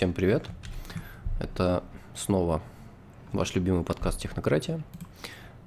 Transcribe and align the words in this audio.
Всем 0.00 0.14
привет. 0.14 0.48
Это 1.40 1.84
снова 2.14 2.62
ваш 3.34 3.54
любимый 3.54 3.84
подкаст 3.84 4.18
«Технократия». 4.18 4.82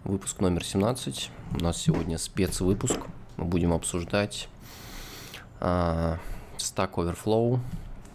Выпуск 0.05 0.39
номер 0.39 0.63
17. 0.65 1.29
У 1.51 1.63
нас 1.63 1.77
сегодня 1.77 2.17
спецвыпуск. 2.17 2.97
Мы 3.37 3.45
будем 3.45 3.73
обсуждать 3.73 4.49
uh, 5.59 6.17
Stack 6.57 6.93
Overflow 6.93 7.59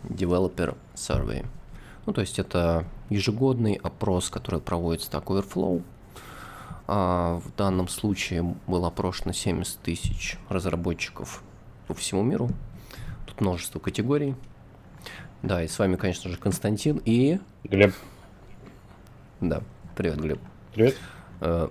Developer 0.08 0.76
Survey. 0.96 1.46
Ну, 2.06 2.12
то 2.12 2.20
есть 2.20 2.40
это 2.40 2.84
ежегодный 3.10 3.74
опрос, 3.74 4.28
который 4.28 4.58
проводит 4.58 5.02
Stack 5.02 5.26
Overflow. 5.26 5.84
Uh, 6.88 7.38
в 7.38 7.54
данном 7.54 7.86
случае 7.86 8.56
было 8.66 8.88
опрошено 8.88 9.32
70 9.32 9.78
тысяч 9.78 10.36
разработчиков 10.48 11.44
по 11.86 11.94
всему 11.94 12.24
миру. 12.24 12.50
Тут 13.24 13.40
множество 13.40 13.78
категорий. 13.78 14.34
Да, 15.42 15.62
и 15.62 15.68
с 15.68 15.78
вами, 15.78 15.96
конечно 15.96 16.30
же, 16.30 16.36
Константин 16.36 17.00
и... 17.04 17.38
Глеб. 17.64 17.94
Да, 19.40 19.62
привет, 19.94 20.18
Глеб. 20.18 20.40
Привет. 20.74 20.96
Э, 21.40 21.68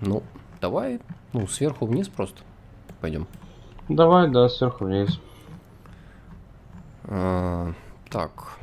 ну, 0.00 0.22
давай, 0.60 1.00
ну, 1.32 1.46
сверху 1.48 1.86
вниз 1.86 2.08
просто 2.08 2.42
пойдем. 3.00 3.26
Давай, 3.88 4.30
да, 4.30 4.48
сверху 4.48 4.84
вниз. 4.84 5.20
Э, 7.04 7.72
так. 8.10 8.58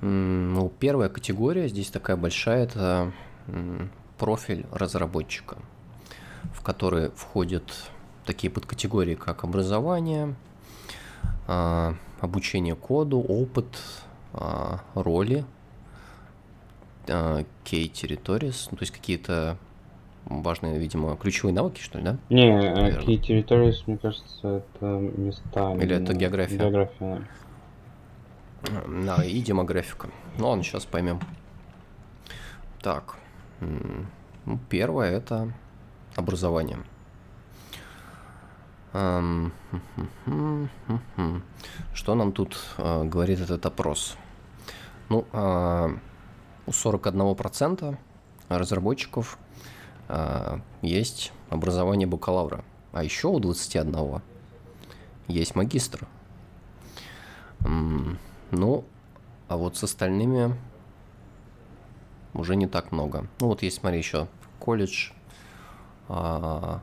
Ну, 0.00 0.70
первая 0.78 1.08
категория 1.08 1.66
здесь 1.68 1.90
такая 1.90 2.16
большая, 2.16 2.64
это 2.64 3.12
профиль 4.18 4.66
разработчика, 4.70 5.56
в 6.52 6.62
который 6.62 7.10
входят 7.10 7.90
такие 8.26 8.52
подкатегории, 8.52 9.14
как 9.14 9.42
образование, 9.42 10.34
а, 11.46 11.94
обучение 12.20 12.74
коду, 12.74 13.20
опыт, 13.20 13.66
а, 14.32 14.80
роли, 14.94 15.44
key 17.06 17.90
territories, 17.92 18.68
ну, 18.70 18.76
то 18.76 18.82
есть 18.82 18.92
какие-то 18.92 19.56
важные, 20.26 20.78
видимо, 20.78 21.16
ключевые 21.16 21.54
навыки, 21.54 21.80
что 21.80 21.98
ли, 21.98 22.04
да? 22.04 22.18
Не, 22.28 22.48
э, 22.48 23.00
key 23.00 23.20
territories, 23.20 23.76
мне 23.86 23.96
кажется, 23.96 24.62
это 24.78 24.86
места. 24.86 25.74
Или 25.74 25.96
это 25.96 26.14
география? 26.14 26.58
География, 26.58 26.98
да. 27.00 27.22
Да, 28.86 29.24
и 29.24 29.40
демографика. 29.40 30.10
Ну, 30.36 30.48
ладно, 30.48 30.64
сейчас 30.64 30.84
поймем. 30.84 31.20
Так, 32.82 33.16
ну, 33.60 34.58
первое 34.68 35.10
это 35.10 35.52
образование. 36.16 36.78
Что 41.94 42.14
нам 42.14 42.32
тут 42.32 42.58
э, 42.78 43.04
говорит 43.04 43.40
этот 43.40 43.66
опрос? 43.66 44.16
Ну, 45.08 45.26
э, 45.32 45.88
у 46.66 46.70
41% 46.70 47.96
разработчиков 48.48 49.38
э, 50.08 50.58
есть 50.82 51.32
образование 51.50 52.06
бакалавра, 52.06 52.64
а 52.92 53.04
еще 53.04 53.28
у 53.28 53.38
21 53.38 54.22
есть 55.28 55.54
магистр. 55.54 56.06
Ну, 57.60 58.84
а 59.48 59.56
вот 59.56 59.76
с 59.76 59.84
остальными 59.84 60.56
уже 62.34 62.56
не 62.56 62.66
так 62.66 62.92
много. 62.92 63.26
Ну 63.40 63.48
вот 63.48 63.62
есть, 63.62 63.78
смотри, 63.80 63.98
еще 63.98 64.28
колледж, 64.58 65.10
а, 66.08 66.80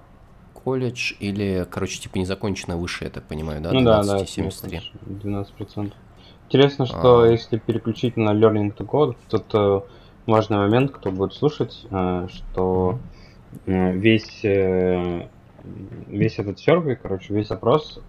колледж 0.65 1.13
или, 1.19 1.65
короче, 1.69 2.01
типа 2.01 2.17
незаконченное 2.17 2.75
высшее, 2.75 3.07
я 3.07 3.13
так 3.13 3.23
понимаю, 3.23 3.61
да? 3.61 3.71
Ну 3.71 3.81
да, 3.81 4.03
да, 4.03 4.25
73. 4.25 4.91
12%. 5.05 5.93
Интересно, 6.47 6.85
что 6.85 7.21
а... 7.21 7.27
если 7.27 7.57
переключить 7.57 8.17
на 8.17 8.31
Learning 8.31 8.75
to 8.75 8.85
Code, 8.85 9.15
тут 9.29 9.85
важный 10.25 10.57
момент, 10.57 10.91
кто 10.91 11.11
будет 11.11 11.33
слушать, 11.33 11.85
э, 11.89 12.27
что 12.33 12.99
э, 13.65 13.91
весь, 13.93 14.43
э, 14.43 15.27
весь 16.07 16.39
этот 16.39 16.59
сервис, 16.59 16.97
короче, 17.01 17.33
весь 17.33 17.51
опрос 17.51 17.99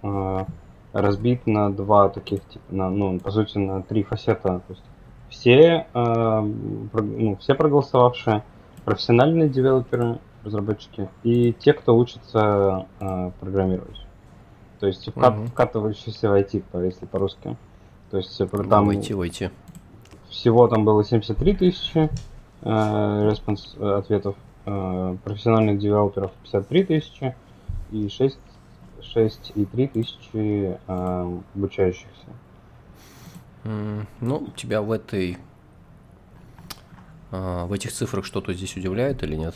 разбит 0.92 1.46
на 1.46 1.70
два 1.70 2.08
таких, 2.08 2.40
типа, 2.48 2.64
на, 2.74 2.90
ну, 2.90 3.20
по 3.20 3.30
сути, 3.30 3.58
на 3.58 3.82
три 3.82 4.02
фасета. 4.02 4.62
То 4.66 4.70
есть 4.70 4.82
все, 5.28 5.86
ну, 5.92 7.36
все 7.38 7.54
проголосовавшие, 7.54 8.44
профессиональные 8.86 9.50
девелоперы, 9.50 10.18
разработчики, 10.46 11.08
и 11.22 11.52
те, 11.52 11.72
кто 11.72 11.96
учится 11.96 12.86
э, 13.00 13.30
программировать. 13.40 14.00
То 14.80 14.86
есть 14.86 15.08
вкат, 15.10 15.36
угу. 15.36 15.46
вкатывающиеся 15.46 16.30
в 16.30 16.34
IT, 16.34 16.64
если 16.84 17.06
по-русски. 17.06 17.56
То 18.10 18.18
есть 18.18 18.38
там... 18.38 18.86
в 18.86 18.90
IT, 18.90 19.14
в 19.14 19.20
IT. 19.20 19.50
Всего 20.28 20.68
там 20.68 20.84
было 20.84 21.04
73 21.04 21.54
тысячи 21.54 22.10
э, 22.62 23.28
response 23.30 23.74
э, 23.78 23.98
ответов, 23.98 24.36
э, 24.66 25.16
профессиональных 25.24 25.78
девелоперов 25.78 26.32
53 26.44 26.84
тысячи 26.84 27.34
и 27.90 28.08
6, 28.08 28.38
6 29.02 29.52
и 29.54 29.64
3 29.64 29.86
тысячи 29.88 30.78
э, 30.86 31.38
обучающихся. 31.54 32.26
Mm, 33.64 34.06
ну, 34.20 34.48
тебя 34.54 34.82
в 34.82 34.92
этой 34.92 35.38
э, 37.32 37.64
в 37.64 37.72
этих 37.72 37.92
цифрах 37.92 38.24
что-то 38.24 38.52
здесь 38.52 38.76
удивляет 38.76 39.22
или 39.22 39.34
нет? 39.36 39.54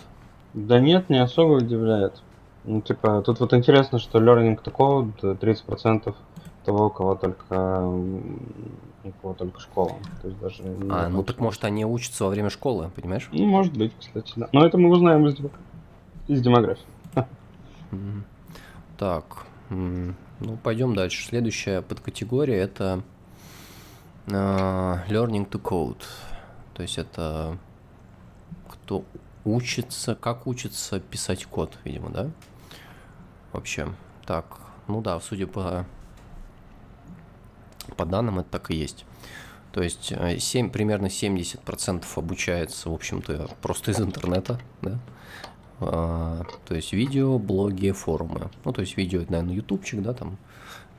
Да 0.54 0.80
нет, 0.80 1.10
не 1.10 1.18
особо 1.18 1.54
удивляет. 1.54 2.22
Ну, 2.64 2.80
типа, 2.80 3.22
тут 3.22 3.40
вот 3.40 3.54
интересно, 3.54 3.98
что 3.98 4.18
learning 4.18 4.62
to 4.62 4.72
code 4.72 5.38
30% 5.38 6.14
того, 6.64 6.86
у 6.86 6.90
кого 6.90 7.14
только 7.14 7.86
у 9.02 9.10
кого 9.22 9.34
только 9.34 9.60
школа. 9.60 9.94
То 10.20 10.28
есть 10.28 10.40
даже 10.40 10.62
а, 10.90 11.08
ну 11.08 11.22
так 11.22 11.38
может 11.38 11.64
они 11.64 11.86
учатся 11.86 12.24
во 12.24 12.30
время 12.30 12.50
школы, 12.50 12.90
понимаешь? 12.94 13.28
Ну, 13.32 13.46
может 13.46 13.76
быть, 13.76 13.92
кстати, 13.98 14.32
да. 14.36 14.48
Но 14.52 14.66
это 14.66 14.76
мы 14.76 14.90
узнаем 14.90 15.26
из, 15.26 15.36
из 16.28 16.40
демографии. 16.42 16.84
Так, 18.98 19.46
ну 19.70 20.56
пойдем 20.62 20.94
дальше. 20.94 21.24
Следующая 21.24 21.80
подкатегория 21.80 22.58
это 22.58 23.02
uh, 24.26 25.08
learning 25.08 25.48
to 25.48 25.58
code. 25.58 26.02
То 26.74 26.82
есть 26.82 26.98
это 26.98 27.56
кто 28.68 29.04
учится, 29.44 30.14
как 30.14 30.46
учится 30.46 31.00
писать 31.00 31.44
код, 31.46 31.78
видимо, 31.84 32.10
да? 32.10 32.30
Вообще. 33.52 33.92
Так, 34.26 34.58
ну 34.86 35.00
да, 35.00 35.18
судя 35.20 35.46
по, 35.46 35.86
по 37.96 38.04
данным, 38.04 38.38
это 38.38 38.50
так 38.50 38.70
и 38.70 38.76
есть. 38.76 39.04
То 39.72 39.82
есть 39.82 40.12
7, 40.38 40.66
э, 40.66 40.70
примерно 40.70 41.06
70% 41.06 42.04
обучается, 42.16 42.90
в 42.90 42.94
общем-то, 42.94 43.50
просто 43.62 43.92
из 43.92 44.00
интернета, 44.00 44.60
да? 44.82 44.98
А, 45.80 46.44
то 46.66 46.74
есть 46.74 46.92
видео, 46.92 47.38
блоги, 47.38 47.90
форумы. 47.92 48.50
Ну, 48.64 48.72
то 48.72 48.80
есть 48.80 48.96
видео, 48.96 49.22
это, 49.22 49.32
наверное, 49.32 49.54
ютубчик, 49.54 50.02
да, 50.02 50.12
там, 50.12 50.36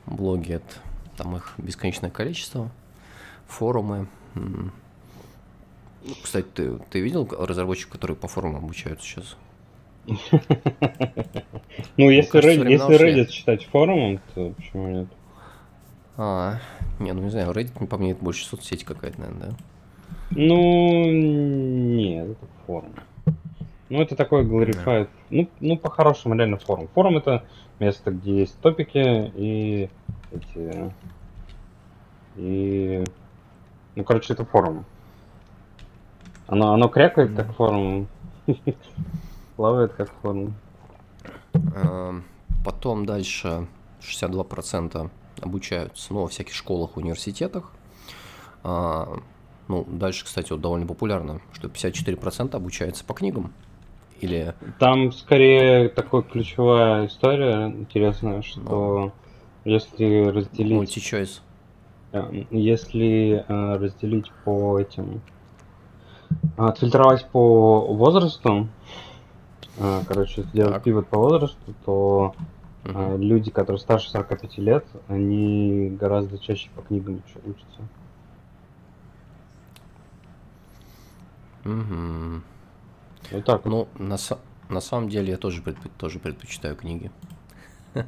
блоги, 0.06 0.54
это, 0.54 0.74
там 1.18 1.36
их 1.36 1.54
бесконечное 1.58 2.10
количество, 2.10 2.72
форумы, 3.48 4.08
ну, 6.04 6.14
кстати, 6.22 6.48
ты, 6.54 6.78
ты 6.90 7.00
видел 7.00 7.28
разработчиков, 7.32 7.94
которые 7.94 8.18
по 8.18 8.28
форумам 8.28 8.64
обучаются 8.64 9.06
сейчас? 9.06 9.38
Ну, 11.98 12.10
если 12.10 12.40
Reddit 12.42 13.30
считать 13.30 13.66
форумом, 13.66 14.20
то 14.34 14.52
почему 14.52 14.88
нет? 14.88 15.08
А, 16.18 16.60
не, 17.00 17.14
ну 17.14 17.22
не 17.22 17.30
знаю, 17.30 17.52
Reddit, 17.52 17.88
по 17.88 17.98
мне, 17.98 18.12
это 18.12 18.24
больше 18.24 18.46
соцсеть 18.46 18.84
какая-то, 18.84 19.22
наверное, 19.22 19.50
да? 19.52 19.56
Ну, 20.32 21.12
нет, 21.12 22.30
это 22.30 22.48
форум. 22.66 22.94
Ну, 23.90 24.02
это 24.02 24.16
такой 24.16 24.46
glorified, 24.46 25.10
ну, 25.30 25.50
ну, 25.60 25.78
по-хорошему, 25.78 26.36
реально 26.36 26.58
форум. 26.58 26.88
Форум 26.96 27.18
это 27.18 27.44
место, 27.80 28.12
где 28.12 28.40
есть 28.40 28.58
топики 28.60 29.32
и 29.36 29.90
эти... 30.32 30.94
И... 32.38 33.04
Ну, 33.96 34.04
короче, 34.04 34.34
это 34.34 34.46
форум. 34.46 34.86
Оно, 36.52 36.74
оно 36.74 36.90
крякает, 36.90 37.34
как 37.34 37.54
форум. 37.56 38.10
Плавает, 39.56 39.94
как 39.94 40.12
форум. 40.22 40.54
Эм, 41.54 42.26
потом 42.66 43.06
дальше 43.06 43.68
62% 44.02 45.10
обучаются 45.42 46.14
ну, 46.14 46.24
во 46.24 46.28
всяких 46.28 46.54
школах, 46.54 46.98
университетах. 46.98 47.72
А, 48.66 49.08
ну, 49.70 49.86
дальше, 49.88 50.26
кстати, 50.26 50.52
вот 50.52 50.60
довольно 50.60 50.86
популярно, 50.86 51.40
что 51.54 51.70
54% 51.70 52.54
обучаются 52.54 53.06
по 53.06 53.14
книгам. 53.14 53.54
Или... 54.20 54.54
Там 54.78 55.14
скорее 55.14 55.88
такая 55.88 56.22
ключевая 56.22 57.08
история 57.08 57.68
интересная, 57.68 58.42
что 58.42 58.60
ну, 58.60 59.12
если 59.64 60.26
разделить... 60.26 60.98
Multi-choice. 60.98 61.40
Э, 62.12 62.44
если 62.50 63.46
э, 63.48 63.78
разделить 63.78 64.30
по 64.44 64.78
этим 64.78 65.22
отфильтровать 66.58 67.28
по 67.30 67.94
возрасту, 67.94 68.68
а, 69.80 70.04
короче, 70.08 70.44
сделать 70.44 70.76
так. 70.76 70.84
пивот 70.84 71.08
по 71.08 71.18
возрасту, 71.18 71.74
то 71.86 72.36
А 72.84 73.16
люди, 73.16 73.52
которые 73.52 73.80
старше 73.80 74.10
45 74.10 74.58
лет, 74.58 74.86
они 75.08 75.90
гораздо 76.00 76.40
чаще 76.40 76.70
по 76.72 76.82
книгам 76.82 77.16
уч- 77.16 77.50
учатся. 77.50 77.82
Мгм. 81.64 82.44
Вот 83.32 83.46
так. 83.46 83.66
Ну, 83.66 83.88
на, 84.00 84.18
на 84.70 84.82
самом 84.82 85.10
деле 85.10 85.32
я 85.32 85.38
тоже, 85.38 85.62
предпо- 85.62 85.92
тоже 85.98 86.20
предпочитаю 86.20 86.76
книги. 86.76 87.12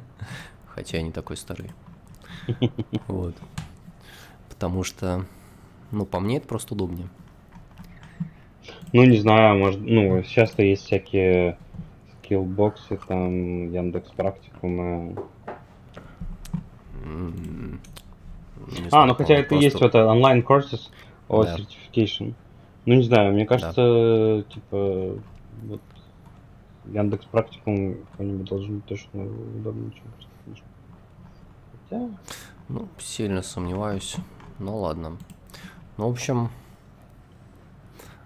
Хотя 0.66 0.96
я 0.96 1.02
не 1.02 1.12
такой 1.12 1.36
старый. 1.36 1.72
Вот. 3.06 3.36
Потому 4.48 4.82
что, 4.82 5.24
ну, 5.90 6.04
по 6.06 6.20
мне 6.20 6.38
это 6.38 6.48
просто 6.48 6.74
удобнее. 6.74 7.08
Ну, 8.94 9.02
не 9.04 9.16
знаю, 9.16 9.58
может, 9.58 9.80
ну, 9.80 10.22
сейчас-то 10.22 10.62
есть 10.62 10.84
всякие 10.84 11.58
скиллбоксы, 12.22 12.96
там, 13.08 13.72
Яндекс 13.72 14.08
Практикумы. 14.12 15.16
Не 17.04 18.88
А, 18.92 19.06
ну 19.06 19.16
хотя 19.16 19.34
это 19.34 19.56
есть 19.56 19.80
вот 19.80 19.96
онлайн 19.96 20.42
courses 20.42 20.90
о 21.28 21.42
Да. 21.42 21.56
certification. 21.56 22.34
Ну, 22.86 22.94
не 22.94 23.02
знаю, 23.02 23.32
мне 23.32 23.46
кажется, 23.46 24.44
типа, 24.54 25.18
вот 25.64 25.80
Яндекс 26.84 27.24
Практикум 27.24 27.96
какой-нибудь 28.12 28.48
должен 28.48 28.76
быть 28.76 28.84
точно 28.84 29.24
удобнее, 29.24 29.90
чем 29.90 30.04
просто. 30.44 30.64
Хотя, 31.90 32.08
Ну, 32.68 32.88
сильно 32.98 33.42
сомневаюсь. 33.42 34.14
Ну 34.60 34.78
ладно. 34.78 35.16
Ну, 35.96 36.08
в 36.08 36.12
общем. 36.12 36.48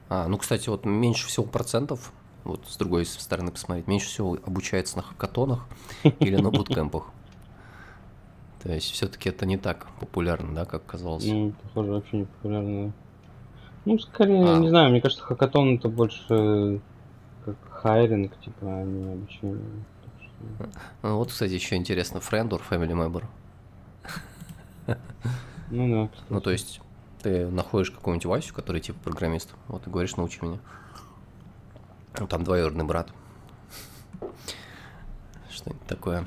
А, 0.08 0.26
ну, 0.28 0.38
кстати, 0.38 0.69
вот 0.69 0.84
меньше 0.87 1.26
всего 1.28 1.44
процентов, 1.46 2.12
вот 2.44 2.66
с 2.66 2.76
другой 2.76 3.05
стороны 3.05 3.50
посмотреть, 3.50 3.87
меньше 3.87 4.06
всего 4.08 4.38
обучается 4.44 4.96
на 4.96 5.02
хакатонах 5.02 5.66
или 6.20 6.37
на 6.37 6.50
буткемпах. 6.50 7.10
То 8.62 8.72
есть 8.72 8.90
все-таки 8.90 9.28
это 9.28 9.46
не 9.46 9.56
так 9.56 9.87
популярно, 10.00 10.55
да, 10.55 10.64
как 10.64 10.84
казалось. 10.87 11.25
ну, 11.26 11.52
похоже, 11.62 11.93
вообще 11.93 12.16
не 12.19 12.25
популярно. 12.25 12.93
Ну, 13.84 13.99
скорее, 13.99 14.56
А. 14.56 14.58
не 14.58 14.69
знаю, 14.69 14.90
мне 14.90 15.00
кажется, 15.00 15.22
хакатон 15.22 15.76
это 15.76 15.88
больше 15.88 16.81
как 17.44 17.56
хайринг, 17.70 18.38
типа, 18.40 18.66
а 18.66 18.82
не 18.82 19.12
обучение. 19.12 19.62
Что, 20.20 20.69
Ну, 21.02 21.16
вот, 21.19 21.31
кстати, 21.31 21.52
еще 21.52 21.76
интересно, 21.76 22.19
friend 22.19 22.49
or 22.50 22.60
family 22.69 22.93
member. 22.93 23.25
Ну 25.70 26.02
да, 26.02 26.08
кстати. 26.08 26.26
Ну, 26.31 26.40
то 26.40 26.50
есть 26.50 26.81
ты 27.23 27.49
находишь 27.49 27.91
какого-нибудь 27.91 28.26
Васю, 28.26 28.55
который 28.55 28.81
типа 28.81 28.99
программист, 29.00 29.55
вот 29.69 29.87
и 29.87 29.91
говоришь, 29.91 30.17
научи 30.17 30.38
меня. 30.43 30.59
Ну, 32.19 32.26
там 32.26 32.44
двоюродный 32.44 32.85
брат. 32.85 33.12
Что-нибудь 35.50 35.87
такое. 35.87 36.26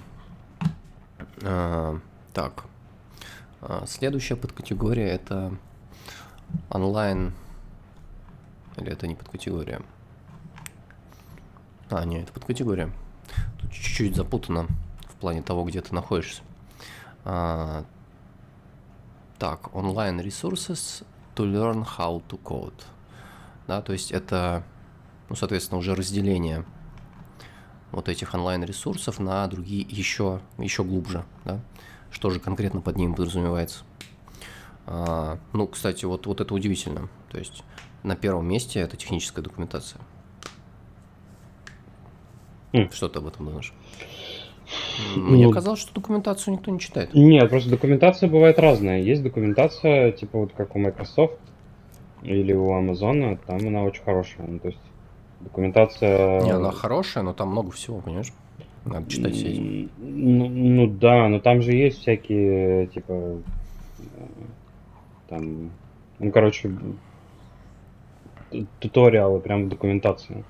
А, 1.44 2.00
так. 2.34 2.66
А, 3.62 3.86
следующая 3.88 4.36
подкатегория 4.36 5.08
это 5.08 5.54
онлайн. 6.70 7.34
Или 8.78 8.92
это 8.92 9.08
не 9.08 9.16
подкатегория? 9.16 9.82
А, 11.90 12.06
нет, 12.06 12.24
это 12.24 12.34
подкатегория. 12.34 12.90
Тут 13.60 13.72
чуть-чуть 13.72 14.16
запутано 14.16 14.68
в 15.10 15.16
плане 15.16 15.42
того, 15.42 15.66
где 15.66 15.82
ты 15.82 15.94
находишься. 15.94 16.42
А, 17.26 17.86
так, 19.42 19.72
online 19.74 20.24
resources 20.24 21.04
to 21.36 21.52
learn 21.52 21.84
how 21.98 22.22
to 22.30 22.40
code. 22.44 22.84
Да, 23.68 23.82
то 23.82 23.92
есть 23.92 24.12
это, 24.12 24.64
ну, 25.30 25.36
соответственно, 25.36 25.80
уже 25.80 25.96
разделение 25.96 26.64
вот 27.92 28.08
этих 28.08 28.36
онлайн-ресурсов 28.36 29.18
на 29.20 29.48
другие 29.48 29.82
еще, 29.90 30.42
еще 30.60 30.84
глубже, 30.84 31.26
да? 31.44 31.60
Что 32.12 32.30
же 32.30 32.40
конкретно 32.40 32.82
под 32.82 32.98
ним 32.98 33.16
подразумевается? 33.16 33.84
А, 34.86 35.40
ну, 35.54 35.66
кстати, 35.66 36.06
вот, 36.06 36.28
вот 36.28 36.40
это 36.40 36.54
удивительно. 36.54 37.10
То 37.32 37.40
есть 37.40 37.64
на 38.04 38.16
первом 38.16 38.48
месте 38.48 38.80
это 38.80 38.96
техническая 38.96 39.44
документация. 39.44 40.02
Хм. 42.74 42.92
Что 42.92 43.10
ты 43.10 43.18
об 43.18 43.26
этом 43.26 43.48
думаешь? 43.48 43.74
Мне 45.16 45.48
Ну, 45.48 45.52
казалось, 45.52 45.80
что 45.80 45.94
документацию 45.94 46.54
никто 46.56 46.72
не 46.72 46.80
читает. 46.80 47.14
Нет, 47.14 47.50
просто 47.50 47.70
документация 47.70 48.30
бывает 48.30 48.60
разная. 48.60 49.02
Есть 49.02 49.24
документация, 49.24 50.12
типа 50.12 50.40
вот 50.40 50.54
как 50.54 50.76
у 50.76 50.80
Microsoft 50.80 51.40
или 52.24 52.54
у 52.54 52.70
Amazon, 52.72 53.38
там 53.46 53.68
она 53.68 53.84
очень 53.84 54.04
хорошая. 54.04 54.48
Ну, 54.48 54.60
то 54.60 54.68
есть 54.68 54.82
документация... 55.40 56.42
Не, 56.42 56.52
она 56.52 56.72
хорошая, 56.72 57.24
но 57.24 57.34
там 57.34 57.50
много 57.50 57.72
всего, 57.72 58.00
понимаешь? 58.00 58.32
Надо 58.86 59.10
читать 59.10 59.36
все 59.36 59.48
эти. 59.48 59.90
Ну, 60.00 60.50
ну 60.50 60.88
да, 60.88 61.28
но 61.28 61.40
там 61.40 61.62
же 61.62 61.74
есть 61.74 62.00
всякие, 62.00 62.88
типа, 62.88 63.14
э, 63.14 64.04
там, 65.30 65.72
ну, 66.20 66.32
короче, 66.32 66.72
туториалы 68.80 69.40
прям 69.40 69.66
в 69.66 69.70
документации. 69.70 70.44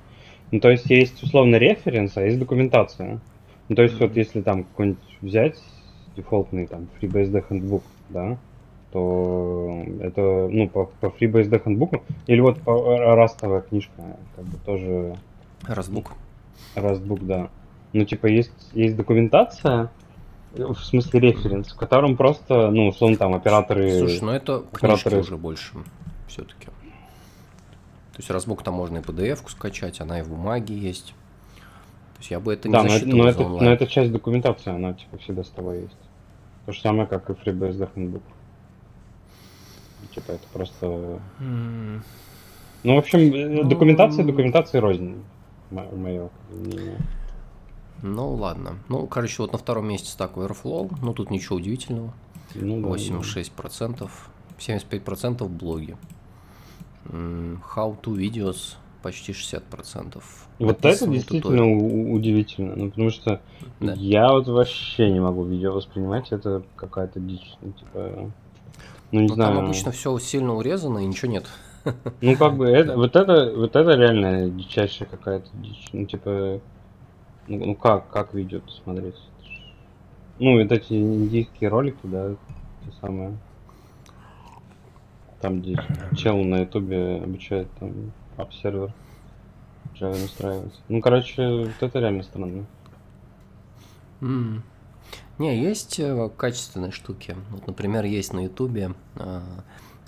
Ну, 0.51 0.59
то 0.59 0.69
есть 0.69 0.89
есть 0.89 1.21
условно 1.23 1.55
референс, 1.57 2.17
а 2.17 2.23
есть 2.23 2.39
документация. 2.39 3.19
Ну, 3.71 3.75
то 3.75 3.83
есть 3.83 3.97
вот 4.01 4.17
если 4.17 4.41
там 4.41 4.65
какой-нибудь 4.65 4.99
взять 5.21 5.57
дефолтный 6.17 6.67
там 6.67 6.89
FreeBSD 6.99 7.47
handbook, 7.47 7.83
да, 8.09 8.37
то 8.91 9.85
это, 10.01 10.49
ну, 10.51 10.67
по, 10.67 10.87
по 10.99 11.05
FreeBSD 11.05 11.63
handbook, 11.63 12.01
или 12.27 12.41
вот 12.41 12.59
по 12.59 12.71
э, 12.71 13.15
растовая 13.15 13.61
книжка, 13.61 13.93
как 14.35 14.43
бы 14.43 14.57
тоже 14.65 15.15
Разбук. 15.65 16.11
Растбук, 16.75 17.25
да. 17.25 17.47
Ну, 17.93 18.03
типа, 18.03 18.25
есть, 18.25 18.51
есть 18.73 18.97
документация, 18.97 19.89
в 20.51 20.75
смысле 20.75 21.21
референс, 21.21 21.71
в 21.71 21.77
котором 21.77 22.17
просто, 22.17 22.71
ну, 22.71 22.89
условно, 22.89 23.15
там, 23.15 23.35
операторы... 23.35 23.99
Слушай, 23.99 24.19
ну 24.21 24.31
это 24.33 24.63
операторы- 24.73 25.21
уже 25.21 25.37
больше 25.37 25.77
все-таки. 26.27 26.65
То 26.65 28.17
есть 28.17 28.29
разбук 28.29 28.63
там 28.63 28.73
можно 28.73 28.97
и 28.97 29.01
PDF-ку 29.01 29.49
скачать, 29.49 30.01
она 30.01 30.19
и 30.19 30.23
в 30.23 30.27
бумаге 30.27 30.75
есть. 30.75 31.13
То 32.21 32.23
есть 32.23 32.31
я 32.31 32.39
бы 32.39 32.53
это 32.53 32.69
не 32.69 32.73
да, 32.73 32.83
но 32.83 32.93
это, 32.93 33.07
но, 33.07 33.27
это, 33.27 33.47
но 33.47 33.71
это 33.71 33.87
часть 33.87 34.11
документации, 34.11 34.69
она, 34.71 34.93
типа, 34.93 35.17
всегда 35.17 35.43
с 35.43 35.49
тобой 35.49 35.81
есть. 35.81 35.97
То 36.67 36.71
же 36.71 36.79
самое, 36.79 37.07
как 37.07 37.27
и 37.31 37.33
FreeBSD 37.33 37.89
handbook. 37.95 38.21
Типа, 40.13 40.33
это 40.33 40.47
просто... 40.53 41.19
М, 41.39 42.03
Ну, 42.83 42.95
в 42.95 42.99
общем, 42.99 43.17
э, 43.19 43.49
Ну, 43.49 43.63
документация 43.63 44.23
документации 44.23 44.77
рознь. 44.77 45.23
Мое 45.71 46.29
мнение. 46.51 46.99
Ну 48.03 48.35
ладно. 48.35 48.77
Ну, 48.87 49.07
короче, 49.07 49.41
вот 49.41 49.51
на 49.53 49.57
втором 49.57 49.87
месте 49.87 50.15
Stack 50.15 50.35
Overflow. 50.35 50.95
Ну, 51.01 51.15
тут 51.15 51.31
ничего 51.31 51.55
удивительного. 51.55 52.13
Ну, 52.53 52.81
да, 52.81 52.87
86%. 52.89 54.11
75% 54.59 55.47
блоги. 55.47 55.97
How 57.05 57.99
to 57.99 58.15
videos 58.15 58.75
почти 59.01 59.31
60%. 59.31 60.23
Вот 60.59 60.85
это 60.85 61.07
действительно 61.07 62.13
удивительно, 62.13 62.75
ну, 62.75 62.89
потому 62.89 63.09
что 63.09 63.41
Да. 63.79 63.93
я 63.93 64.31
вот 64.31 64.47
вообще 64.47 65.09
не 65.09 65.19
могу 65.19 65.43
видео 65.43 65.73
воспринимать, 65.73 66.31
это 66.31 66.63
какая-то 66.75 67.19
дичь, 67.19 67.55
ну, 67.61 67.71
типа, 67.71 68.31
ну, 69.11 69.19
не 69.21 69.27
Но 69.27 69.33
знаю. 69.35 69.55
там 69.55 69.65
обычно 69.65 69.91
все 69.91 70.17
сильно 70.19 70.53
урезано 70.55 70.99
и 70.99 71.05
ничего 71.05 71.31
нет. 71.31 71.45
Ну, 72.21 72.35
как 72.37 72.55
бы, 72.57 72.67
это, 72.67 72.95
вот 72.95 73.15
это, 73.15 73.53
вот 73.55 73.75
это 73.75 73.91
реально 73.95 74.49
дичайшая 74.49 75.07
какая-то 75.09 75.49
дичь, 75.53 75.89
ну, 75.93 76.05
типа, 76.05 76.59
ну, 77.47 77.65
ну 77.65 77.75
как, 77.75 78.09
как 78.09 78.33
видео 78.33 78.61
смотреть? 78.83 79.15
Ну, 80.39 80.61
вот 80.61 80.71
эти 80.71 80.93
индийские 80.93 81.69
ролики, 81.69 81.99
да, 82.03 82.31
те 82.85 82.91
самые. 82.99 83.37
Там, 85.39 85.59
где 85.61 85.75
чел 86.15 86.37
на 86.37 86.59
ютубе 86.61 87.21
обучает 87.23 87.67
там 87.79 88.11
app-сервер 88.37 88.93
Java 89.99 90.19
настраивать. 90.19 90.79
Ну, 90.89 91.01
короче, 91.01 91.47
вот 91.47 91.69
это 91.81 91.99
реально 91.99 92.23
странно. 92.23 92.65
М. 94.21 94.63
Не, 95.37 95.59
есть 95.59 95.99
э, 95.99 96.29
качественные 96.37 96.91
штуки. 96.91 97.35
Вот, 97.49 97.67
например, 97.67 98.05
есть 98.05 98.33
на 98.33 98.43
Ютубе 98.43 98.93
а, 99.15 99.41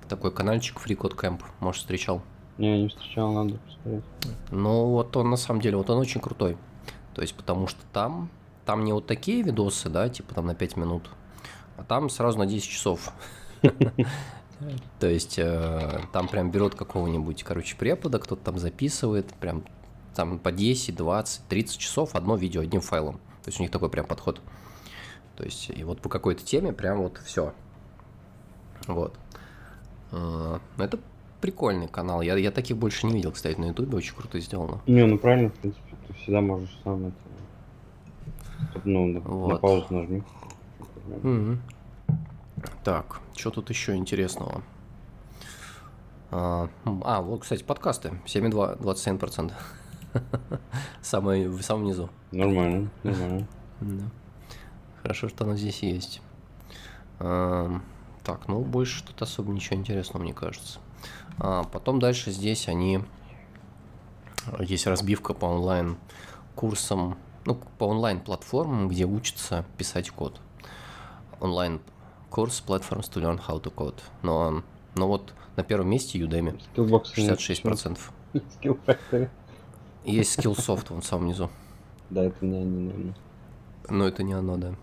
такой 0.08 0.32
каналчик 0.32 0.78
Free 0.78 0.96
Code 0.96 1.16
Camp. 1.18 1.42
Может, 1.60 1.82
встречал? 1.82 2.22
Не, 2.58 2.84
не 2.84 2.90
встречал, 2.90 3.34
надо 3.34 3.58
посмотреть. 3.58 4.04
Ну, 4.52 4.86
вот 4.90 5.18
он 5.18 5.30
на 5.30 5.38
самом 5.38 5.62
деле, 5.62 5.78
вот 5.78 5.90
он 5.90 5.98
очень 5.98 6.22
крутой. 6.22 6.58
То 7.16 7.22
есть, 7.22 7.36
потому 7.36 7.68
что 7.68 7.80
там, 7.92 8.30
там 8.66 8.84
не 8.84 8.94
вот 8.94 9.08
такие 9.08 9.42
видосы, 9.42 9.90
да, 9.90 10.08
типа 10.10 10.36
там 10.36 10.46
на 10.46 10.56
5 10.56 10.78
минут, 10.78 11.10
а 11.78 11.84
там 11.84 12.10
сразу 12.10 12.38
на 12.38 12.46
10 12.46 12.70
часов. 12.70 13.12
То 15.00 15.08
есть, 15.08 15.38
э, 15.40 16.02
там 16.12 16.28
прям 16.28 16.52
берут 16.52 16.76
какого-нибудь, 16.76 17.44
короче, 17.44 17.76
препода, 17.76 18.20
кто-то 18.20 18.44
там 18.44 18.58
записывает, 18.60 19.28
прям 19.36 19.64
там 20.16 20.40
по 20.40 20.52
10, 20.52 20.96
20, 20.96 21.42
30 21.48 21.78
часов 21.78 22.16
одно 22.16 22.36
видео 22.36 22.62
одним 22.62 22.82
файлом. 22.82 23.16
То 23.44 23.50
есть, 23.50 23.60
у 23.60 23.64
них 23.64 23.72
такой 23.72 23.90
прям 23.90 24.06
подход. 24.06 24.42
То 25.36 25.44
есть, 25.44 25.70
и 25.70 25.84
вот 25.84 26.00
по 26.02 26.10
какой-то 26.10 26.44
теме 26.46 26.74
прям 26.74 27.00
вот 27.00 27.18
все. 27.26 27.54
Вот. 28.88 29.16
Э, 30.12 30.60
Это 30.78 31.00
прикольный 31.42 31.88
канал. 31.88 32.22
Я, 32.22 32.38
я 32.38 32.52
таких 32.52 32.78
больше 32.78 33.06
не 33.08 33.14
видел, 33.14 33.32
кстати, 33.32 33.60
на 33.60 33.66
Ютубе. 33.66 33.98
Очень 33.98 34.16
круто 34.16 34.40
сделано. 34.40 34.82
Не, 34.88 35.06
ну 35.06 35.18
правильно, 35.18 35.50
в 35.50 35.54
принципе, 35.54 35.96
ты 36.08 36.14
всегда 36.14 36.42
можешь 36.42 36.78
сам 36.84 37.08
это 37.08 38.82
Ну, 38.86 39.20
Вот. 39.22 39.50
на 39.50 39.56
паузу 39.58 39.86
нажми. 39.90 40.24
Мгм. 41.22 41.62
Так, 42.84 43.20
что 43.36 43.52
тут 43.52 43.70
еще 43.70 43.96
интересного? 43.96 44.64
А, 46.32 46.70
а, 47.04 47.22
вот, 47.22 47.42
кстати, 47.42 47.64
подкасты. 47.64 48.20
7,2, 48.26 48.80
27%. 48.80 49.54
Самое, 51.02 51.50
в 51.50 51.62
самом 51.62 51.86
низу. 51.86 52.10
Нормально, 52.32 52.90
нормально. 53.04 53.48
Да. 53.82 54.04
Хорошо, 55.02 55.30
что 55.30 55.44
оно 55.44 55.56
здесь 55.56 55.84
есть. 55.84 56.22
Ам, 57.20 57.84
Так, 58.24 58.48
ну 58.48 58.62
больше 58.62 59.04
тут 59.04 59.22
особо 59.22 59.52
ничего 59.52 59.78
интересного, 59.78 60.24
мне 60.24 60.34
кажется. 60.34 60.80
А, 61.40 61.64
потом 61.64 62.00
дальше 62.00 62.32
здесь 62.32 62.68
они... 62.68 63.02
Есть 64.60 64.88
разбивка 64.88 65.34
по 65.34 65.46
онлайн 65.46 65.98
курсам, 66.56 67.18
ну, 67.46 67.56
по 67.78 67.86
онлайн 67.86 68.20
платформам, 68.20 68.90
где 68.90 69.06
учатся 69.06 69.66
писать 69.78 70.10
код. 70.10 70.40
Онлайн 71.40 71.80
курс 72.34 72.64
Platforms 72.68 73.12
to 73.14 73.22
learn 73.22 73.40
how 73.48 73.62
to 73.62 73.72
code. 73.72 74.02
Но, 74.24 74.64
но 74.96 75.08
вот 75.08 75.36
на 75.56 75.64
первом 75.64 75.92
месте 75.92 76.18
Udemy 76.18 76.60
Skillbox 76.76 77.14
66%. 77.16 78.00
Skill 78.34 78.80
Factory. 78.88 79.30
Есть 80.04 80.40
Skillsoft 80.40 80.88
вон 80.90 81.02
в 81.02 81.06
самом 81.06 81.28
низу. 81.28 81.52
Да, 82.10 82.24
это 82.24 82.44
не 82.44 82.58
они, 82.58 82.80
наверное. 82.80 83.16
Но 83.88 84.08
это 84.08 84.24
не 84.24 84.34
оно, 84.34 84.58
да. 84.58 84.74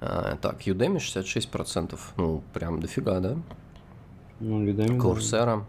А, 0.00 0.36
так, 0.36 0.60
Udemy 0.60 0.98
66%. 0.98 1.98
Ну, 2.16 2.44
прям 2.52 2.78
дофига, 2.78 3.18
да? 3.18 3.36
Ну, 4.38 4.64
Udemy, 4.64 4.86
да. 4.86 4.94
Coursera 4.94 5.64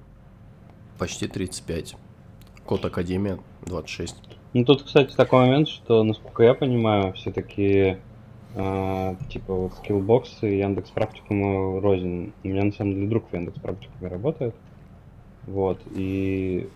почти 1.00 1.28
35. 1.28 1.96
Код 2.68 2.86
Академия 2.86 3.40
26. 3.66 4.16
Ну, 4.54 4.64
тут, 4.64 4.84
кстати, 4.84 5.16
такой 5.16 5.48
момент, 5.48 5.70
что, 5.70 6.04
насколько 6.04 6.44
я 6.44 6.54
понимаю, 6.54 7.14
все-таки 7.14 7.98
типа 8.56 9.54
вот 9.54 9.74
Skillbox 9.74 10.28
и 10.42 10.60
Яндекс 10.60 10.92
Практикум 10.92 11.80
рознь. 11.80 12.34
У 12.44 12.48
меня 12.48 12.64
на 12.64 12.72
самом 12.72 12.94
деле 12.94 13.08
друг 13.08 13.30
в 13.30 13.34
Яндекс 13.34 13.60
Практикуме 13.60 14.10
работает. 14.10 14.56
Вот, 15.46 15.80
и 15.94 16.68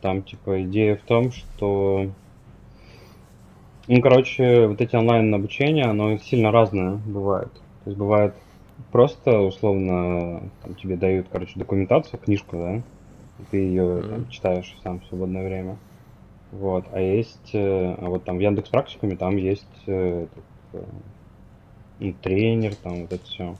там, 0.00 0.22
типа, 0.22 0.62
идея 0.62 0.96
в 0.96 1.02
том, 1.02 1.30
что 1.30 2.10
ну, 3.86 4.00
короче, 4.00 4.68
вот 4.68 4.80
эти 4.80 4.94
онлайн 4.94 5.34
обучения, 5.34 5.84
оно 5.84 6.16
сильно 6.18 6.52
разное 6.52 6.92
бывает. 7.06 7.52
То 7.52 7.90
есть 7.90 7.98
бывает 7.98 8.34
просто, 8.92 9.40
условно, 9.40 10.42
там, 10.62 10.74
тебе 10.76 10.96
дают, 10.96 11.26
короче, 11.30 11.58
документацию, 11.58 12.20
книжку, 12.20 12.56
да, 12.56 12.76
и 12.76 12.82
ты 13.50 13.56
ее 13.56 14.02
там, 14.02 14.28
читаешь 14.28 14.76
сам 14.84 15.00
в 15.00 15.06
свободное 15.06 15.44
время. 15.44 15.76
Вот, 16.52 16.84
а 16.92 17.00
есть, 17.00 17.50
э, 17.52 17.94
а 17.98 18.08
вот 18.08 18.24
там 18.24 18.38
в 18.38 18.40
Яндекс 18.40 18.70
Практикуме 18.70 19.16
там 19.16 19.36
есть 19.36 19.66
ну, 20.72 22.14
тренер, 22.22 22.74
там 22.76 23.02
вот 23.02 23.12
это 23.12 23.24
все. 23.24 23.56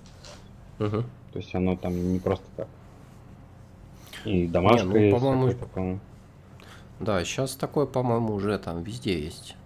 Мгм. 0.78 1.04
То 1.32 1.38
есть 1.38 1.54
оно 1.54 1.76
там 1.76 2.12
не 2.12 2.18
просто 2.18 2.46
так. 2.56 2.68
И 4.24 4.46
домашка 4.46 4.86
ну, 4.86 4.96
есть. 4.96 5.16
по-моему, 5.16 5.52
по-моему. 5.54 6.00
Да, 6.98 7.24
сейчас 7.24 7.54
такое, 7.54 7.86
по-моему, 7.86 8.34
уже 8.34 8.58
там 8.58 8.82
везде 8.82 9.18
есть. 9.22 9.56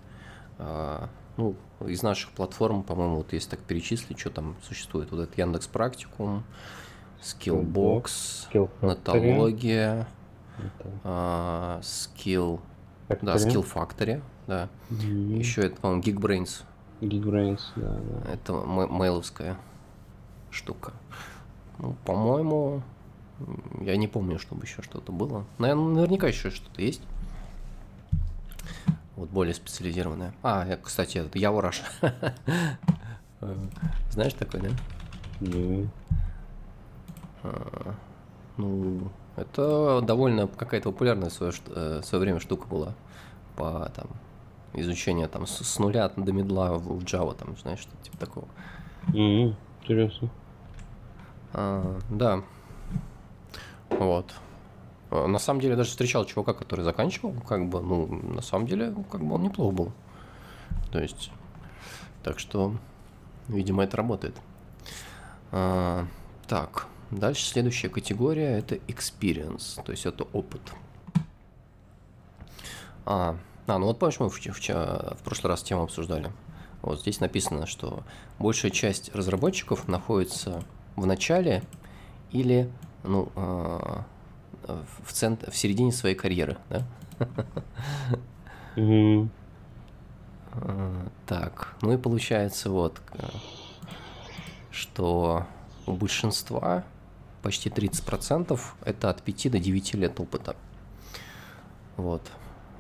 А, 0.59 1.09
ну, 1.37 1.57
из 1.85 2.03
наших 2.03 2.31
платформ, 2.31 2.83
по-моему, 2.83 3.17
вот 3.17 3.33
если 3.33 3.51
так 3.51 3.61
перечислить, 3.61 4.19
что 4.19 4.31
там 4.31 4.57
существует. 4.63 5.11
Вот 5.11 5.21
этот 5.21 5.37
Яндекс 5.37 5.67
Практикум, 5.67 6.45
Skillbox, 7.21 8.05
Skill. 8.53 8.71
Натология, 8.81 10.07
а, 11.03 11.81
Skill, 11.83 12.61
да. 13.09 13.35
Skill 13.37 13.67
Factory, 13.67 14.23
да. 14.47 14.69
Мгм. 14.91 15.39
Еще 15.39 15.63
это, 15.63 15.81
по-моему, 15.81 16.03
Geekbrains. 16.03 16.63
Geekbrains, 17.01 17.61
да, 17.77 17.91
да. 17.99 18.33
Это 18.33 18.53
ме- 18.53 18.87
мейловская 18.87 19.57
штука. 20.51 20.93
Ну, 21.79 21.95
по-моему, 22.05 22.83
я 23.81 23.97
не 23.97 24.07
помню, 24.09 24.39
чтобы 24.39 24.63
еще 24.65 24.81
что-то 24.83 25.13
было. 25.13 25.45
Наверное, 25.59 25.95
наверняка 25.95 26.29
еще 26.29 26.51
что-то 26.51 26.81
есть. 26.83 27.03
Вот 29.17 29.29
более 29.31 29.55
специализированное. 29.55 30.35
А, 30.43 30.77
кстати, 30.83 31.19
это 31.19 31.39
Явораш. 31.39 31.83
Знаешь 34.11 34.33
такой, 34.35 34.61
да? 34.61 34.69
Да. 35.41 35.89
А, 37.43 37.95
Ну, 38.57 39.11
это 39.37 40.01
довольно 40.03 40.47
какая-то 40.47 40.91
популярная 40.93 41.29
в 41.29 41.33
свое, 41.33 41.53
э, 41.67 42.01
в 42.03 42.07
свое 42.07 42.23
время 42.23 42.41
штука 42.41 42.67
была 42.67 42.95
по 43.57 43.91
там 43.95 44.07
изучению 44.75 45.29
там 45.29 45.47
с, 45.47 45.65
с 45.65 45.79
нуля 45.79 46.09
до 46.17 46.33
медла 46.33 46.73
в, 46.75 46.99
в 46.99 47.05
Java, 47.05 47.35
там, 47.35 47.57
знаешь, 47.57 47.81
что 47.81 47.91
типа 48.03 48.19
такого. 48.19 48.49
Мгм, 49.09 49.57
Интересно. 49.83 50.31
А, 51.53 51.99
да. 52.11 52.43
Вот. 53.91 54.35
А, 55.11 55.27
На 55.27 55.39
самом 55.39 55.61
деле, 55.61 55.73
я 55.73 55.77
даже 55.77 55.91
встречал 55.91 56.25
чувака, 56.25 56.55
который 56.55 56.83
заканчивал, 56.85 57.35
как 57.47 57.69
бы, 57.69 57.81
ну, 57.81 58.07
на 58.07 58.43
самом 58.43 58.67
деле, 58.67 58.95
как 59.11 59.25
бы 59.25 59.35
он 59.35 59.43
неплох 59.43 59.73
был. 59.73 59.93
То 60.91 61.01
есть, 61.01 61.31
так 62.23 62.39
что, 62.39 62.75
видимо, 63.49 63.85
это 63.85 63.97
работает. 63.97 64.37
А, 65.53 66.07
так, 66.49 66.89
дальше 67.11 67.45
следующая 67.45 67.89
категория 67.89 68.59
это 68.59 68.77
experience, 68.77 69.83
то 69.85 69.93
есть 69.93 70.07
это 70.07 70.25
опыт. 70.25 70.73
А, 73.07 73.37
а 73.67 73.79
ну 73.79 73.87
вот 73.87 73.99
помнишь, 73.99 74.21
мы 74.21 74.29
в, 74.29 74.39
в, 74.39 74.59
в 74.59 75.19
прошлый 75.25 75.51
раз 75.51 75.63
тему 75.63 75.83
обсуждали. 75.83 76.31
Вот 76.83 77.01
здесь 77.01 77.21
написано, 77.21 77.67
что 77.67 78.03
большая 78.39 78.71
часть 78.71 79.15
разработчиков 79.15 79.89
находится 79.89 80.63
в 80.97 81.07
начале 81.07 81.63
или 82.31 82.71
ну, 83.05 83.31
а, 83.37 84.05
в, 85.05 85.13
цент... 85.13 85.49
в 85.49 85.57
середине 85.57 85.93
своей 85.93 86.15
карьеры. 86.15 86.59
Да? 86.69 86.87
А, 90.53 91.07
Так, 91.27 91.75
ну 91.81 91.93
и 91.93 91.97
получается 91.97 92.71
вот, 92.71 93.01
к- 93.01 93.19
что 94.71 95.47
у 95.87 95.93
большинства 95.93 96.85
почти 97.43 97.71
30% 97.71 98.61
это 98.85 99.11
от 99.11 99.23
5 99.23 99.51
до 99.53 99.59
9 99.59 99.95
лет 99.95 100.21
опыта. 100.21 100.57
Вот. 101.97 102.23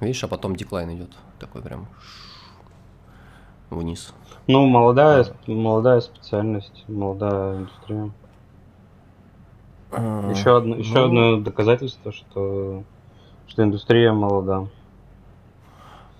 Видишь, 0.00 0.24
а 0.24 0.28
потом 0.28 0.56
деклайн 0.56 0.94
идет 0.94 1.10
такой 1.38 1.62
прям 1.62 1.86
вниз. 3.70 4.12
Ну, 4.46 4.66
молодая, 4.66 5.26
молодая 5.46 6.00
специальность, 6.00 6.84
молодая 6.88 7.58
индустрия. 7.58 8.10
Еще 9.92 10.56
одно, 10.56 10.76
еще 10.76 10.94
Ну, 10.94 11.04
одно 11.04 11.40
доказательство, 11.40 12.12
что, 12.12 12.82
что 13.46 13.62
индустрия 13.62 14.12
молода. 14.12 14.66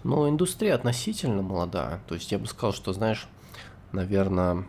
Ну, 0.05 0.29
индустрия 0.29 0.75
относительно 0.75 1.43
молодая. 1.43 2.01
То 2.07 2.15
есть 2.15 2.31
я 2.31 2.39
бы 2.39 2.47
сказал, 2.47 2.73
что, 2.73 2.93
знаешь, 2.93 3.27
наверное, 3.91 4.65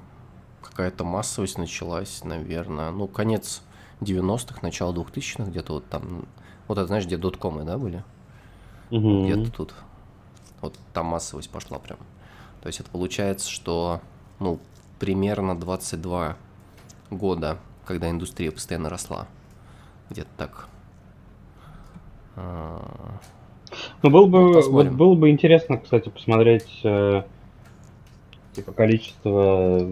какая-то 0.63 1.03
массовость 1.03 1.57
началась, 1.57 2.23
наверное, 2.23 2.91
ну, 2.91 3.07
конец 3.07 3.61
90-х, 4.01 4.59
начало 4.61 4.93
2000-х, 4.93 5.49
где-то 5.49 5.73
вот 5.73 5.85
там, 5.87 6.25
вот 6.67 6.77
это, 6.77 6.87
знаешь, 6.87 7.05
где 7.05 7.17
доткомы, 7.17 7.63
да, 7.63 7.77
были? 7.77 8.03
Мгм. 8.91 9.25
Где-то 9.25 9.51
тут. 9.51 9.73
Вот 10.61 10.77
там 10.93 11.07
массовость 11.07 11.49
пошла 11.49 11.79
прям. 11.79 11.99
То 12.61 12.67
есть 12.67 12.79
это 12.79 12.89
получается, 12.89 13.49
что, 13.49 14.01
ну, 14.39 14.59
примерно 14.99 15.55
22 15.55 16.35
года, 17.11 17.57
когда 17.85 18.09
индустрия 18.09 18.51
постоянно 18.51 18.89
росла. 18.89 19.27
Где-то 20.09 20.29
так. 20.37 20.67
А, 22.35 22.81
Ну, 24.03 24.09
было 24.09 24.25
бы, 24.27 24.39
Ну, 24.39 24.47
вот 24.47 24.55
посмотрим. 24.55 24.97
было 24.97 25.15
бы 25.15 25.29
интересно, 25.29 25.77
кстати, 25.77 26.09
посмотреть 26.09 26.79
э, 26.83 27.23
типа 28.53 28.71
количество 28.71 29.89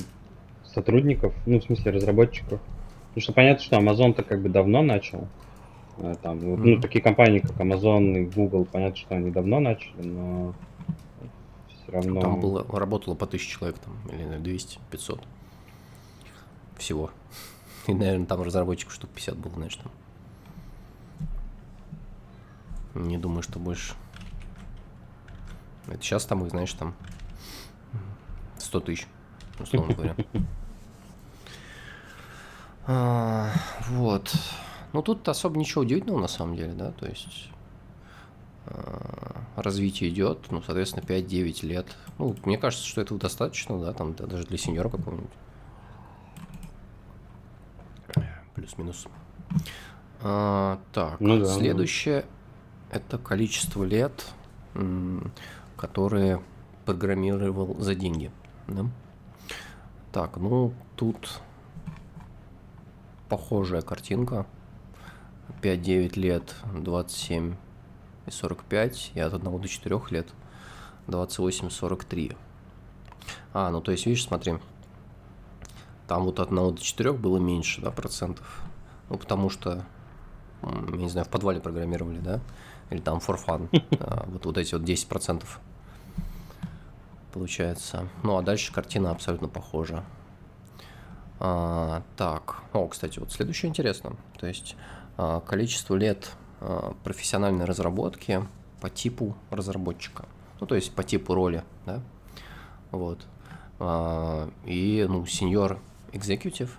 сотрудников, 0.66 1.34
ну, 1.46 1.60
в 1.60 1.64
смысле 1.64 1.92
разработчиков. 1.92 2.60
Потому 3.10 3.22
что 3.22 3.34
понятно, 3.34 3.64
что 3.64 3.78
Amazon-то 3.78 4.24
как 4.24 4.42
бы 4.42 4.50
давно 4.50 4.82
начал. 4.82 5.28
Э, 5.98 6.16
Там, 6.22 6.40
вот, 6.40 6.60
ну, 6.60 6.80
такие 6.82 7.02
компании, 7.02 7.40
как 7.40 7.52
Amazon 7.58 8.18
и 8.18 8.26
Google, 8.26 8.66
понятно, 8.66 8.96
что 8.98 9.16
они 9.16 9.32
давно 9.32 9.60
начали, 9.60 10.02
но 10.02 10.54
все 11.68 11.92
равно... 11.92 12.22
Там 12.22 12.40
было, 12.40 12.66
работало 12.78 13.16
по 13.16 13.26
1000 13.26 13.48
человек, 13.50 13.80
там, 13.80 13.94
или 14.08 14.24
наверное, 14.24 14.40
200, 14.40 14.80
500 14.92 15.22
всего. 16.78 17.12
И, 17.88 17.94
наверное, 17.94 18.26
там 18.26 18.42
разработчиков 18.42 18.94
штук 18.94 19.10
50 19.12 19.38
было, 19.38 19.54
знаешь, 19.54 19.76
там. 19.76 19.92
Не 22.96 23.18
думаю, 23.18 23.44
что 23.44 23.60
больше. 23.60 23.96
Это 25.88 26.02
сейчас 26.02 26.26
там 26.26 26.44
их, 26.46 26.52
знаешь, 26.52 26.72
там 26.74 26.94
100 28.58 28.80
тысяч, 28.82 29.08
условно 29.60 29.94
говоря. 29.94 30.16
А, 32.86 33.50
Вот. 33.92 34.36
Ну, 34.94 35.02
тут 35.02 35.28
особо 35.28 35.58
ничего 35.58 35.82
удивительного, 35.82 36.22
на 36.22 36.28
самом 36.28 36.56
деле, 36.56 36.74
да, 36.74 36.92
то 36.92 37.06
есть... 37.08 37.50
а, 38.66 39.42
развитие 39.56 40.10
идет, 40.10 40.52
ну, 40.52 40.62
соответственно, 40.62 41.04
5-9 41.04 41.66
лет. 41.66 41.98
Ну, 42.18 42.36
мне 42.46 42.58
кажется, 42.58 42.86
что 42.86 43.02
этого 43.02 43.20
достаточно, 43.20 43.80
да, 43.80 43.94
там 43.94 44.14
даже 44.14 44.46
для 44.46 44.58
сеньора 44.58 44.90
какого-нибудь. 44.90 45.30
Плюс-минус. 48.56 49.08
А, 50.22 50.80
так, 50.94 51.20
ну, 51.20 51.40
да, 51.40 51.46
следующее 51.46 52.26
да. 52.90 52.98
это 52.98 53.18
количество 53.18 53.84
лет, 53.84 54.26
которые 55.76 56.42
программировал 56.86 57.76
за 57.80 57.96
деньги. 57.96 58.32
Да? 58.68 58.86
Так, 60.12 60.38
ну 60.38 60.74
тут 60.96 61.42
похожая 63.28 63.82
картинка. 63.82 64.46
5-9 65.64 66.20
лет, 66.20 66.56
27 66.74 67.56
и 68.26 68.32
45, 68.32 69.12
и 69.16 69.20
от 69.20 69.34
1 69.34 69.62
до 69.62 69.68
4 69.68 70.02
лет 70.10 70.28
28-43. 71.08 72.36
А, 73.54 73.70
ну 73.72 73.82
то 73.82 73.92
есть, 73.92 74.06
видишь, 74.06 74.26
смотри, 74.26 74.56
там 76.08 76.26
вот 76.26 76.40
от 76.40 76.52
1 76.52 76.76
до 76.76 76.82
4 76.82 77.14
было 77.14 77.38
меньше, 77.38 77.82
да, 77.82 77.92
процентов. 77.92 78.62
Ну, 79.10 79.18
потому 79.18 79.50
что, 79.50 79.86
я 80.62 80.98
не 80.98 81.10
знаю, 81.10 81.26
в 81.26 81.30
подвале 81.30 81.62
программировали, 81.62 82.20
да, 82.20 82.42
или 82.90 83.00
там 83.00 83.20
for 83.20 83.40
fun, 83.42 83.70
а, 84.00 84.26
вот, 84.28 84.46
вот 84.46 84.58
эти 84.58 84.74
вот 84.74 84.84
10 84.84 85.08
процентов 85.08 85.62
получается. 87.32 88.08
Ну, 88.22 88.38
а 88.38 88.42
дальше 88.42 88.72
картина 88.72 89.12
абсолютно 89.12 89.48
похожа. 89.48 90.04
А, 91.40 92.04
так, 92.16 92.62
о, 92.74 92.88
кстати, 92.88 93.20
вот 93.20 93.32
следующее 93.32 93.70
интересно. 93.70 94.16
То 94.38 94.48
есть 94.48 94.76
количество 95.18 95.96
лет 95.96 96.32
а, 96.60 96.96
профессиональной 97.04 97.66
разработки 97.66 98.42
по 98.82 98.90
типу 98.90 99.36
разработчика. 99.50 100.26
Ну, 100.60 100.68
то 100.68 100.76
есть 100.76 100.94
по 100.94 101.04
типу 101.04 101.34
роли, 101.34 101.64
да. 101.86 102.02
Вот. 102.92 103.20
А, 103.80 104.50
и, 104.66 105.06
ну, 105.10 105.26
сеньор 105.26 105.80
экзекутив, 106.14 106.78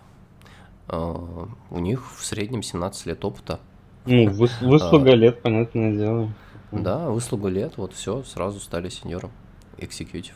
а, 0.88 1.48
у 1.70 1.78
них 1.78 2.10
в 2.16 2.24
среднем 2.24 2.62
17 2.62 3.06
лет 3.06 3.24
опыта. 3.24 3.60
Ну, 4.06 4.28
выс- 4.30 4.66
выслуга 4.66 5.12
а, 5.12 5.16
лет, 5.16 5.42
понятное 5.42 5.92
дело. 5.92 6.32
Да, 6.72 7.08
выслуга 7.10 7.48
лет, 7.48 7.76
вот 7.76 7.92
все, 7.92 8.22
сразу 8.24 8.58
стали 8.60 8.88
сеньором 8.88 9.30
экзекутив. 9.78 10.34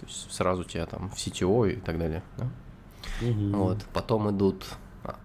То 0.00 0.06
есть 0.06 0.32
сразу 0.32 0.64
тебя 0.64 0.86
там 0.86 1.10
в 1.10 1.14
CTO 1.14 1.72
и 1.72 1.76
так 1.80 1.98
далее. 1.98 2.22
Да? 2.38 2.46
Угу. 3.22 3.56
Вот. 3.56 3.78
Потом 3.92 4.30
идут. 4.30 4.64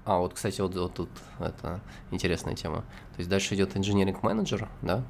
А, 0.06 0.20
вот, 0.20 0.34
кстати, 0.34 0.60
вот, 0.62 0.76
вот 0.76 0.94
тут 0.94 1.10
это 1.40 1.80
интересная 2.12 2.56
тема. 2.56 2.82
То 3.16 3.20
есть 3.20 3.30
дальше 3.30 3.56
идет 3.56 3.78
инженеринг 3.78 4.24
менеджер, 4.24 4.68
да? 4.82 5.04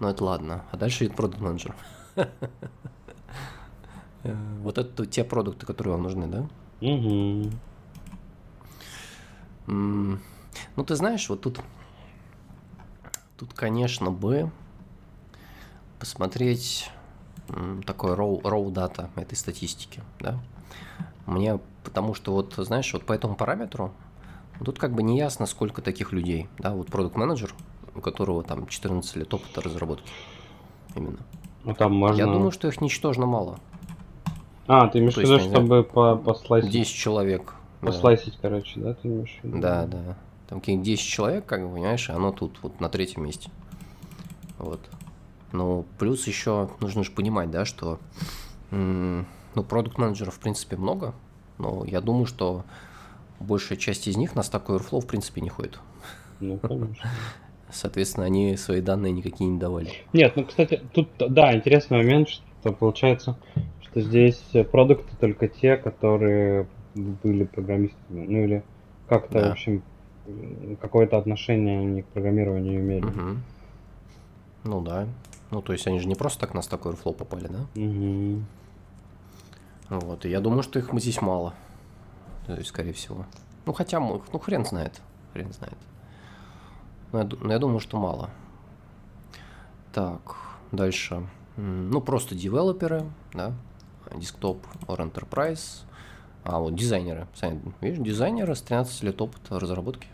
Ну 0.00 0.08
это 0.08 0.24
ладно. 0.24 0.64
А 0.70 0.76
дальше 0.76 1.04
идет 1.04 1.16
продукт 1.16 1.40
менеджер. 1.40 1.74
Вот 4.62 4.76
это 4.76 5.06
те 5.06 5.22
продукты, 5.22 5.66
которые 5.66 5.92
вам 5.94 6.02
нужны, 6.02 6.26
да? 6.26 6.48
Угу. 6.80 7.50
Ну, 9.68 10.84
ты 10.84 10.96
знаешь, 10.96 11.28
вот 11.28 11.42
тут, 11.42 11.60
тут, 13.36 13.52
конечно, 13.54 14.10
бы 14.10 14.50
посмотреть 16.00 16.90
такой 17.86 18.14
raw, 18.14 18.40
raw 18.42 18.64
data 18.72 19.10
этой 19.14 19.36
статистики, 19.36 20.02
да. 20.18 20.40
Мне, 21.26 21.60
потому 21.84 22.14
что 22.14 22.32
вот, 22.32 22.54
знаешь, 22.56 22.92
вот 22.92 23.06
по 23.06 23.12
этому 23.12 23.36
параметру 23.36 23.92
тут 24.64 24.78
как 24.78 24.92
бы 24.92 25.02
не 25.02 25.18
ясно, 25.18 25.46
сколько 25.46 25.82
таких 25.82 26.12
людей, 26.12 26.48
да, 26.58 26.72
вот 26.72 26.88
продукт 26.88 27.16
менеджер 27.16 27.54
у 27.96 28.00
которого 28.00 28.42
там 28.42 28.66
14 28.66 29.16
лет 29.16 29.32
опыта 29.32 29.60
разработки 29.62 30.10
именно. 30.94 31.18
Ну, 31.64 31.74
там 31.74 31.94
можно... 31.94 32.18
Я 32.18 32.26
думаю, 32.26 32.52
что 32.52 32.68
их 32.68 32.80
ничтожно 32.80 33.26
мало. 33.26 33.58
А, 34.66 34.88
ты 34.88 34.98
имеешь 34.98 35.14
в 35.14 35.18
виду, 35.18 35.38
чтобы 35.38 35.82
по 35.82 36.16
послайсить? 36.16 36.70
10 36.70 36.94
человек. 36.94 37.54
Послайсить, 37.80 38.34
да. 38.34 38.38
короче, 38.42 38.80
да, 38.80 38.94
ты 38.94 39.08
имеешь 39.08 39.38
в 39.40 39.44
виду? 39.44 39.60
Да, 39.60 39.86
да. 39.86 40.16
Там 40.48 40.60
какие-нибудь 40.60 40.86
10 40.86 41.04
человек, 41.04 41.46
как 41.46 41.62
бы, 41.62 41.74
понимаешь, 41.74 42.08
и 42.08 42.12
оно 42.12 42.32
тут, 42.32 42.58
вот 42.62 42.80
на 42.80 42.88
третьем 42.88 43.24
месте. 43.24 43.50
Вот. 44.58 44.80
Ну, 45.52 45.84
плюс 45.98 46.26
еще 46.26 46.70
нужно 46.80 47.04
же 47.04 47.10
понимать, 47.10 47.50
да, 47.50 47.64
что 47.64 47.98
ну, 48.70 49.24
продукт 49.68 49.98
менеджеров 49.98 50.34
в 50.34 50.40
принципе 50.40 50.76
много, 50.76 51.14
но 51.58 51.84
я 51.84 52.00
думаю, 52.00 52.26
что 52.26 52.64
большая 53.40 53.78
часть 53.78 54.08
из 54.08 54.16
них 54.16 54.34
на 54.34 54.40
Stack 54.40 54.66
Overflow 54.66 55.00
в 55.00 55.06
принципе 55.06 55.40
не 55.40 55.48
ходит. 55.48 55.78
Ну, 56.40 56.58
конечно. 56.58 57.08
Соответственно, 57.70 58.26
они 58.26 58.56
свои 58.56 58.80
данные 58.80 59.12
никакие 59.12 59.50
не 59.50 59.58
давали. 59.58 59.90
Нет, 60.12 60.34
ну, 60.36 60.44
кстати, 60.44 60.82
тут, 60.92 61.08
да, 61.18 61.54
интересный 61.54 61.98
момент, 61.98 62.28
что 62.28 62.72
получается, 62.72 63.38
что 63.80 64.00
здесь 64.00 64.42
продукты 64.70 65.16
только 65.18 65.48
те, 65.48 65.76
которые 65.76 66.68
были 66.94 67.44
программистами, 67.44 68.26
ну 68.26 68.44
или 68.44 68.62
как-то, 69.08 69.40
да. 69.40 69.48
в 69.48 69.52
общем, 69.52 69.82
какое-то 70.80 71.18
отношение 71.18 71.80
они 71.80 72.02
к 72.02 72.06
программированию 72.06 72.80
имели. 72.80 73.04
Угу. 73.04 73.36
Ну 74.64 74.80
да. 74.80 75.06
Ну, 75.50 75.62
то 75.62 75.72
есть 75.72 75.86
они 75.86 76.00
же 76.00 76.08
не 76.08 76.14
просто 76.14 76.40
так 76.40 76.54
на 76.54 76.60
Stack 76.60 76.82
Overflow 76.82 77.14
попали, 77.14 77.48
да? 77.48 77.80
Угу. 77.80 78.42
Вот, 79.90 80.24
и 80.24 80.28
я 80.28 80.40
думаю, 80.40 80.62
что 80.62 80.78
их 80.78 80.90
здесь 80.94 81.20
мало. 81.20 81.54
То 82.46 82.54
есть, 82.54 82.68
скорее 82.68 82.92
всего. 82.92 83.26
Ну, 83.64 83.72
хотя, 83.72 83.98
ну, 84.00 84.20
хрен 84.38 84.64
знает. 84.64 85.00
Хрен 85.32 85.52
знает. 85.52 85.76
Но 87.12 87.20
я, 87.20 87.28
но 87.40 87.52
я 87.52 87.58
думаю, 87.58 87.80
что 87.80 87.98
мало. 87.98 88.30
Так, 89.92 90.36
дальше. 90.72 91.26
Ну, 91.56 92.00
просто 92.00 92.34
девелоперы, 92.34 93.04
да, 93.32 93.54
десктоп 94.14 94.66
or 94.86 94.98
enterprise. 94.98 95.84
А, 96.44 96.60
вот 96.60 96.76
дизайнеры. 96.76 97.26
Сами, 97.34 97.60
видишь, 97.80 98.04
дизайнеры 98.04 98.54
с 98.54 98.62
13 98.62 99.02
лет 99.02 99.20
опыта 99.20 99.58
разработки. 99.58 100.06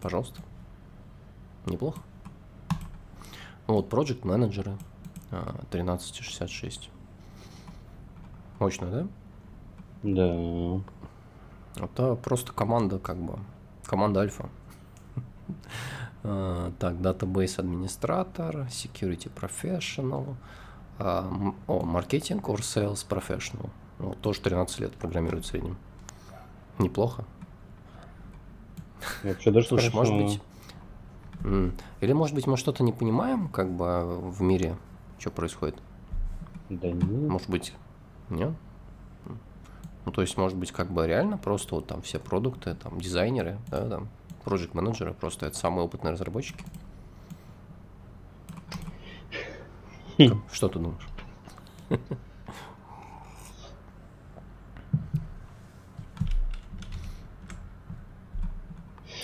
Пожалуйста. 0.00 0.40
Неплохо. 1.66 2.00
Вот, 3.66 3.92
project 3.92 4.26
менеджеры 4.26 4.78
1366. 5.30 6.90
Мощно, 8.58 8.90
да? 8.90 9.06
Да. 10.02 10.82
Это 11.80 12.14
просто 12.14 12.52
команда, 12.52 12.98
как 12.98 13.16
бы. 13.18 13.38
Команда 13.84 14.20
альфа. 14.20 14.48
А, 16.24 16.72
так, 16.78 16.94
database 16.94 17.60
администратор, 17.60 18.66
security 18.68 19.30
professional, 19.32 20.34
а, 20.98 21.30
о, 21.68 21.80
marketing 21.80 22.42
or 22.42 22.58
sales 22.58 23.06
professional. 23.08 23.70
Вот, 23.98 24.20
тоже 24.20 24.40
13 24.40 24.80
лет 24.80 24.92
программирует 24.94 25.44
в 25.44 25.48
среднем. 25.48 25.76
Неплохо. 26.78 27.24
Вообще 29.22 29.50
даже 29.52 29.68
Слушай, 29.68 29.94
может 29.94 30.14
быть, 30.14 30.40
или, 32.00 32.12
может 32.12 32.34
быть, 32.34 32.46
мы 32.46 32.56
что-то 32.56 32.82
не 32.82 32.92
понимаем, 32.92 33.48
как 33.48 33.70
бы 33.70 34.18
в 34.20 34.42
мире, 34.42 34.76
что 35.18 35.30
происходит? 35.30 35.80
Да 36.68 36.88
нет. 36.88 37.04
Может 37.04 37.48
быть, 37.48 37.72
нет? 38.28 38.52
Ну, 40.08 40.12
то 40.12 40.22
есть, 40.22 40.38
может 40.38 40.56
быть, 40.56 40.72
как 40.72 40.90
бы 40.90 41.06
реально 41.06 41.36
просто 41.36 41.74
вот 41.74 41.86
там 41.86 42.00
все 42.00 42.18
продукты, 42.18 42.74
там, 42.82 42.98
дизайнеры, 42.98 43.58
да, 43.70 43.86
там, 43.86 44.08
project 44.42 44.70
менеджеры 44.72 45.12
просто 45.12 45.44
это 45.44 45.58
самые 45.58 45.84
опытные 45.84 46.14
разработчики. 46.14 46.64
Хм. 50.16 50.42
Что 50.50 50.68
ты 50.70 50.78
думаешь? 50.78 51.06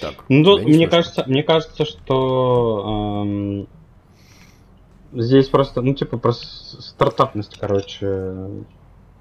так. 0.03 0.23
Ну, 0.29 0.59
мне 0.59 0.87
кажется, 0.87 1.25
мне 1.27 1.43
кажется, 1.43 1.87
что 1.87 3.23
эм, 3.25 3.69
здесь 5.19 5.49
просто, 5.49 5.81
ну, 5.81 5.95
типа, 5.95 6.19
просто 6.19 6.47
стартапность, 6.83 7.57
короче, 7.59 8.67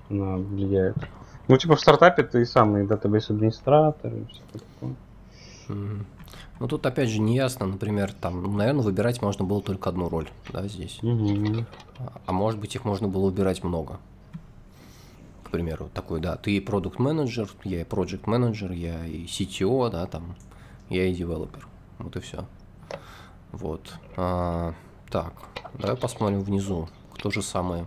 она 0.09 0.35
влияет. 0.35 0.97
Ну, 1.47 1.57
типа, 1.57 1.75
в 1.75 1.81
стартапе 1.81 2.23
ты 2.23 2.45
самый 2.45 2.85
датабейс 2.87 3.29
администратор 3.29 4.13
и 4.13 4.25
все 4.25 4.41
такое. 4.51 4.95
Mm-hmm. 5.67 6.05
Ну, 6.59 6.67
тут, 6.67 6.85
опять 6.85 7.09
же, 7.09 7.19
не 7.19 7.35
ясно, 7.35 7.65
например, 7.65 8.13
там, 8.13 8.43
ну, 8.43 8.51
наверное, 8.51 8.83
выбирать 8.83 9.21
можно 9.21 9.43
было 9.43 9.61
только 9.61 9.89
одну 9.89 10.07
роль, 10.07 10.29
да, 10.51 10.67
здесь. 10.67 10.99
Mm-hmm. 11.01 11.65
А, 11.99 12.21
а 12.25 12.31
может 12.31 12.59
быть, 12.59 12.75
их 12.75 12.85
можно 12.85 13.07
было 13.07 13.25
выбирать 13.25 13.63
много. 13.63 13.99
К 15.43 15.49
примеру, 15.49 15.89
такой, 15.93 16.21
да, 16.21 16.37
ты 16.37 16.55
и 16.55 16.59
продукт 16.59 16.99
менеджер 16.99 17.49
я 17.63 17.81
и 17.81 17.83
project 17.83 18.21
менеджер 18.25 18.71
я 18.71 19.05
и 19.05 19.25
CTO, 19.25 19.89
да, 19.89 20.05
там, 20.05 20.35
я 20.89 21.05
и 21.05 21.13
девелопер. 21.13 21.67
Вот 21.99 22.15
и 22.15 22.19
все. 22.19 22.45
Вот. 23.51 23.93
А, 24.15 24.73
так, 25.09 25.33
давай 25.73 25.97
посмотрим 25.97 26.41
внизу, 26.41 26.87
кто 27.13 27.29
же 27.29 27.41
самые 27.41 27.85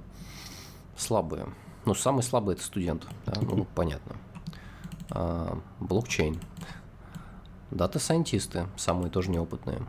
слабые. 0.97 1.47
Ну, 1.87 1.95
самый 1.95 2.23
слабый 2.23 2.55
это 2.55 2.65
студент, 2.65 3.07
да, 3.25 3.41
ну, 3.41 3.67
понятно. 3.75 4.17
А, 5.11 5.59
блокчейн. 5.81 6.39
Дата-сайентисты, 7.71 8.67
самые 8.77 9.11
тоже 9.11 9.31
неопытные. 9.31 9.81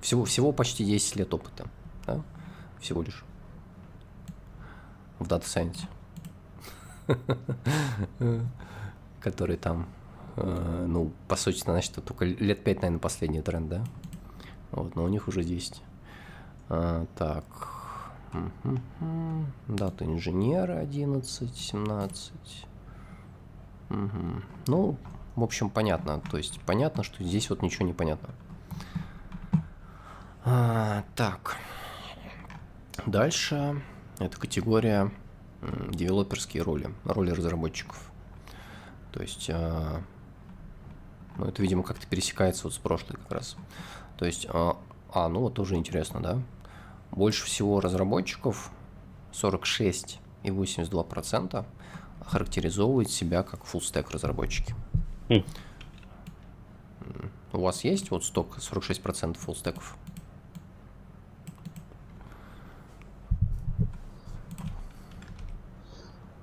Всего, 0.00 0.24
всего 0.24 0.52
почти 0.52 0.84
10 0.84 1.16
лет 1.16 1.32
опыта. 1.32 1.66
Да? 2.06 2.22
всего 2.84 3.02
лишь. 3.02 3.24
В 5.18 5.26
Science. 5.26 5.86
Который 9.20 9.56
там, 9.56 9.86
э, 10.36 10.86
ну, 10.86 11.12
по 11.28 11.36
сути, 11.36 11.60
значит, 11.60 11.94
только 12.04 12.26
лет 12.26 12.62
5, 12.62 12.76
наверное, 12.82 12.98
последний 12.98 13.40
тренд, 13.40 13.68
да? 13.68 13.84
Вот, 14.70 14.96
но 14.96 15.04
у 15.04 15.08
них 15.08 15.28
уже 15.28 15.42
10. 15.42 15.82
А, 16.68 17.06
так. 18.62 18.80
Дата 19.68 20.04
инженера 20.04 20.78
11, 20.78 21.56
17. 21.56 22.32
Угу. 23.90 23.98
Ну, 24.66 24.96
в 25.36 25.42
общем, 25.42 25.70
понятно. 25.70 26.20
То 26.30 26.36
есть 26.36 26.60
понятно, 26.60 27.02
что 27.02 27.22
здесь 27.22 27.50
вот 27.50 27.62
ничего 27.62 27.86
не 27.86 27.92
понятно. 27.92 28.30
А, 30.44 31.04
так. 31.14 31.56
Дальше 33.06 33.82
это 34.18 34.38
категория 34.38 35.10
девелоперские 35.90 36.62
роли, 36.62 36.90
роли 37.04 37.30
разработчиков. 37.30 38.10
То 39.12 39.22
есть, 39.22 39.48
а, 39.50 40.02
ну, 41.36 41.46
это, 41.46 41.62
видимо, 41.62 41.82
как-то 41.82 42.06
пересекается 42.06 42.64
вот 42.64 42.74
с 42.74 42.78
прошлой 42.78 43.16
как 43.16 43.32
раз. 43.32 43.56
То 44.18 44.24
есть, 44.24 44.46
а, 44.50 44.76
а 45.12 45.28
ну 45.28 45.40
вот 45.40 45.54
тоже 45.54 45.76
интересно, 45.76 46.20
да? 46.20 46.42
Больше 47.14 47.46
всего 47.46 47.80
разработчиков, 47.80 48.70
46,82%, 49.32 51.64
характеризовывают 52.20 53.08
себя 53.08 53.44
как 53.44 53.60
full 53.60 53.80
stack 53.80 54.10
разработчики. 54.10 54.74
Хм. 55.28 55.44
У 57.52 57.60
вас 57.60 57.84
есть 57.84 58.10
вот 58.10 58.24
сток 58.24 58.58
46% 58.58 59.36
full 59.36 59.54
стеков? 59.54 59.96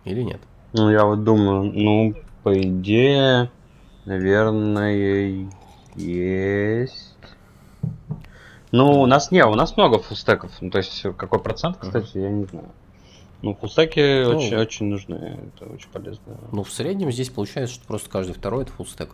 Или 0.06 0.22
нет? 0.22 0.40
Ну, 0.72 0.90
я 0.90 1.04
вот 1.04 1.26
думаю, 1.26 1.64
ну, 1.64 2.16
по 2.44 2.58
идее, 2.58 3.52
наверное, 4.06 5.50
есть. 5.96 7.11
Ну, 8.72 9.02
у 9.02 9.06
нас 9.06 9.32
не, 9.32 9.46
у 9.46 9.56
нас 9.56 9.76
много 9.76 10.00
фулстеков. 10.00 10.52
Ну, 10.62 10.70
то 10.70 10.78
есть, 10.78 11.04
какой 11.18 11.40
процент, 11.40 11.78
кстати, 11.78 12.18
я 12.18 12.30
не 12.30 12.46
знаю. 12.46 12.70
Ну, 13.42 13.56
фулстеки 13.56 14.24
ну, 14.24 14.38
очень, 14.38 14.56
очень 14.56 14.86
нужны, 14.86 15.40
это 15.56 15.66
очень 15.66 15.90
полезно. 15.90 16.38
Ну, 16.52 16.64
в 16.64 16.72
среднем 16.72 17.12
здесь 17.12 17.30
получается, 17.30 17.76
что 17.76 17.88
просто 17.88 18.10
каждый 18.10 18.34
второй 18.34 18.64
это 18.64 18.72
фулстек. 18.72 19.10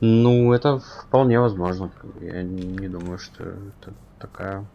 Ну, 0.00 0.52
это 0.52 0.80
вполне 0.80 1.38
возможно. 1.38 1.90
Я 2.20 2.42
не, 2.42 2.62
не 2.62 2.88
думаю, 2.88 3.18
что 3.18 3.44
это 3.44 3.94
такая 4.18 4.66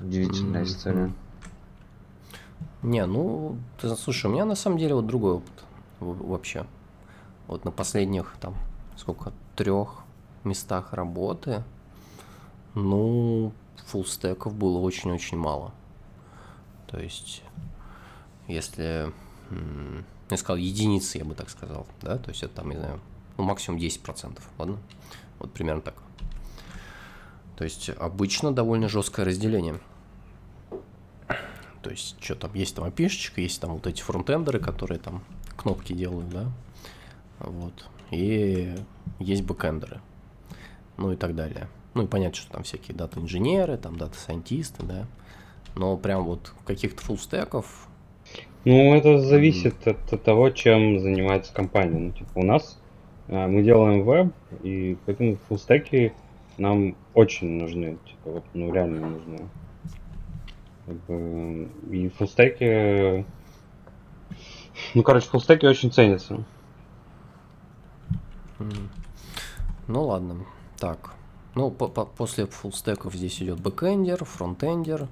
удивительная 0.00 0.62
mm-hmm. 0.62 0.66
история. 0.66 1.12
Не, 2.82 3.06
ну, 3.06 3.56
ты, 3.80 3.94
слушай, 3.96 4.26
у 4.26 4.30
меня 4.30 4.44
на 4.44 4.54
самом 4.54 4.78
деле 4.78 4.94
вот 4.94 5.06
другой 5.06 5.34
опыт 5.34 5.64
вообще. 5.98 6.64
Вот 7.46 7.64
на 7.64 7.70
последних, 7.70 8.36
там, 8.40 8.54
сколько, 8.96 9.32
трех 9.56 9.99
местах 10.44 10.92
работы, 10.92 11.64
ну, 12.74 13.52
фуллстеков 13.86 14.54
было 14.54 14.78
очень-очень 14.78 15.38
мало. 15.38 15.72
То 16.86 16.98
есть, 16.98 17.42
если, 18.48 19.12
я 20.30 20.36
сказал, 20.36 20.56
единицы, 20.56 21.18
я 21.18 21.24
бы 21.24 21.34
так 21.34 21.50
сказал, 21.50 21.86
да, 22.02 22.18
то 22.18 22.30
есть 22.30 22.42
это 22.42 22.56
там, 22.56 22.70
не 22.70 22.76
знаю, 22.76 23.00
ну, 23.36 23.44
максимум 23.44 23.80
10%, 23.80 24.40
ладно? 24.58 24.78
Вот 25.38 25.52
примерно 25.52 25.82
так. 25.82 25.94
То 27.56 27.64
есть 27.64 27.90
обычно 27.90 28.52
довольно 28.52 28.88
жесткое 28.88 29.26
разделение. 29.26 29.80
То 31.82 31.90
есть, 31.90 32.16
что 32.22 32.34
там, 32.34 32.54
есть 32.54 32.74
там 32.74 32.84
API 32.84 32.99
шечка, 32.99 33.40
есть 33.40 33.60
там 33.60 33.72
вот 33.72 33.86
эти 33.86 34.02
фронтендеры, 34.02 34.60
которые 34.60 34.98
там 34.98 35.22
кнопки 35.56 35.92
делают, 35.94 36.28
да, 36.28 36.50
вот, 37.38 37.88
и 38.10 38.76
есть 39.18 39.42
бэкендеры, 39.44 40.00
ну 41.00 41.12
и 41.12 41.16
так 41.16 41.34
далее. 41.34 41.66
Ну 41.94 42.04
и 42.04 42.06
понятно, 42.06 42.36
что 42.36 42.52
там 42.52 42.62
всякие 42.62 42.96
дата-инженеры, 42.96 43.76
там 43.76 43.96
дата-сайентисты, 43.96 44.84
да, 44.84 45.06
но 45.74 45.96
прям 45.96 46.24
вот 46.24 46.52
каких-то 46.64 47.02
фуллстеков... 47.02 47.88
Ну, 48.64 48.94
это 48.94 49.18
зависит 49.18 49.86
mm. 49.86 49.90
от, 49.90 50.12
от 50.12 50.22
того, 50.22 50.50
чем 50.50 51.00
занимается 51.00 51.52
компания. 51.52 51.98
Ну, 51.98 52.12
типа, 52.12 52.30
у 52.34 52.44
нас 52.44 52.78
а, 53.28 53.48
мы 53.48 53.62
делаем 53.62 54.04
веб, 54.04 54.34
и 54.62 54.98
поэтому 55.06 55.38
фуллстеки 55.48 56.12
нам 56.58 56.94
очень 57.14 57.48
нужны, 57.58 57.96
типа, 58.06 58.30
вот, 58.30 58.44
ну, 58.52 58.72
реально 58.72 59.08
нужны. 59.08 59.48
И 61.90 62.08
фуллстеки... 62.10 63.24
Ну, 64.94 65.02
короче, 65.02 65.28
фуллстеки 65.28 65.64
очень 65.64 65.90
ценятся. 65.90 66.44
Ну, 69.88 70.04
ладно. 70.04 70.44
Так. 70.80 71.12
Ну, 71.54 71.70
по 71.70 71.84
-по 71.84 72.06
после 72.06 72.46
фуллстеков 72.46 73.14
здесь 73.14 73.42
идет 73.42 73.60
бэкэндер, 73.60 74.24
фронтендер. 74.24 75.08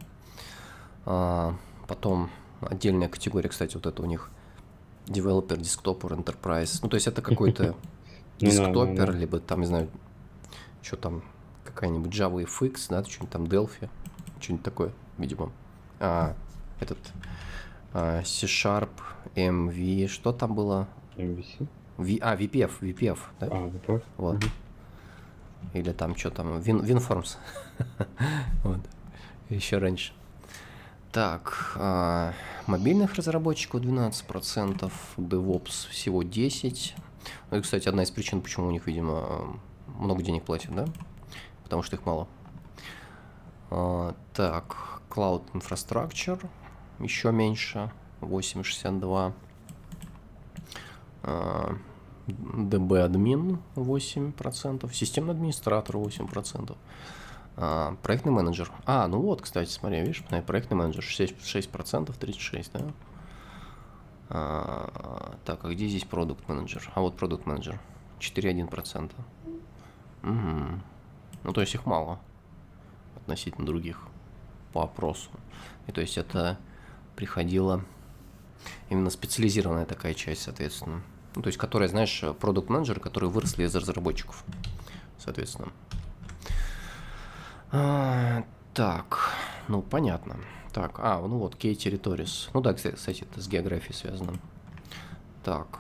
А, 1.04 1.54
потом 1.87 2.31
отдельная 2.61 3.09
категория, 3.09 3.50
кстати, 3.50 3.74
вот 3.74 3.87
это 3.87 4.02
у 4.02 4.07
них 4.07 4.31
developer, 5.07 5.59
desktopper, 5.59 6.16
enterprise. 6.16 6.78
Ну, 6.83 6.88
то 6.88 6.94
есть 6.94 7.07
это 7.07 7.20
какой-то 7.20 7.74
десктопер, 8.38 9.14
либо 9.14 9.40
там, 9.40 9.61
не 9.61 9.66
знаю, 9.66 9.90
что 10.83 10.96
там, 10.96 11.22
какая-нибудь 11.64 12.12
Java 12.12 12.44
FX, 12.44 12.87
да, 12.88 13.04
что-нибудь 13.04 13.31
там 13.31 13.44
Delphi, 13.44 13.90
что-нибудь 14.40 14.64
такое, 14.64 14.92
видимо 15.18 15.52
а, 16.00 16.35
этот 16.81 16.98
а, 17.92 18.22
C-Sharp, 18.22 18.90
MV, 19.35 20.09
что 20.09 20.33
там 20.33 20.54
было? 20.54 20.88
MVC? 21.16 21.66
V, 21.98 22.18
а, 22.22 22.37
VPF, 22.37 22.70
VPF, 22.81 23.18
да? 23.40 23.48
А, 23.50 23.68
VPF? 23.68 24.02
Вот. 24.16 24.37
Угу. 24.37 24.52
Или 25.75 25.92
там 25.92 26.16
что 26.16 26.31
там, 26.31 26.59
Win, 26.59 26.83
WinForms. 26.83 27.37
вот. 28.64 28.81
Еще 29.49 29.79
раньше. 29.79 30.12
Так, 31.12 31.73
а, 31.77 32.33
мобильных 32.66 33.14
разработчиков 33.14 33.81
12%, 33.81 34.92
DevOps 35.16 35.88
всего 35.90 36.23
10%. 36.23 36.92
Ну, 37.51 37.57
это, 37.57 37.62
кстати, 37.62 37.88
одна 37.88 38.03
из 38.03 38.11
причин, 38.11 38.40
почему 38.40 38.68
у 38.68 38.71
них, 38.71 38.87
видимо, 38.87 39.59
много 39.99 40.23
денег 40.23 40.44
платят, 40.44 40.75
да? 40.75 40.87
Потому 41.64 41.83
что 41.83 41.97
их 41.97 42.05
мало. 42.05 42.29
А, 43.71 44.14
так, 44.35 45.01
Cloud 45.09 45.51
Infrastructure 45.53 46.44
еще 46.99 47.33
меньше, 47.33 47.90
8,62. 48.21 49.33
DB 51.23 51.79
админ 52.29 53.59
8%, 53.75 54.93
системный 54.93 55.35
администратор 55.35 55.97
8%, 55.97 56.77
а, 57.57 57.97
проектный 58.03 58.33
менеджер. 58.33 58.71
А, 58.87 59.07
ну 59.09 59.21
вот, 59.21 59.43
кстати, 59.43 59.71
смотри, 59.71 60.01
видишь, 60.01 60.25
проектный 60.47 60.77
менеджер 60.77 61.03
6%, 61.03 61.37
6% 61.43 62.19
36, 62.19 62.73
да? 62.73 62.81
А, 64.31 65.37
так, 65.45 65.64
а 65.64 65.69
где 65.69 65.88
здесь 65.88 66.05
продукт 66.05 66.49
менеджер? 66.49 66.91
А 66.95 67.01
вот 67.01 67.17
продукт 67.17 67.47
менеджер 67.47 67.81
4,1%. 68.21 69.12
Угу. 70.23 70.81
Ну, 71.45 71.53
то 71.53 71.61
есть 71.61 71.75
их 71.75 71.87
мало 71.87 72.21
относительно 73.17 73.67
других 73.67 74.03
по 74.73 74.83
опросу. 74.83 75.31
И 75.87 75.93
то 75.93 76.01
есть 76.01 76.19
это 76.19 76.59
приходила 77.17 77.83
именно 78.91 79.11
специализированная 79.11 79.87
такая 79.87 80.14
часть, 80.14 80.43
соответственно. 80.43 81.03
Ну, 81.38 81.42
то 81.42 81.46
есть, 81.46 81.57
которая, 81.57 81.88
знаешь, 81.88 82.22
продукт 82.40 82.68
менеджеры 82.68 83.01
которые 83.01 83.31
выросли 83.31 83.62
из 83.62 83.72
разработчиков, 83.77 84.44
соответственно. 85.18 85.68
А, 87.70 88.42
так, 88.74 89.37
ну, 89.68 89.81
понятно. 89.81 90.40
Так, 90.72 90.98
а, 90.98 91.20
ну 91.20 91.38
вот, 91.38 91.55
Key 91.55 91.77
Territories. 91.77 92.51
Ну 92.55 92.61
да, 92.61 92.74
кстати, 92.74 93.22
это 93.22 93.40
с 93.40 93.46
географией 93.46 93.94
связано. 93.94 94.33
Так. 95.44 95.79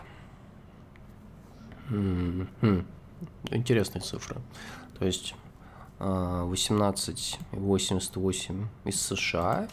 М-м-м. 1.90 2.86
Интересные 3.50 4.02
цифры. 4.02 4.36
То 4.96 5.06
есть 5.06 5.34
18,88 5.98 8.66
из 8.84 9.02
США 9.02 9.66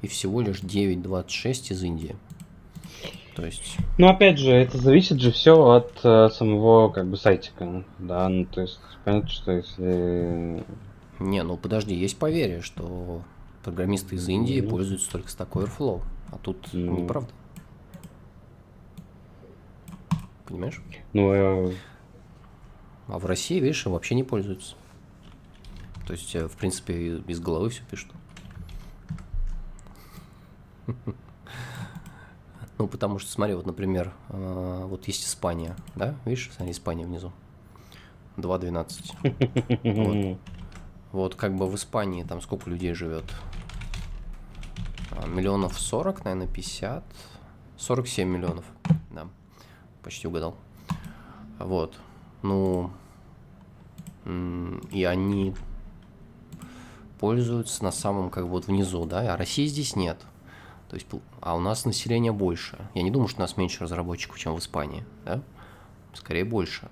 и 0.00 0.06
всего 0.06 0.42
лишь 0.42 0.60
9,26 0.60 1.72
из 1.72 1.82
Индии. 1.82 2.14
То 3.38 3.46
есть... 3.46 3.76
Ну, 3.98 4.08
опять 4.08 4.36
же, 4.36 4.50
это 4.50 4.78
зависит 4.78 5.20
же 5.20 5.30
все 5.30 5.54
от 5.70 6.00
э, 6.02 6.28
самого, 6.30 6.88
как 6.88 7.06
бы, 7.06 7.16
сайтика, 7.16 7.84
да, 8.00 8.28
ну, 8.28 8.44
то 8.46 8.62
есть, 8.62 8.80
понятно, 9.04 9.28
что 9.28 9.52
если... 9.52 10.64
Не, 11.20 11.44
ну, 11.44 11.56
подожди, 11.56 11.94
есть 11.94 12.18
поверье, 12.18 12.62
что 12.62 13.22
программисты 13.62 14.16
из 14.16 14.28
Индии 14.28 14.60
mm-hmm. 14.60 14.68
пользуются 14.68 15.12
только 15.12 15.28
Stack 15.28 15.50
Overflow, 15.50 16.02
а 16.32 16.38
тут 16.38 16.66
mm-hmm. 16.72 17.02
неправда. 17.02 17.30
Понимаешь? 20.44 20.82
Ну, 21.12 21.32
я... 21.32 21.72
А 23.06 23.18
в 23.20 23.24
России, 23.24 23.60
видишь, 23.60 23.86
вообще 23.86 24.16
не 24.16 24.24
пользуются. 24.24 24.74
То 26.02 26.08
То 26.08 26.14
есть, 26.14 26.34
в 26.34 26.56
принципе, 26.56 27.18
из 27.18 27.38
головы 27.38 27.68
все 27.68 27.82
пишут. 27.88 28.10
Ну, 32.78 32.86
потому 32.86 33.18
что, 33.18 33.30
смотри, 33.30 33.54
вот, 33.54 33.66
например, 33.66 34.12
э, 34.28 34.84
вот 34.86 35.06
есть 35.08 35.26
Испания, 35.26 35.76
да? 35.96 36.14
Видишь, 36.24 36.50
смотри, 36.54 36.72
Испания 36.72 37.04
внизу. 37.04 37.32
2.12. 38.36 40.38
Вот. 41.10 41.12
вот 41.12 41.34
как 41.34 41.56
бы 41.56 41.66
в 41.66 41.74
Испании 41.74 42.22
там 42.22 42.40
сколько 42.40 42.70
людей 42.70 42.94
живет? 42.94 43.24
А, 45.10 45.26
миллионов 45.26 45.78
40, 45.78 46.24
наверное, 46.24 46.46
50. 46.46 47.04
47 47.76 48.28
миллионов, 48.28 48.64
да. 49.10 49.28
Почти 50.02 50.28
угадал. 50.28 50.56
Вот. 51.58 51.96
Ну, 52.42 52.92
и 54.92 55.04
они 55.04 55.54
пользуются 57.18 57.82
на 57.82 57.90
самом, 57.90 58.30
как 58.30 58.44
бы, 58.44 58.50
вот 58.50 58.66
внизу, 58.66 59.04
да, 59.06 59.34
а 59.34 59.36
России 59.36 59.66
здесь 59.66 59.96
нет. 59.96 60.18
То 60.88 60.96
есть, 60.96 61.06
а 61.40 61.54
у 61.54 61.60
нас 61.60 61.84
население 61.84 62.32
больше. 62.32 62.78
Я 62.94 63.02
не 63.02 63.10
думаю, 63.10 63.28
что 63.28 63.40
у 63.40 63.42
нас 63.42 63.56
меньше 63.56 63.84
разработчиков, 63.84 64.38
чем 64.38 64.54
в 64.54 64.58
Испании, 64.58 65.04
да? 65.24 65.42
Скорее 66.14 66.44
больше. 66.44 66.88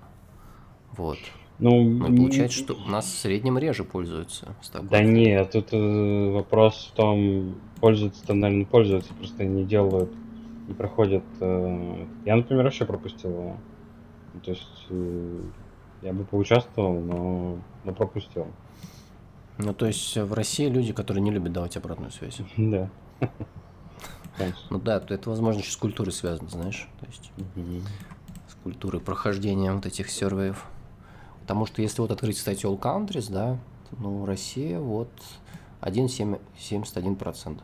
Вот. 0.95 1.17
Ну, 1.59 1.83
Но 1.83 2.05
получается, 2.05 2.59
что 2.59 2.75
у 2.75 2.87
нас 2.89 3.05
в 3.05 3.17
среднем 3.17 3.57
реже 3.57 3.83
пользуются. 3.83 4.55
Да 4.83 5.01
нет, 5.01 5.51
тут 5.51 5.69
э, 5.71 6.31
вопрос 6.31 6.91
в 6.91 6.95
том, 6.95 7.55
пользуются-то, 7.81 8.35
наверное, 8.35 8.65
пользуются, 8.65 9.13
просто 9.15 9.43
не 9.43 9.63
делают, 9.63 10.11
не 10.67 10.75
проходят. 10.75 11.23
Э, 11.39 12.05
я, 12.25 12.35
например, 12.35 12.65
вообще 12.65 12.85
пропустил 12.85 13.31
его. 13.31 13.57
То 14.43 14.51
есть 14.51 14.85
э, 14.89 15.41
я 16.03 16.13
бы 16.13 16.25
поучаствовал, 16.25 16.99
но, 16.99 17.57
но 17.83 17.93
пропустил. 17.93 18.45
Ну, 19.57 19.73
то 19.73 19.87
есть 19.87 20.15
в 20.15 20.33
России 20.33 20.67
люди, 20.67 20.93
которые 20.93 21.23
не 21.23 21.31
любят 21.31 21.53
давать 21.53 21.75
обратную 21.77 22.11
связь. 22.11 22.39
Да. 22.57 22.89
Ну 24.69 24.79
да, 24.79 24.97
это, 24.97 25.29
возможно, 25.29 25.59
еще 25.59 25.71
с 25.71 25.77
культурой 25.77 26.11
связано, 26.11 26.49
знаешь. 26.49 26.87
То 26.99 27.05
есть 27.07 27.31
с 28.47 28.53
культурой 28.63 29.01
прохождения 29.01 29.71
вот 29.73 29.85
этих 29.85 30.09
серверов. 30.09 30.65
Потому 31.41 31.65
что 31.65 31.81
если 31.81 32.01
вот 32.01 32.11
открыть, 32.11 32.37
кстати, 32.37 32.65
All 32.65 32.79
Countries, 32.79 33.31
да, 33.31 33.57
ну, 33.91 34.25
Россия 34.25 34.79
вот 34.79 35.11
1,71%. 35.81 37.61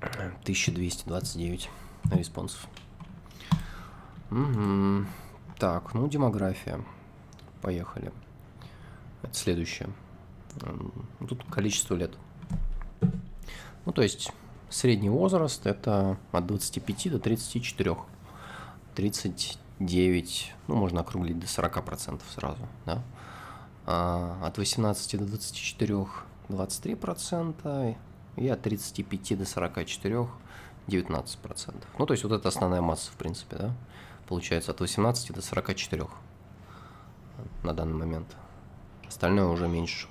1229 0.00 1.68
респонсов. 2.12 2.68
Угу. 4.30 5.06
Так, 5.58 5.94
ну, 5.94 6.08
демография. 6.08 6.84
Поехали. 7.60 8.12
Это 9.22 9.34
следующее. 9.34 9.88
Тут 11.28 11.44
количество 11.50 11.96
лет. 11.96 12.16
Ну, 13.88 13.92
то 13.94 14.02
есть 14.02 14.30
средний 14.68 15.08
возраст 15.08 15.66
это 15.66 16.18
от 16.32 16.46
25 16.46 17.10
до 17.10 17.18
34. 17.18 17.96
39, 18.94 20.54
ну, 20.66 20.74
можно 20.74 21.00
округлить 21.00 21.38
до 21.38 21.46
40% 21.46 22.20
сразу, 22.34 22.68
да. 22.84 23.02
А 23.86 24.42
от 24.44 24.58
18 24.58 25.18
до 25.18 25.24
24 25.24 26.06
23% 26.50 27.96
и 28.36 28.48
от 28.48 28.60
35 28.60 29.38
до 29.38 29.46
44 29.46 30.28
19%. 30.86 31.84
Ну, 31.98 32.04
то 32.04 32.12
есть 32.12 32.24
вот 32.24 32.32
это 32.34 32.46
основная 32.46 32.82
масса, 32.82 33.10
в 33.10 33.16
принципе, 33.16 33.56
да, 33.56 33.72
получается 34.28 34.72
от 34.72 34.80
18 34.80 35.32
до 35.32 35.40
44 35.40 36.06
на 37.62 37.72
данный 37.72 37.94
момент. 37.94 38.36
Остальное 39.06 39.46
уже 39.46 39.66
меньше. 39.66 40.08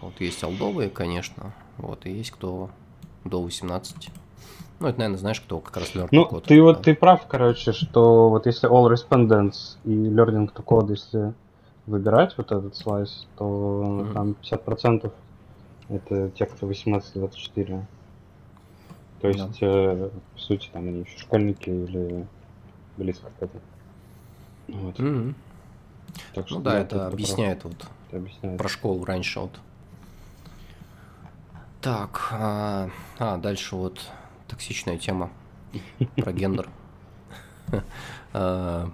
Вот 0.00 0.20
есть 0.20 0.42
алдовые, 0.42 0.90
конечно, 0.90 1.54
вот, 1.78 2.06
и 2.06 2.10
есть 2.10 2.30
кто 2.30 2.70
до 3.24 3.42
18. 3.42 4.10
Ну, 4.78 4.88
это, 4.88 4.98
наверное, 4.98 5.18
знаешь, 5.18 5.40
кто 5.40 5.60
как 5.60 5.76
раз 5.78 5.94
learn 5.94 6.08
ну, 6.12 6.26
code. 6.26 6.44
Ты 6.46 6.56
да. 6.56 6.62
вот 6.62 6.82
ты 6.82 6.94
прав, 6.94 7.26
короче, 7.26 7.72
что 7.72 8.28
вот 8.28 8.46
если 8.46 8.68
all 8.68 8.92
respondents 8.92 9.78
и 9.84 9.90
learning 9.90 10.52
to 10.52 10.62
code, 10.64 10.90
если 10.90 11.32
выбирать 11.86 12.36
вот 12.36 12.52
этот 12.52 12.76
слайс, 12.76 13.26
то 13.38 13.44
mm-hmm. 13.44 14.12
там 14.12 14.36
50% 14.42 15.12
это 15.88 16.30
те, 16.30 16.46
кто 16.46 16.68
18-24. 16.68 17.82
То 19.20 19.28
есть, 19.28 19.60
да. 19.60 19.66
э, 19.66 20.10
по 20.34 20.40
сути, 20.40 20.68
там 20.72 20.88
они 20.88 21.00
еще 21.00 21.18
школьники 21.18 21.70
или 21.70 22.26
близко 22.96 23.30
к 23.38 23.42
этому. 23.42 23.62
Вот. 24.68 24.98
Mm-hmm. 24.98 25.34
Так 26.34 26.48
что, 26.48 26.58
ну 26.58 26.62
да, 26.62 26.78
это 26.78 27.06
объясняет 27.06 27.60
прав. 27.60 27.72
вот 27.72 27.88
это 28.08 28.16
объясняет. 28.18 28.58
про 28.58 28.68
школу 28.68 29.04
раньше 29.04 29.40
вот 29.40 29.52
так, 31.86 32.30
а, 32.32 32.90
а 33.20 33.36
дальше 33.36 33.76
вот 33.76 34.10
токсичная 34.48 34.98
тема 34.98 35.30
про 36.16 36.32
гендер. 36.32 36.68
А, 38.32 38.90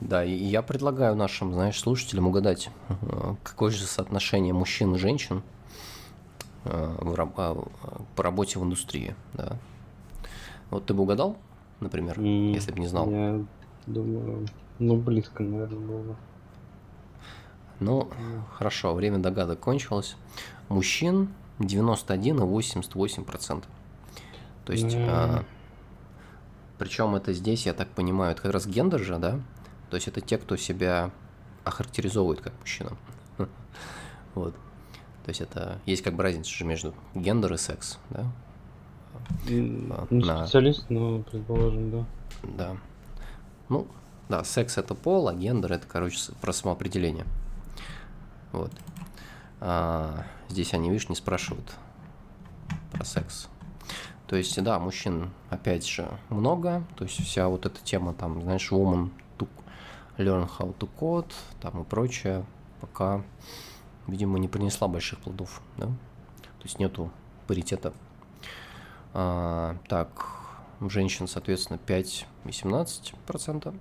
да, 0.00 0.24
и 0.24 0.32
я 0.32 0.62
предлагаю 0.62 1.14
нашим, 1.14 1.52
знаешь, 1.54 1.80
слушателям 1.80 2.26
угадать, 2.26 2.70
какое 3.42 3.70
же 3.70 3.84
соотношение 3.84 4.52
мужчин 4.52 4.94
и 4.94 4.98
женщин 4.98 5.42
а, 6.64 7.64
по 8.16 8.22
работе 8.22 8.58
в 8.58 8.64
индустрии. 8.64 9.14
Да. 9.34 9.56
Вот 10.70 10.86
ты 10.86 10.94
бы 10.94 11.04
угадал, 11.04 11.36
например, 11.78 12.18
mm, 12.18 12.52
если 12.52 12.72
бы 12.72 12.80
не 12.80 12.88
знал? 12.88 13.08
Я 13.10 13.44
думаю, 13.86 14.46
ну, 14.80 14.96
близко, 14.96 15.42
наверное, 15.44 15.78
было. 15.78 16.16
Ну, 17.78 18.10
хорошо, 18.52 18.92
время 18.92 19.18
догадок 19.18 19.60
кончилось. 19.60 20.16
Мужчин 20.68 21.30
91,88%. 21.60 23.64
То 24.64 24.72
есть, 24.72 24.86
mm. 24.86 25.06
а, 25.08 25.44
причем 26.78 27.14
это 27.14 27.32
здесь, 27.32 27.66
я 27.66 27.74
так 27.74 27.88
понимаю, 27.88 28.32
это 28.32 28.42
как 28.42 28.52
раз 28.52 28.66
гендер 28.66 29.00
же, 29.00 29.18
да? 29.18 29.40
То 29.90 29.96
есть 29.96 30.08
это 30.08 30.20
те, 30.20 30.38
кто 30.38 30.56
себя 30.56 31.10
охарактеризовывает 31.64 32.40
как 32.40 32.52
мужчина. 32.60 32.96
вот. 34.34 34.54
То 35.24 35.28
есть 35.28 35.40
это 35.40 35.78
есть 35.86 36.02
как 36.02 36.14
бы 36.14 36.22
разница 36.22 36.50
же 36.50 36.64
между 36.64 36.94
гендер 37.14 37.52
и 37.52 37.56
секс, 37.56 37.98
да? 38.10 38.26
Не 39.48 39.60
На... 40.10 40.46
специалист, 40.46 40.88
но 40.88 41.22
предположим, 41.22 41.90
да. 41.90 42.06
Да. 42.42 42.76
Ну, 43.68 43.86
да, 44.28 44.44
секс 44.44 44.78
это 44.78 44.94
пол, 44.94 45.28
а 45.28 45.34
гендер 45.34 45.72
это, 45.72 45.86
короче, 45.86 46.32
про 46.40 46.52
самоопределение. 46.52 47.26
Вот. 48.52 48.72
А, 49.60 50.24
здесь 50.48 50.72
они, 50.72 50.88
видишь, 50.88 51.08
не 51.08 51.14
спрашивают 51.14 51.74
про 52.92 53.04
секс. 53.04 53.48
То 54.26 54.36
есть, 54.36 54.62
да, 54.62 54.78
мужчин, 54.78 55.30
опять 55.50 55.86
же, 55.86 56.08
много. 56.30 56.84
То 56.96 57.04
есть, 57.04 57.22
вся 57.22 57.48
вот 57.48 57.66
эта 57.66 57.80
тема, 57.82 58.14
там, 58.14 58.42
знаешь, 58.42 58.70
woman 58.72 59.10
to 59.38 59.48
learn 60.16 60.48
how 60.58 60.76
to 60.78 60.88
code, 60.98 61.32
там 61.60 61.82
и 61.82 61.84
прочее, 61.84 62.44
пока, 62.80 63.22
видимо, 64.06 64.38
не 64.38 64.48
принесла 64.48 64.88
больших 64.88 65.18
плодов, 65.18 65.60
да? 65.76 65.86
То 65.86 66.64
есть, 66.64 66.78
нету 66.78 67.10
паритета. 67.46 67.92
А, 69.12 69.76
так, 69.88 70.26
женщин, 70.80 71.28
соответственно, 71.28 71.78
5 71.78 72.26
и 72.46 72.52
17 72.52 73.14
процента. 73.26 73.74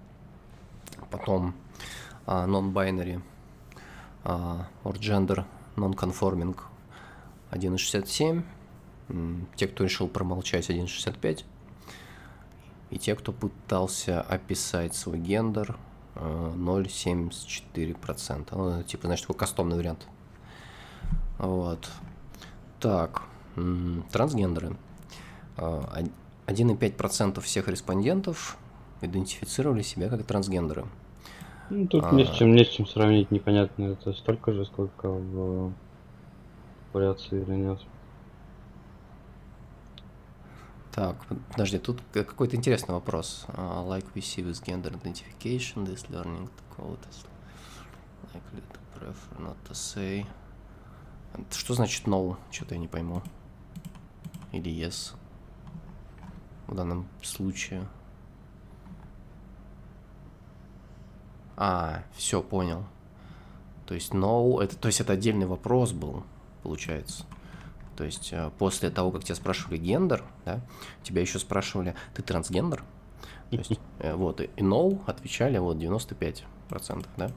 Потом 1.10 1.54
а, 2.26 2.46
non-binary 2.48 3.22
а, 4.24 4.68
or 4.84 4.94
gender 5.00 5.46
non-conforming 5.80 6.58
1.67, 7.52 8.44
те, 9.56 9.68
кто 9.68 9.84
решил 9.84 10.08
промолчать 10.08 10.70
1.65, 10.70 11.44
и 12.92 12.98
те, 12.98 13.16
кто 13.16 13.32
пытался 13.32 14.22
описать 14.22 14.96
свой 14.96 15.20
гендер 15.20 15.78
0,74%. 16.16 18.48
Э, 18.52 18.56
ну, 18.56 18.84
типа, 18.84 19.08
значит, 19.08 19.28
такой 19.28 19.40
кастомный 19.40 19.78
вариант. 19.78 20.06
Вот. 21.38 21.90
Так, 22.80 23.24
трансгендеры. 24.12 24.76
1,5% 25.56 27.38
э, 27.38 27.42
всех 27.42 27.68
респондентов 27.68 28.58
идентифицировали 29.02 29.82
себя 29.82 30.10
как 30.10 30.26
трансгендеры. 30.26 30.86
Ну, 31.70 31.88
тут 31.88 32.04
а... 32.06 32.12
не, 32.12 32.26
с 32.26 32.30
чем, 32.32 32.56
не 32.56 32.64
с 32.64 32.70
чем 32.70 32.88
сравнить, 32.88 33.32
непонятно, 33.32 33.84
это 33.94 34.14
столько 34.14 34.54
же, 34.54 34.66
сколько 34.66 35.10
в 35.10 35.74
вариации 36.94 37.42
или 37.42 37.56
нет. 37.56 37.80
Так, 40.92 41.16
подожди, 41.52 41.78
тут 41.78 42.02
какой-то 42.12 42.56
интересный 42.56 42.96
вопрос. 42.96 43.46
Uh, 43.50 43.88
like 43.88 44.06
we 44.16 44.22
see 44.22 44.44
with 44.44 44.62
gender 44.66 44.92
identification, 44.92 45.86
this 45.86 46.10
learning 46.10 46.50
to 46.50 46.76
code 46.76 47.00
is 47.10 47.26
likely 48.34 48.62
to 48.74 49.00
prefer 49.00 49.40
not 49.40 49.56
to 49.68 49.74
say. 49.74 50.26
Что 51.52 51.76
значит 51.76 52.08
no? 52.08 52.38
Что-то 52.52 52.74
я 52.74 52.82
не 52.82 52.88
пойму. 52.88 53.22
Или 54.52 54.72
yes? 54.72 55.14
В 56.68 56.76
данном 56.76 57.08
случае. 57.22 57.88
А, 61.62 62.04
все, 62.16 62.42
понял. 62.42 62.86
То 63.86 63.94
есть 63.94 64.14
no, 64.14 64.62
это, 64.62 64.78
то 64.78 64.88
есть 64.88 65.02
это 65.02 65.12
отдельный 65.12 65.46
вопрос 65.46 65.92
был, 65.92 66.24
получается. 66.64 67.26
То 67.98 68.06
есть 68.06 68.30
э, 68.32 68.50
после 68.58 68.90
того, 68.90 69.12
как 69.12 69.26
тебя 69.26 69.36
спрашивали 69.36 69.76
гендер, 69.76 70.24
да, 70.46 70.62
тебя 71.04 71.20
еще 71.20 71.38
спрашивали, 71.38 71.96
ты 72.14 72.22
трансгендер? 72.22 72.82
То 73.50 73.58
есть, 73.58 73.78
э, 74.00 74.14
вот, 74.14 74.40
и 74.40 74.48
no 74.56 75.04
отвечали 75.06 75.58
вот 75.58 75.76
95%, 75.76 76.46
да? 77.18 77.32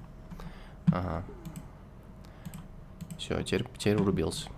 Ага. 0.93 1.25
Все, 3.19 3.43
теперь, 3.43 3.67
теперь 3.77 3.97
урубился. 3.97 4.49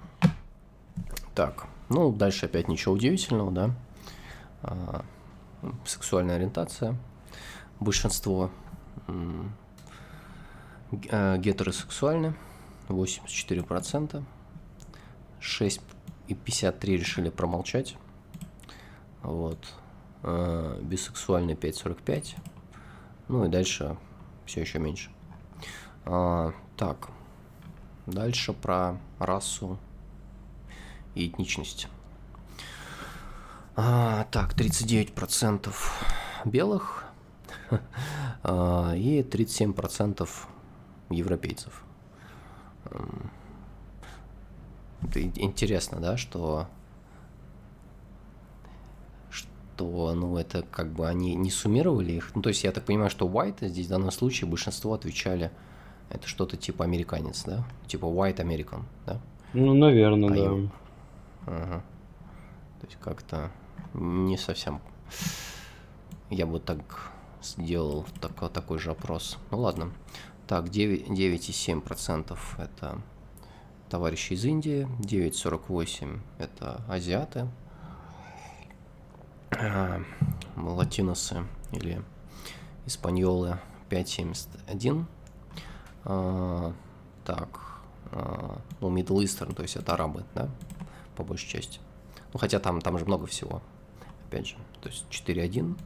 Так, 1.35 1.68
ну, 1.88 2.12
дальше 2.12 2.44
опять 2.44 2.68
ничего 2.68 2.92
удивительного, 2.92 3.50
да? 3.50 3.70
А, 4.61 5.05
сексуальная 5.87 6.37
ориентация. 6.37 6.98
Большинство 7.81 8.50
гетеросексуальны, 10.92 12.35
84%. 12.88 14.22
6 15.40 15.80
и 16.28 16.35
53 16.35 16.96
решили 16.96 17.28
промолчать. 17.28 17.96
Вот. 19.22 19.59
Э, 20.22 20.80
бисексуальный 20.83 21.54
5,45. 21.54 22.37
Ну 23.28 23.44
и 23.44 23.48
дальше 23.48 23.96
все 24.46 24.62
еще 24.62 24.78
меньше. 24.78 25.11
А, 26.07 26.52
так. 26.76 27.11
Дальше 28.07 28.52
про 28.52 28.98
расу 29.18 29.78
и 31.14 31.28
этничность. 31.28 31.88
А, 33.76 34.24
так, 34.30 34.54
39% 34.54 35.74
белых 36.44 37.03
и 38.44 39.27
37% 39.29 40.29
европейцев. 41.11 41.85
Интересно, 45.14 46.00
да, 46.00 46.16
что 46.16 46.66
что, 49.74 50.14
ну, 50.14 50.37
это 50.37 50.62
как 50.62 50.92
бы 50.92 51.09
они 51.09 51.35
не 51.35 51.50
суммировали 51.50 52.12
их. 52.12 52.35
Ну, 52.37 52.42
то 52.42 52.48
есть 52.48 52.62
я 52.62 52.70
так 52.70 52.85
понимаю, 52.85 53.11
что 53.11 53.27
white 53.27 53.66
здесь 53.66 53.87
в 53.87 53.90
данном 53.90 54.12
случае 54.12 54.48
большинство 54.48 54.94
отвечали, 54.94 55.50
это 56.11 56.29
что-то 56.29 56.57
типа 56.57 56.85
американец, 56.85 57.42
да? 57.44 57.64
Типа 57.88 58.07
white 58.07 58.37
American, 58.37 58.83
да? 59.05 59.20
Ну, 59.53 59.74
наверное, 59.74 60.31
а 60.31 60.33
да. 60.33 60.44
Им... 60.44 60.70
Ага. 61.46 61.85
То 62.81 62.87
есть 62.87 62.98
как-то 63.00 63.50
не 63.94 64.37
совсем... 64.37 64.81
Я 66.31 66.46
бы 66.46 66.61
так 66.61 67.12
сделал 67.44 68.07
так, 68.20 68.52
такой 68.52 68.78
же 68.78 68.90
опрос. 68.90 69.38
Ну 69.50 69.61
ладно. 69.61 69.92
Так, 70.46 70.66
9,7% 70.66 72.37
это 72.59 73.00
товарищи 73.88 74.33
из 74.33 74.44
Индии, 74.44 74.88
9,48 75.00 76.20
это 76.38 76.83
азиаты, 76.88 77.48
а, 79.50 80.02
латиносы 80.57 81.44
или 81.72 82.02
испаньолы 82.87 83.59
5,71. 83.88 85.07
А, 86.04 86.72
так, 87.24 87.61
а, 88.11 88.59
ну, 88.80 88.94
Middle 88.94 89.22
Eastern, 89.22 89.54
то 89.54 89.62
есть 89.62 89.76
это 89.76 89.94
арабы, 89.94 90.24
да, 90.35 90.48
по 91.16 91.24
большей 91.24 91.48
части. 91.48 91.80
Ну, 92.33 92.38
хотя 92.38 92.59
там, 92.59 92.80
там 92.80 92.98
же 92.98 93.04
много 93.04 93.26
всего, 93.26 93.62
опять 94.26 94.48
же, 94.48 94.57
то 94.80 94.88
есть 94.88 95.07
4,1. 95.09 95.76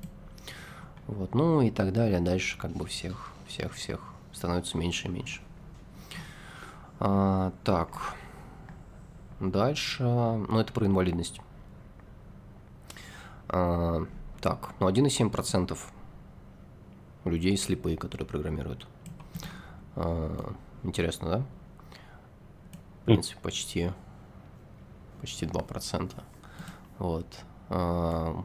Вот, 1.08 1.34
ну 1.34 1.62
и 1.62 1.70
так 1.70 1.92
далее. 1.92 2.20
Дальше 2.20 2.58
как 2.58 2.70
бы 2.72 2.86
всех, 2.86 3.32
всех, 3.46 3.72
всех 3.74 4.00
становится 4.32 4.76
меньше 4.76 5.08
и 5.08 5.10
меньше. 5.10 5.40
А, 7.00 7.52
так. 7.64 8.14
Дальше. 9.40 10.02
Ну, 10.02 10.58
это 10.58 10.72
про 10.72 10.86
инвалидность. 10.86 11.40
А, 13.48 14.04
так, 14.40 14.74
ну 14.80 14.88
1,7% 14.88 15.78
людей 17.24 17.56
слепые, 17.56 17.96
которые 17.96 18.26
программируют. 18.26 18.86
А, 19.96 20.52
интересно, 20.82 21.30
да? 21.30 21.38
В 23.00 23.04
принципе, 23.06 23.40
почти, 23.40 23.92
почти 25.22 25.46
2%. 25.46 26.12
Вот. 26.98 27.26
А, 27.70 28.44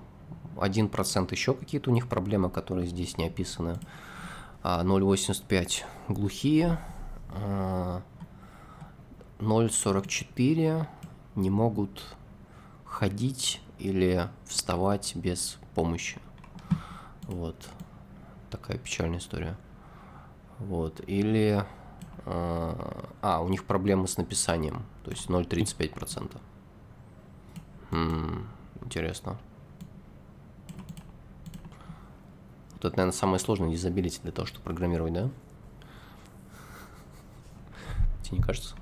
1% 0.56 1.32
еще 1.32 1.54
какие-то 1.54 1.90
у 1.90 1.94
них 1.94 2.08
проблемы, 2.08 2.50
которые 2.50 2.88
здесь 2.88 3.18
не 3.18 3.28
описаны. 3.28 3.80
0,85 4.64 5.84
глухие. 6.08 6.80
0,44 9.40 10.88
не 11.36 11.50
могут 11.50 12.16
ходить 12.86 13.62
или 13.80 14.30
вставать 14.46 15.16
без 15.16 15.58
помощи. 15.76 16.20
Вот. 17.24 17.56
Такая 18.50 18.78
печальная 18.78 19.20
история. 19.20 19.58
Вот. 20.60 21.02
Или... 21.08 21.66
Э, 22.26 23.04
а, 23.22 23.42
у 23.42 23.50
них 23.50 23.66
проблемы 23.66 24.08
с 24.08 24.18
написанием. 24.18 24.84
То 25.04 25.12
есть 25.12 25.28
0,35%. 25.30 26.38
М-м, 27.92 28.48
интересно. 28.82 29.38
Вот 32.84 32.90
это, 32.90 32.98
наверное, 32.98 33.18
самое 33.18 33.40
сложное 33.40 33.70
дизабилити 33.70 34.20
для 34.24 34.34
того, 34.34 34.46
чтобы 34.46 34.66
программировать, 34.66 35.14
да? 35.14 35.30
Тебе 38.24 38.40
не 38.40 38.44
кажется? 38.44 38.76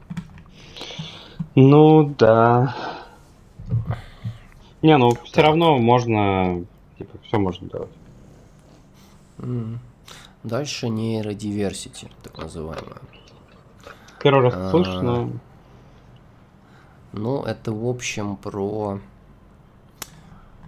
Ну 1.54 2.16
да. 2.18 2.76
Не, 4.82 4.98
ну 4.98 5.12
все 5.24 5.42
равно 5.44 5.78
можно, 5.78 6.66
типа, 6.98 7.20
все 7.28 7.38
можно 7.38 7.70
делать. 7.70 7.92
Mm. 9.38 9.78
Дальше 10.44 10.90
нейродиверсити, 10.90 12.10
так 12.24 12.40
называемая. 12.40 13.02
Первый 14.24 14.46
раз 14.46 14.54
а, 14.56 14.72
слышишь, 14.72 15.02
но... 15.02 15.30
Ну, 17.14 17.44
это, 17.44 17.72
в 17.72 17.88
общем, 17.88 18.36
про... 18.36 19.00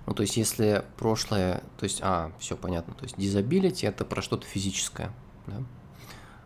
Ну, 0.06 0.14
то 0.14 0.22
есть, 0.22 0.38
если 0.38 0.84
прошлое... 0.98 1.64
То 1.78 1.86
есть, 1.86 2.00
а, 2.02 2.32
все 2.40 2.58
понятно. 2.58 2.94
То 2.94 3.04
есть, 3.04 3.18
дизабилити– 3.18 3.86
это 3.88 4.04
про 4.06 4.22
что-то 4.22 4.46
физическое, 4.46 5.12
да? 5.48 5.64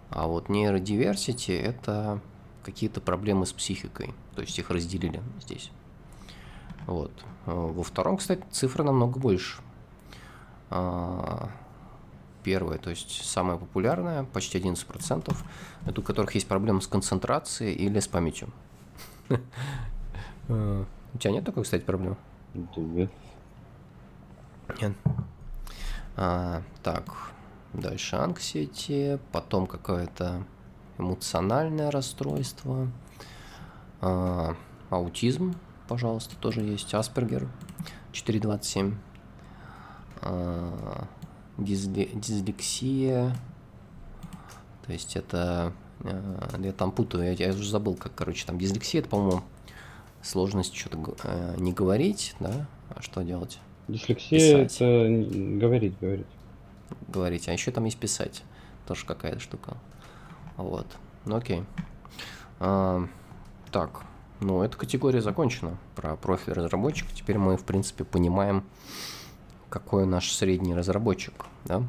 А 0.10 0.28
вот 0.28 0.50
нейродиверсити– 0.50 1.52
это 1.52 2.22
какие-то 2.64 3.02
проблемы 3.02 3.46
с 3.46 3.54
психикой. 3.54 4.14
То 4.36 4.42
есть 4.42 4.58
их 4.60 4.70
разделили 4.70 5.22
здесь. 5.42 5.72
Вот. 6.86 7.12
Во 7.46 7.84
втором, 7.84 8.18
кстати, 8.18 8.44
цифра 8.52 8.84
намного 8.84 9.20
больше. 9.20 9.62
А, 10.70 11.50
первая, 12.44 12.78
то 12.78 12.90
есть 12.90 13.26
самая 13.26 13.58
популярная, 13.58 14.24
почти 14.26 14.60
11%, 14.60 15.36
это 15.86 16.02
у 16.02 16.04
которых 16.04 16.36
есть 16.36 16.48
проблемы 16.48 16.82
с 16.82 16.88
концентрацией 16.88 17.74
или 17.74 18.00
с 18.00 18.08
памятью. 18.08 18.50
А, 20.50 20.86
у 21.14 21.18
тебя 21.18 21.32
нет 21.32 21.46
такой, 21.46 21.64
кстати, 21.64 21.84
проблемы? 21.84 22.18
Нет. 22.54 23.12
Нет. 24.82 24.94
А, 26.16 26.62
так, 26.84 27.06
дальше 27.74 28.16
анксиети, 28.16 29.20
потом 29.32 29.68
какое-то 29.68 30.44
эмоциональное 30.98 31.92
расстройство, 31.92 32.88
а, 34.02 34.56
аутизм, 34.90 35.56
пожалуйста, 35.88 36.36
тоже 36.38 36.62
есть, 36.62 36.94
Аспергер 36.94 37.48
427, 38.12 38.96
а, 40.22 41.08
дизли, 41.58 42.10
дислексия, 42.14 43.36
то 44.86 44.92
есть 44.92 45.16
это, 45.16 45.74
а, 46.02 46.60
я 46.60 46.74
там 46.74 46.92
путаю, 46.92 47.24
я, 47.24 47.32
я 47.32 47.54
уже 47.54 47.70
забыл, 47.70 47.96
как, 47.96 48.16
короче, 48.16 48.46
там 48.46 48.58
дислексия, 48.58 49.02
это, 49.02 49.10
по-моему, 49.10 49.44
сложность 50.22 50.76
что-то 50.76 51.16
э, 51.24 51.56
не 51.58 51.74
говорить, 51.74 52.36
да, 52.40 52.68
а 52.90 53.02
что 53.02 53.22
делать? 53.22 53.60
Дислексия 53.88 54.64
писать. 54.64 54.76
это 54.76 55.60
говорить, 55.60 55.98
говорить. 56.00 56.28
Говорить, 57.08 57.48
а 57.48 57.54
еще 57.54 57.72
там 57.72 57.86
есть 57.86 57.98
писать, 57.98 58.44
тоже 58.86 59.06
какая-то 59.06 59.40
штука. 59.40 59.78
Вот. 60.58 60.88
Ну 61.26 61.36
окей. 61.36 61.64
А, 62.60 63.08
так, 63.72 64.02
ну 64.40 64.62
эта 64.62 64.78
категория 64.78 65.22
закончена 65.22 65.78
про 65.96 66.16
профиль 66.16 66.54
разработчика. 66.54 67.14
Теперь 67.14 67.38
мы, 67.38 67.58
в 67.58 67.64
принципе, 67.64 68.04
понимаем, 68.04 68.64
какой 69.70 70.06
наш 70.06 70.32
средний 70.32 70.76
разработчик, 70.76 71.46
да? 71.66 71.84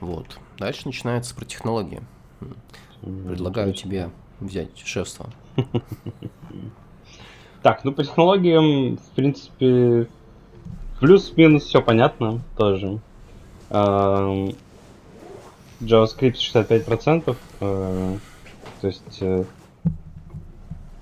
Вот. 0.00 0.38
Дальше 0.58 0.82
начинается 0.86 1.34
про 1.34 1.44
технологии. 1.44 2.02
Предлагаю 3.00 3.72
тебе 3.72 4.10
взять 4.40 4.78
шефство. 4.78 5.30
Так, 7.66 7.82
ну 7.82 7.90
по 7.90 8.04
технологиям, 8.04 8.96
в 8.96 9.10
принципе, 9.16 10.06
плюс-минус 11.00 11.64
все 11.64 11.82
понятно 11.82 12.40
тоже. 12.56 13.00
JavaScript 13.68 14.54
65%. 16.36 17.36
Э, 17.60 18.18
то 18.80 18.86
есть 18.86 19.18
э, 19.20 19.42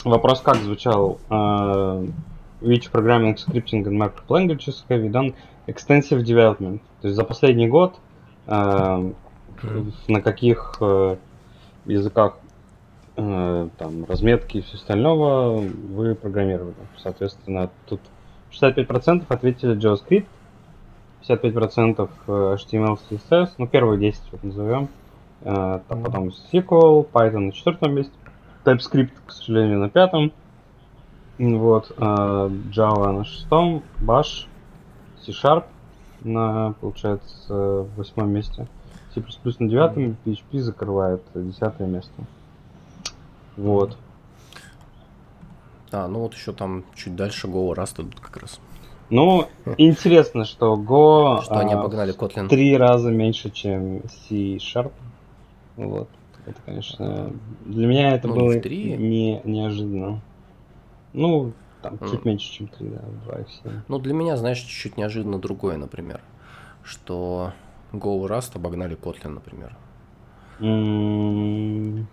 вопрос 0.06 0.40
как 0.40 0.56
звучал? 0.56 1.18
Which 1.28 2.90
programming, 2.90 3.36
scripting 3.36 3.84
and 3.84 3.98
markup 3.98 4.30
languages 4.30 4.84
have 4.88 5.04
you 5.04 5.10
done 5.10 5.34
extensive 5.66 6.24
development? 6.24 6.80
То 7.02 7.08
есть 7.08 7.16
за 7.16 7.24
последний 7.24 7.68
год 7.68 7.96
э, 8.46 9.12
на 10.08 10.20
каких 10.22 10.80
языках 11.84 12.38
э, 13.16 13.68
там 13.78 14.04
разметки 14.04 14.58
и 14.58 14.62
все 14.62 14.76
остального 14.76 15.58
вы 15.58 16.14
программировали. 16.14 16.74
Соответственно, 17.02 17.70
тут 17.86 18.00
65% 18.52 19.24
ответили 19.28 19.76
JavaScript, 19.76 20.26
55% 21.28 22.08
HTML, 22.26 22.98
CSS, 23.10 23.50
ну 23.58 23.66
первые 23.66 23.98
10 23.98 24.22
вот 24.32 24.42
назовем, 24.42 24.88
э, 25.42 25.80
там 25.88 26.02
потом 26.02 26.28
SQL, 26.28 27.08
Python 27.10 27.38
на 27.38 27.52
четвертом 27.52 27.94
месте, 27.94 28.12
TypeScript, 28.64 29.12
к 29.26 29.32
сожалению, 29.32 29.78
на 29.78 29.88
пятом, 29.88 30.32
вот, 31.38 31.92
э, 31.96 32.02
Java 32.02 33.12
на 33.12 33.24
шестом, 33.24 33.82
Bash, 34.00 34.46
C-Sharp 35.24 35.64
на, 36.22 36.74
получается, 36.80 37.86
восьмом 37.96 38.30
месте, 38.30 38.66
C++ 39.14 39.22
на 39.58 39.68
девятом, 39.68 40.16
PHP 40.24 40.58
закрывает 40.58 41.22
десятое 41.34 41.86
место. 41.86 42.24
Вот. 43.56 43.96
А, 45.92 46.08
ну 46.08 46.20
вот 46.20 46.34
еще 46.34 46.52
там 46.52 46.84
чуть 46.94 47.14
дальше 47.14 47.46
Go 47.46 47.72
Rust 47.74 48.00
идут 48.02 48.18
как 48.20 48.36
раз. 48.38 48.60
Ну, 49.10 49.46
интересно, 49.76 50.44
что 50.44 50.74
Go 50.74 51.42
что 51.42 51.58
они 51.58 51.74
обогнали 51.74 52.16
Kotlin. 52.16 52.48
три 52.48 52.76
раза 52.76 53.10
меньше, 53.10 53.50
чем 53.50 54.02
C-Sharp. 54.28 54.92
Вот. 55.76 56.08
Это, 56.46 56.60
конечно, 56.66 57.32
для 57.64 57.86
меня 57.86 58.14
это 58.14 58.28
ну, 58.28 58.34
было 58.34 58.52
не, 58.54 58.60
3. 58.60 58.96
не 58.98 59.40
неожиданно. 59.44 60.20
Ну, 61.12 61.52
там, 61.80 61.94
Mm. 61.94 62.10
чуть 62.10 62.24
меньше, 62.24 62.50
чем 62.52 62.66
3, 62.68 62.88
да, 62.88 63.00
2 63.24 63.40
и 63.40 63.44
7. 63.62 63.80
Ну, 63.88 63.98
для 63.98 64.14
меня, 64.14 64.36
знаешь, 64.36 64.58
чуть-чуть 64.58 64.96
неожиданно 64.96 65.38
другое, 65.38 65.76
например. 65.78 66.20
Что 66.82 67.52
Go 67.92 68.26
Rust 68.26 68.56
обогнали 68.56 68.96
Kotlin, 68.96 69.28
например. 69.28 69.76
М, 70.60 72.06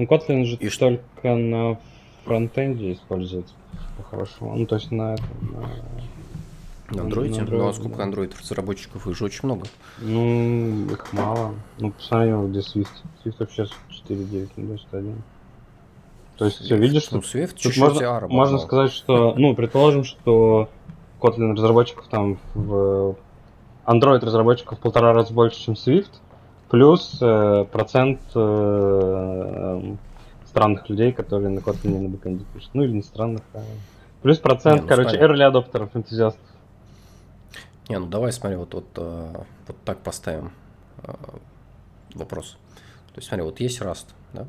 Ну, 0.00 0.06
Kotlin 0.06 0.44
же 0.44 0.56
И 0.56 0.68
что? 0.70 0.96
только 0.96 1.34
на 1.36 1.78
фронтенде 2.24 2.92
используется, 2.94 3.52
по-хорошему. 3.98 4.56
Ну, 4.56 4.64
то 4.66 4.76
есть 4.76 4.90
на, 4.90 5.14
этом, 5.14 5.26
на- 5.52 6.96
На 6.96 7.02
На- 7.04 7.08
Android? 7.08 7.30
на 7.30 7.44
ну, 7.44 7.66
а 7.66 7.68
Android, 7.68 7.72
сколько 7.74 7.96
да. 7.98 8.04
Android 8.06 8.32
разработчиков? 8.40 9.06
Их 9.06 9.16
же 9.16 9.24
очень 9.26 9.40
много. 9.42 9.66
Ну, 9.98 10.86
их 10.90 11.12
мало. 11.12 11.54
Ну, 11.78 11.90
посмотри, 11.90 12.32
вот 12.32 12.48
где 12.50 12.60
Swift. 12.60 12.88
Swift 13.24 13.34
вообще 13.38 13.66
4.9, 14.08 14.48
ну, 14.56 14.66
то 14.68 14.72
есть 14.72 14.86
1. 14.90 15.22
То 16.38 16.44
есть, 16.46 16.62
Swift. 16.72 16.76
видишь, 16.78 17.10
ну, 17.10 17.20
тут, 17.20 17.34
Swift 17.34 17.54
чуть-чуть 17.56 17.78
можно, 17.82 18.02
AR 18.02 18.28
можно 18.28 18.58
сказать, 18.58 18.90
что, 18.92 19.34
ну, 19.36 19.54
предположим, 19.54 20.04
что 20.04 20.70
Kotlin 21.20 21.52
разработчиков 21.54 22.06
там 22.08 22.38
в 22.54 23.16
Android 23.86 24.24
разработчиков 24.24 24.78
в 24.78 24.80
полтора 24.80 25.12
раза 25.12 25.34
больше, 25.34 25.60
чем 25.62 25.74
Swift, 25.74 26.08
плюс 26.70 27.18
э, 27.20 27.66
процент 27.70 28.20
э, 28.34 29.94
странных 30.46 30.88
людей, 30.88 31.12
которые 31.12 31.50
на 31.50 31.58
Kotlin 31.58 32.00
на 32.00 32.08
бэкэнде 32.08 32.44
пишут. 32.54 32.70
Ну, 32.74 32.84
или 32.84 32.92
не 32.92 33.02
странных, 33.02 33.42
а... 33.54 33.62
Плюс 34.22 34.38
процент, 34.38 34.76
Не, 34.76 34.82
ну, 34.82 34.88
короче, 34.88 35.10
смотри. 35.10 35.26
early 35.26 35.42
адоптеров, 35.42 35.96
энтузиастов. 35.96 36.44
Не, 37.88 37.98
ну 37.98 38.06
давай 38.06 38.32
смотри, 38.32 38.56
вот, 38.56 38.72
вот, 38.74 38.86
э, 38.96 39.34
вот 39.66 39.76
так 39.84 39.98
поставим 39.98 40.52
э, 41.02 41.12
вопрос. 42.14 42.56
То 43.08 43.16
есть 43.16 43.28
смотри, 43.28 43.44
вот 43.44 43.58
есть 43.58 43.80
Rust, 43.80 44.06
да? 44.32 44.44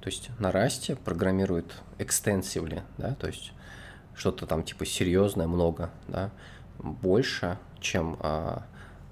То 0.00 0.06
есть 0.06 0.30
на 0.38 0.50
Rust 0.50 0.96
программируют 0.96 1.74
extensively, 1.98 2.80
да? 2.96 3.14
То 3.14 3.26
есть 3.26 3.52
что-то 4.14 4.46
там 4.46 4.62
типа 4.62 4.86
серьезное, 4.86 5.46
много, 5.46 5.90
да? 6.08 6.30
Больше, 6.78 7.58
чем 7.80 8.16
а, 8.20 8.62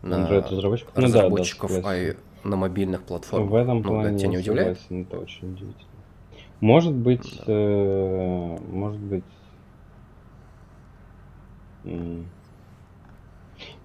на 0.03 0.27
разработчиков. 0.27 0.97
Ну 0.97 1.03
да, 1.03 1.09
да, 1.09 1.19
разработчиков 1.19 1.71
на 2.45 2.57
мобильных 2.57 3.03
платформах. 3.03 3.51
В 3.51 3.55
этом 3.55 3.79
Ну, 3.79 3.83
плане 3.83 4.19
тебя 4.19 4.29
не 4.29 4.39
удивляет? 4.39 4.79
согласен, 4.81 5.03
это 5.03 5.19
очень 5.19 5.53
удивительно. 5.53 5.87
Может 6.61 6.95
быть, 6.95 7.41
э, 7.47 8.59
может 8.71 9.01
быть, 9.01 9.25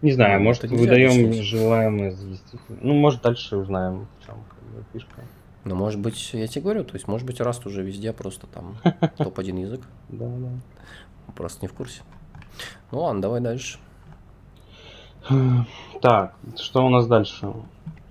не 0.01 0.12
знаю, 0.12 0.39
Ну, 0.39 0.45
может 0.45 0.64
это 0.66 0.76
выдаем 0.76 1.34
желаемое 1.34 2.12
действительно. 2.12 2.78
Ну, 2.82 2.93
может 2.93 3.22
дальше 3.22 3.58
узнаем, 3.58 4.08
в 4.20 4.26
чем 4.26 4.36
фишка. 4.93 5.22
Ну, 5.64 5.76
может 5.76 5.99
быть, 5.99 6.32
я 6.34 6.47
тебе 6.47 6.62
говорю, 6.62 6.84
то 6.84 6.93
есть, 6.93 7.08
может 7.08 7.26
быть, 7.26 7.39
Rust 7.39 7.68
уже 7.68 7.82
везде 7.82 8.14
просто 8.14 8.45
там 8.47 8.78
топ-1 9.18 9.60
язык. 9.62 9.82
Да, 10.10 10.28
да. 10.28 10.49
Просто 11.36 11.60
не 11.64 11.68
в 11.68 11.74
курсе. 11.74 12.03
Ну 12.91 12.99
ладно, 13.01 13.22
давай 13.22 13.41
дальше. 13.41 13.80
Так, 16.01 16.36
что 16.56 16.86
у 16.86 16.89
нас 16.89 17.08
дальше? 17.08 17.51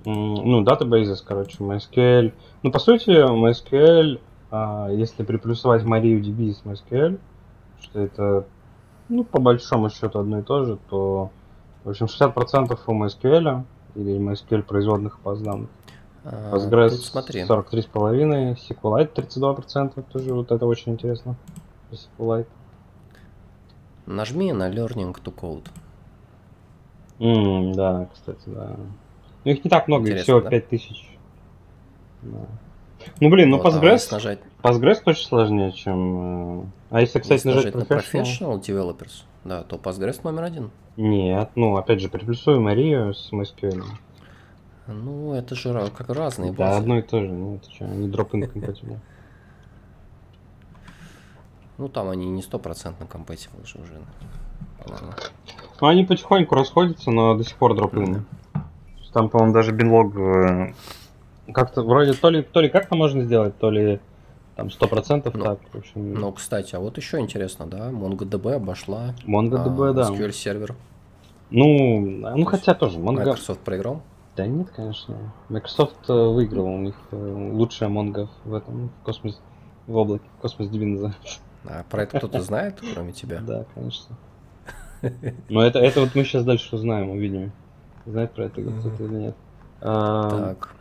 Ну, 0.05 0.63
датабейзис, 0.63 1.23
короче, 1.23 1.57
MySQL. 1.59 2.33
Ну, 2.63 2.71
по 2.71 2.79
сути, 2.79 3.11
MySQL, 3.11 4.21
а, 4.51 4.89
если 4.91 5.23
приплюсовать 5.23 5.83
MariaDB 5.83 6.53
с 6.53 6.63
MySQL, 6.65 7.19
что 7.81 8.01
это, 8.01 8.47
ну, 9.09 9.25
по 9.25 9.41
большому 9.41 9.91
счету 9.91 10.19
одно 10.19 10.41
и 10.41 10.43
то 10.43 10.65
же, 10.65 10.79
то, 10.91 11.31
в 11.85 11.91
общем, 11.91 12.07
60% 12.07 12.79
у 12.87 13.05
MySQL 13.05 13.65
или 13.95 14.19
MySQL 14.19 14.63
производных 14.63 15.21
баз 15.23 15.41
данных. 15.41 15.69
А, 16.25 16.55
Postgres 16.55 16.91
смотри. 16.91 17.43
43,5%, 17.43 18.57
SQLite 18.57 19.13
32%, 19.15 20.05
тоже 20.13 20.35
вот 20.35 20.53
это 20.53 20.67
очень 20.67 20.93
интересно. 20.93 21.37
SQLite. 21.91 22.47
Нажми 24.07 24.53
на 24.53 24.71
Learning 24.71 25.15
to 25.23 25.35
Code. 25.35 25.69
М, 27.21 27.73
да, 27.73 28.09
кстати, 28.13 28.43
да. 28.47 28.77
Ну 29.45 29.53
их 29.53 29.65
не 29.65 29.69
так 29.71 29.89
много, 29.89 30.05
Интересно, 30.05 30.23
всего 30.23 30.41
да? 30.41 30.51
5000. 30.51 31.19
Да. 32.23 32.39
Ну 33.21 33.29
блин, 33.31 33.51
ну 33.51 33.59
Вот, 33.59 33.67
а 33.67 33.69
Postgres, 33.79 34.09
нажать, 34.13 34.39
Postgres 34.63 35.03
точно 35.05 35.29
сложнее, 35.29 35.73
чем... 35.73 36.61
э, 36.61 36.65
А 36.91 37.01
если, 37.03 37.19
кстати, 37.21 37.47
нажать 37.47 37.75
нажать 37.75 37.89
на 37.91 37.95
Professional? 37.95 38.23
Professional 38.23 38.61
Developers, 38.61 39.25
да, 39.45 39.63
то 39.63 39.77
Postgres 39.77 40.21
номер 40.25 40.45
один. 40.45 40.71
Нет, 40.97 41.51
ну 41.55 41.77
опять 41.77 42.01
же, 42.01 42.09
приплюсую 42.09 42.61
Марию 42.61 43.13
с 43.15 43.31
MySQL. 43.33 43.83
Ну, 44.87 45.33
это 45.35 45.55
же 45.55 45.91
как 45.97 46.09
разные 46.11 46.53
Да, 46.53 46.67
базы. 46.69 46.79
одно 46.79 46.99
и 46.99 47.03
то 47.03 47.21
же, 47.21 47.31
ну 47.33 47.57
это 47.57 47.71
что, 47.71 47.85
они 47.85 48.09
drop-in 48.09 48.51
compatible. 48.53 48.99
Ну, 51.77 51.89
там 51.89 52.09
они 52.09 52.31
не 52.31 52.41
стопроцентно 52.41 53.03
compatible 53.05 53.67
же 53.67 53.81
уже. 53.81 54.01
Ну 55.81 55.87
они 55.89 56.05
потихоньку 56.05 56.55
расходятся, 56.55 57.11
но 57.11 57.35
до 57.37 57.43
сих 57.43 57.57
пор 57.57 57.73
drop-in. 57.73 58.23
Там, 59.15 59.31
по-моему, 59.31 59.55
даже 59.55 59.71
бинлог 59.71 60.17
э, 60.17 60.75
как-то 61.53 61.83
вроде 61.83 62.15
то 62.15 62.31
ли, 62.31 62.43
то 62.43 62.61
ли 62.61 62.69
как-то 62.69 62.97
можно 62.97 63.23
сделать, 63.23 63.57
то 63.59 63.71
ли 63.71 64.01
там 64.57 64.67
100% 64.67 65.31
Ну, 65.33 65.45
так. 65.45 65.61
В 65.73 65.79
общем, 65.79 66.15
Ну, 66.15 66.33
кстати, 66.33 66.75
а 66.75 66.81
вот 66.81 66.97
еще 66.97 67.21
интересно, 67.21 67.67
да, 67.67 67.91
MongoDB 67.91 68.55
обошла 68.55 69.15
MongoDB, 69.25 69.91
а, 69.91 69.93
да. 69.93 70.11
SQL 70.11 70.33
сервер. 70.33 70.75
Ну, 71.51 72.01
ну 72.01 72.45
хотя 72.45 72.75
тоже, 72.75 72.99
Mongo... 72.99 73.19
Microsoft 73.19 73.61
проиграл. 73.61 74.03
Да 74.37 74.47
нет, 74.47 74.71
конечно. 74.75 75.17
Microsoft 75.49 76.09
э, 76.09 76.13
выиграл, 76.13 76.67
у 76.67 76.79
них 76.79 76.97
э, 77.13 77.51
лучшая 77.53 77.89
Mongo 77.89 78.29
в 78.45 78.53
этом, 78.53 78.89
в 78.89 79.05
космос, 79.05 79.41
в 79.87 79.97
облаке, 79.97 80.25
космос 80.41 80.69
DB 80.69 80.87
называется. 80.87 81.39
А 81.65 81.85
про 81.89 82.03
это 82.03 82.19
кто-то 82.19 82.41
знает, 82.41 82.81
кроме 82.95 83.13
тебя? 83.13 83.41
Да, 83.47 83.65
конечно. 83.75 84.17
Но 85.49 85.63
это, 85.63 85.79
это 85.79 86.01
вот 86.01 86.17
мы 86.17 86.25
сейчас 86.25 86.45
дальше 86.45 86.75
узнаем, 86.75 87.11
увидим. 87.11 87.53
Знает 88.07 88.33
про 88.33 88.45
это 88.45 88.61
кто-то 88.63 89.05
или 89.05 89.15
нет. 89.15 89.35
А, 89.81 90.31
Так. 90.31 90.75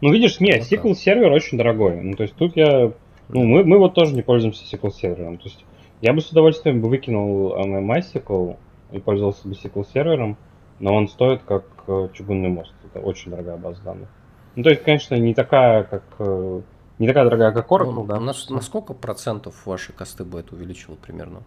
Ну, 0.00 0.12
видишь, 0.12 0.40
нет, 0.40 0.64
Ну, 0.70 0.76
SQL 0.76 0.94
сервер 0.94 1.30
очень 1.32 1.58
дорогой. 1.58 2.00
Ну, 2.00 2.14
то 2.16 2.24
есть 2.24 2.34
тут 2.34 2.56
я... 2.56 2.92
Ну, 3.28 3.44
мы, 3.44 3.64
мы 3.64 3.78
вот 3.78 3.94
тоже 3.94 4.14
не 4.14 4.22
пользуемся 4.22 4.64
SQL 4.64 4.90
сервером. 4.92 5.38
То 5.38 5.44
есть 5.44 5.64
я 6.00 6.12
бы 6.12 6.20
с 6.20 6.30
удовольствием 6.30 6.80
бы 6.80 6.88
выкинул 6.88 7.54
MySQL 7.56 8.56
и 8.92 8.98
пользовался 8.98 9.46
бы 9.46 9.54
SQL 9.54 9.86
сервером, 9.92 10.36
но 10.80 10.94
он 10.94 11.08
стоит 11.08 11.42
как 11.44 11.64
э, 11.86 12.08
чугунный 12.12 12.48
мост. 12.48 12.72
Это 12.84 12.98
очень 13.04 13.30
дорогая 13.30 13.56
база 13.56 13.80
данных. 13.82 14.08
Ну, 14.56 14.64
то 14.64 14.70
есть, 14.70 14.82
конечно, 14.82 15.14
не 15.14 15.34
такая, 15.34 15.84
как... 15.84 16.02
э, 16.18 16.60
Не 16.98 17.06
такая 17.06 17.24
дорогая, 17.24 17.52
как 17.52 17.68
Oracle, 17.70 17.92
Ну, 17.92 18.04
да? 18.04 18.18
на, 18.18 18.32
на 18.50 18.60
сколько 18.60 18.94
процентов 18.94 19.64
ваши 19.66 19.92
косты 19.92 20.24
бы 20.24 20.40
это 20.40 20.54
увеличило 20.56 20.96
примерно? 20.96 21.42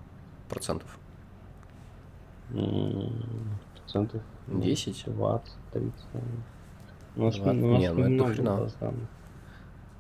Процентов? 0.50 0.98
Процентов. 3.86 4.22
10? 4.48 5.06
20, 5.08 5.54
30. 5.74 5.94
наверное. 6.14 6.44
У 7.16 7.24
нас, 7.24 7.36
20? 7.38 7.64
у 7.64 7.68
нас 7.68 7.82
Не, 7.82 7.92
ну 7.94 8.26
это 8.26 8.34
хрена. 8.34 8.70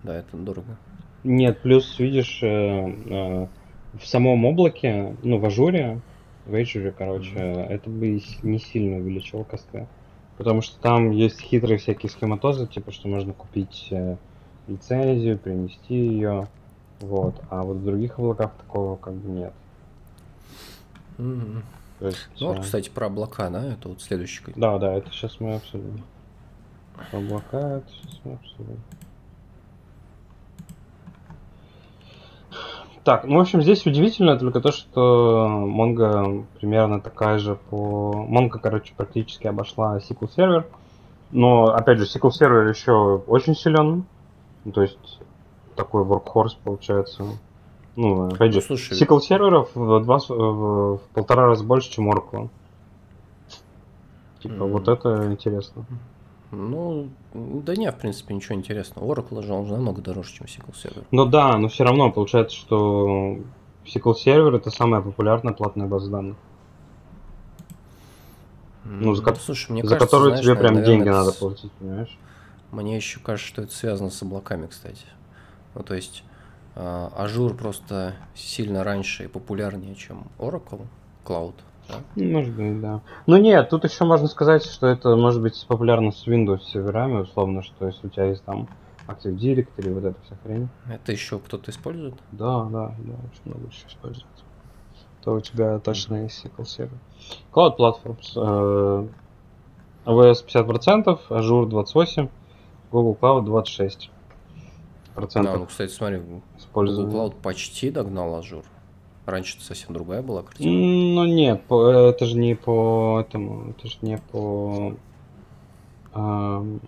Да, 0.03 0.15
это 0.15 0.37
дорого. 0.37 0.77
Нет, 1.23 1.61
плюс, 1.61 1.97
видишь, 1.97 2.43
э, 2.43 2.47
э, 2.47 3.47
в 3.97 4.05
самом 4.05 4.45
облаке, 4.45 5.15
ну, 5.23 5.39
в 5.39 5.45
ажуре, 5.45 6.01
в 6.45 6.53
Azure, 6.53 6.93
короче, 6.95 7.39
это 7.39 7.89
бы 7.89 8.21
не 8.43 8.59
сильно 8.59 8.97
увеличило 8.97 9.43
косты. 9.43 9.87
Потому 10.37 10.61
что 10.61 10.79
там 10.79 11.11
есть 11.11 11.39
хитрые 11.39 11.77
всякие 11.77 12.09
схематозы, 12.09 12.67
типа, 12.67 12.91
что 12.91 13.07
можно 13.07 13.33
купить 13.33 13.87
э, 13.91 14.17
лицензию, 14.67 15.39
принести 15.39 15.95
ее. 15.95 16.47
Вот. 16.99 17.41
А 17.49 17.63
вот 17.63 17.77
в 17.77 17.85
других 17.85 18.19
облаках 18.19 18.53
такого 18.55 18.95
как 18.97 19.13
бы 19.13 19.29
нет. 19.29 19.53
Мгм. 21.17 21.63
То 22.05 22.09
есть, 22.09 22.29
Ну 22.39 22.47
вот, 22.49 22.59
кстати, 22.59 22.87
про 22.91 23.07
облака, 23.07 23.49
да, 23.49 23.65
это 23.65 23.89
вот 23.89 23.99
следующий. 23.99 24.43
Да, 24.55 24.77
да, 24.77 24.93
это 24.93 25.09
сейчас 25.09 25.39
мы 25.39 25.55
обсудим. 25.55 26.03
Облака, 27.11 27.77
это 27.77 27.87
сейчас 27.89 28.19
мы 28.23 28.33
обсудим. 28.33 28.79
Так, 33.03 33.23
ну, 33.23 33.37
в 33.37 33.41
общем, 33.41 33.63
здесь 33.63 33.87
удивительно 33.87 34.37
только 34.37 34.61
то, 34.61 34.71
что 34.71 35.47
Mongo 35.67 36.45
примерно 36.59 37.01
такая 37.01 37.39
же 37.39 37.55
по... 37.55 38.13
Mongo, 38.29 38.59
короче, 38.61 38.93
практически 38.95 39.47
обошла 39.47 39.97
SQL 39.97 40.29
сервер. 40.31 40.67
Но, 41.31 41.73
опять 41.73 41.97
же, 41.97 42.05
SQL 42.05 42.29
сервер 42.29 42.67
еще 42.67 43.23
очень 43.25 43.55
силен. 43.55 44.05
То 44.71 44.83
есть, 44.83 45.19
такой 45.75 46.03
workhorse 46.03 46.57
получается. 46.63 47.23
Ну, 47.95 48.29
же, 48.31 48.37
Ну, 48.39 48.61
слушай. 48.61 48.97
SQL 48.97 49.19
серверов 49.21 49.69
в, 49.73 50.03
два, 50.03 50.19
с- 50.19 50.29
в, 50.29 50.99
полтора 51.13 51.47
раза 51.47 51.63
больше, 51.63 51.91
чем 51.91 52.09
Oracle. 52.11 52.49
Типа, 54.41 54.65
Мгм. 54.65 54.71
вот 54.71 54.87
это 54.87 55.31
интересно. 55.31 55.85
Ну, 56.51 57.09
да 57.33 57.75
не, 57.75 57.91
в 57.91 57.95
принципе, 57.95 58.33
ничего 58.33 58.55
интересного. 58.55 59.11
Oracle 59.13 59.41
же 59.43 59.53
он 59.53 59.65
же 59.65 59.73
намного 59.73 60.01
дороже, 60.01 60.33
чем 60.33 60.45
SQL 60.45 60.73
Server. 60.73 61.03
Ну 61.11 61.25
да, 61.25 61.57
но 61.57 61.67
все 61.69 61.83
равно 61.83 62.11
получается, 62.11 62.55
что 62.55 63.37
SQL 63.85 64.13
сервер 64.15 64.55
это 64.55 64.69
самая 64.71 65.01
популярная 65.01 65.53
платная 65.53 65.87
база 65.87 66.11
данных, 66.11 66.35
Ну, 68.83 69.15
за 69.15 69.23
ко- 69.23 69.35
слушай, 69.35 69.71
мне 69.71 69.81
за 69.81 69.89
кажется, 69.89 70.05
которую 70.05 70.29
знаешь, 70.31 70.45
тебе 70.45 70.55
прям 70.55 70.75
наверное, 70.75 70.95
деньги 70.97 71.09
это 71.09 71.17
надо 71.17 71.31
платить, 71.33 71.71
понимаешь? 71.73 72.17
Мне 72.71 72.95
еще 72.95 73.19
кажется, 73.19 73.47
что 73.47 73.61
это 73.63 73.73
связано 73.73 74.09
с 74.09 74.21
облаками, 74.21 74.67
кстати. 74.67 75.05
Ну, 75.73 75.83
то 75.83 75.95
есть, 75.95 76.23
Azure 76.75 77.55
просто 77.55 78.15
сильно 78.35 78.83
раньше 78.83 79.23
и 79.25 79.27
популярнее, 79.27 79.95
чем 79.95 80.25
Oracle 80.39 80.85
Cloud. 81.23 81.53
да? 81.87 81.95
Может 82.15 82.53
быть, 82.53 82.81
да. 82.81 83.01
Ну 83.27 83.37
нет, 83.37 83.69
тут 83.69 83.85
еще 83.85 84.03
можно 84.03 84.27
сказать, 84.27 84.65
что 84.65 84.87
это 84.87 85.15
может 85.15 85.41
быть 85.41 85.65
популярно 85.67 86.11
с 86.11 86.27
Windows 86.27 86.61
серверами, 86.63 87.21
условно, 87.21 87.63
что 87.63 87.87
если 87.87 88.07
у 88.07 88.09
тебя 88.09 88.25
есть 88.25 88.43
там 88.43 88.67
Active 89.07 89.35
Directory, 89.37 89.93
вот 89.93 90.03
эта 90.03 90.17
вся 90.25 90.35
хрень. 90.43 90.67
Это 90.89 91.11
еще 91.11 91.39
кто-то 91.39 91.71
использует? 91.71 92.15
Да, 92.31 92.63
да, 92.65 92.87
да, 92.97 93.13
очень 93.31 93.41
много 93.45 93.67
еще 93.67 93.87
используется. 93.87 94.43
То 95.23 95.33
у 95.35 95.39
тебя 95.39 95.79
точно 95.79 96.23
есть 96.23 96.45
SQL 96.45 96.65
Server. 96.65 96.97
Cloud 97.53 97.77
Platforms. 97.77 98.33
э, 98.35 99.07
AWS 100.05 100.45
50%, 100.45 101.19
Azure 101.29 101.69
28%, 101.69 102.29
Google 102.91 103.17
Cloud 103.19 103.45
26%. 103.45 104.09
Да, 105.43 105.57
ну, 105.57 105.65
кстати, 105.65 105.91
смотри, 105.91 106.21
Google 106.75 106.91
использования. 106.93 107.15
Cloud 107.29 107.35
почти 107.41 107.89
догнал 107.91 108.35
Azure. 108.35 108.63
Раньше 109.25 109.57
это 109.57 109.65
совсем 109.65 109.93
другая 109.93 110.21
была 110.21 110.43
картина. 110.43 110.71
Ну 110.71 111.25
нет, 111.25 111.63
по- 111.63 111.89
это 111.89 112.25
же 112.25 112.37
не 112.37 112.55
по 112.55 113.19
этому, 113.21 113.71
это 113.71 113.87
же 113.87 113.97
не 114.01 114.17
по... 114.17 114.93
ам, 116.13 116.79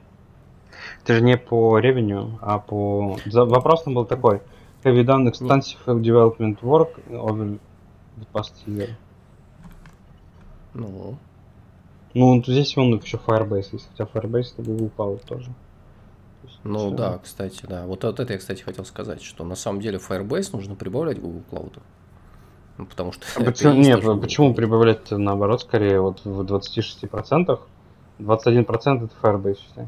это 1.04 1.16
же 1.16 1.22
не 1.24 1.36
по 1.38 1.80
revenue, 1.80 2.38
а 2.42 2.60
по... 2.60 3.18
за- 3.26 3.46
Вопрос 3.46 3.84
там 3.84 3.96
был 3.96 4.06
такой. 4.06 4.42
Have 4.84 4.96
you 4.96 5.04
done 5.04 5.28
extensive 5.28 6.02
development 6.02 6.60
work 6.62 6.90
over 7.10 7.58
the 8.18 8.28
past 8.34 8.54
year? 8.68 8.90
Ну, 10.76 11.16
Ну, 12.14 12.44
здесь 12.46 12.78
он 12.78 12.96
еще 13.00 13.18
Firebase. 13.18 13.76
У 13.76 13.96
тебя 13.96 14.08
Firebase, 14.14 14.56
то 14.56 14.62
Google 14.64 14.92
Cloud 14.96 15.26
тоже. 15.26 15.50
Есть 16.44 16.60
ну 16.64 16.92
да, 16.92 17.20
кстати, 17.24 17.66
да. 17.66 17.86
Вот, 17.86 18.04
вот 18.04 18.20
это 18.20 18.34
я, 18.34 18.40
кстати, 18.40 18.62
хотел 18.62 18.86
сказать, 18.86 19.22
что 19.22 19.44
на 19.44 19.56
самом 19.56 19.82
деле 19.82 19.98
Firebase 19.98 20.50
нужно 20.54 20.76
прибавлять 20.76 21.20
Google 21.20 21.44
Cloud. 21.52 21.80
Ну, 22.78 22.86
потому 22.86 23.12
что... 23.12 23.26
А 23.36 23.44
почему, 23.44 23.74
и 23.74 23.78
есть 23.78 23.90
не, 23.90 23.96
тоже 23.96 24.08
Google 24.08 24.22
почему 24.22 24.54
прибавлять 24.54 25.12
наоборот, 25.12 25.62
скорее, 25.62 26.00
вот 26.00 26.24
в 26.24 26.42
26%? 26.42 27.60
21% 28.20 29.06
это 29.06 29.14
Firebase, 29.22 29.58
считай. 29.60 29.88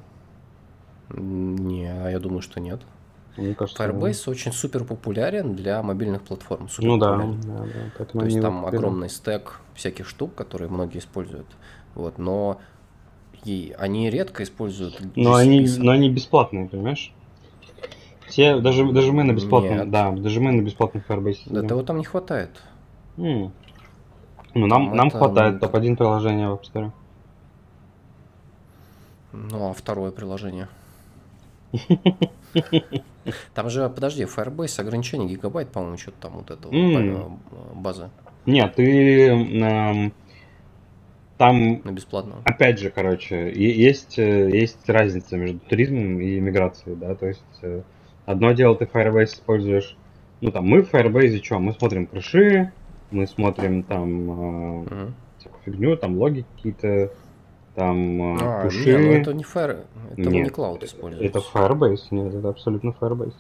Не, 1.10 1.88
а 1.92 2.10
я 2.10 2.20
думаю, 2.20 2.42
что 2.42 2.60
нет. 2.60 2.82
Мне 3.38 3.56
кажется, 3.56 3.84
Firebase 3.84 4.30
очень 4.30 4.52
супер 4.52 4.84
популярен 4.84 5.56
для 5.56 5.82
мобильных 5.82 6.24
платформ. 6.24 6.66
да. 6.66 6.70
супер 6.72 6.88
Ну 6.88 6.98
да, 6.98 7.12
популярен. 7.12 7.42
да, 7.42 7.58
да. 7.64 7.92
Поэтому 7.98 8.20
То 8.22 8.26
есть 8.26 8.42
там 8.42 8.56
выбирают. 8.56 8.76
огромный 8.76 9.10
стек 9.10 9.60
всяких 9.76 10.08
штук, 10.08 10.36
которые 10.36 10.70
многие 10.70 10.98
используют. 11.00 11.48
Вот, 11.96 12.18
но 12.18 12.60
и 13.46 13.76
они 13.78 14.10
редко 14.10 14.44
используют 14.44 15.00
Но 15.16 15.36
они, 15.36 15.68
но 15.78 15.92
они 15.92 16.10
бесплатные, 16.10 16.68
понимаешь? 16.68 17.12
Все, 18.28 18.60
даже, 18.60 18.86
даже 18.92 19.12
мы 19.12 19.24
на 19.24 19.34
бесплатном, 19.34 19.80
Нет. 19.80 19.90
да, 19.90 20.12
даже 20.12 20.40
мы 20.40 20.52
на 20.52 20.62
бесплатном 20.62 21.04
Firebase 21.08 21.40
Да 21.46 21.64
того 21.64 21.82
там 21.84 21.98
не 21.98 22.06
хватает. 22.06 22.62
М. 23.18 23.52
Ну, 24.54 24.68
нам, 24.68 24.88
Там 24.88 24.96
нам 24.98 25.08
это, 25.10 25.18
хватает 25.18 25.54
м, 25.56 25.60
топ-1 25.60 25.96
приложения 25.96 26.50
в 26.50 26.54
App 26.54 26.62
Store. 26.64 26.92
Ну, 29.34 29.70
а 29.70 29.74
второе 29.74 30.12
приложение? 30.12 30.68
Там 33.54 33.70
же, 33.70 33.90
подожди, 33.90 34.24
Firebase 34.24 34.82
ограничение 34.82 35.28
гигабайт, 35.30 35.70
по-моему, 35.70 35.98
что-то 35.98 36.18
там 36.22 36.32
вот 36.34 36.50
это 36.50 36.68
вот, 36.68 36.76
М. 36.76 37.08
э, 37.08 37.76
база 37.76 38.10
Нет, 38.46 38.76
ты 38.76 39.28
эм, 39.28 40.14
там 41.40 41.82
на 41.86 41.92
бесплатную. 41.92 42.42
Опять 42.44 42.80
же, 42.80 42.90
короче, 42.90 43.50
есть, 43.56 44.20
э, 44.20 44.50
есть 44.52 44.90
разница 44.90 45.38
между 45.38 45.58
туризмом 45.60 46.20
и 46.20 46.38
миграцией, 46.38 46.98
да, 46.98 47.16
то 47.16 47.28
есть 47.28 47.60
э, 47.62 47.82
одно 48.26 48.52
дело 48.52 48.76
ты 48.76 48.84
Firebase 48.84 49.36
используешь, 49.36 49.96
ну 50.42 50.52
там 50.52 50.66
мы 50.66 50.84
в 50.84 50.94
Firebase 50.94 51.42
что, 51.42 51.60
мы 51.60 51.72
смотрим 51.72 52.08
крыши, 52.08 52.74
мы 53.10 53.26
смотрим 53.26 53.84
там 53.84 54.84
э, 54.92 55.12
всякую 55.40 55.62
фигню, 55.64 55.96
там 55.96 56.18
логи 56.18 56.46
какие-то, 56.58 57.14
там 57.74 58.22
э, 58.36 58.38
А, 58.42 58.64
пуши. 58.66 58.92
не, 58.92 58.98
ну 58.98 59.12
это 59.14 59.34
не 59.34 59.44
Fire, 59.44 59.86
это 60.12 60.22
не 60.22 60.42
Нет, 60.42 60.52
Cloud 60.52 60.76
Это 60.76 60.86
используется. 60.88 61.40
Firebase, 61.54 62.08
нет, 62.12 62.36
это 62.36 62.50
абсолютно 62.50 62.90
Firebase. 63.00 63.36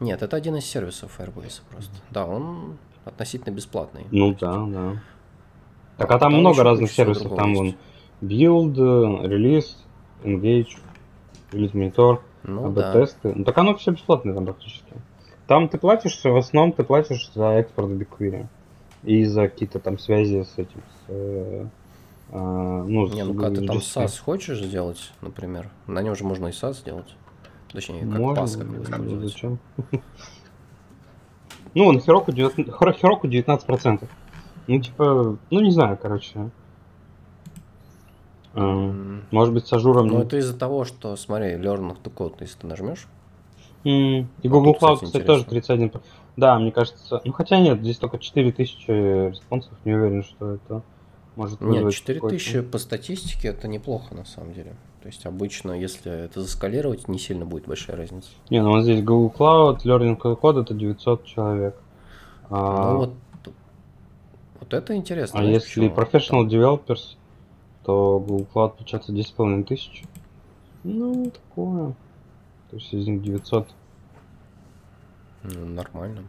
Нет, 0.00 0.20
это 0.20 0.36
один 0.36 0.56
из 0.56 0.66
сервисов 0.66 1.18
Firebase 1.18 1.62
просто. 1.70 1.94
Да, 2.10 2.26
он 2.26 2.76
относительно 3.06 3.54
бесплатный. 3.54 4.04
Ну 4.10 4.34
да, 4.38 4.66
да. 4.66 5.02
Так, 5.96 6.10
а 6.10 6.18
там, 6.18 6.32
Там 6.32 6.40
много 6.40 6.62
разных 6.62 6.90
сервисов, 6.90 7.34
там 7.34 7.52
есть. 7.52 7.58
вон 7.58 7.74
build, 8.20 8.76
э, 8.76 9.26
release, 9.26 9.76
engage, 10.24 10.78
release 11.52 11.72
monitor. 11.72 12.18
Ну 12.42 12.66
АБ 12.66 12.74
да. 12.74 12.92
тесты. 12.92 13.32
Ну 13.34 13.44
так 13.44 13.56
оно 13.58 13.74
все 13.76 13.92
бесплатное 13.92 14.34
там 14.34 14.44
практически. 14.44 14.92
Там 15.46 15.68
ты 15.68 15.78
платишь, 15.78 16.20
в 16.22 16.36
основном 16.36 16.72
ты 16.72 16.84
платишь 16.84 17.30
за 17.34 17.50
экспорт 17.52 17.88
BigQuery. 17.90 18.46
И 19.04 19.24
за 19.24 19.48
какие-то 19.48 19.78
там 19.78 19.98
связи 19.98 20.42
с 20.42 20.58
этим. 20.58 20.80
С, 20.80 21.04
э, 21.08 21.66
а, 22.32 22.84
ну, 22.84 23.06
Не, 23.08 23.24
ну 23.24 23.40
с 23.40 23.54
ты 23.54 23.66
там. 23.66 23.78
SAS 23.78 24.20
хочешь 24.20 24.58
сделать, 24.60 25.12
например, 25.22 25.68
на 25.86 26.02
нем 26.02 26.16
же 26.16 26.24
можно 26.24 26.48
и 26.48 26.50
SaaS 26.50 26.74
сделать. 26.74 27.14
Точнее, 27.72 28.00
как 28.00 28.18
Можно, 28.18 28.42
PaaS, 28.42 28.56
как 28.56 28.66
ну, 28.66 28.82
использовать. 28.82 29.30
Зачем? 29.30 29.58
Ну, 31.74 31.92
на 31.92 32.00
Heroku 32.00 32.30
19%, 32.32 32.70
Хро- 32.70 32.92
Heroku 32.94 33.28
19%. 33.28 34.08
Ну, 34.66 34.80
типа, 34.80 35.38
ну 35.50 35.60
не 35.60 35.70
знаю, 35.70 35.98
короче. 36.00 36.50
А, 38.54 38.60
М, 38.60 39.24
Может 39.30 39.52
быть, 39.54 39.66
с 39.66 39.72
Azure 39.72 39.94
ом. 39.94 40.08
Ну, 40.08 40.20
это 40.20 40.38
из-за 40.38 40.56
того, 40.56 40.84
что, 40.84 41.14
смотри, 41.16 41.52
Learn 41.54 41.96
to 42.02 42.12
Code, 42.12 42.36
если 42.40 42.58
ты 42.60 42.66
нажмешь, 42.66 43.06
М, 43.84 44.28
И 44.42 44.48
Google 44.48 44.72
Cloud, 44.72 44.94
кстати, 44.96 45.04
кстати, 45.04 45.24
тоже 45.26 45.40
интересно. 45.42 45.76
31. 45.76 45.88
п- 45.90 46.00
Да, 46.36 46.58
мне 46.58 46.72
кажется. 46.72 47.20
Ну 47.24 47.32
хотя 47.32 47.60
нет, 47.60 47.80
здесь 47.80 47.98
только 47.98 48.18
4000 48.18 48.90
респонсов, 49.30 49.72
не 49.84 49.94
уверен, 49.94 50.24
что 50.24 50.54
это 50.54 50.82
может 51.36 51.60
Нет, 51.60 51.84
вызвать 51.84 51.94
4000 51.94 52.50
какой-то- 52.54 52.70
по 52.72 52.78
статистике 52.78 53.48
это 53.48 53.68
неплохо 53.68 54.12
на 54.16 54.24
самом 54.24 54.54
деле. 54.54 54.74
То 55.02 55.06
есть 55.08 55.24
обычно, 55.24 55.70
если 55.70 56.10
это 56.24 56.40
заскалировать, 56.42 57.06
не 57.06 57.18
сильно 57.18 57.46
будет 57.46 57.68
большая 57.68 57.96
разница. 57.96 58.30
Не, 58.50 58.60
ну 58.60 58.70
вот 58.70 58.82
здесь 58.82 59.04
Google 59.04 59.32
Cloud, 59.38 59.82
Learning 59.84 60.18
Code 60.20 60.62
это 60.62 60.74
900 60.74 61.24
человек. 61.24 61.76
А, 62.50 62.90
Ну 62.90 62.96
вот, 62.96 63.14
вот 64.66 64.74
это 64.74 64.96
интересно. 64.96 65.40
а 65.40 65.42
знаешь, 65.42 65.64
если? 65.64 65.88
Professional 65.88 66.46
Developers, 66.48 67.16
то 67.84 68.18
Google 68.18 68.46
Cloud 68.52 68.76
получается 68.76 69.12
10,5 69.12 69.64
тысяч. 69.64 70.02
Ну, 70.82 71.30
такое. 71.30 71.94
То 72.70 72.76
есть 72.76 72.92
из 72.92 73.06
них 73.06 73.22
900. 73.22 73.68
Ну, 75.44 75.66
нормально. 75.66 76.24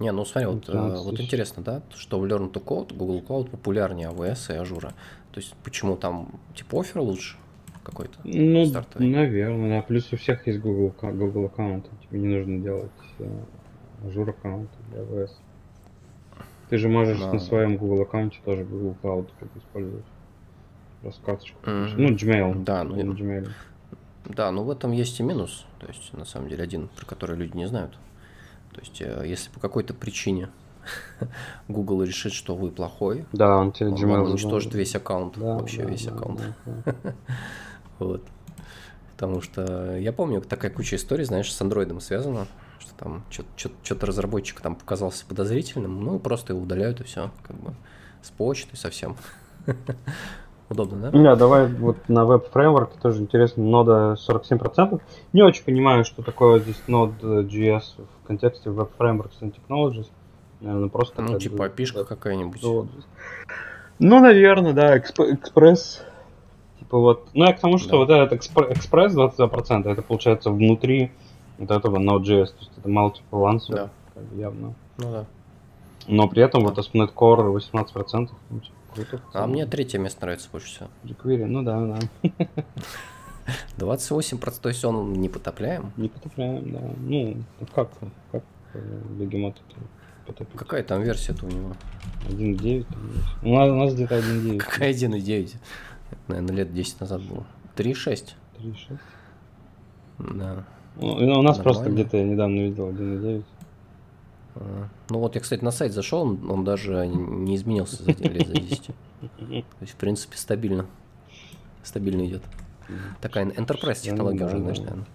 Не, 0.00 0.12
ну 0.12 0.24
смотри, 0.24 0.48
вот, 0.48 0.68
э, 0.68 0.72
15 0.72 1.04
вот 1.04 1.20
интересно, 1.20 1.62
да, 1.62 1.82
что 1.94 2.18
в 2.18 2.24
Learn 2.24 2.52
to 2.52 2.62
Code 2.62 2.96
Google 2.96 3.20
Cloud 3.20 3.50
популярнее 3.50 4.08
AWS 4.10 4.54
и 4.54 4.58
Azure. 4.58 4.92
То 5.32 5.40
есть 5.40 5.54
почему 5.62 5.96
там 5.96 6.40
типа 6.54 6.80
офер 6.80 7.00
лучше 7.00 7.36
какой-то? 7.82 8.18
Ну, 8.24 8.66
стартовый. 8.66 9.08
наверное, 9.08 9.80
да. 9.80 9.86
Плюс 9.86 10.12
у 10.12 10.16
всех 10.16 10.46
есть 10.46 10.60
Google, 10.60 10.92
Google 11.00 11.46
аккаунт. 11.46 11.86
Тебе 12.02 12.20
не 12.20 12.28
нужно 12.28 12.58
делать 12.58 12.90
э, 13.18 13.28
Azure 14.04 14.30
аккаунт 14.30 14.70
для 14.90 15.02
AWS. 15.02 15.30
Ты 16.68 16.78
же 16.78 16.88
можешь 16.88 17.18
Да. 17.20 17.32
на 17.32 17.38
своем 17.38 17.76
Google 17.76 18.02
аккаунте 18.02 18.38
тоже 18.44 18.64
Google 18.64 18.96
Cloud 19.02 19.28
как 19.38 19.48
использовать. 19.56 20.04
раскаточку. 21.02 21.58
Мгм. 21.70 21.90
Ну, 21.98 22.08
Gmail. 22.14 22.64
Да, 22.64 22.82
ну, 22.82 22.96
на 22.96 23.12
Gmail. 23.12 23.48
Да, 24.24 24.50
но 24.50 24.64
в 24.64 24.70
этом 24.70 24.90
есть 24.90 25.20
и 25.20 25.22
минус. 25.22 25.64
То 25.78 25.86
есть, 25.86 26.12
на 26.14 26.24
самом 26.24 26.48
деле, 26.48 26.64
один, 26.64 26.88
про 26.96 27.06
который 27.06 27.36
люди 27.36 27.56
не 27.56 27.66
знают. 27.68 27.92
То 28.72 28.80
есть, 28.80 29.00
э, 29.00 29.22
если 29.24 29.50
по 29.50 29.60
какой-то 29.60 29.94
причине 29.94 30.48
Google 31.68 32.02
решит, 32.02 32.32
что 32.32 32.56
вы 32.56 32.70
плохой, 32.70 33.24
Да, 33.32 33.56
он 33.58 33.70
тебе 33.72 33.90
он 33.90 33.94
Gmail 33.94 34.06
вам 34.20 34.30
уничтожит 34.30 34.74
весь 34.74 34.96
аккаунт, 34.96 35.38
Да, 35.38 35.54
вообще 35.58 35.84
да, 35.84 35.90
весь 35.90 36.04
да, 36.06 36.12
аккаунт. 36.14 36.40
да, 36.64 36.74
да. 37.04 37.14
Вот. 38.00 38.22
Потому 39.12 39.40
что 39.42 39.96
я 39.96 40.12
помню, 40.12 40.40
такая 40.40 40.70
куча 40.72 40.96
историй, 40.96 41.24
знаешь, 41.24 41.52
с 41.52 41.60
андроидом 41.62 42.00
связана, 42.00 42.46
что 42.78 42.94
там 42.96 43.22
что-то 43.30 44.06
разработчик 44.06 44.60
там 44.60 44.74
показался 44.74 45.24
подозрительным, 45.26 46.02
ну, 46.02 46.18
просто 46.18 46.52
его 46.52 46.62
удаляют 46.62 47.00
и 47.00 47.04
все, 47.04 47.30
как 47.46 47.56
бы 47.56 47.74
с 48.22 48.30
почты 48.30 48.76
совсем. 48.76 49.16
Удобно, 50.68 51.10
да? 51.10 51.16
Не, 51.16 51.36
давай 51.36 51.68
вот 51.68 52.08
на 52.08 52.24
веб-фреймворке 52.24 52.98
тоже 53.00 53.22
интересно. 53.22 53.62
Нода 53.62 54.16
47%. 54.28 55.00
Не 55.32 55.42
очень 55.42 55.64
понимаю, 55.64 56.04
что 56.04 56.22
такое 56.22 56.58
здесь 56.58 56.82
Node.js 56.88 57.82
в 58.22 58.26
контексте 58.26 58.70
Web 58.70 58.90
Frameworks 58.98 59.40
and 59.42 59.54
Technologies. 59.54 60.08
Наверное, 60.60 60.88
просто... 60.88 61.22
Ну, 61.22 61.38
типа 61.38 61.66
опишка 61.66 61.98
да, 62.00 62.04
какая-нибудь. 62.04 62.62
Ну, 63.98 64.20
наверное, 64.20 64.72
да, 64.72 64.98
эксп- 64.98 65.34
экспресс. 65.34 66.02
Типа 66.80 66.98
вот. 66.98 67.28
Ну, 67.32 67.44
я 67.44 67.52
к 67.52 67.60
тому, 67.60 67.78
что 67.78 67.90
Да. 67.90 67.96
вот 67.98 68.10
этот 68.10 68.32
экспр- 68.32 68.72
экспресс 68.72 69.14
22%, 69.14 69.88
это 69.88 70.02
получается 70.02 70.50
внутри 70.50 71.12
вот 71.58 71.70
этого 71.70 71.98
Node.js. 71.98 72.46
То 72.46 72.58
есть 72.60 72.72
это 72.78 72.88
multiple 72.88 73.20
answer, 73.52 73.72
Да. 73.74 73.90
как 74.14 74.24
бы 74.24 74.40
явно. 74.40 74.74
Ну 74.98 75.10
да. 75.12 75.26
Но 76.08 76.28
при 76.28 76.42
этом 76.42 76.62
вот 76.64 76.78
ASP.NET 76.78 77.12
Core 77.14 77.52
18%. 77.52 78.30
Ну, 78.50 78.60
типа, 78.60 78.74
круто. 78.94 79.20
А 79.34 79.46
мне 79.46 79.66
третье 79.66 79.98
место 79.98 80.22
нравится 80.22 80.48
больше 80.52 80.68
всего. 80.68 80.88
jQuery, 81.04 81.46
ну 81.46 81.62
да, 81.62 81.80
да. 81.80 82.46
28%, 83.78 84.60
то 84.60 84.68
есть 84.68 84.84
он 84.84 85.12
не 85.14 85.28
потопляем. 85.28 85.92
Не 85.96 86.08
потопляем, 86.08 86.72
да. 86.72 86.80
Ну, 86.98 87.36
ну 87.60 87.66
как, 87.74 87.90
как 88.32 88.42
э, 88.74 89.02
бегемот 89.10 89.60
потопить? 90.26 90.56
Какая 90.58 90.82
там 90.82 91.02
версия-то 91.02 91.46
у 91.46 91.48
него? 91.48 91.72
1.9 92.28 92.84
там 92.84 93.12
есть. 93.12 93.28
У 93.42 93.54
нас, 93.54 93.68
у 93.70 93.74
нас 93.74 93.94
где-то 93.94 94.18
1.9. 94.18 94.58
Какая 94.58 94.92
1.9? 94.92 95.56
Это, 96.10 96.20
наверное, 96.28 96.56
лет 96.56 96.72
10 96.74 97.00
назад 97.00 97.22
было. 97.22 97.46
3.6. 97.76 98.32
3.6. 98.58 98.98
Да. 100.18 100.64
Ну, 100.96 101.38
у 101.38 101.42
нас 101.42 101.58
просто 101.58 101.84
Нормально. 101.84 102.02
где-то 102.02 102.16
я 102.16 102.24
недавно 102.24 102.60
видел 102.60 102.88
1.9. 102.88 103.44
А, 104.56 104.88
Ну 105.10 105.18
вот 105.18 105.34
я, 105.34 105.40
кстати, 105.40 105.62
на 105.62 105.70
сайт 105.70 105.92
зашел, 105.92 106.22
он, 106.22 106.50
он 106.50 106.64
даже 106.64 107.06
не 107.06 107.56
изменился 107.56 108.02
за 108.02 108.12
лет 108.12 108.46
за 108.46 108.54
10. 108.54 108.86
То 108.86 108.92
есть, 109.80 109.92
в 109.92 109.96
принципе, 109.96 110.36
стабильно. 110.36 110.86
Стабильно 111.82 112.26
идет. 112.26 112.42
Такая 113.20 113.46
enterprise 113.46 114.00
технология 114.00 114.46
уже, 114.46 114.58
знаешь, 114.58 114.78
наверное. 114.78 115.06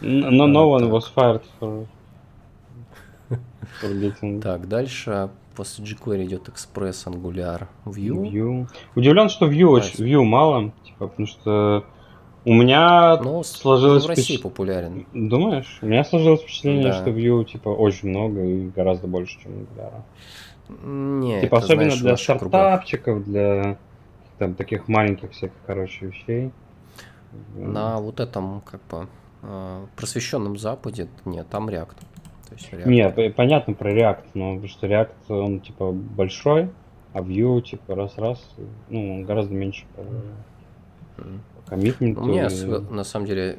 Но 0.00 0.46
no 0.46 0.74
А, 0.74 0.80
one 0.80 0.90
was 0.90 1.04
fired 1.14 1.42
for, 1.60 1.86
for 3.80 4.40
Так, 4.40 4.68
дальше 4.68 5.30
после 5.54 5.84
jQuery 5.84 6.24
идет 6.26 6.48
Express, 6.48 7.06
Angular, 7.06 7.66
Vue. 7.84 8.30
Vue. 8.30 8.68
Удивлен, 8.94 9.28
что 9.28 9.46
Vue, 9.46 9.64
очень. 9.64 10.04
Vue 10.04 10.22
мало, 10.24 10.72
типа, 10.84 11.08
потому 11.08 11.26
что 11.26 11.84
у 12.46 12.54
меня 12.54 13.20
с- 13.42 13.50
сложилось 13.58 14.04
в 14.04 14.08
России 14.08 14.36
впечат- 14.36 14.42
популярен. 14.42 15.04
Думаешь? 15.12 15.78
У 15.82 15.86
меня 15.86 16.04
сложилось 16.04 16.40
впечатление, 16.42 16.84
Да. 16.84 16.92
что 16.94 17.10
Vue, 17.10 17.44
типа, 17.44 17.68
очень 17.68 18.08
много 18.10 18.42
и 18.42 18.68
гораздо 18.68 19.06
больше, 19.08 19.38
чем 19.42 19.52
Angular. 19.52 20.02
Не, 20.84 21.40
Типа, 21.42 21.56
это, 21.56 21.64
особенно 21.64 21.90
знаешь, 21.90 22.00
для 22.00 22.16
стартапчиков, 22.16 23.24
для 23.24 23.76
там 24.38 24.54
таких 24.54 24.88
маленьких 24.88 25.32
всяких, 25.32 25.56
короче, 25.66 26.06
вещей. 26.06 26.50
На 27.54 27.98
вот 28.00 28.20
этом, 28.20 28.62
как 28.62 28.80
бы, 28.90 29.06
э, 29.42 29.86
просвещенном 29.96 30.56
Западе, 30.56 31.08
нет, 31.24 31.46
там 31.48 31.68
React. 31.68 31.96
То 32.48 32.54
есть 32.54 32.72
React. 32.72 32.88
Нет, 32.88 33.36
понятно 33.36 33.74
про 33.74 33.92
React, 33.92 34.24
но 34.34 34.50
потому 34.54 34.68
что 34.68 34.86
React, 34.86 35.10
он, 35.28 35.60
типа, 35.60 35.92
большой, 35.92 36.70
а 37.12 37.20
Vue, 37.20 37.60
типа, 37.62 37.94
раз-раз, 37.94 38.44
ну, 38.88 39.14
он 39.14 39.24
гораздо 39.24 39.54
меньше 39.54 39.84
по, 39.96 40.02
Ну, 41.70 42.22
Мне, 42.22 42.46
и- 42.46 42.92
на 42.92 43.04
самом 43.04 43.26
деле, 43.26 43.58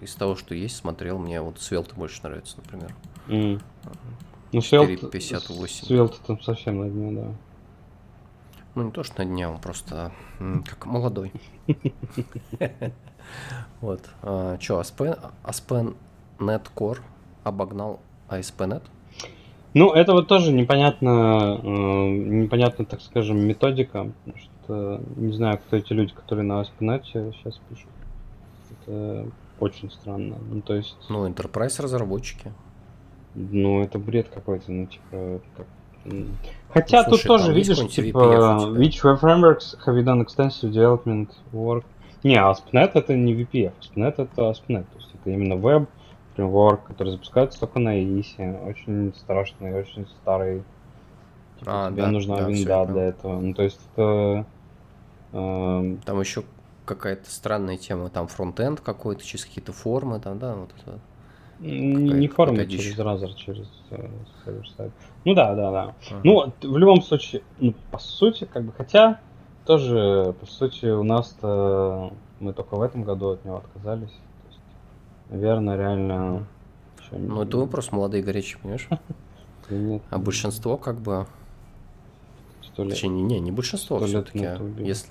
из 0.00 0.14
того, 0.14 0.36
что 0.36 0.54
есть, 0.54 0.76
смотрел, 0.76 1.18
мне 1.18 1.40
вот 1.40 1.56
Svelte 1.56 1.94
больше 1.96 2.20
нравится, 2.22 2.56
например. 2.58 2.94
М. 3.28 3.60
Ну, 4.52 4.60
Svelte, 4.60 5.10
4.58. 5.10 5.88
Svelte 5.88 6.14
там 6.26 6.40
совсем 6.40 6.78
на 6.80 6.88
дне, 6.88 7.20
да. 7.20 7.28
Ну, 8.74 8.82
не 8.84 8.90
то, 8.92 9.02
что 9.02 9.18
на 9.18 9.24
дне, 9.24 9.48
он 9.48 9.58
просто 9.58 10.12
как 10.66 10.86
молодой. 10.86 11.32
Вот. 13.80 14.00
Че, 14.58 14.80
ASP.NET 14.80 16.62
Core 16.74 16.98
обогнал 17.44 18.00
ASP.NET? 18.30 18.82
Ну, 19.74 19.92
это 19.92 20.12
вот 20.14 20.28
тоже 20.28 20.52
непонятно, 20.52 21.60
э, 21.62 21.66
непонятно, 21.68 22.84
так 22.86 23.00
скажем, 23.02 23.38
методика, 23.38 24.10
что 24.68 25.00
не 25.16 25.32
знаю, 25.32 25.58
кто 25.58 25.76
эти 25.76 25.92
люди, 25.94 26.12
которые 26.12 26.44
на 26.44 26.60
ASP.NET 26.60 27.04
сейчас 27.04 27.58
пишут. 27.70 27.88
Это 28.70 29.26
очень 29.58 29.90
странно. 29.90 30.36
Ну, 30.50 30.60
то 30.60 30.74
есть, 30.74 30.96
Ну, 31.08 31.26
Enterprise 31.26 31.82
разработчики. 31.82 32.52
ну, 33.34 33.82
это 33.82 33.98
бред 33.98 34.28
какой-то, 34.28 34.70
ну, 34.70 34.86
типа, 34.86 35.40
как... 35.56 35.66
Хотя 36.72 36.98
Ну, 36.98 37.04
тут 37.04 37.20
слушай, 37.20 37.26
тоже, 37.26 37.44
там 37.46 37.54
есть 37.56 37.68
видишь, 37.70 37.92
типа, 37.92 38.18
which 38.76 39.02
web 39.02 39.20
frameworks 39.20 39.76
have 39.86 39.96
you 39.96 40.04
done 40.04 40.24
extensive 40.24 40.70
development 40.70 41.30
work? 41.52 41.84
Не, 42.22 42.36
ASP.NET 42.36 42.90
это 42.94 43.14
не 43.16 43.34
VPF, 43.34 43.72
ASP.NET 43.80 44.14
это 44.18 44.42
ASP.NET, 44.50 44.84
то 44.84 44.96
есть 44.96 45.10
это 45.14 45.30
именно 45.30 45.56
веб 45.56 45.88
фреймворк, 46.34 46.84
который 46.84 47.12
запускается 47.12 47.58
только 47.60 47.78
на 47.80 48.00
IIS, 48.00 48.68
очень 48.68 49.12
страшный, 49.16 49.74
очень 49.74 50.06
старый. 50.20 50.62
Типа, 51.58 51.86
А, 51.86 51.90
тебе 51.90 52.02
да, 52.02 52.10
нужна 52.10 52.36
да, 52.36 52.48
винда 52.48 52.86
для 52.86 53.02
этого. 53.04 53.40
Ну, 53.40 53.54
то 53.54 53.62
есть 53.62 53.80
это... 53.92 54.46
эм, 55.32 55.98
Там 55.98 56.20
еще 56.20 56.44
какая-то 56.84 57.30
странная 57.30 57.76
тема, 57.76 58.08
там 58.08 58.28
фронтенд 58.28 58.80
какой-то, 58.80 59.22
через 59.22 59.44
какие-то 59.44 59.72
формы, 59.72 60.20
там, 60.20 60.38
да, 60.38 60.54
вот 60.54 60.70
это. 60.80 60.98
не 61.60 62.28
какая-то 62.28 62.70
через 62.70 62.98
Razor, 62.98 63.34
через 63.34 63.68
э, 63.90 64.08
server-side. 64.44 64.92
Ну 65.24 65.34
да, 65.34 65.54
да, 65.54 65.70
да. 65.70 65.94
Ага. 66.10 66.20
Ну, 66.24 66.52
в 66.62 66.76
любом 66.78 67.02
случае, 67.02 67.42
ну, 67.58 67.74
по 67.90 67.98
сути, 67.98 68.44
как 68.44 68.64
бы, 68.64 68.72
хотя, 68.72 69.20
тоже, 69.66 70.34
по 70.40 70.46
сути, 70.46 70.86
у 70.86 71.02
нас-то 71.02 72.12
мы 72.40 72.52
только 72.54 72.76
в 72.76 72.82
этом 72.82 73.02
году 73.04 73.30
от 73.30 73.44
него 73.44 73.58
отказались. 73.58 74.10
То 74.10 74.48
есть, 74.48 74.60
наверное, 75.30 75.76
реально... 75.76 76.46
Ну, 77.10 77.42
это 77.42 77.56
вы 77.58 77.66
просто 77.66 77.94
молодые 77.94 78.22
горячие, 78.22 78.58
понимаешь? 78.60 78.88
Нет, 79.70 80.02
А 80.10 80.18
большинство, 80.18 80.76
как 80.78 80.98
бы, 81.00 81.26
точнее, 82.76 83.08
не, 83.10 83.40
не 83.40 83.52
большинство 83.52 83.98
все-таки. 83.98 84.46
убили. 84.46 84.86
Если, 84.86 85.10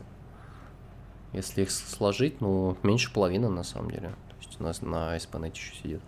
если 1.38 1.62
их 1.62 1.72
сложить, 1.72 2.42
ну, 2.42 2.78
меньше 2.84 3.14
половины 3.14 3.50
на 3.50 3.64
самом 3.64 3.92
деле. 3.92 4.10
То 4.30 4.36
есть 4.38 4.60
у 4.60 4.64
нас 4.64 4.82
на 4.82 5.16
ASP.NET 5.16 5.54
еще 5.54 5.76
сидит. 5.76 6.02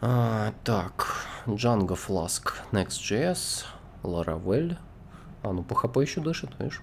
А, 0.00 0.52
так, 0.64 1.26
Django 1.46 1.96
Flask, 1.96 2.52
Next.js, 2.72 3.64
Laravel. 4.04 4.76
А, 5.42 5.52
ну 5.52 5.62
PHP 5.62 6.02
еще 6.02 6.20
дышит, 6.20 6.50
видишь? 6.58 6.82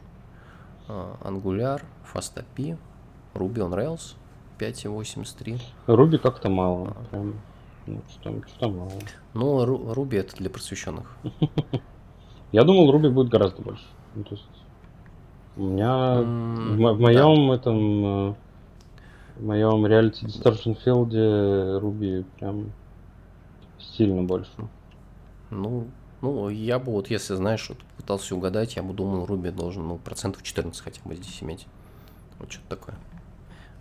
А, 0.88 1.18
Angular, 1.24 1.82
FastAPI, 2.14 2.78
Ruby 3.34 3.60
on 3.60 3.74
Rails, 3.74 4.16
5.83. 4.60 5.62
Руби 5.88 6.18
как-то 6.18 6.50
мало. 6.50 6.90
А. 6.90 7.06
Прям, 7.10 7.42
ну, 7.88 8.02
что, 8.10 8.34
что 8.48 8.70
мало. 8.70 8.92
Ну, 9.34 9.94
Ruby 9.94 10.20
это 10.20 10.36
для 10.36 10.50
просвещенных. 10.50 11.16
Я 12.52 12.64
думал, 12.64 12.92
Руби 12.92 13.08
будет 13.08 13.30
гораздо 13.30 13.62
больше. 13.62 13.86
Ну, 14.14 14.24
то 14.24 14.36
есть, 14.36 14.65
у 15.58 15.64
меня 15.64 16.22
М, 16.22 16.76
в, 16.76 16.80
мо- 16.80 16.94
в 16.94 16.98
да. 16.98 17.04
моем 17.04 17.52
этом, 17.52 18.06
э, 18.06 18.34
в 19.38 19.46
моем 19.46 19.86
Reality 19.86 20.24
Distortion 20.26 20.78
филде 20.84 21.78
Руби 21.80 22.26
прям 22.40 22.72
сильно 23.80 24.24
больше. 24.24 24.52
Ну, 25.52 25.88
ну, 26.22 26.50
я 26.50 26.80
бы 26.80 26.92
вот, 26.92 27.10
если, 27.10 27.36
знаешь, 27.36 27.70
вот 27.70 27.78
пытался 27.98 28.36
угадать, 28.36 28.76
я 28.76 28.84
бы 28.84 28.94
думал, 28.94 29.26
Руби 29.26 29.52
должен, 29.52 29.88
ну, 29.88 29.98
процентов 29.98 30.44
14 30.44 30.82
хотя 30.82 31.02
бы 31.06 31.16
здесь 31.16 31.42
иметь. 31.42 31.68
Вот 32.40 32.52
что-то 32.52 32.76
такое. 32.76 32.96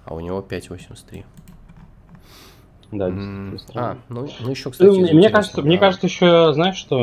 А 0.05 0.15
у 0.15 0.21
него 0.21 0.41
5,83. 0.43 1.25
Да, 2.93 3.11
действительно 3.11 3.83
А, 3.91 3.97
ну, 4.09 4.29
ну 4.41 4.51
еще, 4.51 4.71
кстати, 4.71 4.91
Ну, 4.91 5.01
мне 5.15 5.31
кажется, 5.31 5.63
мне 5.63 5.75
да. 5.77 5.81
кажется, 5.81 6.07
еще, 6.07 6.53
знаешь, 6.53 6.77
что 6.77 6.97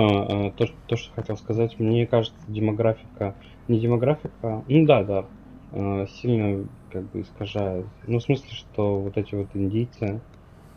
э, 0.47 0.51
то, 0.51 0.67
что- 0.67 0.76
то, 0.88 0.95
что 0.95 1.13
хотел 1.13 1.38
сказать, 1.38 1.80
мне 1.80 2.07
кажется, 2.07 2.38
демографика, 2.47 3.36
не 3.72 3.80
демографика, 3.80 4.63
ну 4.67 4.86
да, 4.86 5.03
да, 5.03 5.26
э, 5.72 6.05
сильно 6.07 6.67
как 6.91 7.03
бы 7.11 7.22
искажает. 7.22 7.86
Ну, 8.05 8.19
в 8.19 8.24
смысле, 8.24 8.49
что 8.51 8.99
вот 8.99 9.17
эти 9.17 9.34
вот 9.36 9.47
индийцы, 9.53 10.22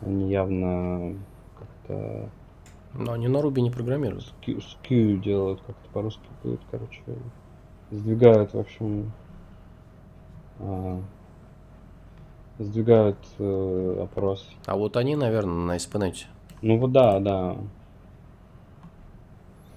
они 0.01 0.29
явно 0.29 1.15
как-то 1.59 2.29
Но 2.93 3.11
они 3.13 3.27
на 3.27 3.41
Руби 3.41 3.61
не 3.61 3.71
программируют. 3.71 4.25
скью, 4.25 4.61
скью 4.61 5.17
делают, 5.17 5.61
как-то 5.67 5.89
по-русски 5.91 6.27
будет, 6.43 6.61
короче, 6.71 7.01
сдвигают, 7.91 8.53
в 8.53 8.59
общем, 8.59 9.11
а, 10.59 11.01
сдвигают 12.59 13.17
э, 13.39 13.99
опрос. 14.03 14.47
А 14.65 14.77
вот 14.77 14.97
они, 14.97 15.15
наверное, 15.15 15.53
на 15.53 15.75
ASP.NET. 15.75 16.25
Ну 16.61 16.77
вот 16.79 16.91
да, 16.91 17.19
да. 17.19 17.57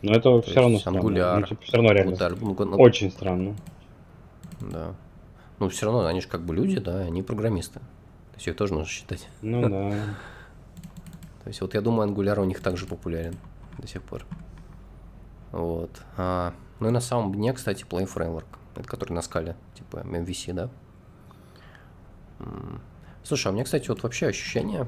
Но 0.02 0.12
это 0.12 0.22
То 0.22 0.42
все 0.42 0.56
равно 0.56 0.70
есть 0.70 0.82
странно. 0.82 0.98
Angular, 0.98 1.40
Ну, 1.40 1.46
типа, 1.46 1.62
все 1.62 1.76
равно 1.76 1.92
реально. 1.92 2.16
Вот, 2.36 2.58
ну, 2.58 2.64
ну, 2.64 2.76
Очень 2.76 3.10
странно. 3.10 3.56
Да. 4.60 4.94
Ну, 5.58 5.68
все 5.68 5.86
равно, 5.86 6.06
они 6.06 6.20
же 6.20 6.28
как 6.28 6.42
бы 6.42 6.54
люди, 6.54 6.78
да, 6.78 7.00
они 7.00 7.22
программисты. 7.22 7.80
То 7.80 8.36
есть 8.36 8.48
их 8.48 8.56
тоже 8.56 8.74
нужно 8.74 8.88
считать. 8.88 9.28
Ну 9.42 9.62
да. 9.68 9.90
То 11.42 11.48
есть 11.48 11.60
вот 11.60 11.74
я 11.74 11.80
думаю, 11.80 12.08
Angular 12.08 12.40
у 12.40 12.44
них 12.44 12.60
также 12.60 12.86
популярен 12.86 13.36
до 13.78 13.86
сих 13.86 14.02
пор. 14.02 14.24
Вот. 15.50 15.90
А, 16.16 16.52
ну 16.78 16.88
и 16.88 16.90
на 16.90 17.00
самом 17.00 17.32
дне, 17.32 17.52
кстати, 17.52 17.84
Play 17.84 18.08
Framework, 18.12 18.44
это 18.76 18.88
который 18.88 19.12
на 19.12 19.22
скале, 19.22 19.56
типа 19.74 19.98
MVC, 19.98 20.52
да? 20.52 20.70
Слушай, 23.24 23.48
а 23.48 23.50
у 23.50 23.52
меня, 23.54 23.64
кстати, 23.64 23.88
вот 23.88 24.02
вообще 24.02 24.28
ощущение, 24.28 24.86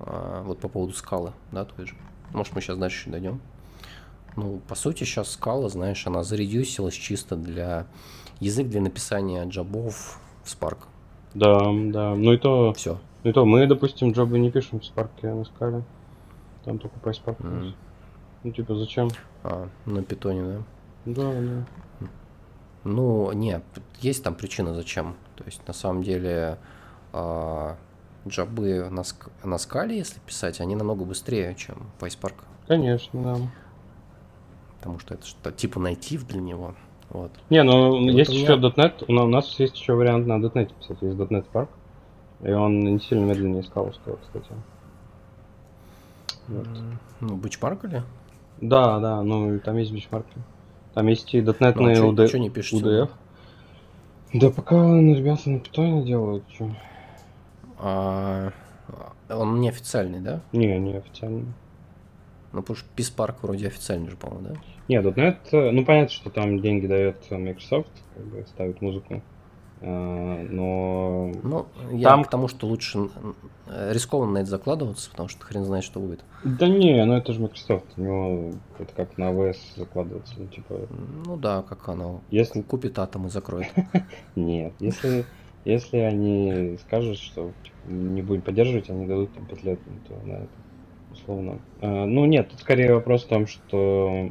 а, 0.00 0.42
вот 0.42 0.58
по 0.58 0.68
поводу 0.68 0.92
скалы, 0.94 1.32
да, 1.52 1.64
той 1.64 1.86
же. 1.86 1.94
Может, 2.32 2.54
мы 2.54 2.60
сейчас 2.60 2.78
дальше 2.78 3.10
дойдем. 3.10 3.40
Ну, 4.36 4.60
по 4.66 4.74
сути, 4.74 5.04
сейчас 5.04 5.30
скала, 5.32 5.68
знаешь, 5.68 6.06
она 6.06 6.22
заредюсилась 6.22 6.94
чисто 6.94 7.36
для 7.36 7.86
язык 8.40 8.68
для 8.68 8.80
написания 8.80 9.44
джабов 9.46 10.18
в 10.42 10.46
Spark. 10.54 10.78
Да, 11.34 11.70
да. 11.92 12.14
Ну 12.14 12.32
и 12.32 12.38
то, 12.38 12.72
Все. 12.74 12.98
ну 13.24 13.30
и 13.30 13.32
то, 13.32 13.44
мы, 13.44 13.66
допустим, 13.66 14.12
джобы 14.12 14.38
не 14.38 14.50
пишем 14.50 14.80
в 14.80 14.84
спарке 14.84 15.32
на 15.32 15.44
скале. 15.44 15.82
Там 16.64 16.78
только 16.78 17.12
спарку. 17.12 17.42
М. 17.44 17.74
Ну 18.42 18.52
типа 18.52 18.74
зачем? 18.74 19.08
А, 19.44 19.68
на 19.86 20.02
питоне, 20.02 20.42
да? 20.44 20.62
Да, 21.04 21.32
да. 21.32 21.66
Ну, 22.84 23.30
нет, 23.32 23.62
есть 24.00 24.24
там 24.24 24.34
причина 24.34 24.74
зачем. 24.74 25.14
То 25.36 25.44
есть, 25.44 25.66
на 25.68 25.72
самом 25.72 26.02
деле, 26.02 26.58
а, 27.12 27.76
джабы 28.26 28.88
на, 28.90 29.00
ск- 29.00 29.30
на 29.44 29.58
скале, 29.58 29.98
если 29.98 30.18
писать, 30.20 30.60
они 30.60 30.74
намного 30.74 31.04
быстрее, 31.04 31.54
чем 31.54 31.76
PySpark. 32.00 32.34
Конечно, 32.66 33.22
да. 33.22 33.36
Потому 34.82 34.98
что 34.98 35.14
это 35.14 35.24
что 35.24 35.52
типа 35.52 35.78
native 35.78 36.26
для 36.26 36.40
него. 36.40 36.74
Вот. 37.10 37.30
Не, 37.50 37.62
ну 37.62 37.96
И 38.00 38.12
есть 38.12 38.32
еще 38.32 38.56
меня- 38.56 38.70
.NET, 38.76 39.04
у 39.06 39.12
на- 39.12 39.22
у 39.24 39.28
нас 39.28 39.58
есть 39.60 39.76
еще 39.78 39.92
вариант 39.94 40.26
на 40.26 40.40
.NET 40.40 40.72
писать, 40.74 40.98
есть 41.00 41.16
.NET 41.16 41.46
Spark. 41.52 41.68
И 42.42 42.50
он 42.50 42.80
не 42.80 42.98
сильно 42.98 43.24
медленнее 43.26 43.62
скаловского, 43.62 44.16
кстати. 44.16 44.50
Вот. 46.48 46.66
Ну, 47.20 47.36
бычпарк 47.36 47.84
или? 47.84 48.02
Да, 48.60 48.98
да, 48.98 49.22
ну 49.22 49.60
там 49.60 49.76
есть 49.76 49.92
бенчмарки. 49.92 50.36
Там 50.94 51.06
есть 51.06 51.32
и 51.32 51.40
.NET 51.40 51.74
Ну, 51.76 51.82
на 51.84 51.94
чё- 51.94 52.10
UD 52.12 52.28
чё 52.28 52.38
не 52.38 52.50
пишете? 52.50 52.82
UDF. 52.84 53.10
Да 54.34 54.50
пока 54.50 54.74
ну, 54.76 55.14
ребята 55.14 55.48
на 55.48 55.60
питоне 55.60 56.04
делают, 56.04 56.44
чё. 56.48 56.70
А, 57.78 58.50
он 59.30 59.60
не 59.60 59.68
официальный, 59.68 60.20
да? 60.20 60.40
Не, 60.52 60.76
не 60.80 60.94
официально. 60.96 61.44
Ну, 62.52 62.60
потому 62.60 62.76
что 62.76 62.88
PySpark 62.96 63.36
вроде 63.42 63.66
официальный 63.68 64.10
же, 64.10 64.16
по-моему, 64.16 64.48
да? 64.48 64.54
Не, 64.88 65.00
.NET, 65.00 65.70
ну 65.72 65.84
понятно, 65.84 66.10
что 66.14 66.30
там 66.30 66.60
деньги 66.60 66.86
дает 66.86 67.30
Microsoft, 67.30 67.90
как 68.14 68.24
бы 68.26 68.44
ставит 68.46 68.80
музыку. 68.82 69.22
Э, 69.80 70.46
Но 70.50 71.32
Ну, 71.42 71.66
я 71.92 72.10
Там- 72.10 72.24
к 72.24 72.30
тому, 72.30 72.46
что 72.48 72.66
лучше 72.68 73.08
рискованно 73.90 74.32
на 74.32 74.38
это 74.38 74.50
закладываться, 74.50 75.10
потому 75.10 75.28
что 75.28 75.44
хрен 75.44 75.64
знает, 75.64 75.82
что 75.84 75.98
будет. 75.98 76.20
да 76.44 76.68
не, 76.68 77.04
ну 77.04 77.14
это 77.14 77.32
же 77.32 77.40
Microsoft, 77.40 77.86
у 77.96 78.00
него 78.00 78.52
это 78.78 78.92
как 78.94 79.18
на 79.18 79.30
AWS 79.32 79.56
закладывается, 79.76 80.34
ну 80.36 80.46
типа 80.46 80.86
Ну 81.26 81.36
да, 81.36 81.62
как 81.62 81.88
оно. 81.88 82.20
Если- 82.30 82.62
Купит 82.62 82.98
атом 82.98 83.26
и 83.26 83.30
закроет. 83.30 83.72
нет, 84.36 84.72
если 84.78 85.24
если 85.64 85.98
они 85.98 86.76
скажут, 86.86 87.18
что 87.18 87.52
типа, 87.64 87.76
не 87.92 88.20
будем 88.22 88.42
поддерживать, 88.42 88.90
они 88.90 89.06
дадут 89.06 89.32
там 89.32 89.46
5 89.46 89.62
лет, 89.64 89.80
ну, 89.86 89.92
то 90.08 90.26
на 90.26 90.32
это 90.34 90.48
условно. 91.12 91.58
Э, 91.80 92.04
Ну 92.04 92.24
нет, 92.24 92.48
тут 92.50 92.60
скорее 92.60 92.94
вопрос 92.94 93.24
в 93.24 93.28
том, 93.28 93.46
что 93.46 94.30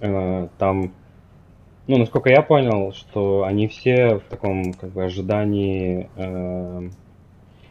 э, 0.00 0.48
там, 0.58 0.92
ну 1.86 1.98
насколько 1.98 2.30
я 2.30 2.42
понял, 2.42 2.92
что 2.92 3.44
они 3.44 3.68
все 3.68 4.16
в 4.16 4.24
таком 4.24 4.72
как 4.74 4.90
бы 4.90 5.04
ожидании, 5.04 6.08
э, 6.16 6.88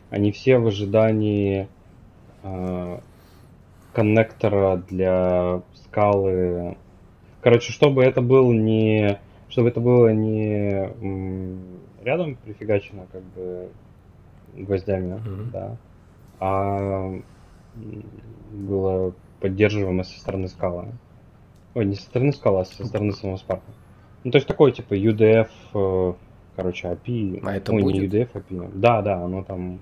они 0.09 0.31
все 0.31 0.57
в 0.57 0.67
ожидании 0.67 1.67
коннектора 3.91 4.77
для 4.87 5.61
скалы. 5.73 6.77
Короче, 7.41 7.71
чтобы 7.73 8.03
это 8.03 8.21
был 8.21 8.51
не, 8.51 9.19
чтобы 9.49 9.69
это 9.69 9.79
было 9.79 10.09
не 10.09 10.89
рядом 12.03 12.35
прифигачено 12.35 13.07
как 13.11 13.23
бы 13.35 13.69
гвоздями, 14.55 15.13
Мгм. 15.13 15.51
да, 15.51 15.77
а 16.39 17.13
было 18.51 19.13
поддерживаемо 19.39 20.03
со 20.03 20.19
стороны 20.19 20.47
скалы. 20.47 20.88
Ой, 21.73 21.86
не 21.86 21.95
со 21.95 22.03
стороны 22.03 22.32
скалы, 22.32 22.61
а 22.61 22.65
со 22.65 22.86
стороны 22.86 23.11
самого 23.11 23.38
спарка. 23.38 23.65
Ну, 24.23 24.32
то 24.32 24.38
есть 24.38 24.47
такой 24.47 24.71
типа 24.71 24.93
UDF, 24.93 25.49
э, 25.73 26.13
короче, 26.55 26.88
API. 26.88 27.41
А 27.43 27.55
это 27.55 27.73
Ой, 27.73 27.82
будет? 27.82 27.95
не 27.95 28.07
UDF 28.07 28.32
API. 28.34 28.71
Да, 28.73 29.01
да, 29.01 29.23
оно 29.23 29.43
там 29.43 29.80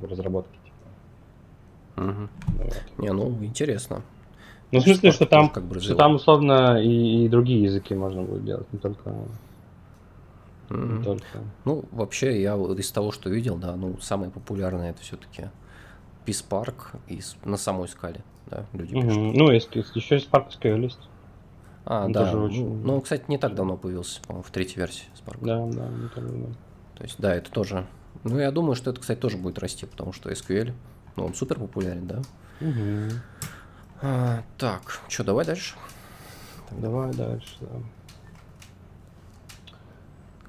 в 0.00 0.04
разработке. 0.04 0.56
Типа. 0.64 2.06
Мгм. 2.06 2.30
Вот. 2.58 2.84
Не, 2.98 3.12
ну, 3.12 3.44
интересно. 3.44 4.02
Ну, 4.72 4.80
в 4.80 4.82
смысле, 4.82 5.10
Spark 5.10 5.12
что 5.12 5.26
там, 5.26 5.50
как 5.50 5.64
бы 5.64 5.80
что 5.80 5.94
там 5.94 6.14
условно 6.14 6.82
и, 6.82 7.24
и 7.24 7.28
другие 7.28 7.62
языки 7.62 7.94
можно 7.94 8.22
будет 8.22 8.44
делать, 8.44 8.72
не 8.72 8.78
только, 8.78 9.10
не 10.70 10.76
Мгм. 10.76 11.04
только. 11.04 11.38
Ну, 11.64 11.84
вообще, 11.92 12.42
я 12.42 12.56
из 12.56 12.90
того, 12.90 13.12
что 13.12 13.30
видел, 13.30 13.56
да, 13.56 13.76
ну, 13.76 13.98
самое 14.00 14.30
популярное 14.30 14.90
это 14.90 15.00
все-таки 15.02 15.50
PySpark 16.26 16.74
и 17.08 17.20
с- 17.20 17.36
на 17.44 17.56
самой 17.56 17.88
скале, 17.88 18.22
да, 18.46 18.64
люди 18.72 18.92
пишут. 18.94 19.12
Мгм. 19.16 19.32
Ну, 19.34 19.50
есть, 19.50 19.74
есть- 19.76 19.94
еще 19.96 20.16
есть 20.16 20.28
SQL 20.30 20.82
есть. 20.82 20.98
А, 21.86 22.06
Ну, 22.06 22.14
да, 22.14 22.20
тоже 22.24 22.36
ну, 22.38 22.44
очень- 22.44 22.82
ну, 22.82 23.00
кстати, 23.00 23.24
не 23.28 23.36
так 23.38 23.54
давно 23.54 23.76
появился, 23.76 24.20
по-моему, 24.22 24.42
в 24.42 24.50
третьей 24.50 24.76
версии 24.78 25.04
Spark. 25.22 25.38
Да, 25.42 25.58
да, 25.66 25.88
не 25.88 26.08
так 26.08 26.24
давно. 26.26 26.46
То 26.96 27.02
есть, 27.04 27.16
да, 27.18 27.34
это 27.34 27.50
тоже. 27.50 27.86
Ну, 28.22 28.38
я 28.38 28.50
думаю, 28.52 28.74
что 28.74 28.90
это, 28.90 29.00
кстати, 29.00 29.18
тоже 29.18 29.36
будет 29.36 29.58
расти, 29.58 29.84
потому 29.84 30.12
что 30.12 30.30
SQL, 30.30 30.72
ну, 31.16 31.26
он 31.26 31.34
супер 31.34 31.58
популярен, 31.58 32.06
да. 32.06 32.22
Мгм. 32.60 33.10
А, 34.00 34.42
так, 34.56 35.00
что, 35.08 35.24
давай 35.24 35.44
дальше. 35.44 35.74
Давай 36.70 37.12
дальше, 37.12 37.56
да. 37.60 37.68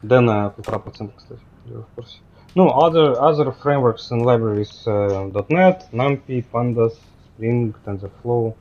Дэна 0.01 0.51
полтора 0.51 0.79
процента, 0.79 1.13
кстати, 1.17 1.41
я 1.65 1.79
в 1.79 1.87
курсе. 1.95 2.19
Ну, 2.55 2.69
other, 2.69 3.19
other 3.19 3.51
frameworks 3.61 4.11
and 4.11 4.25
libraries 4.25 4.87
uh, 4.87 5.29
.NET, 5.49 5.87
NumPy, 5.91 6.43
Pandas, 6.51 6.93
Spring, 7.35 7.73
TensorFlow, 7.85 8.55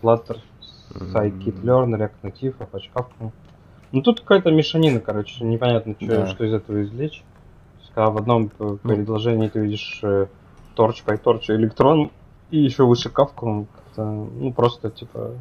Flutter, 0.00 0.36
Scikit-learn, 0.94 1.94
React 1.94 2.22
Native, 2.22 2.54
Apache 2.58 2.88
Kafka. 2.94 3.30
Ну, 3.92 4.02
тут 4.02 4.20
какая-то 4.20 4.50
мешанина, 4.50 5.00
короче, 5.00 5.44
непонятно, 5.44 5.94
что, 5.98 6.06
Да. 6.06 6.26
что 6.26 6.44
из 6.44 6.54
этого 6.54 6.82
извлечь. 6.82 7.22
Когда 7.94 8.10
в 8.10 8.16
одном 8.18 8.48
предложении 8.48 9.48
ты 9.48 9.58
видишь 9.60 10.00
э, 10.02 10.26
Torch, 10.76 11.04
PyTorch, 11.04 11.48
Electron, 11.48 12.10
и 12.50 12.58
еще 12.58 12.84
выше 12.84 13.10
как-то, 13.10 13.66
ну, 13.96 14.52
просто, 14.52 14.90
типа, 14.90 15.32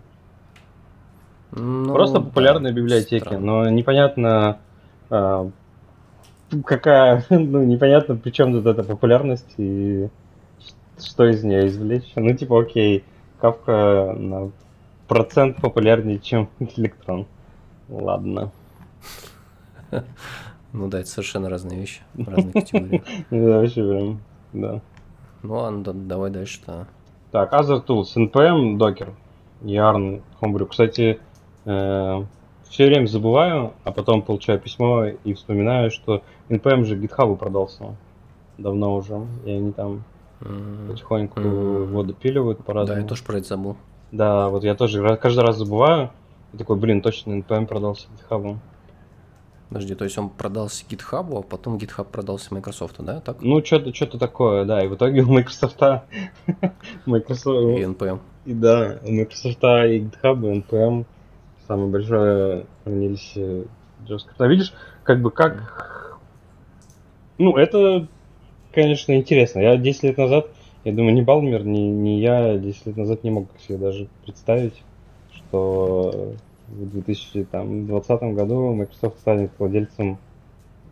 Ну, 1.51 1.93
Просто 1.93 2.19
да, 2.19 2.25
популярные 2.25 2.73
библиотеки, 2.73 3.23
странно. 3.23 3.45
но 3.63 3.69
непонятно 3.69 4.57
а, 5.09 5.49
какая, 6.65 7.23
ну 7.29 7.63
непонятно 7.63 8.15
при 8.15 8.31
чем 8.31 8.51
тут 8.53 8.65
эта 8.65 8.83
популярность 8.83 9.53
и 9.57 10.09
что 10.99 11.25
из 11.25 11.43
нее 11.43 11.67
извлечь. 11.67 12.11
Ну 12.15 12.33
типа 12.35 12.61
окей, 12.61 13.03
Кавка 13.39 14.15
на 14.17 14.51
процент 15.07 15.57
популярнее, 15.57 16.19
чем 16.19 16.49
Электрон. 16.59 17.25
Ладно. 17.89 18.51
Ну 20.73 20.89
да, 20.89 20.99
это 20.99 21.07
совершенно 21.07 21.49
разные 21.49 21.79
вещи, 21.79 22.01
разные 22.17 22.51
категории. 22.51 23.01
Да, 23.31 23.59
вообще 23.61 23.89
прям, 23.89 24.19
да. 24.51 24.81
Ну 25.41 25.53
ладно, 25.53 25.83
да- 25.83 25.93
давай 25.93 26.29
дальше, 26.29 26.59
да. 26.67 26.87
Так, 27.31 27.53
Other 27.53 27.83
Tools, 27.83 28.13
NPM, 28.15 28.77
Docker, 28.77 29.13
Yarn, 29.61 30.21
Homebrew. 30.41 30.67
Кстати, 30.67 31.19
все 32.69 32.85
время 32.87 33.07
забываю, 33.07 33.73
а 33.83 33.91
потом 33.91 34.21
получаю 34.21 34.59
письмо 34.59 35.05
и 35.05 35.33
вспоминаю, 35.33 35.91
что 35.91 36.21
NPM 36.49 36.83
же 36.85 36.97
GitHub 36.97 37.35
продался 37.37 37.95
давно 38.57 38.95
уже, 38.95 39.25
и 39.45 39.51
они 39.51 39.71
там 39.71 40.03
М, 40.41 40.87
потихоньку 40.89 41.39
Мгм. 41.39 41.83
его 41.89 42.03
допиливают 42.03 42.59
Да, 42.59 42.63
по-разному. 42.63 43.01
я 43.01 43.07
тоже 43.07 43.23
про 43.23 43.37
это 43.37 43.47
забыл. 43.47 43.75
Да, 44.11 44.49
вот 44.49 44.63
я 44.63 44.75
тоже 44.75 45.17
каждый 45.17 45.43
раз 45.43 45.57
забываю, 45.57 46.11
и 46.53 46.57
такой, 46.57 46.75
блин, 46.77 47.01
точно 47.01 47.33
NPM 47.33 47.65
продался 47.65 48.07
GitHub. 48.29 48.57
Подожди, 49.69 49.95
то 49.95 50.05
есть 50.05 50.17
он 50.17 50.29
продался 50.29 50.85
GitHub, 50.89 51.37
а 51.37 51.41
потом 51.41 51.75
GitHub 51.77 52.05
продался 52.05 52.53
Microsoft, 52.53 52.95
да? 52.99 53.19
Так? 53.19 53.41
Ну, 53.41 53.63
что-то 53.65 53.93
что 53.93 54.17
такое, 54.17 54.63
да, 54.63 54.81
и 54.83 54.87
в 54.87 54.95
итоге 54.95 55.23
у 55.23 55.27
Microsoft, 55.33 55.77
Microsoft, 57.05 57.79
И 57.79 57.83
NPM. 57.83 58.19
И 58.45 58.53
да, 58.53 58.97
у 59.03 59.11
Microsoft 59.11 59.57
и 59.63 59.99
GitHub, 59.99 60.39
и 60.39 60.59
NPM 60.61 61.05
самое 61.67 61.89
большое 61.89 62.65
хранилище 62.83 63.65
JavaScript. 64.05 64.35
А 64.37 64.47
видишь, 64.47 64.73
как 65.03 65.21
бы 65.21 65.31
как... 65.31 66.17
Ну, 67.37 67.55
это, 67.55 68.07
конечно, 68.73 69.13
интересно. 69.13 69.59
Я 69.59 69.77
10 69.77 70.03
лет 70.03 70.17
назад, 70.17 70.47
я 70.83 70.93
думаю, 70.93 71.13
ни 71.13 71.21
Балмер, 71.21 71.63
ни, 71.65 71.81
ни 71.81 72.19
я 72.19 72.57
10 72.57 72.87
лет 72.87 72.97
назад 72.97 73.23
не 73.23 73.31
мог 73.31 73.47
себе 73.59 73.77
даже 73.77 74.07
представить, 74.23 74.81
что 75.31 76.33
в 76.67 76.89
2020 76.89 78.21
году 78.33 78.73
Microsoft 78.73 79.19
станет 79.19 79.51
владельцем 79.57 80.17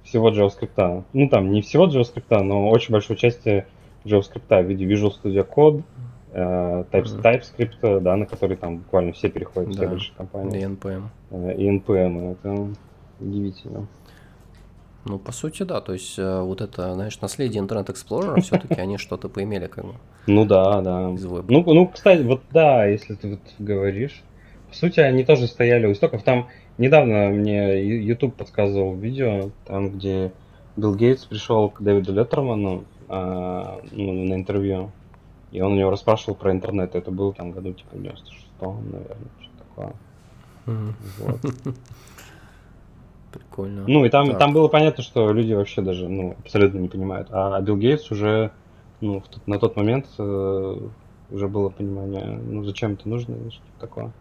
всего 0.04 0.30
JavaScript. 0.30 1.04
Ну, 1.14 1.30
там, 1.30 1.52
не 1.52 1.62
всего 1.62 1.88
JavaScript, 1.88 2.44
но 2.44 2.70
очень 2.70 2.92
большой 2.92 3.16
части 3.16 3.66
JavaScript 4.06 4.64
в 4.64 4.68
виде 4.68 4.86
Visual 4.86 5.12
Studio 5.12 5.48
Code, 5.48 5.84
Types, 6.36 7.22
TypeScript, 7.22 8.00
да, 8.02 8.16
на 8.18 8.26
который 8.26 8.58
там 8.58 8.80
буквально 8.80 9.14
все 9.14 9.30
переходят, 9.30 9.70
да. 9.72 9.78
все 9.78 9.88
большие 9.88 10.16
компании. 10.18 10.60
И 10.60 10.66
NPM. 10.66 11.04
Э, 11.32 11.56
и 11.56 11.70
NPM, 11.70 12.34
это 12.34 12.68
удивительно. 13.20 13.88
Ну, 15.06 15.20
по 15.20 15.32
сути, 15.32 15.64
да. 15.64 15.82
То 15.82 15.94
есть, 15.94 16.18
э, 16.18 16.42
вот 16.42 16.62
это, 16.62 16.94
знаешь, 16.94 17.22
наследие 17.22 17.64
Internet 17.64 17.88
Explorer, 17.88 18.42
все-таки 18.42 18.82
они 18.82 18.98
что-то 18.98 19.30
поимели, 19.30 19.68
как 19.68 19.86
бы. 19.86 19.94
Ну 20.28 20.46
да, 20.46 20.82
да. 20.82 21.10
Ну, 21.10 21.44
ну, 21.48 21.88
кстати, 21.88 22.24
вот 22.24 22.42
да, 22.52 22.86
если 22.86 23.14
ты 23.14 23.32
вот 23.32 23.40
говоришь. 23.60 24.24
По 24.68 24.76
сути, 24.76 25.00
они 25.00 25.24
тоже 25.24 25.48
стояли 25.48 25.86
у 25.86 25.92
истоков. 25.92 26.24
Там 26.24 26.48
недавно 26.78 27.30
мне 27.30 27.82
YouTube 27.82 28.36
подсказывал 28.36 28.96
видео, 28.96 29.52
там, 29.66 29.92
где 29.92 30.34
Билл 30.76 30.96
Гейтс 30.96 31.26
пришел 31.26 31.70
к 31.70 31.82
Дэвиду 31.82 32.12
Леттерману 32.12 32.84
а, 33.08 33.80
ну, 33.92 34.12
на 34.12 34.34
интервью, 34.34 34.92
и 35.56 35.62
он 35.62 35.74
у 35.74 35.76
него 35.76 35.90
расспрашивал 35.90 36.36
про 36.36 36.52
интернет. 36.52 36.96
Это 36.96 37.12
было 37.12 37.34
там 37.34 37.52
году 37.52 37.74
типа 37.74 37.96
96 37.96 38.46
наверное, 38.62 39.18
что 39.40 39.52
такое. 39.58 39.94
Вот. 40.66 41.40
Прикольно. 43.32 43.84
Ну, 43.88 44.06
и 44.06 44.10
там, 44.10 44.30
так. 44.30 44.40
там 44.40 44.54
было 44.54 44.68
понятно, 44.68 45.04
что 45.04 45.32
люди 45.32 45.54
вообще 45.54 45.82
даже 45.82 46.08
ну, 46.08 46.36
абсолютно 46.40 46.80
не 46.80 46.88
понимают. 46.88 47.28
А, 47.32 47.56
а 47.58 47.62
Билл 47.62 47.78
Гейтс 47.78 48.10
уже 48.12 48.52
ну, 49.02 49.20
в, 49.22 49.48
на 49.48 49.60
тот 49.60 49.76
момент 49.76 50.08
э, 50.18 50.78
уже 51.32 51.48
было 51.48 51.70
понимание, 51.70 52.40
ну, 52.44 52.64
зачем 52.64 52.94
это 52.94 53.08
нужно 53.10 53.36
и 53.36 53.50
что 53.50 53.64
такое. 53.80 54.12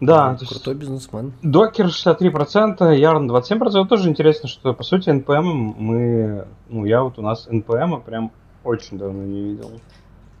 Да, 0.00 0.36
крутой 0.36 0.74
есть, 0.74 0.80
бизнесмен. 0.80 1.32
Докер 1.42 1.86
63%, 1.86 2.78
Yarn 2.78 3.28
27%. 3.28 3.86
Тоже 3.86 4.10
интересно, 4.10 4.48
что 4.48 4.74
по 4.74 4.82
сути 4.82 5.08
NPM 5.08 5.74
мы, 5.78 6.46
ну 6.68 6.84
я 6.84 7.02
вот 7.02 7.18
у 7.18 7.22
нас 7.22 7.48
NPM 7.48 8.02
прям 8.02 8.30
очень 8.66 8.98
давно 8.98 9.22
не 9.24 9.42
видел. 9.42 9.70
То 9.70 9.80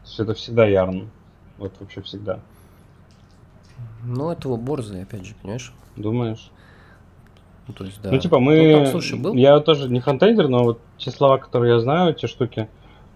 есть 0.04 0.20
это 0.20 0.34
всегда 0.34 0.68
Yarn. 0.68 1.08
Вот 1.58 1.72
вообще 1.80 2.02
всегда. 2.02 2.40
Ну, 4.04 4.30
этого 4.30 4.56
борзый, 4.56 5.02
опять 5.02 5.24
же, 5.24 5.34
понимаешь? 5.40 5.72
Думаешь? 5.96 6.50
Ну, 7.66 7.74
то 7.74 7.84
есть, 7.84 8.00
да. 8.02 8.10
Ну, 8.10 8.18
типа, 8.18 8.38
мы... 8.38 8.72
Ну, 8.72 8.84
там, 8.84 8.86
слушай, 8.86 9.18
был? 9.18 9.34
Я 9.34 9.58
тоже 9.60 9.88
не 9.88 10.00
фронтендер, 10.00 10.48
но 10.48 10.64
вот 10.64 10.80
те 10.98 11.10
слова, 11.10 11.38
которые 11.38 11.74
я 11.74 11.80
знаю, 11.80 12.14
те 12.14 12.26
штуки, 12.26 12.68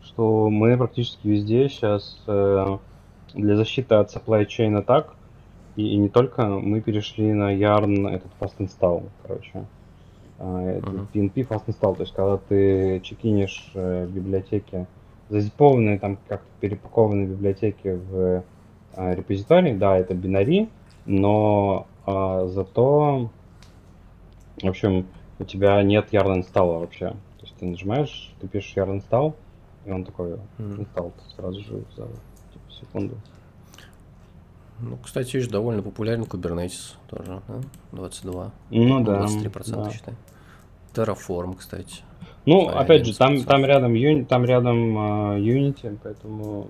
что 0.03 0.51
мы 0.51 0.77
практически 0.77 1.27
везде 1.29 1.69
сейчас 1.69 2.21
э, 2.27 2.79
для 3.35 3.57
защиты 3.57 3.95
от 3.95 4.15
supply 4.15 4.47
chain 4.47 4.77
атак, 4.77 5.15
и, 5.77 5.87
и 5.87 5.97
не 5.97 6.09
только, 6.09 6.47
мы 6.47 6.81
перешли 6.81 7.33
на 7.33 7.55
Yarn 7.55 8.09
этот 8.09 8.31
fast 8.41 8.57
install, 8.59 9.09
короче. 9.23 9.65
Uh, 10.39 10.81
uh-huh. 10.81 11.07
PNP 11.13 11.47
fast 11.47 11.67
install, 11.67 11.97
то 11.97 12.03
есть 12.03 12.15
когда 12.15 12.39
ты 12.39 13.01
чекинешь 13.05 13.71
э, 13.75 14.07
в 14.07 14.11
библиотеке 14.11 14.87
зазипованные 15.31 15.99
там 15.99 16.19
как-то 16.29 16.47
перепакованные 16.61 17.27
библиотеки 17.27 17.89
в 17.89 18.45
э, 18.97 19.15
репозиторий, 19.15 19.75
да, 19.75 19.97
это 19.97 20.15
бинари, 20.15 20.69
но 21.07 21.87
э, 22.07 22.49
зато 22.53 23.31
в 24.63 24.69
общем, 24.69 25.07
у 25.39 25.45
тебя 25.45 25.83
нет 25.83 26.13
yarn 26.13 26.37
инсталла 26.37 26.79
вообще. 26.79 27.11
То 27.11 27.47
есть 27.47 27.55
ты 27.57 27.67
нажимаешь, 27.67 28.35
ты 28.41 28.49
пишешь 28.49 28.77
yarn 28.77 29.01
install, 29.01 29.35
и 29.87 29.91
он 29.91 30.05
такой 30.05 30.39
install 30.59 31.13
сразу 31.35 31.61
же 31.61 31.85
за 31.97 32.07
типа, 32.53 32.71
секунду. 32.79 33.17
Ну, 34.81 34.99
кстати, 35.03 35.37
видишь, 35.37 35.51
довольно 35.51 35.83
популярен 35.83 36.23
Kubernetes 36.23 36.95
тоже, 37.09 37.43
да? 37.49 37.61
22. 37.93 38.51
Ну 38.71 39.05
да. 39.05 39.25
23% 39.25 39.85
да. 39.85 39.91
считай. 39.91 40.15
Terraform, 40.95 41.57
кстати. 41.57 42.03
Ну, 42.47 42.69
опять 42.69 43.07
же, 43.07 43.17
там, 43.17 43.43
там 43.45 43.65
рядом, 43.65 43.95
юни, 43.95 44.25
там 44.25 44.45
рядом 44.45 44.99
uh, 44.99 45.39
Unity, 45.39 45.99
поэтому 46.03 46.69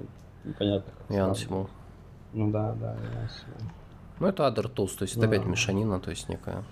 понятно. 0.58 0.90
И 1.08 1.14
Ansible. 1.14 1.68
Ну 2.32 2.50
да, 2.50 2.74
да, 2.80 2.94
Ansible. 2.94 3.64
Ну, 4.18 4.26
это 4.26 4.42
Other 4.46 4.72
Tools, 4.72 4.96
то 4.98 5.02
есть 5.02 5.18
да. 5.18 5.26
это 5.26 5.36
опять 5.36 5.46
мешанина, 5.46 6.00
то 6.00 6.10
есть 6.10 6.28
некая. 6.28 6.64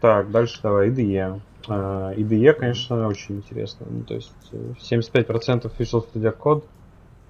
Так, 0.00 0.30
дальше 0.30 0.60
давай, 0.62 0.88
IDE. 0.90 1.40
Uh, 1.66 2.16
IDE, 2.16 2.52
конечно, 2.54 3.06
очень 3.06 3.36
интересно. 3.36 3.86
Ну, 3.88 4.04
то 4.04 4.14
есть 4.14 4.32
75% 4.52 5.70
Visual 5.78 6.04
Studio 6.10 6.36
Code. 6.36 6.64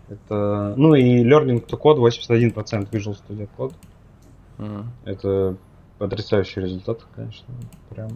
Это, 0.08 0.74
ну 0.76 0.94
и 0.94 1.24
Learning 1.24 1.64
to 1.64 1.78
Code 1.78 1.98
81% 1.98 2.90
Visual 2.90 3.16
Studio 3.16 3.48
Code. 3.56 3.74
Mm. 4.58 4.84
Это 5.04 5.56
потрясающий 5.98 6.60
результат, 6.60 7.04
конечно. 7.14 7.46
Прям. 7.90 8.10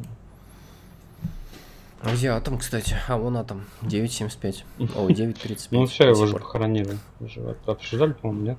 А 2.05 2.13
где 2.13 2.29
Атом, 2.29 2.59
кстати? 2.59 2.95
А, 3.09 3.17
вон 3.17 3.37
Атом. 3.39 3.65
9.75. 3.83 4.65
О, 4.95 5.09
9.35. 5.09 5.69
Ну 5.71 5.87
все, 5.87 6.11
его 6.11 6.23
уже 6.23 6.35
похоронили. 6.35 6.99
Уже 7.21 7.57
обсуждали, 7.67 8.13
по-моему, 8.13 8.43
нет? 8.47 8.59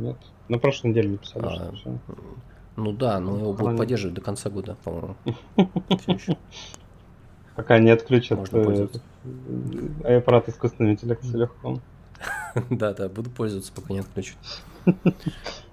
Нет. 0.00 0.16
На 0.48 0.58
прошлой 0.58 0.90
неделе 0.90 1.10
написали, 1.10 1.44
а, 1.44 1.50
что 1.50 1.72
все. 1.74 1.98
Ну 2.76 2.92
да, 2.92 3.20
но 3.20 3.36
его 3.38 3.52
будут 3.52 3.76
поддерживать 3.76 4.14
до 4.14 4.22
конца 4.22 4.48
года, 4.48 4.76
по-моему. 4.84 5.16
Пока 7.56 7.78
не 7.78 7.90
отключат 7.90 8.48
э, 8.52 8.88
аппарат 10.04 10.48
искусственного 10.48 10.92
интеллекта 10.92 11.26
легко. 11.36 11.80
Да, 12.70 12.94
да, 12.94 13.08
буду 13.08 13.30
пользоваться, 13.30 13.72
пока 13.72 13.92
не 13.92 14.00
отключу. 14.00 14.34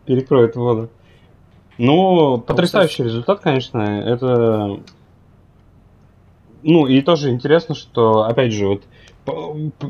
Перекроет 0.05 0.55
воду. 0.55 0.89
Ну, 1.78 2.39
потрясающий 2.39 3.03
результат, 3.03 3.39
конечно. 3.39 3.80
Это... 3.82 4.80
Ну, 6.68 6.88
и 6.88 7.01
тоже 7.01 7.30
интересно, 7.30 7.76
что, 7.76 8.24
опять 8.24 8.51
же, 8.51 8.68
вот 8.68 8.82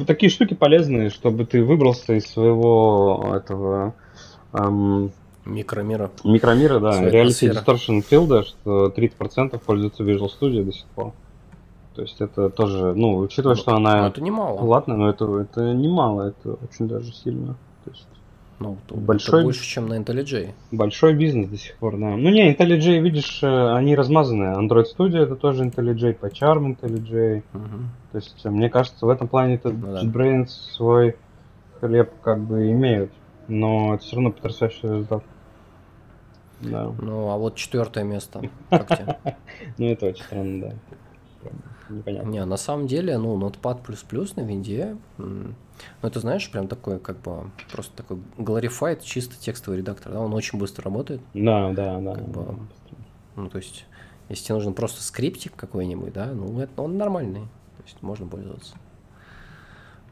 такие 0.05 0.29
штуки 0.29 0.53
полезные, 0.55 1.09
чтобы 1.09 1.45
ты 1.45 1.63
выбрался 1.63 2.13
из 2.13 2.27
своего 2.27 3.33
этого 3.33 3.93
Микромира. 5.45 6.11
Микромира, 6.25 6.79
да. 6.79 7.01
Reality 7.01 7.49
Distortion 7.51 8.03
Field, 8.07 8.43
что 8.43 8.87
30% 8.87 9.57
пользуются 9.65 10.03
Visual 10.03 10.29
Studio 10.29 10.63
до 10.63 10.73
сих 10.73 10.85
пор. 10.87 11.13
То 11.95 12.01
есть 12.01 12.19
это 12.19 12.49
тоже, 12.49 12.93
ну, 12.93 13.19
учитывая, 13.19 13.55
ну, 13.55 13.61
что 13.61 13.75
она... 13.75 14.01
Ну, 14.01 14.07
это 14.07 14.21
немало. 14.21 14.59
Ладно, 14.61 14.97
но 14.97 15.09
это, 15.09 15.25
это 15.39 15.73
немало, 15.73 16.23
это 16.23 16.55
очень 16.55 16.89
даже 16.89 17.13
сильно. 17.13 17.55
То 17.85 17.91
есть 17.91 18.07
ну, 18.59 18.77
большой, 18.89 19.39
это 19.41 19.45
больше, 19.45 19.63
чем 19.63 19.87
на 19.87 19.99
IntelliJ. 19.99 20.53
Большой 20.71 21.13
бизнес 21.13 21.49
до 21.49 21.57
сих 21.57 21.75
пор, 21.75 21.97
да. 21.97 22.15
Ну 22.15 22.29
не, 22.29 22.53
IntelliJ, 22.53 22.99
видишь, 22.99 23.43
э, 23.43 23.75
они 23.75 23.95
размазанные. 23.95 24.55
Android 24.55 24.85
Studio 24.85 25.17
это 25.17 25.35
тоже 25.35 25.65
IntelliJ, 25.65 26.17
PyCharm 26.19 26.77
IntelliJ. 26.77 27.43
Угу. 27.53 27.63
То 28.11 28.17
есть, 28.17 28.45
мне 28.45 28.69
кажется, 28.69 29.05
в 29.05 29.09
этом 29.09 29.27
плане 29.27 29.55
это 29.55 29.71
ну, 29.71 29.97
JetBrains 29.97 30.45
да. 30.45 30.73
свой 30.75 31.17
хлеб 31.81 32.11
как 32.21 32.39
бы 32.39 32.71
имеют. 32.71 33.11
Но 33.47 33.95
это 33.95 34.03
все 34.03 34.15
равно 34.15 34.31
потрясающий 34.31 34.83
результат. 34.83 35.23
Да. 36.61 36.91
Ну, 37.01 37.29
а 37.29 37.37
вот 37.37 37.55
четвертое 37.55 38.03
место. 38.03 38.41
Как 38.69 38.87
тебе? 38.87 39.17
Ну, 39.77 39.85
это 39.87 40.05
очень 40.07 40.23
странно, 40.23 40.61
да. 40.61 41.49
Непонятно. 41.89 42.29
Не, 42.29 42.45
на 42.45 42.57
самом 42.57 42.87
деле, 42.87 43.17
ну, 43.17 43.37
Notepad++ 43.37 43.79
на 44.35 44.41
винде, 44.41 44.97
ну, 46.01 46.09
это, 46.09 46.19
знаешь, 46.19 46.49
прям 46.49 46.67
такой, 46.67 46.99
как 46.99 47.21
бы, 47.21 47.49
просто 47.71 47.95
такой 47.95 48.17
glorified 48.37 49.01
чисто 49.03 49.35
текстовый 49.39 49.79
редактор, 49.79 50.13
да, 50.13 50.19
он 50.19 50.33
очень 50.33 50.59
быстро 50.59 50.83
работает. 50.83 51.21
Да, 51.33 51.71
да, 51.71 51.99
да. 51.99 52.15
Как 52.15 52.27
бы, 52.27 52.59
ну, 53.35 53.49
то 53.49 53.57
есть, 53.57 53.85
если 54.29 54.45
тебе 54.45 54.55
нужен 54.55 54.73
просто 54.73 55.03
скриптик 55.03 55.55
какой-нибудь, 55.55 56.13
да, 56.13 56.27
ну, 56.27 56.59
это, 56.59 56.81
он 56.81 56.97
нормальный, 56.97 57.41
то 57.41 57.83
есть, 57.83 58.01
можно 58.01 58.27
пользоваться. 58.27 58.75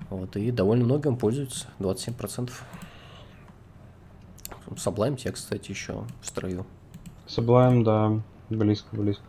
Вот, 0.09 0.35
и 0.35 0.51
довольно 0.51 0.85
многим 0.85 1.17
пользуются, 1.17 1.67
27%. 1.79 2.51
Sublime 4.75 5.17
текст, 5.17 5.43
кстати, 5.43 5.71
еще 5.71 6.05
в 6.21 6.27
строю. 6.27 6.65
Sublime, 7.27 7.83
да, 7.83 8.21
близко, 8.49 8.95
близко. 8.95 9.23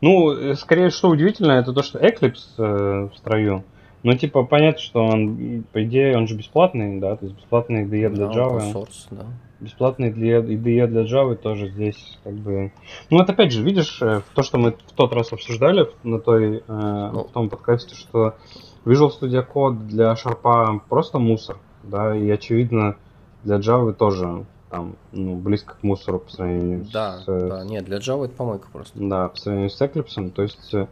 Ну, 0.00 0.32
э, 0.32 0.54
скорее, 0.54 0.90
что 0.90 1.08
удивительно, 1.08 1.52
это 1.52 1.72
то, 1.72 1.82
что 1.82 1.98
Eclipse 1.98 2.38
э, 2.58 3.08
в 3.12 3.16
строю. 3.16 3.64
Ну, 4.02 4.12
типа, 4.14 4.44
понятно, 4.44 4.80
что 4.80 5.04
он, 5.04 5.64
по 5.72 5.84
идее, 5.84 6.16
он 6.16 6.28
же 6.28 6.36
бесплатный, 6.36 7.00
да, 7.00 7.16
то 7.16 7.24
есть 7.24 7.36
бесплатный 7.36 7.84
IDE 7.84 8.10
для 8.10 8.26
Java. 8.26 8.72
Source, 8.72 9.08
да. 9.10 9.26
Бесплатный 9.60 10.12
для 10.12 10.38
IDE 10.38 10.86
для 10.86 11.02
Java 11.02 11.34
тоже 11.34 11.68
здесь, 11.70 12.18
как 12.22 12.34
бы... 12.34 12.72
Ну, 13.10 13.20
это 13.20 13.32
опять 13.32 13.52
же, 13.52 13.62
видишь, 13.62 14.00
э, 14.00 14.22
то, 14.34 14.42
что 14.42 14.58
мы 14.58 14.72
в 14.72 14.92
тот 14.92 15.12
раз 15.12 15.32
обсуждали 15.32 15.88
на 16.04 16.20
той, 16.20 16.58
э, 16.58 16.62
ну. 16.68 17.24
в 17.24 17.32
том 17.32 17.48
подкасте, 17.48 17.96
что 17.96 18.36
Visual 18.84 19.10
Studio 19.10 19.44
Code 19.52 19.86
для 19.86 20.12
Sharp 20.12 20.80
просто 20.88 21.18
мусор, 21.18 21.58
да, 21.82 22.16
и 22.16 22.30
очевидно 22.30 22.96
для 23.42 23.56
Java 23.56 23.92
тоже 23.92 24.46
там, 24.70 24.96
ну, 25.12 25.36
близко 25.36 25.74
к 25.74 25.82
мусору 25.82 26.20
по 26.20 26.30
сравнению 26.30 26.86
да, 26.92 27.18
с... 27.18 27.26
Да, 27.26 27.64
нет, 27.64 27.84
для 27.84 27.98
Java 27.98 28.26
это 28.26 28.34
помойка 28.34 28.68
просто. 28.72 28.98
Да, 28.98 29.28
по 29.28 29.36
сравнению 29.36 29.70
с 29.70 29.80
Eclipse, 29.80 30.30
то 30.30 30.42
есть 30.42 30.74
э, 30.74 30.86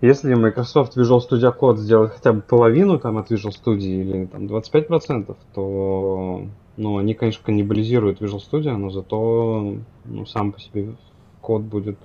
если 0.00 0.34
Microsoft 0.34 0.96
Visual 0.96 1.18
Studio 1.18 1.52
Code 1.58 1.76
сделает 1.76 2.12
хотя 2.12 2.32
бы 2.32 2.40
половину 2.40 2.98
там 2.98 3.18
от 3.18 3.30
Visual 3.30 3.52
Studio 3.52 3.78
или 3.78 4.26
там 4.26 4.46
25%, 4.46 5.36
то 5.54 6.46
ну, 6.76 6.98
они, 6.98 7.14
конечно, 7.14 7.44
каннибализируют 7.44 8.20
Visual 8.20 8.38
Studio, 8.38 8.76
но 8.76 8.90
зато 8.90 9.74
ну, 10.04 10.26
сам 10.26 10.52
по 10.52 10.60
себе 10.60 10.94
код 11.40 11.62
будет 11.62 11.98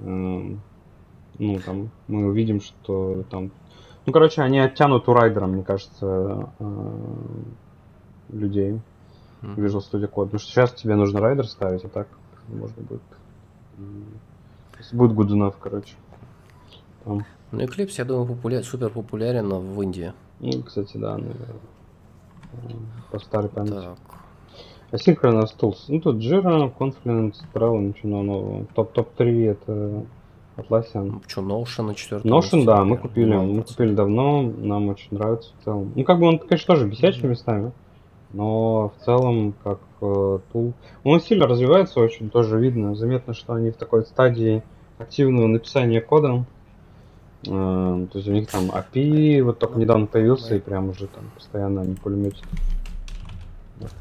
э, 0.00 0.56
ну, 1.38 1.58
там, 1.64 1.90
мы 2.08 2.26
увидим, 2.26 2.60
что 2.60 3.24
там... 3.30 3.50
Ну, 4.06 4.12
короче, 4.12 4.42
они 4.42 4.58
оттянут 4.58 5.08
у 5.08 5.12
райдера, 5.12 5.46
мне 5.46 5.62
кажется, 5.62 6.50
э, 6.58 6.96
людей 8.30 8.80
mm. 9.42 9.54
Visual 9.56 9.80
Studio 9.80 10.08
Code. 10.08 10.24
Потому 10.26 10.38
что 10.38 10.50
сейчас 10.50 10.72
тебе 10.72 10.94
нужно 10.94 11.20
райдер 11.20 11.46
ставить, 11.46 11.84
а 11.84 11.88
так 11.88 12.08
можно 12.48 12.82
будет... 12.82 13.02
Будет 14.92 15.16
good 15.16 15.28
enough, 15.28 15.54
короче. 15.60 15.94
Там. 17.04 17.24
Ну, 17.50 17.60
Eclipse, 17.60 17.94
я 17.98 18.04
думаю, 18.04 18.26
популя... 18.26 18.62
супер 18.62 18.90
популярен 18.90 19.48
в 19.48 19.82
Индии. 19.82 20.12
Ну, 20.40 20.62
кстати, 20.62 20.96
да, 20.96 21.16
наверное. 21.16 21.60
По 23.10 23.18
старой 23.18 23.48
памяти. 23.48 23.72
Так. 23.72 23.98
Asynchronous 24.92 25.56
Tools. 25.58 25.84
Ну, 25.88 26.00
тут 26.00 26.16
Jira, 26.16 26.70
Confluence, 26.78 27.36
Trello, 27.54 27.80
ничего 27.80 28.22
нового. 28.22 28.66
Топ-топ-3 28.74 29.50
это 29.50 30.04
Atlassian. 30.56 31.22
Что, 31.26 31.40
Notion 31.40 31.82
на 31.82 31.94
четвертом 31.94 32.30
Notion, 32.30 32.64
да, 32.64 32.84
мы 32.84 32.98
купили. 32.98 33.34
Мы 33.34 33.62
купили 33.62 33.94
давно, 33.94 34.42
нам 34.42 34.88
очень 34.90 35.08
нравится 35.10 35.50
в 35.58 35.64
целом. 35.64 35.92
Ну, 35.96 36.04
как 36.04 36.18
бы 36.18 36.26
он, 36.26 36.38
конечно, 36.38 36.74
тоже 36.74 36.86
бесячий 36.86 37.26
местами, 37.26 37.72
но 38.32 38.90
в 38.90 39.04
целом, 39.04 39.54
как 39.64 39.80
э, 40.02 40.38
тул... 40.52 40.74
Он 41.04 41.20
сильно 41.20 41.46
развивается 41.46 42.00
очень, 42.00 42.28
тоже 42.28 42.58
видно. 42.58 42.94
Заметно, 42.94 43.32
что 43.32 43.54
они 43.54 43.70
в 43.70 43.76
такой 43.76 44.04
стадии 44.04 44.62
активного 44.98 45.46
написания 45.46 46.02
кода. 46.02 46.44
Э, 47.46 48.06
то 48.10 48.18
есть 48.18 48.28
у 48.28 48.32
них 48.32 48.50
там 48.50 48.70
API 48.70 49.42
вот 49.42 49.58
только 49.58 49.78
недавно 49.78 50.06
появился, 50.06 50.54
и 50.54 50.60
прям 50.60 50.90
уже 50.90 51.06
там 51.06 51.30
постоянно 51.34 51.82
они 51.82 51.94
пулеметят. 51.94 52.44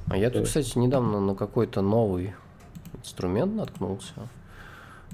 А 0.08 0.18
я 0.18 0.30
тут, 0.30 0.46
кстати, 0.46 0.78
недавно 0.78 1.20
на 1.20 1.36
какой-то 1.36 1.82
новый 1.82 2.34
инструмент 2.94 3.56
наткнулся. 3.56 4.14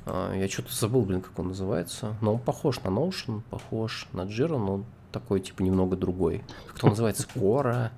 А, 0.06 0.34
я 0.34 0.48
что-то 0.48 0.74
забыл, 0.74 1.04
блин, 1.04 1.22
как 1.22 1.38
он 1.40 1.50
называется. 1.50 2.16
Но 2.22 2.34
он 2.34 2.40
похож 2.40 2.82
на 2.82 2.90
Notion, 2.90 3.42
похож 3.50 4.08
на 4.14 4.22
Jira, 4.22 4.58
но 4.58 4.84
такой, 5.12 5.40
типа, 5.40 5.62
немного 5.64 5.96
другой. 5.96 6.44
Как 6.74 6.84
он 6.84 6.90
называется? 6.92 7.28
Quora 7.36 7.90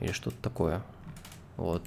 или 0.00 0.12
что-то 0.12 0.36
такое. 0.42 0.82
Вот. 1.56 1.82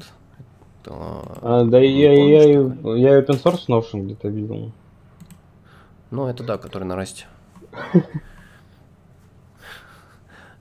А, 0.85 1.63
да, 1.63 1.79
я, 1.79 2.13
я, 2.13 2.43
я, 2.43 2.61
я 2.95 3.19
open 3.19 3.41
source 3.41 3.67
Notion 3.67 4.03
где-то 4.03 4.27
видел. 4.27 4.71
Ну, 6.11 6.27
это 6.27 6.43
да, 6.43 6.57
который 6.57 6.83
на 6.83 6.95
расте. 6.95 7.25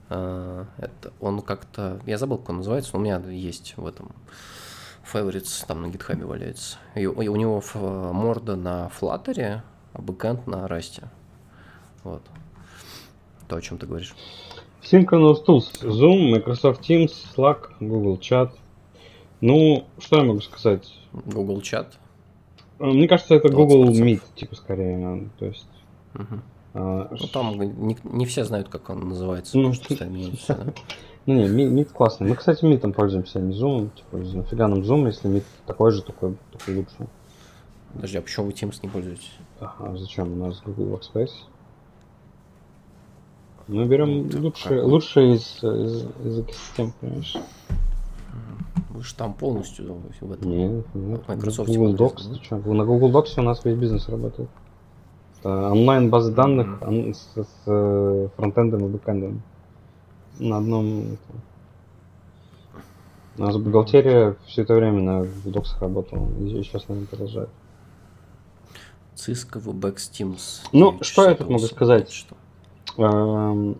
А, 0.09 0.65
это 0.77 1.11
он 1.19 1.41
как-то... 1.41 1.99
Я 2.05 2.17
забыл, 2.17 2.37
как 2.37 2.49
он 2.49 2.57
называется, 2.57 2.91
но 2.93 2.99
у 2.99 3.01
меня 3.01 3.17
есть 3.29 3.73
в 3.77 3.87
этом 3.87 4.11
favorites 5.03 5.65
там 5.67 5.81
на 5.81 5.87
гитхабе 5.87 6.25
валяется. 6.25 6.77
И, 6.95 7.05
у 7.05 7.35
него 7.35 7.63
морда 8.13 8.55
на 8.55 8.91
Flutter, 8.99 9.61
а 9.93 10.01
бэкэнд 10.01 10.47
на 10.47 10.65
Rust. 10.65 11.03
Вот. 12.03 12.21
То, 13.47 13.55
о 13.55 13.61
чем 13.61 13.77
ты 13.77 13.85
говоришь. 13.87 14.15
Synchronous 14.81 15.45
Tools. 15.45 15.71
Zoom, 15.81 16.31
Microsoft 16.31 16.81
Teams, 16.81 17.11
Slack, 17.35 17.71
Google 17.79 18.17
Chat. 18.17 18.51
Ну, 19.41 19.87
что 19.99 20.17
я 20.17 20.23
могу 20.23 20.41
сказать? 20.41 20.93
Google 21.13 21.59
Chat? 21.59 21.87
Мне 22.79 23.07
кажется, 23.07 23.35
это 23.35 23.49
Google 23.49 23.89
Meet, 23.89 24.21
типа, 24.35 24.55
скорее. 24.55 25.29
То 25.39 25.45
есть... 25.45 25.69
Угу. 26.15 26.39
А, 26.73 27.07
ну, 27.11 27.27
там 27.27 27.59
не, 27.59 27.97
не 28.03 28.25
все 28.25 28.43
знают, 28.43 28.69
как 28.69 28.89
он 28.89 29.09
называется. 29.09 29.57
Ну, 29.57 29.73
что? 29.73 29.95
Ну 31.25 31.35
не, 31.35 31.45
Meet 31.45 31.93
классный. 31.93 32.27
Мы, 32.27 32.35
кстати, 32.35 32.65
Meet 32.65 32.91
пользуемся, 32.91 33.39
а 33.39 33.41
не 33.41 33.53
Zoom. 33.57 33.91
Типа, 33.95 34.17
нафига 34.17 34.67
нам 34.67 34.79
Zoom, 34.79 35.05
если 35.05 35.29
Meet 35.29 35.43
такой 35.65 35.91
же, 35.91 36.01
такой, 36.01 36.35
такой 36.51 36.75
лучше. 36.75 37.07
Подожди, 37.93 38.17
а 38.17 38.21
почему 38.21 38.47
вы 38.47 38.51
Teams 38.51 38.79
не 38.83 38.89
пользуетесь? 38.89 39.31
Ага, 39.61 39.95
зачем? 39.95 40.33
У 40.33 40.35
нас 40.35 40.61
Google 40.65 40.97
Workspace. 40.97 41.31
Мы 43.67 43.85
берем 43.85 44.27
ну, 44.27 44.41
лучшее, 44.41 44.81
лучшее 44.81 45.35
из, 45.35 45.63
из, 45.63 46.05
из 46.25 46.39
экосистем, 46.39 46.93
понимаешь? 46.99 47.37
Вы 48.89 49.01
же 49.01 49.15
там 49.15 49.33
полностью 49.33 50.01
в 50.19 50.31
этом. 50.31 50.51
Нет, 50.51 50.85
нет. 50.93 51.27
Microsoft 51.27 51.69
Google 51.69 51.95
Docs, 51.95 52.33
ты 52.33 52.43
что? 52.43 52.57
На 52.57 52.83
Google 52.83 53.11
Docs 53.11 53.39
у 53.39 53.43
нас 53.43 53.63
весь 53.63 53.77
бизнес 53.77 54.09
работает. 54.09 54.49
Это 55.43 55.71
онлайн 55.71 56.09
базы 56.09 56.31
данных 56.31 56.79
mm-hmm. 56.79 57.13
с, 57.13 57.33
с 57.35 57.47
э, 57.65 58.29
фронтендом 58.37 58.85
и 58.85 58.87
бэкэндом 58.87 59.41
на 60.39 60.57
одном... 60.57 61.17
У 63.37 63.41
нас 63.41 63.57
бухгалтерия 63.57 64.37
все 64.45 64.61
это 64.61 64.73
время 64.73 65.01
на 65.01 65.27
доксах 65.43 65.81
работала, 65.81 66.29
и 66.39 66.63
сейчас, 66.63 66.87
наверное, 66.87 67.09
продолжает. 67.09 67.49
Cisco 69.15 69.61
WebEx 69.61 69.95
Teams. 70.13 70.61
Ну, 70.71 70.97
что 71.01 71.27
я 71.27 71.35
тут 71.35 71.49
могу 71.49 71.65
сказать? 71.65 72.09
Что? 72.09 72.37
Эм, 72.97 73.75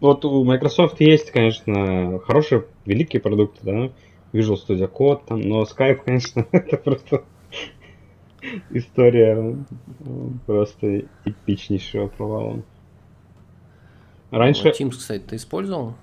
вот 0.00 0.24
у 0.24 0.44
Microsoft 0.44 0.98
есть, 1.00 1.30
конечно, 1.30 2.20
хорошие, 2.20 2.64
великие 2.86 3.20
продукты, 3.20 3.60
да, 3.62 3.90
Visual 4.32 4.56
Studio 4.66 4.90
Code, 4.90 5.20
там, 5.26 5.42
но 5.42 5.64
Skype, 5.64 6.00
конечно, 6.06 6.46
это 6.52 6.78
просто 6.78 7.24
история 8.70 9.56
просто 10.46 11.00
эпичнейшего 11.24 12.08
провала. 12.08 12.62
Раньше... 14.30 14.64
Вот 14.64 14.80
Teams, 14.80 14.90
кстати, 14.90 15.22
ты 15.22 15.36
использовал? 15.36 15.94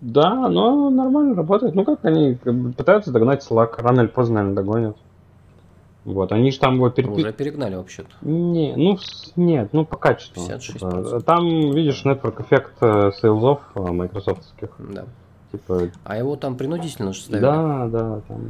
Да, 0.00 0.48
но 0.48 0.90
нормально 0.90 1.34
работает. 1.34 1.74
Ну 1.74 1.84
как 1.84 2.04
они 2.04 2.36
пытаются 2.76 3.12
догнать 3.12 3.46
Slack, 3.48 3.80
рано 3.80 4.00
или 4.00 4.08
поздно, 4.08 4.36
наверное, 4.36 4.56
догонят. 4.56 4.96
Вот, 6.04 6.32
они 6.32 6.50
же 6.50 6.58
там 6.58 6.74
его 6.74 6.90
перепи... 6.90 7.12
Уже 7.12 7.32
перегнали 7.32 7.76
вообще-то. 7.76 8.10
Не, 8.22 8.74
ну 8.74 8.98
нет, 9.36 9.72
ну 9.72 9.84
по 9.84 9.96
качеству. 9.96 10.42
56%. 10.42 10.58
Типа, 10.58 11.20
там, 11.20 11.46
видишь, 11.72 12.04
network 12.04 12.42
эффект 12.42 12.74
сейлзов 13.20 13.60
майкрософтских. 13.74 14.70
Да. 14.78 15.04
Типа... 15.52 15.90
А 16.04 16.16
его 16.16 16.36
там 16.36 16.56
принудительно 16.56 17.12
же 17.12 17.20
ставили? 17.20 17.42
Да, 17.42 17.86
да. 17.88 18.20
Там... 18.26 18.40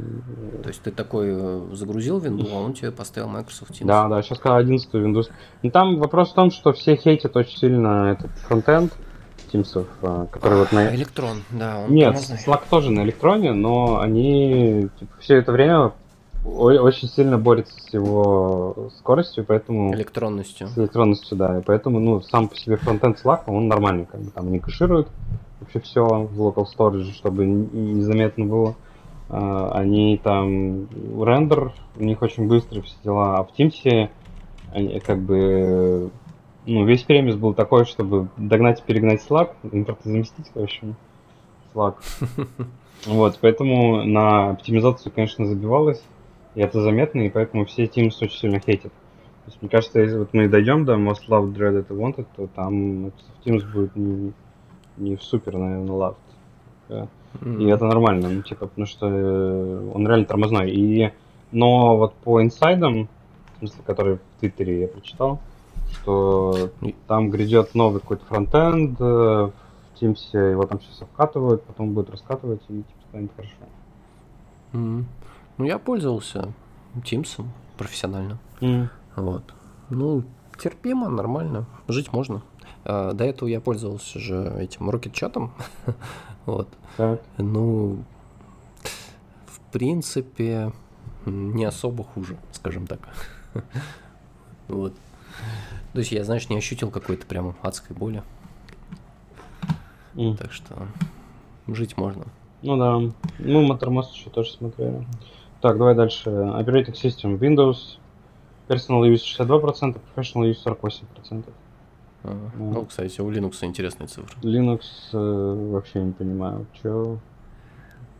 То 0.63 0.69
есть 0.69 0.81
ты 0.81 0.91
такой 0.91 1.27
э, 1.31 1.61
загрузил 1.73 2.19
Windows, 2.19 2.49
а 2.53 2.59
он 2.59 2.73
тебе 2.73 2.91
поставил 2.91 3.27
Microsoft 3.27 3.71
Teams? 3.71 3.85
Да, 3.85 4.07
да, 4.07 4.21
сейчас 4.21 4.39
когда 4.39 4.57
11 4.57 4.89
Windows. 4.93 5.29
Ну 5.61 5.69
там 5.69 5.97
вопрос 5.97 6.31
в 6.31 6.35
том, 6.35 6.49
что 6.49 6.71
все 6.71 6.95
хейтят 6.95 7.35
очень 7.35 7.57
сильно 7.57 8.11
этот 8.11 8.31
фронтенд, 8.47 8.93
Teams, 9.51 9.85
а, 10.01 10.27
который 10.27 10.59
вот 10.59 10.71
на... 10.71 10.95
Электрон, 10.95 11.43
да. 11.51 11.81
Он 11.85 11.93
Нет, 11.93 12.13
тормозный. 12.13 12.37
Slack 12.37 12.61
тоже 12.69 12.89
на 12.91 13.01
электроне, 13.01 13.51
но 13.51 13.99
они 13.99 14.87
типа, 14.97 15.11
все 15.19 15.35
это 15.35 15.51
время 15.51 15.91
очень 16.45 17.09
сильно 17.09 17.37
борются 17.37 17.73
с 17.79 17.93
его 17.93 18.91
скоростью, 18.97 19.45
поэтому... 19.45 19.93
Электронностью. 19.93 20.67
С 20.67 20.77
электронностью, 20.77 21.37
да. 21.37 21.59
И 21.59 21.61
поэтому, 21.61 21.99
ну, 21.99 22.21
сам 22.21 22.47
по 22.47 22.55
себе 22.55 22.77
фронтенд 22.77 23.17
Slack, 23.23 23.41
он 23.47 23.67
нормальный, 23.67 24.05
как 24.05 24.21
бы 24.21 24.31
там 24.31 24.51
не 24.51 24.59
кэшируют 24.59 25.09
вообще 25.63 25.79
все 25.79 26.05
в 26.05 26.41
local 26.41 26.65
storage, 26.65 27.11
чтобы 27.13 27.45
незаметно 27.45 28.45
было. 28.45 28.75
Uh, 29.29 29.71
они 29.71 30.19
там 30.21 30.87
рендер, 31.23 31.73
у 31.97 32.03
них 32.03 32.21
очень 32.21 32.47
быстрый 32.47 32.81
все 32.81 32.95
дела, 33.03 33.37
а 33.37 33.43
в 33.43 33.57
Teams 33.57 34.09
они 34.73 34.99
как 34.99 35.19
бы 35.19 36.11
ну, 36.65 36.85
весь 36.85 37.03
премис 37.03 37.35
был 37.35 37.53
такой, 37.53 37.85
чтобы 37.85 38.27
догнать 38.37 38.79
и 38.79 38.83
перегнать 38.83 39.25
Slack, 39.27 39.51
импортозаместить, 39.63 40.51
в 40.53 40.61
общем, 40.61 40.95
Slack. 41.73 41.95
Вот, 43.05 43.37
поэтому 43.41 44.05
на 44.05 44.51
оптимизацию, 44.51 45.11
конечно, 45.11 45.45
забивалось, 45.45 46.01
и 46.55 46.61
это 46.61 46.81
заметно, 46.81 47.19
и 47.21 47.29
поэтому 47.29 47.65
все 47.65 47.83
Teams 47.83 48.13
очень 48.21 48.39
сильно 48.39 48.59
хейтят. 48.59 48.93
То 48.93 49.47
есть, 49.47 49.61
мне 49.61 49.69
кажется, 49.69 49.99
если 49.99 50.19
вот 50.19 50.29
мы 50.33 50.47
дойдем 50.47 50.85
до 50.85 50.93
Most 50.93 51.27
Loved, 51.27 51.53
Dreaded 51.53 51.87
и 51.89 51.93
Wanted, 51.93 52.27
то 52.33 52.47
там 52.47 53.07
Teams 53.43 53.69
будет 53.73 53.93
не, 53.97 54.31
не 54.97 55.17
супер, 55.17 55.57
наверное. 55.57 56.15
Mm-hmm. 56.89 57.63
И 57.63 57.65
это 57.67 57.85
нормально, 57.85 58.29
ну, 58.29 58.41
типа, 58.41 58.67
потому 58.67 58.85
что 58.85 59.07
э, 59.07 59.91
он 59.93 60.07
реально 60.07 60.25
тормозной. 60.25 60.71
И, 60.71 61.11
но 61.51 61.97
вот 61.97 62.13
по 62.15 62.41
инсайдам, 62.41 63.09
в 63.55 63.59
смысле, 63.59 63.83
которые 63.85 64.17
в 64.17 64.39
Твиттере 64.39 64.81
я 64.81 64.87
прочитал, 64.87 65.39
что 65.91 66.69
там 67.07 67.29
грядет 67.31 67.73
новый 67.73 68.01
какой-то 68.01 68.25
фронтенд 68.25 68.99
э, 68.99 69.03
в 69.03 69.51
Teams, 69.99 70.51
его 70.51 70.65
там 70.65 70.79
сейчас 70.81 71.01
обкатывают, 71.01 71.63
потом 71.63 71.93
будет 71.93 72.11
раскатывать 72.11 72.61
и 72.69 72.77
типа 72.83 73.07
станет 73.09 73.31
хорошо. 73.35 73.53
Mm-hmm. 74.73 75.03
Ну, 75.57 75.65
я 75.65 75.77
пользовался 75.79 76.53
Teams 76.95 77.43
профессионально. 77.77 78.39
Mm. 78.61 78.87
Вот. 79.15 79.43
Ну, 79.89 80.23
терпимо, 80.57 81.09
нормально. 81.09 81.65
Жить 81.87 82.11
можно. 82.11 82.41
А, 82.85 83.13
до 83.13 83.23
этого 83.23 83.49
я 83.49 83.61
пользовался 83.61 84.19
же 84.19 84.55
этим 84.59 84.89
Rocket 84.89 85.11
чатом. 85.11 85.53
вот. 86.45 86.67
Так. 86.97 87.21
Ну, 87.37 88.03
принципе, 89.73 90.71
не 91.25 91.65
особо 91.65 92.03
хуже, 92.05 92.37
скажем 92.53 92.87
так. 92.87 92.99
Вот. 94.69 94.93
То 95.91 95.99
есть 95.99 96.13
я, 96.13 96.23
знаешь, 96.23 96.47
не 96.47 96.57
ощутил 96.57 96.89
какой-то 96.89 97.27
прям 97.27 97.53
адской 97.61 97.93
боли. 97.95 98.23
Mm. 100.13 100.37
Так 100.37 100.53
что 100.53 100.87
жить 101.67 101.97
можно. 101.97 102.27
Ну 102.61 102.77
да. 102.77 103.13
Ну, 103.39 103.67
Motormost 103.67 104.13
еще 104.13 104.29
тоже 104.29 104.51
смотрели. 104.51 105.05
Так, 105.59 105.77
давай 105.77 105.95
дальше. 105.95 106.29
Operating 106.29 106.93
System 106.93 107.37
Windows. 107.37 107.97
Personal 108.69 109.03
Use 109.03 109.37
62%, 109.37 109.99
Professional 110.15 110.49
Use 110.49 110.63
48%. 110.63 111.43
Ага. 112.23 112.51
Ну, 112.57 112.85
кстати, 112.85 113.19
у 113.21 113.29
Linux 113.29 113.63
интересные 113.63 114.07
цифры. 114.07 114.35
Linux 114.41 114.81
э, 115.11 115.71
вообще 115.71 116.01
не 116.01 116.13
понимаю, 116.13 116.65
что 116.73 117.19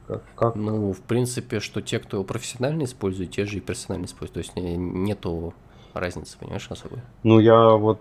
как, 0.07 0.23
как? 0.35 0.55
Ну, 0.55 0.91
в 0.91 1.01
принципе, 1.01 1.59
что 1.59 1.81
те, 1.81 1.99
кто 1.99 2.17
его 2.17 2.23
профессионально 2.23 2.83
использует, 2.83 3.31
те 3.31 3.45
же 3.45 3.57
и 3.57 3.61
персонально 3.61 4.05
используют. 4.05 4.33
То 4.33 4.39
есть 4.39 4.55
нету 4.55 5.53
разницы, 5.93 6.37
понимаешь, 6.37 6.67
особой. 6.69 6.99
Ну, 7.23 7.39
я 7.39 7.71
вот... 7.71 7.99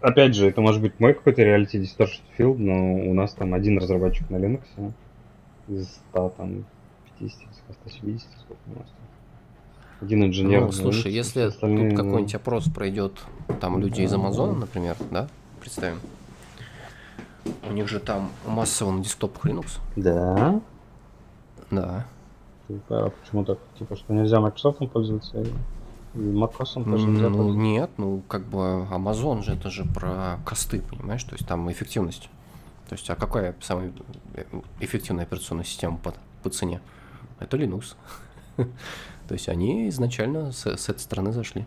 Опять 0.00 0.34
же, 0.34 0.46
это 0.46 0.60
может 0.60 0.80
быть 0.80 0.98
мой 1.00 1.12
какой-то 1.12 1.42
reality 1.42 1.82
distortion 1.82 2.22
field, 2.38 2.56
но 2.58 3.10
у 3.10 3.14
нас 3.14 3.34
там 3.34 3.52
один 3.52 3.78
разработчик 3.78 4.30
на 4.30 4.36
Linux 4.36 4.62
из 5.66 5.88
100, 6.10 6.34
там, 6.36 6.64
50, 7.18 7.48
170, 7.82 8.28
сколько 8.40 8.60
у 8.66 8.78
нас. 8.78 8.88
Один 10.00 10.24
инженер. 10.24 10.62
Ну, 10.62 10.72
слушай, 10.72 11.12
если 11.12 11.42
остальные... 11.42 11.90
тут 11.90 11.98
какой-нибудь 11.98 12.34
опрос 12.34 12.64
пройдет, 12.64 13.12
там 13.60 13.80
люди 13.80 14.02
из 14.02 14.12
Амазона, 14.12 14.52
например, 14.52 14.96
да, 15.10 15.28
представим, 15.60 15.98
у 17.68 17.72
них 17.72 17.88
же 17.88 17.98
там 17.98 18.30
массово 18.46 18.92
на 18.92 19.02
десктопах 19.02 19.44
Linux. 19.46 19.80
Да. 19.96 20.60
Да. 21.70 22.06
Типа, 22.68 23.06
а 23.06 23.10
почему 23.10 23.44
так? 23.44 23.58
Типа, 23.78 23.96
что 23.96 24.12
нельзя 24.12 24.40
Microsoft 24.40 24.78
пользоваться 24.90 25.44
macOS 26.14 26.84
тоже 26.84 27.06
нельзя 27.06 27.28
Ну, 27.28 27.54
нет, 27.54 27.90
ну, 27.96 28.22
как 28.28 28.44
бы 28.44 28.86
Amazon 28.90 29.42
же, 29.42 29.52
это 29.52 29.70
же 29.70 29.84
про 29.84 30.38
косты, 30.44 30.80
понимаешь? 30.80 31.24
То 31.24 31.34
есть 31.34 31.46
там 31.46 31.70
эффективность. 31.70 32.30
То 32.88 32.94
есть, 32.94 33.08
а 33.10 33.16
какая 33.16 33.54
самая 33.60 33.92
эффективная 34.80 35.24
операционная 35.24 35.64
система 35.64 35.98
по, 35.98 36.14
по 36.42 36.50
цене? 36.50 36.80
Это 37.38 37.56
Linux. 37.56 37.94
То 39.28 39.34
есть 39.34 39.48
они 39.50 39.88
изначально 39.90 40.52
с, 40.52 40.66
с 40.66 40.88
этой 40.88 41.00
стороны 41.00 41.32
зашли. 41.32 41.66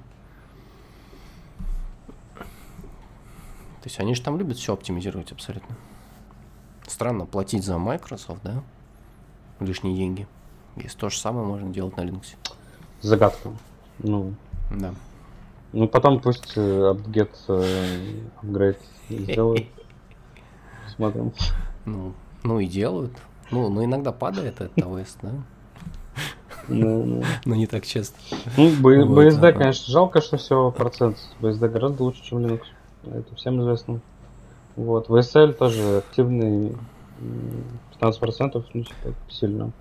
То 2.36 3.86
есть 3.86 3.99
они 3.99 4.16
же 4.16 4.22
там 4.22 4.38
любят 4.38 4.57
все 4.57 4.74
оптимизировать 4.74 5.32
абсолютно. 5.32 5.76
Странно 6.88 7.26
платить 7.26 7.64
за 7.64 7.78
Microsoft, 7.78 8.41
да? 8.43 8.64
Лишние 9.59 9.95
деньги. 9.95 10.28
Если 10.76 10.97
то 10.97 11.09
же 11.09 11.20
самое 11.20 11.45
можно 11.45 11.70
делать 11.70 11.95
на 11.97 12.01
Linux. 12.01 12.36
Загадка. 13.01 13.51
Ну. 13.99 14.34
Да. 14.72 14.95
Ну 15.72 15.88
потом 15.88 16.20
пусть 16.20 16.57
апгет, 16.57 17.32
э, 17.47 18.22
апгрейд 18.41 18.80
э, 19.09 19.18
сделают. 19.18 19.68
Смотрим. 20.95 21.32
Ну, 21.86 22.14
ну 22.43 22.59
и 22.59 22.66
делают. 22.66 23.16
Ну, 23.51 23.70
но 23.70 23.84
иногда 23.84 24.12
падает 24.12 24.62
этот 24.62 24.84
ОС, 24.84 25.18
да? 25.22 25.32
Ну, 26.68 27.03
ну. 27.05 27.24
Но 27.45 27.55
не 27.55 27.68
так 27.68 27.86
часто. 27.86 28.18
Ну, 28.57 28.70
BSD, 28.70 29.53
конечно, 29.53 29.91
жалко, 29.91 30.22
что 30.22 30.38
всего 30.38 30.72
процент. 30.72 31.18
BSD 31.39 31.70
гораздо 31.70 32.03
лучше, 32.03 32.24
чем 32.24 32.39
Linux. 32.39 32.62
Это 33.03 33.36
всем 33.36 33.62
известно. 33.62 34.01
Вот. 34.76 35.09
VSL 35.09 35.53
тоже 35.53 35.97
активный 35.97 36.76
15%, 37.99 38.64
ну, 38.74 38.84
типа, 38.84 39.16
сильно. 39.30 39.72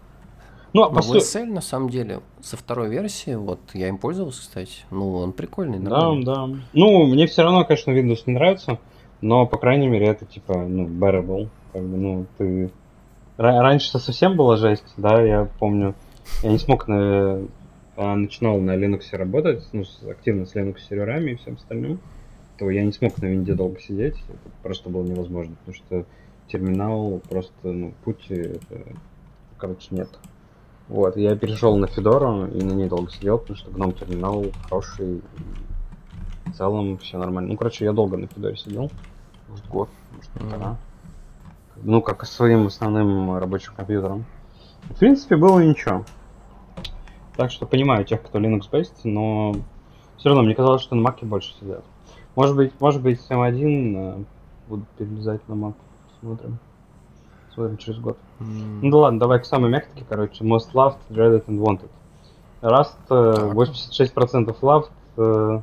Ну, 0.73 0.83
а 0.85 0.91
по 0.91 1.01
VSL, 1.01 1.47
на 1.47 1.61
самом 1.61 1.91
деле, 1.91 2.21
со 2.41 2.57
второй 2.57 2.89
версии, 2.89 3.35
вот, 3.35 3.59
я 3.75 3.89
им 3.89 3.99
пользовался, 3.99 4.43
кстати, 4.43 4.85
ну, 4.91 5.17
он 5.17 5.33
прикольный, 5.33 5.79
нормальный. 5.81 6.25
Да, 6.25 6.47
да. 6.47 6.57
Ну, 6.73 7.07
мне 7.07 7.27
все 7.27 7.43
равно, 7.43 7.65
конечно, 7.65 7.91
Windows 7.91 8.23
не 8.27 8.35
нравится, 8.35 8.79
но, 9.21 9.47
по 9.47 9.59
крайней 9.59 9.89
мере, 9.89 10.07
это, 10.07 10.27
типа, 10.27 10.55
ну, 10.55 10.87
bearable. 10.87 11.49
Как 11.73 11.83
бы, 11.83 11.97
ну, 11.97 12.27
ты... 12.39 12.71
Раньше-то 13.37 13.99
совсем 13.99 14.37
была 14.37 14.57
жесть, 14.57 14.85
да, 14.97 15.21
я 15.23 15.49
помню, 15.59 15.95
я 16.43 16.51
не 16.51 16.59
смог 16.59 16.89
на, 16.89 17.43
а, 17.97 18.17
начинал 18.17 18.59
на 18.59 18.77
Linux 18.77 19.15
работать, 19.17 19.69
ну, 19.73 19.85
активно 20.09 20.47
с 20.47 20.55
Linux 20.55 20.79
серверами 20.89 21.33
и 21.33 21.37
всем 21.37 21.55
остальным, 21.55 22.01
то 22.59 22.71
я 22.71 22.85
не 22.85 22.93
смог 22.93 23.17
на 23.19 23.27
винде 23.27 23.55
долго 23.55 23.81
сидеть, 23.81 24.17
это 24.29 24.53
просто 24.63 24.91
было 24.91 25.03
невозможно, 25.03 25.57
потому 25.57 25.75
что 25.75 26.07
терминал 26.49 27.21
просто, 27.29 27.73
ну, 27.73 27.95
пути, 28.05 28.35
это, 28.35 28.83
короче, 29.57 29.89
нет. 29.91 30.09
Вот, 30.89 31.17
я 31.17 31.37
перешел 31.37 31.77
на 31.77 31.87
Федору 31.87 32.47
и 32.47 32.63
на 32.63 32.73
ней 32.73 32.89
долго 32.89 33.11
сидел, 33.11 33.39
потому 33.39 33.57
что 33.57 33.71
гном 33.71 33.93
терминал 33.93 34.47
хороший, 34.65 35.19
и 35.19 36.51
в 36.51 36.53
целом 36.57 36.99
все 36.99 37.17
нормально. 37.17 37.51
Ну, 37.51 37.57
короче, 37.57 37.85
я 37.85 37.93
долго 37.93 38.17
на 38.17 38.27
Федоре 38.27 38.57
сидел, 38.57 38.91
может 39.49 39.67
год, 39.69 39.89
может 40.13 40.31
полтора. 40.33 40.77
Ну, 41.83 42.03
как 42.03 42.27
своим 42.27 42.67
основным 42.67 43.37
рабочим 43.39 43.73
компьютером. 43.75 44.25
В 44.91 44.99
принципе, 44.99 45.37
было 45.37 45.61
ничего. 45.61 46.05
Так 47.41 47.51
что 47.51 47.65
понимаю 47.65 48.05
тех, 48.05 48.21
кто 48.23 48.39
Linux-based, 48.39 49.01
но 49.05 49.55
все 50.19 50.29
равно 50.29 50.43
мне 50.43 50.55
казалось, 50.55 50.83
что 50.83 50.95
на 50.95 51.09
Mac 51.09 51.25
больше 51.25 51.55
сидят. 51.59 51.83
Может 52.37 52.55
быть, 52.55 52.79
может 52.83 53.01
быть, 53.01 53.19
M1 53.31 53.95
э, 53.97 54.25
будут 54.69 54.87
перелезать 54.91 55.49
на 55.49 55.55
Mac. 55.55 55.75
Смотрим. 56.21 56.59
Смотрим 57.55 57.79
через 57.79 57.99
год. 57.99 58.19
Mm. 58.41 58.81
Ну 58.83 58.91
да 58.91 58.97
ладно, 58.99 59.21
давай 59.21 59.41
к 59.41 59.47
самой 59.47 59.71
мягкой, 59.71 60.05
короче. 60.07 60.45
Most 60.45 60.75
loved, 60.75 60.99
dreaded 61.09 61.47
and 61.47 61.59
wanted. 61.61 61.89
Rust 62.61 62.99
э, 63.09 63.53
86% 63.55 64.61
loved, 64.61 64.91
э, 65.17 65.61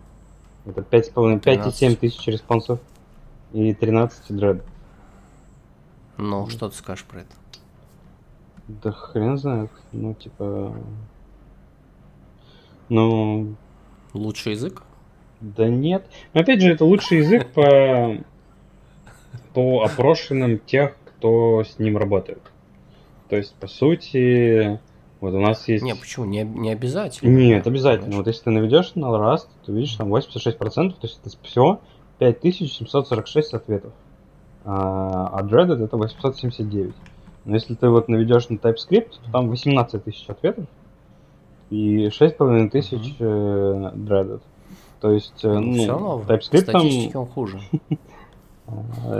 это 0.65 0.81
5,5, 0.81 1.43
5,7 1.43 1.95
тысяч 1.95 2.25
респонсов 2.25 2.79
и 3.53 3.71
13 3.75 4.31
dreaded. 4.31 4.63
Ну, 6.17 6.49
что 6.49 6.69
ты 6.69 6.75
скажешь 6.75 7.05
про 7.05 7.19
это? 7.19 7.35
Да 8.67 8.91
хрен 8.91 9.37
знает. 9.37 9.69
Ну, 9.91 10.15
типа... 10.15 10.73
Ну... 12.89 13.55
Лучший 14.13 14.53
язык? 14.53 14.83
Да 15.41 15.67
нет. 15.67 16.05
Но 16.33 16.41
опять 16.41 16.61
же, 16.61 16.71
это 16.71 16.85
лучший 16.85 17.19
язык 17.19 17.47
по, 17.53 18.17
по 19.53 19.83
опрошенным 19.83 20.59
тех, 20.59 20.97
кто 21.05 21.63
с 21.63 21.77
ним 21.77 21.97
работает. 21.97 22.41
То 23.29 23.35
есть, 23.35 23.53
по 23.55 23.67
сути, 23.67 24.79
вот 25.19 25.33
у 25.33 25.39
нас 25.39 25.67
есть... 25.67 25.83
Не, 25.83 25.95
почему? 25.95 26.25
Не, 26.25 26.43
не 26.43 26.71
обязательно. 26.71 27.29
Нет, 27.29 27.67
обязательно. 27.67 28.05
Понимаешь? 28.05 28.25
Вот 28.25 28.27
если 28.27 28.43
ты 28.43 28.49
наведешь 28.51 28.95
на 28.95 29.05
Rust, 29.05 29.47
ты 29.65 29.71
видишь 29.71 29.95
там 29.95 30.13
86%, 30.13 30.91
то 30.91 30.95
есть 31.01 31.19
это 31.23 31.35
всего 31.43 31.81
5746 32.19 33.53
ответов. 33.53 33.93
А, 34.63 35.27
а 35.33 35.43
Dreaded 35.43 35.83
это 35.83 35.97
879. 35.97 36.93
Но 37.45 37.53
если 37.53 37.75
ты 37.75 37.89
вот 37.89 38.09
наведешь 38.09 38.49
на 38.49 38.55
TypeScript, 38.55 39.11
то 39.23 39.31
там 39.31 39.49
18 39.49 40.03
тысяч 40.03 40.25
ответов 40.27 40.65
и 41.69 42.07
6,5 42.07 42.69
тысяч. 42.69 43.15
Dreaded. 43.19 44.41
То 44.99 45.11
есть, 45.11 45.43
э, 45.43 45.47
ну, 45.47 45.85
ну 45.85 46.23
TypeScript 46.27 46.71
там... 46.71 47.21
он 47.21 47.27
хуже. 47.27 47.59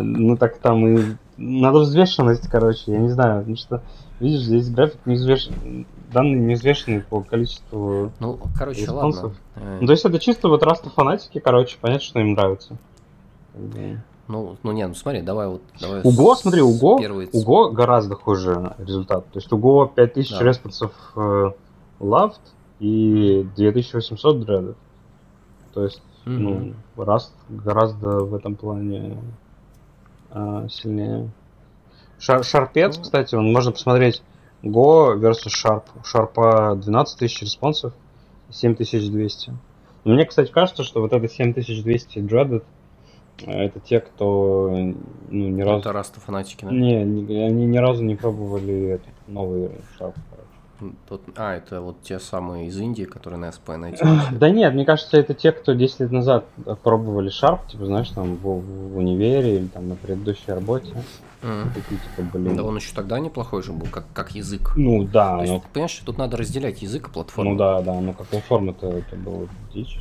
Ну 0.02 0.36
так 0.36 0.58
там 0.58 0.86
и 0.86 1.16
надо 1.38 1.80
взвешенность, 1.80 2.50
короче, 2.50 2.92
я 2.92 2.98
не 2.98 3.08
знаю, 3.08 3.40
потому 3.40 3.56
что 3.56 3.82
видишь, 4.20 4.42
здесь 4.42 4.70
график 4.70 5.00
неизвешенный, 5.06 5.88
данные 6.12 6.42
неизвешенные 6.42 7.00
по 7.02 7.22
количеству 7.22 8.12
Ну, 8.20 8.40
короче, 8.58 8.82
респонсов. 8.82 9.36
ладно. 9.56 9.78
Ну, 9.80 9.88
то 9.88 9.94
есть 9.94 10.04
это 10.04 10.20
чисто 10.20 10.50
вот 10.50 10.64
раста 10.64 10.90
фанатики, 10.90 11.40
короче, 11.40 11.78
понятно, 11.80 12.04
что 12.04 12.20
им 12.20 12.34
нравится. 12.34 12.76
Ну, 14.28 14.58
ну 14.62 14.72
не, 14.74 14.86
ну 14.86 14.94
смотри, 14.94 15.22
давай 15.22 15.48
вот. 15.48 15.62
Давай 15.80 16.02
Уго, 16.04 16.36
с, 16.36 16.42
смотри, 16.42 16.62
Уго, 16.62 17.00
первый... 17.00 17.30
Уго 17.32 17.70
гораздо 17.70 18.16
хуже 18.16 18.76
результат. 18.80 19.26
То 19.32 19.40
есть 19.40 19.52
Уго 19.54 19.86
5000 19.96 20.38
да. 20.38 20.44
респонсов 20.44 20.92
loved 22.00 22.40
и 22.80 23.48
2800 23.56 24.48
dreaded. 24.48 24.76
То 25.74 25.84
есть, 25.84 26.02
mm-hmm. 26.26 26.38
ну, 26.38 26.74
Rust 26.96 27.32
гораздо 27.50 28.24
в 28.24 28.34
этом 28.34 28.56
плане 28.56 29.18
э, 30.32 30.68
сильнее. 30.70 31.30
Шар, 32.20 32.44
шарпец, 32.44 32.98
mm-hmm. 32.98 33.02
кстати, 33.02 33.36
он 33.36 33.52
можно 33.52 33.72
посмотреть 33.72 34.22
Go 34.64 35.16
versus 35.20 35.54
Sharp. 35.54 35.84
Sharp 36.04 36.82
12 36.82 37.20
тысяч 37.20 37.42
респонсов, 37.42 37.94
7200. 38.50 39.54
Мне, 40.04 40.26
кстати, 40.26 40.52
кажется, 40.52 40.84
что 40.84 41.02
вот 41.02 41.14
это 41.14 41.28
7200 41.28 42.20
dreaded 42.20 42.64
это 43.46 43.80
те, 43.80 44.00
кто 44.00 44.70
ну, 44.72 45.50
ни 45.50 45.62
разу... 45.62 45.80
Это 45.80 45.94
раста 45.94 46.20
фанатики, 46.20 46.66
да? 46.66 46.72
Не, 46.72 47.04
не, 47.04 47.46
они 47.46 47.66
ни 47.66 47.78
разу 47.78 48.04
не 48.04 48.16
пробовали 48.16 48.96
этот 48.96 49.14
новый 49.28 49.70
шарп, 49.98 50.16
Тут, 51.10 51.22
а, 51.36 51.56
это 51.56 51.82
вот 51.82 52.02
те 52.04 52.20
самые 52.20 52.68
из 52.68 52.78
Индии, 52.78 53.04
которые 53.04 53.40
на 53.40 53.52
СП 53.52 53.70
найти. 53.78 54.04
Да 54.32 54.50
нет, 54.50 54.74
мне 54.74 54.86
кажется, 54.86 55.18
это 55.18 55.34
те, 55.34 55.52
кто 55.52 55.74
10 55.74 56.02
лет 56.02 56.12
назад 56.12 56.46
пробовали 56.84 57.30
шарп, 57.30 57.68
типа, 57.68 57.86
знаешь, 57.86 58.10
там 58.10 58.36
в, 58.36 58.44
в 58.44 58.98
универе 58.98 59.58
или 59.58 59.68
там 59.68 59.90
на 59.90 59.96
предыдущей 59.96 60.52
работе. 60.52 60.94
Mm. 61.42 61.68
Такие, 61.74 62.00
типа, 62.00 62.38
блин. 62.38 62.56
Да 62.56 62.64
он 62.64 62.76
еще 62.78 62.94
тогда 62.94 63.20
неплохой 63.20 63.64
же 63.64 63.72
был, 63.72 63.88
как, 63.92 64.06
как 64.14 64.32
язык. 64.32 64.74
Ну 64.76 65.04
да, 65.04 65.38
То 65.38 65.42
есть, 65.42 65.54
ну, 65.54 65.64
понимаешь, 65.72 66.02
тут 66.06 66.18
надо 66.18 66.38
разделять 66.38 66.82
язык 66.82 67.10
и 67.10 67.12
платформу. 67.12 67.52
ну 67.52 67.58
да, 67.58 67.82
да, 67.82 68.00
ну 68.00 68.14
как 68.14 68.28
платформа-то 68.28 68.90
это 68.90 69.16
было 69.16 69.48
дичь. 69.74 70.00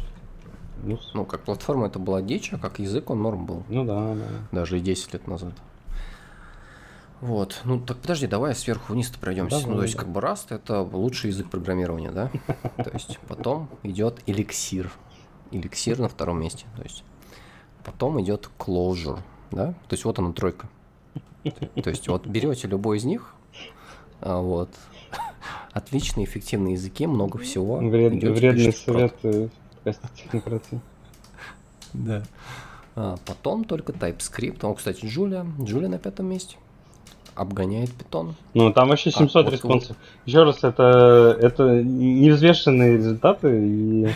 Ну, 0.84 0.98
Ну, 1.14 1.24
как 1.24 1.40
платформа 1.40 1.86
это 1.86 1.98
была 1.98 2.22
дичь, 2.22 2.52
а 2.52 2.58
как 2.58 2.78
язык 2.78 3.10
он 3.10 3.22
норм 3.22 3.46
был. 3.46 3.62
ну 3.68 3.84
да, 3.84 4.14
да. 4.14 4.24
Даже 4.52 4.78
и 4.78 4.80
10 4.80 5.12
лет 5.14 5.26
назад. 5.26 5.52
Вот. 7.20 7.62
Ну, 7.64 7.80
так 7.80 7.98
подожди, 7.98 8.26
давай 8.26 8.54
сверху 8.54 8.92
вниз-то 8.92 9.18
пройдемся. 9.18 9.60
Давай, 9.60 9.70
ну, 9.70 9.76
то 9.78 9.82
есть, 9.84 9.94
да. 9.94 10.00
как 10.00 10.12
бы 10.12 10.20
Rust 10.20 10.46
это 10.50 10.82
лучший 10.82 11.30
язык 11.30 11.48
программирования, 11.48 12.10
да? 12.10 12.30
То 12.76 12.90
есть, 12.92 13.18
потом 13.26 13.68
идет 13.82 14.20
эликсир. 14.26 14.92
Эликсир 15.50 15.98
на 15.98 16.08
втором 16.08 16.40
месте. 16.40 16.66
То 16.76 16.82
есть, 16.82 17.04
потом 17.84 18.20
идет 18.20 18.50
Clojure, 18.58 19.18
да? 19.50 19.68
То 19.88 19.92
есть, 19.92 20.04
вот 20.04 20.18
она 20.18 20.32
тройка. 20.32 20.68
То 21.42 21.90
есть, 21.90 22.08
вот 22.08 22.26
берете 22.26 22.68
любой 22.68 22.98
из 22.98 23.04
них, 23.04 23.34
а, 24.20 24.40
вот, 24.40 24.70
отличные, 25.72 26.26
эффективные 26.26 26.74
языки, 26.74 27.06
много 27.06 27.38
всего. 27.38 27.80
Вред- 27.80 28.18
идёте, 28.18 28.32
вредный 28.32 28.66
пишете 28.66 28.84
прод. 28.84 29.14
совет 29.22 29.50
в 29.52 29.74
подкасте 29.74 30.08
технократии. 30.16 30.80
Да. 31.92 32.24
А, 32.94 33.16
потом 33.24 33.64
только 33.64 33.92
TypeScript. 33.92 34.66
О, 34.66 34.74
кстати, 34.74 35.06
Джулия. 35.06 35.46
Джулия 35.60 35.88
на 35.88 35.98
пятом 35.98 36.26
месте. 36.26 36.56
Обгоняет 37.36 37.92
питон. 37.92 38.34
Ну, 38.54 38.72
там 38.72 38.88
вообще 38.88 39.10
А, 39.10 39.12
700 39.12 39.44
вот 39.44 39.52
респонсов. 39.52 39.96
Еще 40.24 40.42
раз, 40.42 40.64
это, 40.64 41.36
это 41.38 41.82
невзвешенные 41.82 42.96
результаты, 42.96 43.60
и 43.62 44.08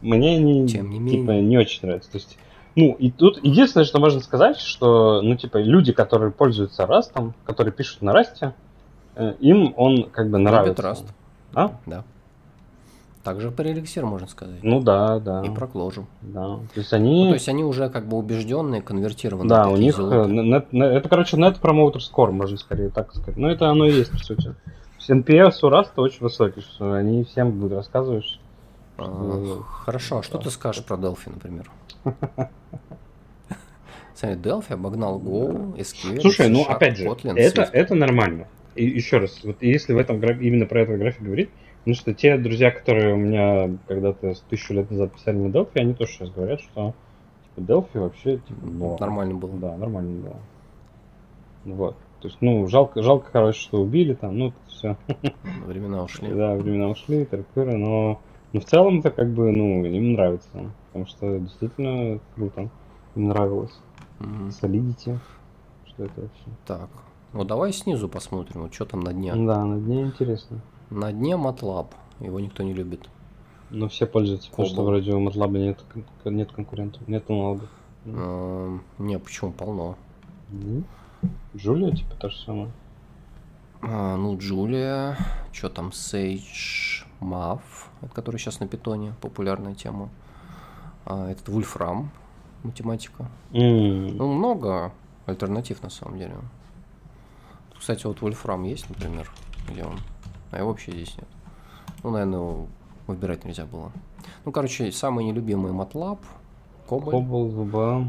мне 0.00 0.36
они, 0.36 0.68
Тем 0.68 0.90
не 0.90 1.10
типа, 1.10 1.30
менее. 1.30 1.42
не 1.42 1.58
очень 1.58 1.80
нравятся. 1.82 2.10
То 2.12 2.18
есть, 2.18 2.38
ну, 2.76 2.92
и 2.98 3.10
тут 3.10 3.42
единственное, 3.44 3.84
что 3.84 3.98
можно 3.98 4.20
сказать, 4.20 4.58
что, 4.58 5.22
ну, 5.22 5.36
типа, 5.36 5.58
люди, 5.58 5.92
которые 5.92 6.30
пользуются 6.30 6.84
Rust, 6.84 7.32
которые 7.44 7.72
пишут 7.72 8.00
на 8.02 8.10
Rust, 8.10 8.52
э, 9.16 9.34
им 9.40 9.74
он 9.76 10.04
как 10.04 10.30
бы 10.30 10.38
нравится. 10.38 10.82
Rust. 10.82 11.06
А? 11.54 11.72
Да. 11.86 12.04
Также 13.22 13.52
про 13.52 13.70
эликсир 13.70 14.04
можно 14.04 14.26
сказать. 14.26 14.62
Ну 14.62 14.80
да, 14.80 15.20
да. 15.20 15.42
И 15.44 15.50
про 15.50 15.66
Clojure. 15.66 16.06
Да. 16.22 16.56
То 16.74 16.80
есть 16.80 16.92
они... 16.92 17.24
Ну, 17.24 17.28
то 17.30 17.34
есть 17.34 17.48
они 17.48 17.62
уже 17.62 17.88
как 17.88 18.06
бы 18.06 18.16
убежденные, 18.16 18.82
конвертированные. 18.82 19.48
Да, 19.48 19.68
у 19.68 19.76
них 19.76 19.96
из 19.96 20.04
э, 20.04 20.26
нет- 20.28 20.66
это, 20.72 21.08
короче, 21.08 21.36
Net 21.36 21.60
Promoter 21.60 21.98
Score, 21.98 22.32
можно 22.32 22.56
скорее 22.56 22.88
так 22.88 23.12
сказать. 23.14 23.36
Ну, 23.36 23.46
это 23.48 23.68
оно 23.70 23.86
и 23.86 23.92
есть, 23.92 24.10
по 24.10 24.18
сути. 24.18 24.54
NPS 25.08 25.58
у 25.62 25.68
Rust 25.70 25.90
очень 25.96 26.20
высокий, 26.20 26.60
что 26.62 26.92
они 26.94 27.22
всем 27.24 27.52
будут 27.52 27.74
рассказывать. 27.78 28.24
что- 28.24 28.40
А, 28.98 29.62
Хорошо, 29.84 30.18
а 30.18 30.22
что 30.22 30.38
ты 30.38 30.50
скажешь 30.50 30.84
про 30.84 30.96
Delphi, 30.96 31.30
например? 31.32 31.70
Смотри, 34.14 34.38
Delphi 34.38 34.72
обогнал 34.74 35.18
Go, 35.20 35.76
SQL, 35.76 36.20
Слушай, 36.20 36.48
ну 36.48 36.64
опять 36.64 36.96
же, 36.96 37.08
это, 37.08 37.62
это 37.62 37.94
нормально. 37.94 38.46
И 38.74 38.84
еще 38.84 39.18
раз, 39.18 39.40
вот 39.44 39.56
если 39.62 39.92
в 39.94 39.98
этом 39.98 40.20
именно 40.40 40.66
про 40.66 40.80
эту 40.82 40.96
графику 40.96 41.24
говорить, 41.24 41.50
потому 41.84 41.94
что 41.94 42.14
те 42.14 42.38
друзья, 42.38 42.70
которые 42.70 43.14
у 43.14 43.16
меня 43.16 43.76
когда-то 43.88 44.34
тысячу 44.48 44.74
лет 44.74 44.90
назад 44.90 45.12
писали 45.12 45.36
на 45.36 45.48
Delphi, 45.48 45.80
они 45.80 45.94
тоже 45.94 46.12
сейчас 46.12 46.30
говорят, 46.30 46.60
что 46.60 46.94
типа, 47.56 47.72
Delphi 47.72 48.00
вообще 48.00 48.38
типа, 48.38 48.66
норм. 48.66 49.00
Нормально 49.00 49.34
было. 49.34 49.52
Да, 49.58 49.76
нормально 49.76 50.22
было. 50.22 51.74
Вот. 51.76 51.96
То 52.20 52.28
есть, 52.28 52.38
ну, 52.40 52.66
жалко, 52.68 53.02
жалко, 53.02 53.30
короче, 53.32 53.58
что 53.60 53.82
убили 53.82 54.14
там, 54.14 54.38
ну, 54.38 54.52
все. 54.68 54.96
Времена 55.66 56.04
ушли. 56.04 56.32
Да, 56.32 56.54
времена 56.54 56.88
ушли, 56.88 57.24
таракыры, 57.24 57.76
но, 57.76 58.20
но 58.52 58.60
в 58.60 58.64
целом 58.64 59.00
это 59.00 59.10
как 59.10 59.30
бы, 59.30 59.50
ну, 59.50 59.84
им 59.84 60.12
нравится. 60.12 60.70
Потому 60.88 61.06
что 61.06 61.38
действительно 61.38 62.20
круто. 62.36 62.68
Им 63.16 63.28
нравилось. 63.28 63.76
Solidity. 64.20 65.18
Что 65.86 66.04
это 66.04 66.20
вообще? 66.20 66.44
Так, 66.64 66.88
ну 67.32 67.44
давай 67.44 67.72
снизу 67.72 68.08
посмотрим, 68.08 68.62
вот 68.62 68.72
что 68.74 68.84
там 68.84 69.00
на 69.00 69.12
дне. 69.12 69.34
Да, 69.34 69.64
на 69.64 69.78
дне 69.78 70.02
интересно. 70.02 70.60
На 70.92 71.10
дне 71.12 71.34
MATLAB, 71.36 71.86
его 72.20 72.40
никто 72.40 72.62
не 72.62 72.74
любит. 72.74 73.08
Но 73.70 73.88
все 73.88 74.06
пользуются, 74.06 74.50
потому 74.50 74.68
что 74.68 74.84
вроде 74.84 75.12
у 75.14 75.26
MATLAB 75.26 75.50
нет, 75.58 75.84
нет 76.24 76.52
конкурентов, 76.52 77.08
нет 77.08 77.28
аналогов. 77.30 77.68
Эм, 78.04 78.82
Не, 78.98 79.18
почему, 79.18 79.52
полно. 79.52 79.96
Ну, 80.50 80.82
Джулия, 81.56 81.92
типа, 81.92 82.14
то 82.16 82.28
же 82.28 82.38
самое. 82.44 82.70
А, 83.80 84.16
ну, 84.16 84.36
Джулия, 84.38 85.16
что 85.52 85.68
там, 85.70 85.88
Sage 85.88 87.04
Mav, 87.20 87.60
который 88.12 88.36
сейчас 88.38 88.60
на 88.60 88.68
питоне, 88.68 89.14
популярная 89.20 89.74
тема. 89.74 90.10
А, 91.06 91.30
этот 91.30 91.48
Вульфрам, 91.48 92.10
математика. 92.64 93.28
М, 93.52 94.08
Ну, 94.16 94.32
много 94.32 94.92
альтернатив 95.26 95.82
на 95.82 95.90
самом 95.90 96.18
деле. 96.18 96.34
Кстати, 97.78 98.06
вот 98.06 98.20
Вольфрам 98.20 98.62
есть, 98.64 98.88
например, 98.90 99.30
где 99.68 99.84
он? 99.84 99.98
А 100.52 100.58
его 100.58 100.68
вообще 100.68 100.92
здесь 100.92 101.16
нет. 101.16 101.26
Ну, 102.02 102.10
наверное, 102.10 102.66
выбирать 103.06 103.44
нельзя 103.44 103.64
было. 103.66 103.90
Ну, 104.44 104.52
короче, 104.52 104.92
самые 104.92 105.30
нелюбимые 105.30 105.74
MATLAB, 105.74 106.18
Cobol, 106.88 107.10
Cobol, 107.10 107.50
VBA. 107.50 108.08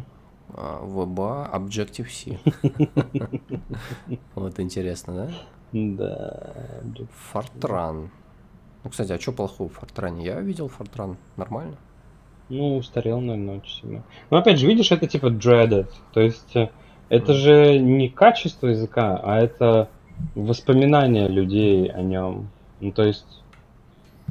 а, 0.49 0.85
VBA, 0.85 1.51
Objective-C. 1.51 2.39
Вот 4.35 4.59
интересно, 4.59 5.13
да? 5.15 5.31
Да. 5.71 6.53
Fortran. 7.33 8.09
Ну, 8.83 8.89
кстати, 8.89 9.13
а 9.13 9.19
что 9.19 9.31
плохого 9.31 9.69
в 9.69 9.73
Фортране? 9.73 10.25
Я 10.25 10.41
видел 10.41 10.67
Fortran, 10.77 11.15
нормально. 11.37 11.77
Ну, 12.49 12.77
устарел, 12.77 13.21
наверное, 13.21 13.57
очень 13.57 13.81
сильно. 13.81 14.03
Но 14.29 14.37
опять 14.37 14.59
же, 14.59 14.67
видишь, 14.67 14.91
это 14.91 15.07
типа 15.07 15.27
dreaded. 15.27 15.89
То 16.13 16.19
есть 16.19 16.55
э, 16.55 16.69
это 17.09 17.33
же 17.33 17.79
не 17.79 18.09
качество 18.09 18.67
языка, 18.67 19.19
а 19.23 19.37
это 19.37 19.89
воспоминания 20.35 21.27
людей 21.27 21.87
о 21.91 22.01
нем. 22.01 22.47
Ну, 22.79 22.91
то 22.91 23.03
есть, 23.03 23.25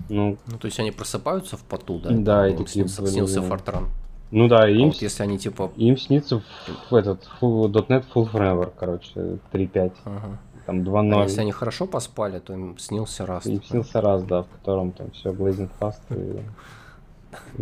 ну, 0.08 0.36
Ну, 0.46 0.58
то 0.58 0.66
есть 0.66 0.78
они 0.80 0.90
просыпаются 0.90 1.56
в 1.56 1.64
поту, 1.64 1.98
да? 1.98 2.10
Да, 2.12 2.48
и 2.48 2.52
Им 2.52 2.58
такие, 2.58 2.86
снился, 2.88 3.06
снился 3.06 3.40
блин. 3.40 3.52
Fortran. 3.52 3.84
ну 4.30 4.48
да, 4.48 4.62
А 4.64 4.68
им, 4.68 4.88
вот 4.88 4.96
если 5.02 5.22
они 5.22 5.38
типа... 5.38 5.70
им 5.76 5.96
снится 5.96 6.42
в, 6.90 6.94
этот 6.94 7.28
full, 7.40 7.70
.NET 7.72 8.04
Full 8.14 8.30
Framework, 8.32 8.72
короче, 8.78 9.38
3.5, 9.52 9.92
Ага. 10.04 10.38
там 10.66 10.80
А 10.80 10.82
2.0. 10.82 11.22
если 11.24 11.40
они 11.40 11.52
хорошо 11.52 11.86
поспали, 11.86 12.38
то 12.40 12.52
им 12.52 12.78
снился 12.78 13.26
раз. 13.26 13.46
Им 13.46 13.62
снился 13.62 14.00
раз, 14.00 14.22
да, 14.24 14.42
в 14.42 14.48
котором 14.48 14.92
там 14.92 15.10
все 15.12 15.30
blazing 15.30 15.70
fast 15.80 16.00
и, 16.10 16.42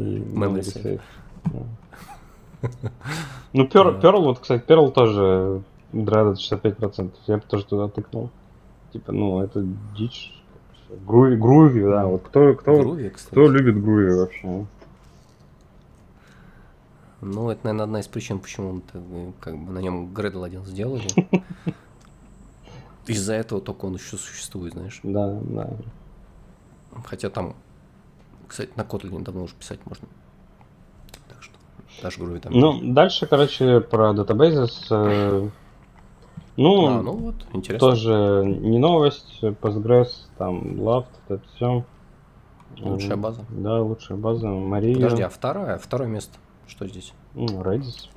и 0.01 0.19
Memory 0.35 0.61
safe. 0.61 1.01
Да. 1.45 2.71
Ну, 3.53 3.65
Perl, 3.65 4.01
Perl, 4.01 4.21
вот, 4.23 4.39
кстати, 4.41 4.63
Perl 4.67 4.93
тоже 4.93 5.63
dreaded 5.93 6.37
65%. 6.37 7.11
Я 7.27 7.37
бы 7.37 7.43
тоже 7.43 7.65
туда 7.65 7.89
тыкнул. 7.89 8.31
Типа, 8.93 9.13
ну, 9.13 9.43
это 9.43 9.65
дичь. 9.97 10.35
Груви, 11.07 11.37
груви, 11.37 11.83
да, 11.83 12.07
вот 12.07 12.25
кто, 12.25 12.55
кто, 12.55 12.97
кстати. 13.15 13.31
кто 13.31 13.49
любит 13.49 13.81
груви 13.81 14.13
вообще? 14.13 14.67
Ну, 17.21 17.51
это, 17.51 17.61
наверное, 17.65 17.85
одна 17.85 18.01
из 18.01 18.09
причин, 18.09 18.41
почему 18.41 18.83
э, 18.93 19.33
как 19.41 19.57
бы 19.57 19.73
на 19.73 19.79
нем 19.79 20.13
Gradle 20.13 20.45
один 20.45 20.65
сделали. 20.65 21.07
Из-за 23.07 23.35
этого 23.35 23.61
только 23.61 23.85
он 23.85 23.95
еще 23.95 24.17
существует, 24.17 24.73
знаешь. 24.73 25.01
Да, 25.03 25.39
да. 25.43 25.71
Хотя 27.05 27.31
там, 27.31 27.55
кстати, 28.49 28.71
на 28.77 28.83
Kotlin 28.83 29.23
давно 29.23 29.45
уже 29.45 29.55
писать 29.55 29.81
можно. 29.85 30.09
Так 31.29 31.43
что 31.43 31.55
даже 32.03 32.19
Groovy 32.21 32.41
там. 32.41 32.53
Ну, 32.53 32.81
дальше, 32.93 33.27
короче, 33.27 33.81
про 33.81 34.13
датабейзес. 34.13 34.89
э, 34.91 35.49
Ну, 36.63 36.87
А, 36.89 37.01
ну 37.03 37.13
вот, 37.13 37.37
интересно. 37.55 37.79
тоже 37.89 38.43
не 38.45 38.79
новость. 38.79 39.39
Postgres, 39.41 40.09
там, 40.37 40.61
Loft, 40.79 41.07
это 41.29 41.43
все. 41.55 41.85
Лучшая 42.79 43.17
база. 43.17 43.47
Да, 43.49 43.81
лучшая 43.81 44.19
база. 44.19 44.47
Мария. 44.49 44.95
Подожди, 44.95 45.23
а 45.23 45.31
второе, 45.31 45.79
второе 45.79 46.09
место? 46.09 46.37
Что 46.67 46.87
здесь? 46.87 47.15
Ну, 47.35 47.47
Redis. 47.63 48.11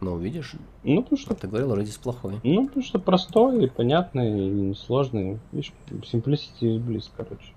Ну, 0.00 0.18
видишь, 0.18 0.54
Ну, 0.84 1.02
потому 1.02 1.18
что, 1.18 1.34
ты 1.34 1.48
говорил, 1.48 1.74
Redis 1.74 2.00
плохой. 2.00 2.38
ну, 2.44 2.66
потому 2.68 2.84
что 2.84 3.00
простой, 3.00 3.68
понятный 3.68 4.48
и 4.48 4.50
несложный. 4.68 5.40
Видишь, 5.50 5.72
simplicity 5.90 6.60
is 6.62 6.78
bliss, 6.78 7.10
короче. 7.16 7.54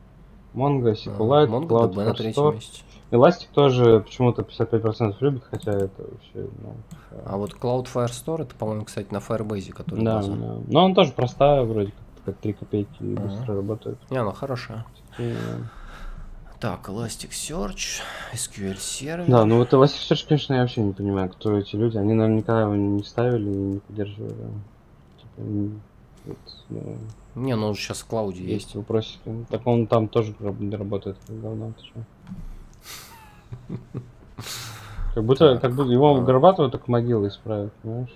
Mongo, 0.54 0.92
SQLite, 0.94 1.48
Mongo 1.50 1.68
Cloud 1.68 1.94
DB 1.94 2.06
на 2.06 2.14
третьем 2.14 2.44
First. 2.44 2.54
месте. 2.56 2.82
Elastic 3.12 3.48
тоже 3.54 4.02
почему-то 4.02 4.44
55% 4.44 5.16
любит, 5.22 5.44
хотя 5.50 5.72
это 5.72 6.04
вообще, 6.04 6.48
ну... 6.62 6.76
А 7.26 7.38
вот 7.38 7.54
Cloud 7.54 7.88
Firestore, 7.92 8.44
это, 8.44 8.56
по-моему, 8.56 8.86
кстати, 8.86 9.12
на 9.12 9.18
Firebase, 9.18 9.72
который 9.74 10.04
да, 10.04 10.18
база. 10.18 10.32
да. 10.34 10.56
Но 10.68 10.86
он 10.86 10.94
тоже 10.94 11.12
простая, 11.14 11.64
вроде 11.64 11.92
как, 11.92 12.36
как 12.36 12.38
3 12.38 12.54
копейки 12.54 13.02
и 13.02 13.16
Ага. 13.16 13.24
быстро 13.28 13.56
работает. 13.56 13.98
Не, 14.12 14.18
она 14.18 14.32
хорошая. 14.34 14.86
И, 15.18 15.34
Так, 16.60 16.90
Elasticsearch, 16.90 18.02
SQL 18.34 18.78
сервер. 18.78 19.26
Да, 19.28 19.46
ну 19.46 19.58
вот 19.58 19.72
Elasticsearch, 19.74 20.28
конечно, 20.28 20.54
я 20.56 20.62
вообще 20.62 20.82
не 20.82 20.94
понимаю, 20.94 21.30
кто 21.30 21.58
эти 21.58 21.76
люди. 21.78 21.98
Они 21.98 22.14
наверняка 22.14 22.62
его 22.62 22.76
не 22.76 23.02
ставили 23.04 23.46
и 23.50 23.56
не 23.56 23.80
поддерживали. 23.80 24.34
Типа, 25.18 25.42
Вот, 26.26 26.38
да. 26.70 26.82
Не, 27.36 27.56
ну 27.56 27.68
он 27.68 27.76
сейчас 27.76 28.00
в 28.02 28.06
клауде 28.08 28.42
есть. 28.42 28.66
Есть 28.66 28.76
вопросики. 28.76 29.46
Так 29.50 29.66
он 29.68 29.88
там 29.88 30.08
тоже 30.08 30.36
раб- 30.40 30.74
работает, 30.74 31.18
как 31.28 31.40
говно, 31.42 31.74
ты 31.74 31.84
чё? 31.84 31.94
Как 35.16 35.24
будто, 35.26 35.54
Так, 35.54 35.62
как 35.62 35.74
будто 35.76 35.92
его 35.92 36.16
а. 36.16 36.22
Горбатова 36.22 36.70
только 36.70 36.90
могилы 36.90 37.28
исправят, 37.30 37.74
понимаешь? 37.82 38.16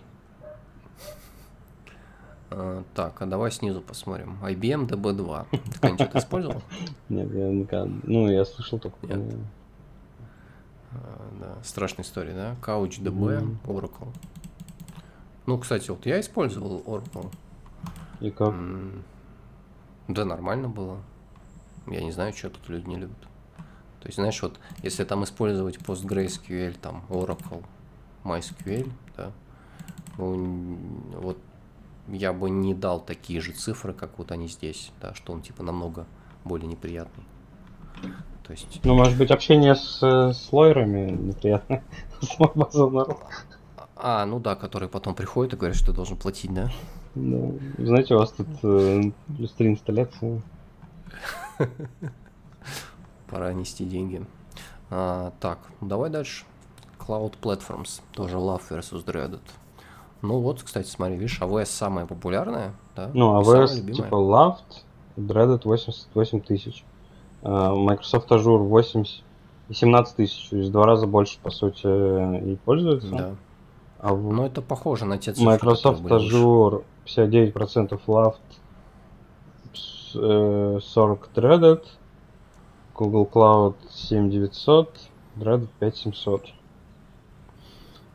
А, 2.52 2.84
так, 2.94 3.20
а 3.22 3.26
давай 3.26 3.52
снизу 3.52 3.82
посмотрим. 3.82 4.38
IBM 4.44 4.88
DB2. 4.88 5.46
Ты 5.52 5.80
когда-нибудь 5.80 6.16
использовал? 6.16 6.62
Нет, 7.10 7.34
я 7.34 7.50
никогда... 7.50 7.92
Ну, 8.04 8.30
я 8.30 8.46
слышал 8.46 8.78
только... 8.80 8.96
Нет. 9.08 9.36
А, 10.92 11.30
Да, 11.40 11.64
страшная 11.64 12.06
история, 12.06 12.34
да? 12.34 12.56
CouchDB, 12.62 13.10
Мгм. 13.42 13.60
Oracle. 13.66 14.10
Ну, 15.48 15.58
кстати, 15.58 15.90
вот 15.90 16.06
я 16.06 16.20
использовал 16.20 16.82
Oracle. 16.86 17.32
И 18.24 18.32
как? 18.32 18.50
М, 18.50 19.04
Да, 20.08 20.26
нормально 20.26 20.70
было. 20.70 21.00
Я 21.88 22.02
не 22.02 22.12
знаю, 22.12 22.34
что 22.34 22.50
тут 22.50 22.70
люди 22.70 22.88
не 22.88 22.96
любят. 22.96 23.20
То 24.00 24.08
есть, 24.08 24.16
знаешь, 24.16 24.42
вот 24.42 24.60
если 24.82 25.04
там 25.04 25.24
использовать 25.24 25.78
PostgreSQL, 25.78 26.78
там 26.82 27.04
Oracle, 27.10 27.64
MySQL, 28.24 28.90
да, 29.18 29.32
ну, 30.18 30.78
вот 31.14 31.38
я 32.08 32.34
бы 32.34 32.50
не 32.50 32.74
дал 32.74 33.00
такие 33.00 33.42
же 33.42 33.52
цифры, 33.52 33.94
как 33.94 34.18
вот 34.18 34.32
они 34.32 34.48
здесь, 34.48 34.92
да, 35.02 35.14
что 35.14 35.34
он 35.34 35.42
типа 35.42 35.64
намного 35.64 36.06
более 36.46 36.68
неприятный. 36.68 37.24
То 38.46 38.52
есть, 38.52 38.82
Ну, 38.84 38.96
может 38.96 39.18
быть, 39.18 39.32
общение 39.32 39.76
с, 39.76 40.02
э, 40.04 40.34
с 40.34 40.52
лойерами 40.52 41.12
неприятно. 41.12 41.82
С 42.22 42.38
а, 43.96 44.26
ну 44.26 44.40
да, 44.40 44.56
которые 44.56 44.90
потом 44.90 45.16
приходят 45.16 45.54
и 45.54 45.58
говорят, 45.58 45.78
что 45.78 45.88
ты 45.88 45.94
должен 45.94 46.18
платить, 46.18 46.54
да? 46.54 46.70
Да. 47.16 47.52
Знаете, 47.78 48.16
у 48.16 48.18
вас 48.18 48.32
тут 48.32 48.48
э, 48.64 49.12
плюс 49.36 49.52
3 49.54 49.70
инсталляции. 49.70 50.42
Пора 53.30 53.54
нести 53.54 53.86
деньги. 53.86 54.26
А, 54.90 55.32
так, 55.40 55.60
ну 55.82 55.88
давай 55.88 56.10
дальше. 56.10 56.46
Cloud 57.00 57.34
Platforms, 57.42 58.02
тоже 58.14 58.38
Love 58.38 58.62
versus 58.70 59.06
Dreaded. 59.06 59.42
Ну 60.22 60.40
вот, 60.40 60.64
кстати, 60.64 60.88
смотри, 60.88 61.16
видишь, 61.16 61.40
AWS 61.42 61.66
самая 61.66 62.06
популярная, 62.06 62.74
да? 62.96 63.12
Ну, 63.14 63.40
AWS 63.42 63.76
любимая. 63.76 64.04
типа 64.04 64.16
Loved, 64.16 64.84
Dreaded 65.18 65.62
88 65.66 66.42
тысяч. 66.42 66.86
А, 67.42 67.76
Microsoft 67.76 68.32
Azure 68.32 68.58
80 68.58 69.24
и 69.70 69.74
17 69.74 70.16
тысяч, 70.16 70.50
то 70.50 70.58
есть 70.58 70.70
в 70.70 70.72
два 70.72 70.86
раза 70.86 71.08
больше, 71.08 71.40
по 71.42 71.50
сути, 71.50 72.52
и 72.52 72.56
пользуются. 72.58 73.10
Да. 73.10 73.36
А 74.00 74.14
в 74.14 74.34
Но 74.34 74.46
это 74.46 74.62
похоже 74.62 75.06
на 75.06 75.18
те 75.18 75.34
цифры, 75.34 75.54
Microsoft. 75.54 76.04
Azure 76.04 76.84
59% 77.06 78.00
Loved, 78.08 78.36
с- 79.74 80.16
э, 80.16 80.80
40 80.82 81.30
Dreaded, 81.36 81.84
Google 82.96 83.26
Cloud 83.32 83.76
7900, 83.92 84.90
Dreaded 85.36 85.68
5700. 85.80 86.54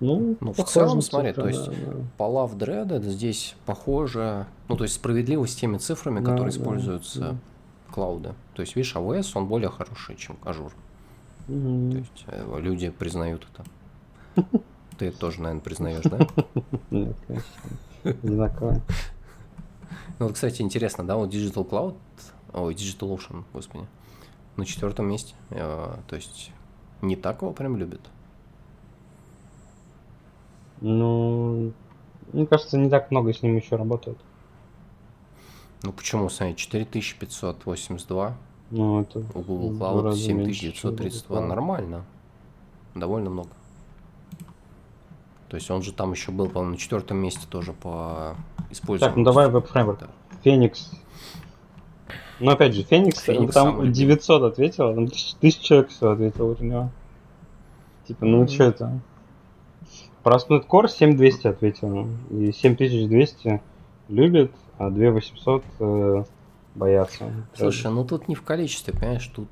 Ну, 0.01 0.37
Ну, 0.41 0.53
в 0.53 0.63
целом, 0.65 1.03
смотри, 1.03 1.33
то 1.33 1.49
есть 1.49 1.67
да, 1.67 1.73
да. 1.73 1.93
По 2.17 2.23
Love 2.25 2.57
Dreaded 2.57 3.03
здесь 3.03 3.57
похоже, 3.67 4.47
ну, 4.69 4.77
то 4.77 4.85
есть 4.85 4.95
справедливо 4.95 5.45
с 5.49 5.57
теми 5.57 5.77
цифрами, 5.79 6.21
Да, 6.21 6.31
которые 6.31 6.53
да, 6.53 6.57
используются 6.57 7.19
да. 7.21 7.37
клауды. 7.91 8.33
То 8.55 8.63
есть, 8.63 8.77
видишь, 8.77 8.95
AWS, 8.95 9.33
он 9.35 9.47
более 9.47 9.71
хороший, 9.71 10.15
чем 10.15 10.37
Azure. 10.45 10.71
Мгм. 11.49 11.91
То 11.91 11.99
есть, 11.99 12.25
э, 12.29 12.61
люди 12.61 12.91
признают 12.91 13.45
это. 13.53 13.65
Ты 14.99 15.07
это 15.07 15.19
тоже, 15.19 15.41
наверное, 15.43 15.63
признаешь, 15.63 16.05
да? 16.05 16.19
Нет, 16.93 17.17
конечно. 17.27 17.49
Одинаково. 18.05 18.81
Ну, 20.19 20.27
вот, 20.27 20.35
кстати, 20.35 20.63
интересно, 20.63 21.07
да, 21.07 21.17
вот 21.17 21.33
Digital 21.33 21.69
Cloud, 21.69 21.95
ой, 22.53 22.75
Digital 22.75 23.17
Ocean, 23.17 23.45
господи, 23.53 23.87
на 24.57 24.65
четвертом 24.65 25.07
месте. 25.07 25.35
Э, 25.51 25.97
То 26.09 26.17
есть 26.17 26.51
не 27.03 27.15
так 27.17 27.43
его 27.43 27.53
прям 27.53 27.77
любят. 27.77 28.01
Ну, 30.81 31.73
мне 32.33 32.47
кажется, 32.47 32.79
не 32.79 32.89
так 32.91 33.11
много 33.11 33.33
с 33.33 33.43
ним 33.43 33.57
еще 33.57 33.77
работает. 33.77 34.19
Ну 35.83 35.93
почему, 35.93 36.29
смотри, 36.29 36.57
4582, 36.57 38.37
Ну, 38.71 39.01
это 39.03 39.21
у 39.21 39.41
Google 39.41 39.71
Cloud 39.79 40.03
раза 40.03 40.33
меньше, 40.35 40.73
чем 40.73 40.97
7932, 40.97 41.37
Google 41.37 41.45
Cloud. 41.45 41.49
нормально, 41.49 42.05
довольно 42.95 43.31
много. 43.31 43.51
То 45.49 45.57
есть 45.57 45.71
он 45.71 45.83
же 45.83 45.93
там 45.93 46.13
еще 46.13 46.31
был, 46.31 46.49
по-моему, 46.49 46.73
на 46.73 46.79
четвертом 46.79 47.19
месте 47.19 47.47
тоже 47.49 47.73
по 47.73 48.37
использованию. 48.71 49.11
Так, 49.11 49.17
ну 49.17 49.25
давай 49.25 49.49
веб-фреймворк. 49.49 50.01
Да. 50.01 50.09
Феникс. 50.45 50.91
Ну, 52.41 52.51
опять 52.51 52.75
же, 52.75 52.83
Феникс, 52.83 53.21
Феникс 53.23 53.55
там 53.55 53.73
самый 53.73 53.87
любимый. 53.87 53.95
900 53.95 54.43
ответило, 54.43 54.95
там 54.95 55.09
тысяч, 55.09 55.35
тысяч 55.35 55.61
человек 55.61 55.89
всего 55.89 56.11
ответило 56.11 56.55
у 56.59 56.63
него. 56.63 56.91
Типа, 58.07 58.25
ну 58.25 58.39
Мгм. 58.39 58.49
что 58.49 58.65
это? 58.65 59.01
Про 60.23 60.37
ASP.NET 60.37 60.67
Core 60.69 60.89
7200 60.89 61.47
ответило, 61.49 62.07
и 62.31 62.53
7200 62.53 63.61
любят, 64.09 64.53
а 64.77 64.91
2800 64.91 65.65
э, 65.81 66.25
боятся. 66.75 67.33
Слушай, 67.55 67.91
ну 67.91 68.05
тут 68.05 68.29
не 68.29 68.35
в 68.35 68.43
количестве, 68.43 68.93
понимаешь, 68.93 69.27
тут 69.35 69.49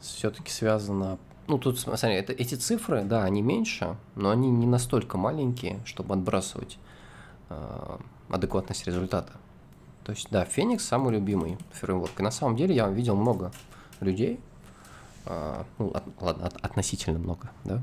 все-таки 0.00 0.50
связано. 0.50 1.18
Ну, 1.48 1.58
тут, 1.58 1.78
смотри, 1.78 2.14
это, 2.14 2.32
эти 2.32 2.56
цифры, 2.56 3.04
да, 3.04 3.22
они 3.24 3.40
меньше, 3.40 3.96
но 4.16 4.30
они 4.30 4.50
не 4.50 4.66
настолько 4.66 5.16
маленькие, 5.16 5.80
чтобы 5.84 6.14
отбрасывать 6.14 6.78
э, 7.50 7.98
адекватность 8.30 8.86
результата. 8.86 9.32
То 10.04 10.12
есть, 10.12 10.28
да, 10.30 10.44
Феникс 10.44 10.84
самый 10.84 11.12
любимый 11.12 11.56
фреймворк. 11.72 12.18
И 12.18 12.22
на 12.22 12.30
самом 12.32 12.56
деле 12.56 12.74
я 12.74 12.88
видел 12.88 13.14
много 13.16 13.52
людей, 14.00 14.40
э, 15.26 15.64
ну, 15.78 15.90
от- 15.90 16.04
ладно, 16.20 16.46
от- 16.46 16.56
относительно 16.64 17.18
много, 17.18 17.50
да, 17.64 17.82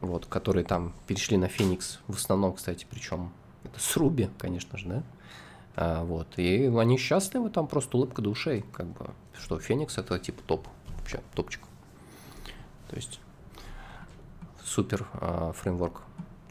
вот, 0.00 0.24
которые 0.26 0.64
там 0.64 0.92
перешли 1.06 1.36
на 1.36 1.48
Феникс, 1.48 2.00
в 2.08 2.16
основном, 2.16 2.54
кстати, 2.54 2.86
причем 2.88 3.30
это 3.64 3.78
с 3.78 3.96
Руби, 3.96 4.30
конечно 4.38 4.78
же, 4.78 4.86
да, 4.88 5.02
а, 5.76 6.04
вот. 6.04 6.26
И 6.38 6.66
они 6.74 6.96
счастливы, 6.96 7.50
там 7.50 7.66
просто 7.66 7.98
улыбка 7.98 8.22
до 8.22 8.30
ушей, 8.30 8.64
как 8.72 8.86
бы, 8.86 9.10
что 9.38 9.58
Феникс 9.58 9.98
это 9.98 10.18
типа 10.18 10.42
топ, 10.46 10.66
вообще 10.98 11.20
топчик. 11.34 11.60
То 12.88 12.96
есть 12.96 13.20
супер 14.64 15.06
а, 15.14 15.52
фреймворк. 15.52 16.02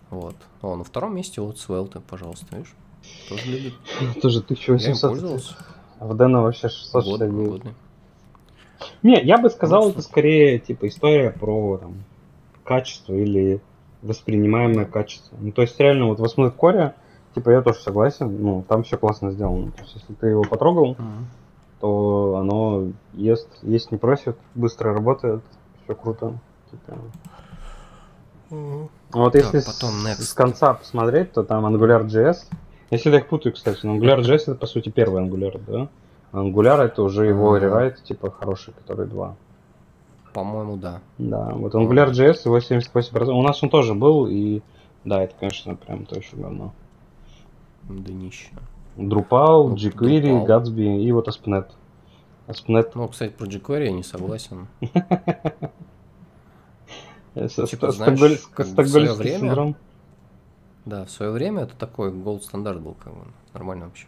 Вот. 0.09 0.35
О, 0.61 0.75
на 0.75 0.83
втором 0.83 1.15
месте 1.15 1.41
вот 1.41 1.57
Svelte, 1.57 2.01
пожалуйста, 2.07 2.55
видишь? 2.55 2.73
Тоже 3.29 3.45
любит. 3.51 3.73
Тоже 4.21 4.39
Я 4.49 4.55
им 4.65 4.75
1800. 4.75 5.09
пользовался. 5.11 5.55
А 5.99 6.07
в 6.07 6.15
Дэна 6.15 6.41
вообще 6.41 6.67
Год, 6.67 6.71
669. 7.05 7.49
годный. 7.49 7.73
Не, 9.03 9.21
я 9.23 9.37
бы 9.37 9.49
сказал, 9.49 9.89
это 9.89 10.01
скорее 10.01 10.59
типа 10.59 10.87
история 10.87 11.31
про 11.31 11.77
там, 11.77 12.03
качество 12.63 13.13
или 13.13 13.61
воспринимаемое 14.01 14.85
качество. 14.85 15.37
Ну, 15.39 15.51
то 15.51 15.61
есть 15.61 15.79
реально 15.79 16.07
вот 16.07 16.19
в 16.19 16.23
ASP.NET 16.23 16.55
Core, 16.57 16.93
типа 17.33 17.49
я 17.51 17.61
тоже 17.61 17.79
согласен, 17.79 18.41
ну, 18.41 18.63
там 18.67 18.83
все 18.83 18.97
классно 18.97 19.31
сделано. 19.31 19.71
То 19.71 19.81
есть 19.83 19.95
если 19.95 20.13
ты 20.13 20.27
его 20.27 20.43
потрогал, 20.43 20.95
Мгм. 20.99 21.27
то 21.79 22.35
оно 22.39 22.87
ест, 23.13 23.47
есть 23.61 23.91
не 23.91 23.97
просит, 23.97 24.37
быстро 24.53 24.93
работает, 24.93 25.41
все 25.85 25.95
круто. 25.95 26.33
Типа. 26.71 26.97
А 28.51 29.17
вот 29.17 29.33
Так, 29.33 29.41
если 29.43 29.59
с- 29.59 29.65
потом 29.65 30.05
next. 30.05 30.21
с 30.21 30.33
конца 30.33 30.73
посмотреть, 30.73 31.31
то 31.33 31.43
там 31.43 31.65
AngularJS. 31.65 32.37
Я 32.91 32.97
всегда 32.97 33.17
их 33.17 33.27
путаю, 33.27 33.53
кстати, 33.53 33.85
но 33.85 33.95
AngularJS 33.97 34.35
это 34.43 34.55
по 34.55 34.65
сути 34.67 34.89
первый 34.89 35.23
Angular, 35.23 35.59
да? 35.67 35.87
Angular 36.31 36.81
это 36.83 37.01
уже 37.01 37.25
его 37.25 37.57
рерайт, 37.57 38.03
типа 38.03 38.29
хороший, 38.31 38.73
который 38.73 39.07
два. 39.07 39.35
По-моему, 40.33 40.75
да. 40.77 40.99
Да, 41.17 41.51
вот 41.53 41.73
AngularJS, 41.73 42.41
его 42.45 42.59
78%. 42.59 43.31
У 43.33 43.41
нас 43.41 43.63
он 43.63 43.69
тоже 43.69 43.93
был, 43.95 44.27
и 44.27 44.61
да, 45.05 45.23
это, 45.23 45.33
конечно, 45.39 45.75
прям 45.75 46.05
то 46.05 46.15
еще 46.17 46.35
говно. 46.35 46.73
Днище. 47.83 48.49
Drupal, 48.97 49.69
Ну, 49.69 49.75
jQuery, 49.75 50.45
Drupal. 50.45 50.45
Gatsby 50.47 51.01
и 51.01 51.11
вот 51.11 51.27
ASP.NET. 51.27 51.67
ASP.NET 52.47 52.91
Ну, 52.95 53.07
кстати, 53.07 53.31
про 53.31 53.45
jQuery 53.47 53.85
я 53.85 53.91
не 53.91 54.03
согласен. 54.03 54.67
с- 57.35 57.67
Типа, 57.67 57.91
знаешь, 57.91 58.19
в 58.19 59.17
время-. 59.17 59.49
Да, 60.85 61.05
в 61.05 61.09
свое 61.09 61.31
время 61.31 61.63
это 61.63 61.76
такой 61.76 62.11
gold 62.11 62.41
стандарт 62.41 62.80
был, 62.81 62.93
как 62.93 63.13
бы, 63.13 63.26
нормально 63.53 63.85
вообще. 63.85 64.07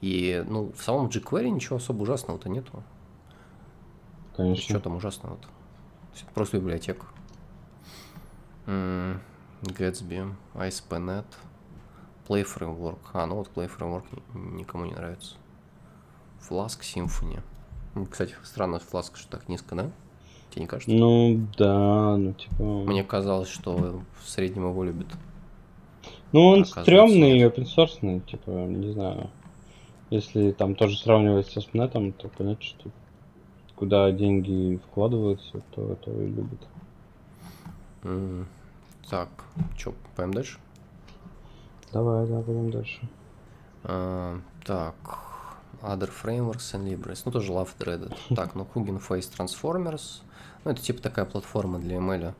И, 0.00 0.44
ну, 0.48 0.72
в 0.76 0.82
самом 0.82 1.06
jQuery 1.08 1.50
ничего 1.50 1.76
особо 1.76 2.02
ужасного-то 2.02 2.48
нету. 2.48 2.82
Что 4.32 4.42
Конечно. 4.42 4.80
там 4.80 4.96
ужасного-то? 4.96 5.48
Просто 6.34 6.58
библиотека. 6.58 7.06
Gatsby, 8.66 10.32
ASP.NET, 10.54 11.24
Play 12.28 12.44
Framework. 12.44 12.98
А, 13.12 13.26
ну 13.26 13.36
вот 13.36 13.50
Play 13.54 13.70
Framework 13.74 14.04
ни- 14.34 14.56
никому 14.58 14.84
не 14.86 14.92
нравится. 14.94 15.36
Flask, 16.48 16.80
Symfony. 16.80 17.40
М, 17.94 18.06
Кстати, 18.06 18.34
странно, 18.44 18.76
Flask 18.76 19.16
что 19.16 19.28
так 19.30 19.48
низко, 19.48 19.74
да? 19.74 19.90
Тебе 20.50 20.62
не 20.62 20.68
кажется? 20.68 20.94
Ну 20.94 21.46
да, 21.56 22.16
ну 22.16 22.32
типа. 22.32 22.62
Мне 22.62 23.04
казалось, 23.04 23.48
что 23.48 24.02
в 24.20 24.28
среднем 24.28 24.68
его 24.68 24.84
любят. 24.84 25.08
Ну, 26.32 26.42
он 26.46 26.64
стрёмный 26.64 27.38
и 27.38 27.44
open 27.44 27.64
source, 27.64 28.20
типа, 28.26 28.50
не 28.50 28.92
знаю. 28.92 29.30
Если 30.10 30.52
там 30.52 30.74
тоже 30.74 30.96
сравнивать 30.98 31.46
со 31.48 31.60
SNET, 31.60 32.12
то 32.12 32.28
понятно, 32.28 32.62
что 32.64 32.90
куда 33.74 34.10
деньги 34.12 34.76
вкладываются, 34.76 35.62
то 35.74 35.92
это 35.92 36.10
и 36.10 36.26
любят. 36.26 36.60
М, 38.04 38.46
Так, 39.10 39.28
что, 39.76 39.94
пойдем 40.16 40.34
дальше? 40.34 40.58
Давай, 41.92 42.26
да, 42.26 42.40
пойдем 42.40 42.70
дальше. 42.70 43.08
А, 43.84 44.40
так, 44.64 44.94
Other 45.82 46.10
Frameworks 46.10 46.74
and 46.74 46.84
Libres. 46.84 47.22
Ну, 47.24 47.32
тоже 47.32 47.52
Love 47.52 47.70
Threaded. 47.78 48.14
Так, 48.36 48.54
ну, 48.54 48.66
Hugging 48.74 49.02
Face 49.06 49.30
Transformers. 49.36 50.20
Ну, 50.64 50.70
это 50.70 50.82
типа 50.82 51.02
такая 51.02 51.24
платформа 51.24 51.78
для 51.78 51.96
ML. 51.96 52.34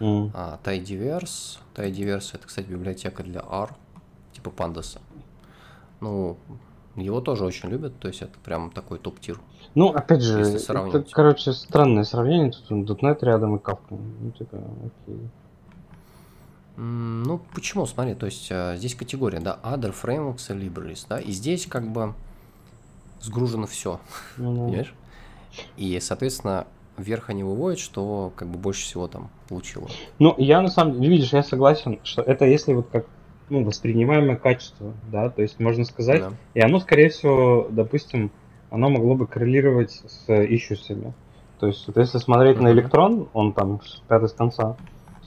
М. 0.00 0.30
А, 0.34 0.58
Tidyverse. 0.64 1.58
Tidyverse 1.74 2.30
это, 2.34 2.46
кстати, 2.46 2.66
библиотека 2.66 3.22
для 3.22 3.40
R, 3.40 3.74
типа 4.32 4.50
Pandas. 4.50 4.98
Ну, 6.00 6.38
его 6.96 7.20
тоже 7.20 7.44
очень 7.44 7.68
любят, 7.68 7.98
то 7.98 8.08
есть 8.08 8.22
это 8.22 8.38
прям 8.42 8.70
такой 8.70 8.98
топ-тир. 8.98 9.40
Ну, 9.74 9.88
опять 9.88 10.22
же, 10.22 10.40
это, 10.40 11.04
короче, 11.12 11.52
странное 11.52 12.04
сравнение. 12.04 12.52
Тут 12.68 13.02
.NET 13.02 13.18
рядом 13.22 13.56
и 13.56 13.58
Kafka. 13.58 13.98
Ну, 13.98 14.30
типа, 14.32 14.56
окей. 14.56 15.20
Ну, 16.76 17.40
почему? 17.54 17.84
Смотри, 17.86 18.14
то 18.14 18.26
есть 18.26 18.48
а, 18.50 18.74
здесь 18.76 18.94
категория, 18.94 19.40
да, 19.40 19.58
Other 19.62 19.94
Frameworks 19.94 20.50
и 20.50 20.66
Libres, 20.66 21.04
да, 21.08 21.20
и 21.20 21.30
здесь 21.30 21.66
как 21.66 21.86
бы 21.86 22.14
сгружено 23.20 23.66
все, 23.66 24.00
Ну, 24.36 24.54
да. 24.54 24.60
понимаешь? 24.66 24.94
И, 25.76 25.98
соответственно, 26.00 26.66
вверх 26.96 27.30
они 27.30 27.42
выводят, 27.44 27.78
что 27.78 28.32
как 28.36 28.48
бы 28.48 28.58
больше 28.58 28.82
всего 28.82 29.08
там 29.08 29.30
получило. 29.48 29.88
Ну, 30.18 30.34
я 30.38 30.60
на 30.60 30.68
самом 30.68 30.94
деле, 30.94 31.08
видишь, 31.08 31.32
я 31.32 31.42
согласен, 31.42 31.98
что 32.02 32.22
это 32.22 32.44
если 32.44 32.72
вот 32.72 32.88
как 32.90 33.06
ну, 33.48 33.64
воспринимаемое 33.64 34.36
качество, 34.36 34.92
да, 35.10 35.28
то 35.28 35.42
есть 35.42 35.58
можно 35.58 35.84
сказать, 35.84 36.20
Да. 36.20 36.30
и 36.54 36.60
оно, 36.60 36.78
скорее 36.78 37.08
всего, 37.08 37.66
допустим, 37.68 38.30
оно 38.70 38.90
могло 38.90 39.16
бы 39.16 39.26
коррелировать 39.26 39.90
с 40.06 40.28
ищусами. 40.46 41.12
То 41.58 41.66
есть, 41.66 41.84
вот 41.88 41.96
если 41.96 42.18
смотреть 42.18 42.58
на 42.60 42.68
Мгм. 42.70 42.78
электрон, 42.78 43.28
он 43.32 43.52
там 43.52 43.80
пятый 44.08 44.28
с 44.28 44.32
конца, 44.32 44.76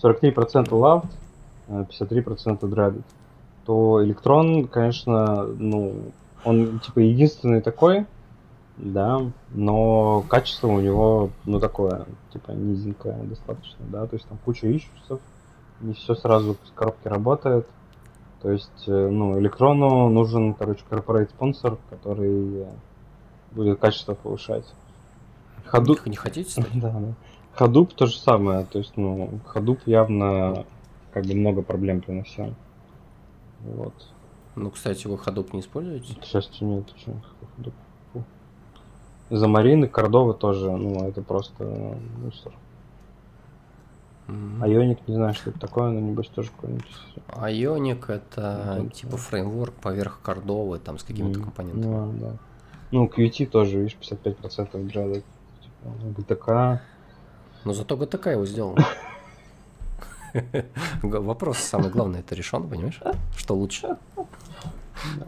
43% 0.02 0.72
loved, 0.72 1.10
э, 1.68 1.86
53% 1.90 2.64
dreaded, 2.64 3.04
то 3.66 4.02
электрон, 4.04 4.68
конечно, 4.70 5.44
ну, 5.44 6.14
он 6.44 6.80
типа 6.80 7.00
единственный 7.00 7.62
такой, 7.62 8.06
да, 8.78 9.22
но 9.52 10.22
качество 10.28 10.68
у 10.68 10.80
него, 10.80 11.30
ну, 11.46 11.60
такое, 11.60 12.06
типа, 12.32 12.52
низенькое 12.52 13.16
достаточно, 13.24 13.86
да, 13.88 14.08
то 14.08 14.16
есть 14.16 14.28
там 14.28 14.38
куча 14.44 14.76
ищусов, 14.76 15.20
не 15.82 15.94
все 15.94 16.16
сразу 16.16 16.58
с 16.66 16.72
коробки 16.72 17.08
работает, 17.08 17.68
то 18.42 18.52
есть, 18.52 18.88
э, 18.88 19.10
ну, 19.10 19.40
электрону 19.40 20.10
нужен, 20.10 20.54
короче, 20.54 20.84
корпорейт 20.90 21.30
спонсор, 21.30 21.78
который 21.90 22.66
будет 23.52 23.80
качество 23.80 24.16
повышать. 24.16 24.66
Хаду... 25.66 25.96
Не, 26.06 26.12
не 26.12 26.18
хотите? 26.18 26.66
Да, 26.74 26.92
да. 26.92 27.14
Hadoop 27.58 27.94
то 27.96 28.08
же 28.08 28.18
самое, 28.18 28.66
то 28.66 28.80
есть, 28.80 28.98
ну, 28.98 29.40
Hadoop 29.54 29.82
явно 29.86 30.66
как 31.12 31.26
бы 31.26 31.36
много 31.36 31.62
проблем 31.62 32.02
приносил. 32.02 32.56
Вот. 33.62 33.94
Ну, 34.56 34.70
кстати, 34.70 35.08
вы 35.08 35.16
Hadoop 35.16 35.50
не 35.54 35.62
используете? 35.62 36.16
К 36.16 36.24
счастью, 36.24 36.68
нет. 36.68 36.86
Замарин 39.30 39.84
и 39.86 39.88
Кордова 39.88 40.34
тоже, 40.34 40.72
ну, 40.72 41.08
это 41.08 41.22
просто 41.22 41.64
э, 41.64 41.96
мусор. 42.24 42.54
Мгм. 44.28 44.64
Ionic, 44.64 45.00
не 45.08 45.16
знаю, 45.16 45.34
что 45.34 45.50
это 45.50 45.60
такое, 45.60 45.90
но 45.90 46.00
небось 46.00 46.28
тоже 46.28 46.50
какой-нибудь. 46.52 46.86
Ionic 47.28 48.12
это 48.12 48.76
Ну, 48.80 48.90
типа 48.90 49.18
фреймворк 49.18 49.74
поверх 49.74 50.20
кордовый, 50.22 50.80
там 50.80 50.98
с 50.98 51.04
какими-то 51.04 51.40
М, 51.40 51.46
компонентами. 51.46 51.86
Ну, 51.92 52.14
да. 52.20 52.32
Ну, 52.92 53.08
QT 53.08 53.48
тоже, 53.48 53.80
видишь, 53.80 53.98
55% 54.00 54.88
джада. 54.88 55.16
Типа, 55.16 55.90
GTK. 56.18 56.80
Но 57.66 57.74
зато 57.74 57.96
GTK 57.96 58.32
его 58.34 58.46
сделал. 58.46 58.78
Вопрос 61.02 61.58
самый 61.58 61.90
главный, 61.90 62.20
это 62.20 62.36
решен, 62.36 62.68
понимаешь? 62.70 63.02
Что 63.36 63.56
лучше? 63.56 63.98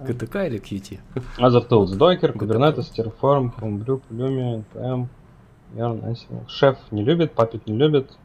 GTK 0.03 0.47
или 0.47 0.59
QT? 0.59 0.99
Other 1.37 1.67
tools. 1.67 1.97
Docker. 1.97 2.33
Kubernetes, 2.33 2.91
Terraform, 2.95 3.51
Homebrew, 3.59 4.01
Pulumi, 4.09 4.63
NPM, 4.73 5.07
Yarn, 5.75 6.03
Ansible. 6.03 6.47
Шеф 6.47 6.77
не 6.91 7.03
любит, 7.03 7.33
Puppet 7.33 7.61
не 7.65 7.77
любит. 7.77 8.17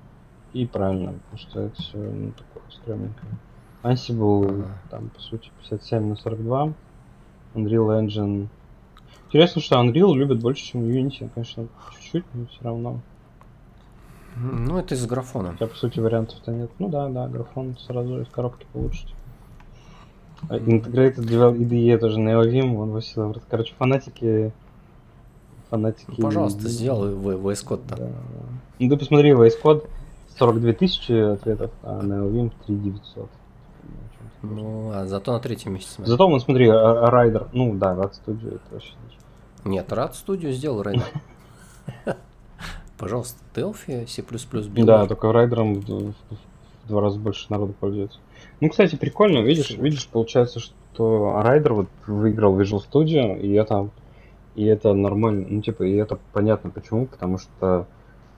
И 0.52 0.66
правильно, 0.66 1.12
потому 1.12 1.38
что 1.38 1.60
это 1.60 1.82
все 1.82 1.96
ну, 1.96 2.32
такое 2.32 2.62
стрёмненькое. 2.70 3.32
Ansible, 3.82 4.66
там, 4.90 5.08
по 5.10 5.20
сути, 5.20 5.50
57 5.60 6.08
на 6.08 6.16
42. 6.16 6.72
Unreal 7.54 8.04
Engine. 8.04 8.48
Интересно, 9.28 9.62
что 9.62 9.76
Unreal 9.76 10.14
любит 10.14 10.40
больше, 10.40 10.64
чем 10.64 10.82
Unity. 10.82 11.30
Конечно, 11.34 11.68
чуть-чуть, 12.00 12.24
но 12.34 12.46
все 12.46 12.62
равно. 12.62 13.00
Ну, 14.36 14.78
это 14.78 14.94
из 14.94 15.06
графона. 15.06 15.52
Хотя, 15.52 15.66
по 15.66 15.76
сути, 15.76 16.00
вариантов-то 16.00 16.52
нет. 16.52 16.70
Ну 16.78 16.88
да, 16.88 17.08
да, 17.08 17.28
графон 17.28 17.76
сразу 17.78 18.20
из 18.20 18.28
коробки 18.28 18.66
получите. 18.72 19.14
А 20.48 20.56
Integrated 20.56 21.16
Devel 21.16 21.56
IDE 21.58 21.98
тоже 21.98 22.18
NeoVim, 22.18 22.74
вон 22.74 22.90
Василий 22.90 23.22
говорит. 23.22 23.42
Короче, 23.48 23.74
фанатики... 23.78 24.52
Фанатики... 25.68 26.14
Ну, 26.16 26.24
Пожалуйста, 26.24 26.68
сделай 26.68 27.12
VS 27.14 27.64
Да, 27.68 27.74
Code-то. 27.74 27.96
да. 27.96 28.10
Ну 28.78 28.88
ты 28.88 28.96
посмотри, 28.96 29.30
VS 29.32 29.52
Code 29.62 29.86
42 30.38 30.72
тысячи 30.72 31.12
ответов, 31.12 31.70
а 31.82 32.00
NeoVim 32.02 32.50
3900. 32.66 33.28
Ну, 34.42 34.90
а 34.94 35.06
зато 35.06 35.32
на 35.32 35.40
третьем 35.40 35.78
смотри. 35.80 36.10
Зато, 36.10 36.26
вон, 36.28 36.40
смотри, 36.40 36.68
а- 36.68 37.10
Rider, 37.10 37.48
ну 37.52 37.74
да, 37.74 37.94
Rad 37.94 38.12
Studio, 38.12 38.54
это 38.54 38.60
вообще... 38.70 38.92
Нет, 39.64 39.86
Rad 39.92 40.12
Studio 40.12 40.50
сделал 40.50 40.82
Rider. 40.82 41.06
Пожалуйста, 42.98 43.38
Delphi, 43.54 44.06
C++ 44.06 44.22
Builder. 44.22 44.84
Да, 44.84 45.06
только 45.06 45.32
Rider 45.32 45.66
ом 45.66 45.80
в 45.80 46.14
два 46.88 47.00
раза 47.00 47.18
больше 47.18 47.46
народу 47.50 47.74
пользуется. 47.78 48.18
Ну, 48.60 48.68
кстати, 48.68 48.96
прикольно, 48.96 49.38
видишь, 49.38 49.70
видишь, 49.70 50.06
получается, 50.08 50.60
что 50.60 51.40
Rider 51.42 51.74
вот 51.74 51.88
выиграл 52.06 52.60
Visual 52.60 52.80
Studio, 52.80 53.38
и 53.40 53.52
это, 53.52 53.88
и 54.54 54.64
это 54.66 54.92
нормально, 54.92 55.46
ну, 55.48 55.62
типа, 55.62 55.84
и 55.84 55.94
это 55.94 56.18
понятно 56.32 56.70
почему, 56.70 57.06
потому 57.06 57.38
что, 57.38 57.86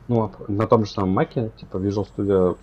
ну, 0.06 0.30
на 0.46 0.66
том 0.66 0.84
же 0.84 0.92
самом 0.92 1.10
Маке, 1.10 1.50
типа, 1.58 1.78
Visual 1.78 2.06
Studio, 2.16 2.56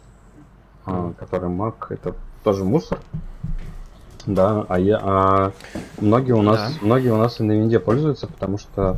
а, 0.85 1.13
который 1.17 1.49
Mac, 1.49 1.75
это 1.89 2.15
тоже 2.43 2.63
мусор, 2.63 2.99
да, 4.25 4.65
а, 4.69 4.79
я, 4.79 4.99
а 5.01 5.51
многие 5.99 6.33
у 6.33 6.41
нас, 6.41 6.77
Да. 6.79 6.85
многие 6.85 7.09
у 7.09 7.17
нас 7.17 7.39
и 7.41 7.43
на 7.43 7.51
винде 7.53 7.79
пользуются, 7.79 8.27
потому 8.27 8.57
что 8.57 8.97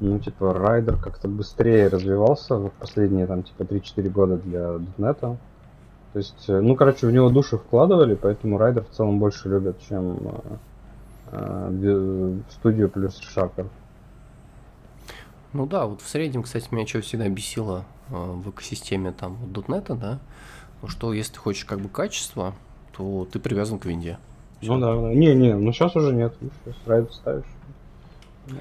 ну, 0.00 0.18
типа, 0.18 0.54
Райдер 0.54 0.96
как-то 0.96 1.28
быстрее 1.28 1.88
развивался 1.88 2.56
в 2.56 2.70
последние, 2.70 3.26
там, 3.26 3.42
типа, 3.42 3.64
3-4 3.64 4.08
года 4.08 4.36
для 4.38 4.78
.NET. 4.96 5.36
То 6.12 6.18
есть, 6.18 6.48
э, 6.48 6.60
ну, 6.60 6.74
короче, 6.74 7.06
в 7.06 7.12
него 7.12 7.30
души 7.30 7.56
вкладывали, 7.56 8.14
поэтому 8.14 8.58
Райдер 8.58 8.84
в 8.84 8.90
целом 8.90 9.18
больше 9.18 9.48
любят, 9.48 9.76
чем 9.88 10.18
э, 11.32 11.70
э, 11.82 12.38
студию 12.50 12.88
плюс 12.88 13.18
Шакер. 13.18 13.68
Ну 15.52 15.66
да, 15.66 15.86
вот 15.86 16.00
в 16.00 16.08
среднем, 16.08 16.42
кстати, 16.42 16.68
меня 16.70 16.86
что 16.86 17.00
всегда 17.00 17.28
бесило 17.28 17.84
э, 18.08 18.14
в 18.14 18.50
экосистеме 18.50 19.12
там 19.12 19.38
.NET, 19.52 19.96
да, 19.96 20.18
ну 20.82 20.88
что 20.88 21.12
если 21.12 21.34
ты 21.34 21.38
хочешь 21.38 21.64
как 21.64 21.80
бы 21.80 21.88
качество, 21.88 22.54
то 22.96 23.26
ты 23.30 23.38
привязан 23.38 23.78
к 23.78 23.84
винде. 23.84 24.18
Ну 24.62 24.78
да, 24.78 24.94
да. 24.94 25.14
Не-не, 25.14 25.54
ну 25.54 25.72
сейчас 25.72 25.96
уже 25.96 26.12
нет. 26.12 26.34
Сейчас 26.64 26.76
Райдер 26.86 27.12
ставишь. 27.12 27.44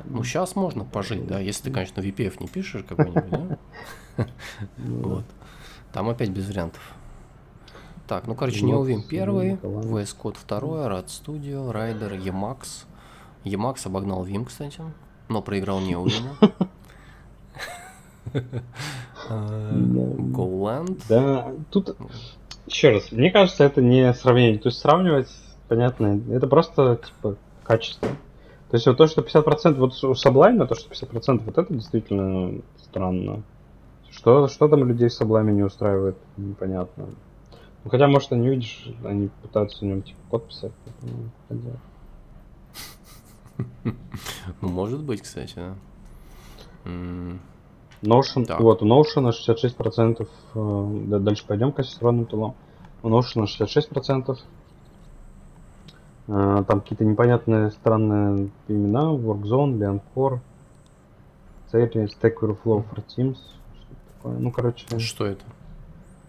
Ну 0.05 0.23
сейчас 0.23 0.55
можно 0.55 0.83
пожить, 0.83 1.25
да, 1.27 1.39
если 1.39 1.63
ты, 1.63 1.71
конечно, 1.71 2.01
VPF 2.01 2.35
не 2.39 2.47
пишешь 2.47 2.83
какой-нибудь? 2.87 3.57
Ну, 4.77 5.01
да. 5.01 5.07
Вот. 5.07 5.25
Там 5.93 6.09
опять 6.09 6.29
без 6.29 6.45
вариантов. 6.49 6.81
Так, 8.09 8.25
ну, 8.25 8.33
короче, 8.33 8.65
Вот, 8.65 8.87
NeoVim 8.87 9.03
первый. 9.07 9.51
VS 9.61 10.15
Code 10.19 10.35
второй, 10.39 10.79
Rad 10.87 11.05
Studio, 11.05 11.71
Rider, 11.71 12.19
Emacs. 12.19 12.85
Emacs 13.45 13.85
обогнал 13.85 14.25
Vim, 14.25 14.45
кстати, 14.45 14.81
но 15.27 15.43
проиграл 15.43 15.79
NeoVim. 15.79 16.23
Э, 19.29 19.73
GoLand. 19.75 20.99
Да, 21.07 21.51
тут 21.69 21.95
еще 22.65 22.89
раз, 22.89 23.11
мне 23.11 23.29
кажется, 23.29 23.63
это 23.63 23.79
не 23.79 24.11
сравнение. 24.15 24.57
То 24.57 24.69
есть 24.69 24.79
сравнивать, 24.79 25.29
понятно, 25.67 26.19
это 26.31 26.47
просто 26.47 26.99
типа 27.05 27.35
качество. 27.63 28.07
То 28.71 28.75
есть 28.75 28.87
вот 28.87 28.97
то, 28.97 29.05
что 29.05 29.21
50%, 29.21 29.73
вот 29.75 30.03
у 30.03 30.13
Sublime, 30.13 30.65
то, 30.65 30.73
что 30.73 30.91
50%, 30.91 31.43
вот 31.45 31.57
это 31.59 31.71
действительно 31.71 32.59
странно. 32.77 33.43
Что, 34.09 34.47
что 34.47 34.67
там 34.67 34.87
людей 34.87 35.09
в 35.09 35.21
Sublime 35.21 35.51
не 35.51 35.61
устраивает, 35.63 36.17
непонятно. 36.37 37.09
Ну, 37.89 37.91
хотя, 37.91 38.07
может, 38.07 38.31
они, 38.31 38.47
видишь, 38.47 38.87
они 39.03 39.29
пытаются 39.41 39.79
в 39.79 39.81
нем 39.81 40.03
типа 40.03 40.19
код 40.29 40.47
писать. 40.47 40.71
Ну, 44.61 44.69
может 44.69 45.01
быть, 45.01 45.23
кстати, 45.23 45.55
да. 45.55 45.75
Notion, 48.01 48.45
Так. 48.45 48.59
вот, 48.61 48.83
у 48.83 48.85
Notion 48.85 49.31
66%, 49.31 50.27
э, 50.53 51.05
да, 51.07 51.19
дальше 51.19 51.45
пойдем 51.47 51.71
к 51.71 51.79
асинхронным 51.79 52.25
тулам. 52.25 52.55
У 53.03 53.09
Notion 53.09 53.45
66%, 53.45 54.37
Э, 56.29 56.63
там 56.67 56.81
какие-то 56.81 57.05
непонятные 57.05 57.71
странные 57.71 58.49
имена, 58.67 59.05
WorkZone, 59.05 59.79
Leoncore, 59.79 60.39
Ceres, 61.71 62.09
Stack 62.09 62.35
Overflow 62.41 62.85
for 62.87 63.03
Teams. 63.07 63.37
Что 63.73 63.95
такое? 64.13 64.37
Ну, 64.37 64.51
короче... 64.51 64.99
Что 64.99 65.25
это? 65.25 65.43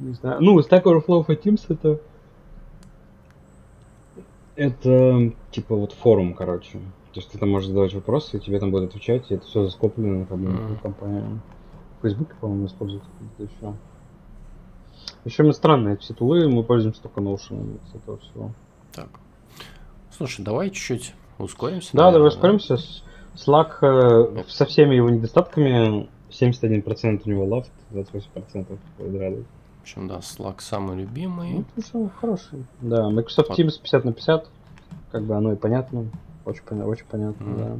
Не 0.01 0.15
знаю. 0.15 0.41
Ну, 0.41 0.59
Stack 0.59 0.83
Overflow 0.85 1.27
for 1.27 1.41
Teams 1.41 1.65
это... 1.69 2.01
Это 4.57 5.33
типа 5.51 5.75
вот 5.75 5.93
форум, 5.93 6.35
короче. 6.35 6.79
То 7.13 7.21
есть 7.21 7.31
ты 7.31 7.39
там 7.39 7.51
можешь 7.51 7.69
задавать 7.69 7.95
вопросы, 7.95 8.37
и 8.37 8.41
тебе 8.41 8.61
там 8.61 8.71
будут 8.71 8.91
отвечать, 8.91 9.31
и 9.31 9.35
это 9.35 9.45
все 9.47 9.65
заскоплено 9.65 10.27
как 10.27 10.39
бы 10.39 10.51
mm-hmm. 10.51 10.83
компания. 10.83 11.41
В 11.99 12.03
Фейсбуке, 12.03 12.35
по-моему, 12.41 12.67
используют 12.67 13.03
это 13.39 13.51
еще. 13.51 13.75
Еще 15.25 15.43
мы 15.43 15.53
странные 15.53 15.97
все 15.97 16.15
тулы, 16.15 16.49
мы 16.49 16.63
пользуемся 16.63 17.03
только 17.03 17.21
Notion 17.21 17.79
с 17.91 17.95
этого 17.95 18.19
всего. 18.19 18.53
Так. 18.93 19.09
Слушай, 20.11 20.45
давай 20.45 20.71
чуть-чуть 20.71 21.15
ускоримся. 21.39 21.91
Да, 21.93 22.05
наверное, 22.11 22.31
давай 22.31 22.57
ускоримся. 22.57 22.77
Slack 23.35 23.79
э, 23.83 24.45
со 24.49 24.67
всеми 24.67 24.95
его 24.95 25.09
недостатками 25.09 26.09
71% 26.31 27.23
у 27.25 27.29
него 27.29 27.45
лафт, 27.45 27.71
28% 27.93 28.79
радует. 28.99 29.47
Общем, 29.91 30.07
да, 30.07 30.19
Slack 30.19 30.61
самый 30.61 30.99
любимый. 30.99 31.65
Ну, 31.75 31.83
самый 31.83 32.11
хороший. 32.11 32.65
Да, 32.81 33.11
Microsoft 33.11 33.59
Teams 33.59 33.73
50 33.83 34.05
на 34.05 34.13
50. 34.13 34.49
Как 35.11 35.25
бы 35.25 35.35
оно 35.35 35.53
и 35.55 35.57
понятно. 35.57 36.07
Очень, 36.45 36.63
очень 36.83 37.07
понятно, 37.11 37.45
mm. 37.45 37.59
да. 37.59 37.77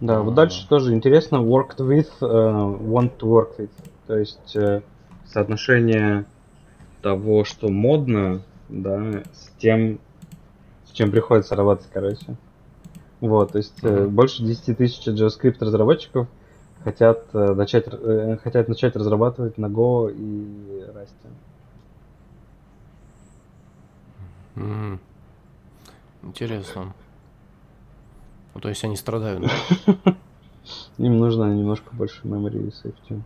Да, 0.00 0.14
mm. 0.14 0.22
вот 0.22 0.34
дальше 0.34 0.68
тоже 0.68 0.92
интересно. 0.94 1.36
Worked 1.36 1.76
with, 1.76 2.08
uh, 2.20 2.76
want 2.80 3.18
to 3.18 3.28
work 3.28 3.56
with. 3.56 3.70
То 4.08 4.18
есть 4.18 4.56
uh, 4.56 4.82
соотношение 5.26 6.24
того, 7.00 7.44
что 7.44 7.68
модно, 7.68 8.42
да, 8.68 9.22
с 9.32 9.52
тем, 9.58 10.00
с 10.86 10.90
чем 10.90 11.12
приходится 11.12 11.54
работать, 11.54 11.86
короче. 11.92 12.34
Вот, 13.20 13.52
то 13.52 13.58
есть 13.58 13.78
mm-hmm. 13.84 14.08
больше 14.08 14.42
10 14.42 14.76
тысяч 14.76 15.06
JavaScript 15.06 15.58
разработчиков 15.60 16.26
хотят 16.84 17.24
э, 17.32 17.54
начать, 17.54 17.86
э, 17.90 18.38
хотят 18.42 18.68
начать 18.68 18.96
разрабатывать 18.96 19.58
на 19.58 19.66
Go 19.66 20.12
и 20.12 20.84
Rust. 20.92 21.14
Mm-hmm. 24.56 24.98
Интересно. 26.24 26.94
Ну, 28.54 28.60
то 28.60 28.68
есть 28.68 28.82
они 28.84 28.96
страдают. 28.96 29.50
Им 30.98 31.18
нужно 31.18 31.54
немножко 31.54 31.94
больше 31.94 32.26
memory 32.26 32.68
и 32.68 32.70
safety. 32.70 33.22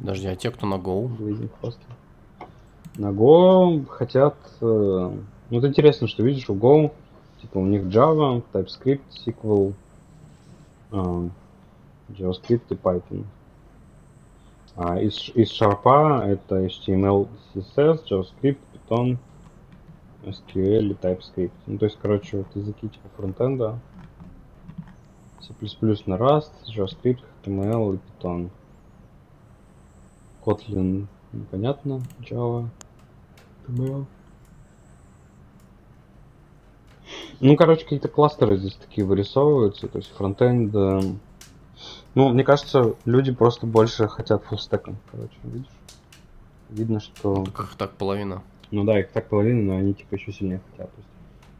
Подожди, 0.00 0.26
а 0.26 0.36
те, 0.36 0.50
кто 0.50 0.66
на 0.66 0.76
Go? 0.76 1.10
На 2.96 3.06
Go 3.06 3.86
хотят... 3.86 4.36
Э, 4.60 5.10
ну, 5.50 5.58
это 5.58 5.68
интересно, 5.68 6.08
что 6.08 6.22
видишь, 6.22 6.48
у 6.48 6.54
Go, 6.54 6.92
типа, 7.40 7.58
у 7.58 7.66
них 7.66 7.82
Java, 7.82 8.42
TypeScript, 8.52 9.02
SQL, 9.26 9.74
JavaScript 12.18 12.64
и 12.70 12.74
Python. 12.74 13.24
А 14.76 14.98
из, 15.00 15.30
из 15.34 15.50
Sharp 15.50 16.24
это 16.24 16.64
HTML, 16.64 17.28
CSS, 17.54 18.04
JavaScript, 18.08 18.58
Python, 18.72 19.18
SQL 20.24 20.90
и 20.90 20.94
TypeScript. 20.94 21.52
Ну, 21.66 21.78
то 21.78 21.84
есть, 21.86 21.98
короче, 22.00 22.38
вот 22.38 22.56
языки 22.56 22.88
типа 22.88 23.08
фронтенда, 23.16 23.78
C++ 25.40 25.52
на 26.06 26.14
Rust, 26.14 26.52
JavaScript, 26.66 27.20
HTML 27.44 27.96
и 27.96 27.98
Python. 27.98 28.50
Kotlin 30.44 31.06
непонятно, 31.32 32.02
Java, 32.20 32.68
HTML. 33.66 34.06
Ну, 37.40 37.56
короче, 37.56 37.82
какие-то 37.82 38.08
кластеры 38.08 38.56
здесь 38.56 38.74
такие 38.74 39.04
вырисовываются, 39.06 39.88
то 39.88 39.98
есть 39.98 40.10
фронтенд. 40.12 40.72
Ну, 42.14 42.28
мне 42.28 42.44
кажется, 42.44 42.94
люди 43.04 43.32
просто 43.32 43.66
больше 43.66 44.06
хотят 44.06 44.44
фуллстеком, 44.44 44.96
короче, 45.10 45.34
видишь? 45.44 45.70
Видно, 46.68 47.00
что... 47.00 47.36
Ну, 47.36 47.46
как 47.46 47.74
так 47.76 47.92
половина. 47.92 48.42
Ну 48.70 48.84
да, 48.84 49.00
их 49.00 49.10
так 49.10 49.28
половина, 49.28 49.62
но 49.62 49.78
они 49.78 49.94
типа 49.94 50.14
еще 50.14 50.32
сильнее 50.32 50.60
хотят. 50.70 50.90
То 50.90 50.98
есть, 50.98 51.08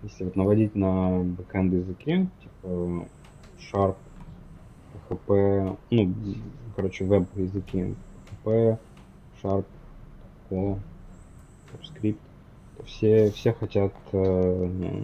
если 0.03 0.25
вот 0.25 0.37
наводить 0.37 0.75
на 0.75 1.21
бэкэнд 1.21 1.73
языки, 1.73 2.29
типа 2.43 3.07
Sharp, 3.59 3.97
PHP, 5.09 5.79
ну, 5.91 6.15
короче, 6.77 7.05
веб 7.05 7.25
языки, 7.37 7.95
PHP, 8.45 8.79
Sharp, 9.43 9.65
Go, 10.51 10.79
TypeScript, 11.73 12.19
то 12.77 12.85
все, 12.85 13.31
все 13.31 13.53
хотят 13.53 13.93
э, 14.13 15.03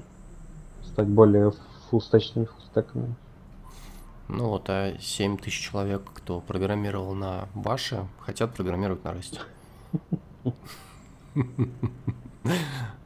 стать 0.83 1.09
более 1.09 1.53
фуллстечными, 1.91 2.47
фуллстеками. 2.47 3.15
Ну 4.29 4.49
вот, 4.49 4.69
а 4.69 4.95
7 5.01 5.39
тысяч 5.39 5.71
человек, 5.71 6.03
кто 6.15 6.41
программировал 6.41 7.15
на 7.15 7.49
Баше, 7.55 8.07
хотят 8.21 8.55
программировать 8.55 9.03
на 9.05 9.15
Расте. 9.15 9.41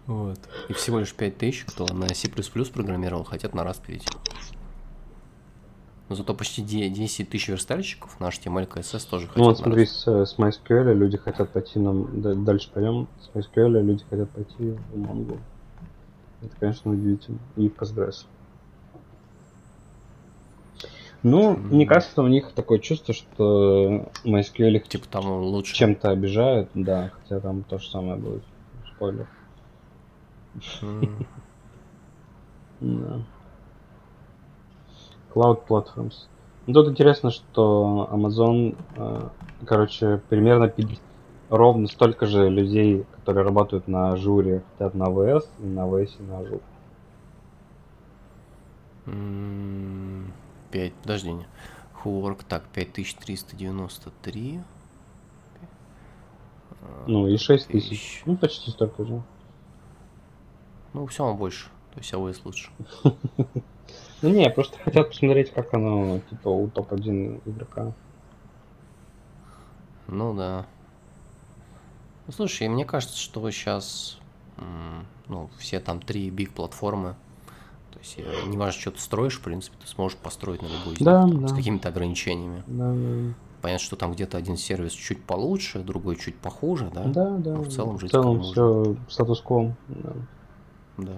Вот. 0.06 0.40
И 0.68 0.72
всего 0.72 0.98
лишь 0.98 1.14
5 1.14 1.38
тысяч, 1.38 1.64
кто 1.64 1.86
на 1.86 2.08
C++ 2.12 2.28
программировал, 2.28 3.24
хотят 3.24 3.54
на 3.54 3.60
Rust 3.60 3.86
перейти. 3.86 4.08
Но 6.08 6.16
зато 6.16 6.34
почти 6.34 6.60
10 6.60 7.30
тысяч 7.30 7.48
верстальщиков 7.48 8.18
на 8.20 8.26
HTML, 8.26 8.68
CSS 8.68 9.08
тоже 9.08 9.28
хотят 9.28 9.36
Ну 9.38 9.44
вот 9.44 9.58
смотри, 9.58 9.86
с, 9.86 10.06
с 10.06 10.36
MySQL 10.38 10.92
люди 10.92 11.16
хотят 11.16 11.50
пойти 11.50 11.78
на... 11.78 12.34
Дальше 12.34 12.70
пойдем. 12.74 13.08
С 13.20 13.34
MySQL 13.34 13.80
люди 13.80 14.04
хотят 14.10 14.28
пойти 14.30 14.72
в 14.92 14.96
Mongo. 14.96 15.38
Это, 16.42 16.54
конечно, 16.58 16.90
удивительно. 16.90 17.38
И 17.56 17.68
в 17.68 17.74
Postgres. 17.74 18.26
Ну, 21.22 21.52
mm-hmm. 21.52 21.74
мне 21.74 21.86
кажется, 21.86 22.22
у 22.22 22.26
них 22.26 22.52
такое 22.52 22.78
чувство, 22.80 23.14
что 23.14 24.10
MySQL 24.24 24.76
их 24.76 24.88
типа 24.88 25.06
там 25.08 25.26
лучше 25.26 25.74
чем-то 25.74 26.10
обижает, 26.10 26.68
да, 26.74 27.12
хотя 27.22 27.40
там 27.40 27.62
то 27.62 27.78
же 27.78 27.88
самое 27.88 28.16
будет. 28.16 28.42
Спойлер. 28.94 29.28
Mm. 30.82 31.26
да. 32.80 33.20
Cloud 35.32 35.66
Platforms. 35.66 36.26
Ну, 36.66 36.74
тут 36.74 36.88
интересно, 36.88 37.30
что 37.30 38.08
Amazon, 38.12 38.76
э, 38.96 39.28
короче, 39.64 40.20
примерно 40.28 40.72
ровно 41.48 41.86
столько 41.86 42.26
же 42.26 42.48
людей, 42.48 43.04
которые 43.16 43.44
работают 43.44 43.88
на 43.88 44.10
Ажуре, 44.12 44.62
хотят 44.72 44.94
на 44.94 45.04
AWS, 45.04 45.46
и 45.60 45.66
на 45.66 45.80
AWS 45.80 46.10
и 46.18 46.22
на 46.22 46.32
Azure. 46.32 46.62
Mm. 49.06 50.30
5, 50.72 50.92
подожди, 50.94 51.32
не. 51.32 51.46
Хуворк, 51.94 52.42
так, 52.44 52.64
5393. 52.72 54.60
Ну 57.06 57.28
и 57.28 57.36
6 57.36 57.68
тысяч. 57.68 58.22
Ну, 58.26 58.36
почти 58.36 58.70
столько 58.70 59.04
же. 59.04 59.22
Ну, 60.92 61.06
все 61.06 61.22
равно 61.22 61.38
больше. 61.38 61.68
То 61.92 62.00
есть 62.00 62.12
AWS 62.12 62.40
лучше. 62.44 62.70
Ну 64.22 64.28
не, 64.28 64.48
просто 64.50 64.78
хотят 64.78 65.08
посмотреть, 65.08 65.52
как 65.52 65.74
оно, 65.74 66.20
типа, 66.30 66.48
у 66.48 66.68
топ-1 66.68 67.42
игрока. 67.44 67.92
Ну 70.06 70.32
да. 70.32 70.66
Ну, 72.26 72.32
слушай, 72.32 72.68
мне 72.68 72.84
кажется, 72.84 73.18
что 73.18 73.50
сейчас 73.50 74.20
ну, 75.26 75.50
все 75.58 75.80
там 75.80 76.00
три 76.00 76.30
биг 76.30 76.52
платформы 76.52 77.16
есть, 78.02 78.18
э, 78.18 78.48
не 78.48 78.56
важно, 78.56 78.80
что 78.80 78.90
ты 78.90 79.00
строишь, 79.00 79.38
в 79.38 79.42
принципе, 79.42 79.76
ты 79.80 79.88
сможешь 79.88 80.18
построить 80.18 80.62
на 80.62 80.66
любой 80.66 80.94
из 80.94 80.98
да, 81.00 81.24
них, 81.24 81.40
да. 81.40 81.48
с 81.48 81.52
какими-то 81.52 81.88
ограничениями. 81.88 82.62
Да, 82.66 82.92
да. 82.92 83.34
Понятно, 83.62 83.84
что 83.84 83.96
там 83.96 84.12
где-то 84.12 84.36
один 84.36 84.56
сервис 84.56 84.92
чуть 84.92 85.22
получше, 85.24 85.80
другой 85.80 86.16
чуть 86.16 86.36
похуже, 86.36 86.90
да? 86.92 87.04
Да, 87.04 87.30
да. 87.38 87.54
Но 87.54 87.62
в 87.62 87.68
целом 87.68 87.98
жить 88.00 88.10
В 88.10 88.12
целом 88.12 88.42
все 88.42 88.96
статус-кво. 89.08 89.76
Да. 89.88 90.12
да. 90.98 91.12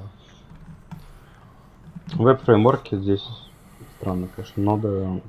Веб-фреймворки 2.13 2.97
здесь 2.97 3.27
странно, 3.97 4.29
конечно, 4.37 4.63
нода 4.63 5.23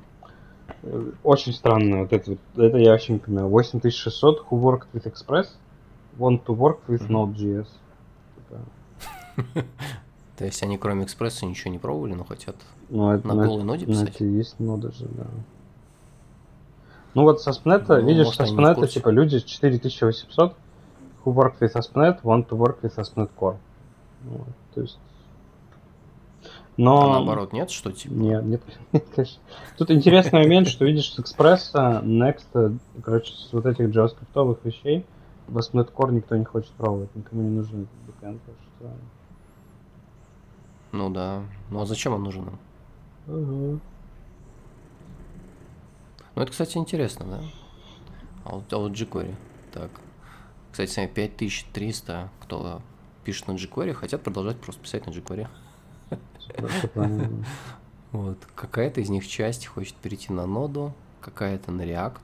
э, 0.82 1.12
очень 1.22 1.54
странно 1.54 2.00
вот 2.00 2.12
это 2.12 2.36
это 2.54 2.76
я 2.76 2.90
вообще 2.90 3.14
не 3.14 3.18
понимаю. 3.18 3.48
8600 3.48 4.46
who 4.50 4.60
worked 4.60 4.88
with 4.92 5.06
Express 5.06 5.48
want 6.18 6.44
to 6.44 6.54
work 6.54 6.80
with 6.86 7.08
Node.js. 7.08 7.68
То 10.36 10.44
есть 10.44 10.62
они 10.62 10.76
кроме 10.76 11.04
экспресса 11.04 11.46
ничего 11.46 11.70
не 11.70 11.78
пробовали, 11.78 12.12
но 12.12 12.24
хотят 12.24 12.56
ну, 12.90 13.10
это, 13.10 13.26
на 13.26 13.34
голой 13.34 13.64
ноде 13.64 13.86
писать? 13.86 14.10
Это 14.10 14.24
есть 14.24 14.60
нода 14.60 14.92
же, 14.92 15.06
да. 15.06 15.26
Ну 17.14 17.22
вот 17.22 17.40
с 17.40 17.48
ASP.NET, 17.48 17.84
ну, 17.88 18.06
видишь, 18.06 18.28
с 18.28 18.40
ASP.NET 18.40 18.86
типа 18.88 19.08
люди 19.08 19.38
4800 19.38 20.54
who 21.24 21.32
work 21.32 21.54
with 21.60 21.74
ASP.NET 21.74 22.22
want 22.22 22.48
to 22.48 22.56
work 22.56 22.82
with 22.82 22.94
ASP.NET 22.96 23.30
Core. 23.38 23.56
Вот, 24.24 24.48
то 24.74 24.80
есть... 24.82 24.98
Но... 26.76 27.10
А 27.10 27.12
наоборот, 27.14 27.54
нет, 27.54 27.70
что 27.70 27.90
типа? 27.90 28.12
Нет, 28.12 28.44
нет, 28.92 29.06
конечно. 29.14 29.40
Тут 29.78 29.90
интересный 29.90 30.40
момент, 30.40 30.68
что 30.68 30.84
видишь 30.84 31.14
с 31.14 31.18
экспресса, 31.18 32.02
Next, 32.04 32.78
короче, 33.02 33.32
с 33.32 33.48
вот 33.52 33.64
этих 33.64 33.86
JavaScript 33.86 34.58
вещей 34.64 35.06
в 35.48 35.56
ASP.NET 35.56 35.94
Core 35.94 36.12
никто 36.12 36.36
не 36.36 36.44
хочет 36.44 36.72
пробовать, 36.72 37.14
никому 37.16 37.40
не 37.40 37.56
нужен 37.56 37.88
бэкэнд, 38.06 38.42
что 38.78 38.90
Ну 40.96 41.10
да. 41.10 41.42
Ну 41.70 41.80
а 41.82 41.86
зачем 41.86 42.14
он 42.14 42.22
нужен? 42.22 42.48
Ага. 43.26 43.80
Ну 46.34 46.42
это, 46.42 46.50
кстати, 46.50 46.78
интересно, 46.78 47.26
да? 47.26 47.40
А 48.44 48.54
вот, 48.56 48.72
а 48.72 48.78
вот 48.78 48.92
jQuery. 48.92 49.34
Так. 49.72 49.90
Кстати, 50.72 50.90
сами 50.90 51.06
5300, 51.06 52.30
кто 52.40 52.80
пишет 53.24 53.46
на 53.48 53.52
jQuery, 53.52 53.92
хотят 53.92 54.22
продолжать 54.22 54.58
просто 54.58 54.82
писать 54.82 55.06
на 55.06 55.10
jQuery. 55.10 55.48
Вот. 58.12 58.38
Какая-то 58.54 59.02
из 59.02 59.10
них 59.10 59.26
часть 59.26 59.66
хочет 59.66 59.94
перейти 59.96 60.32
на 60.32 60.46
ноду, 60.46 60.94
какая-то 61.20 61.72
на 61.72 61.82
React, 61.82 62.20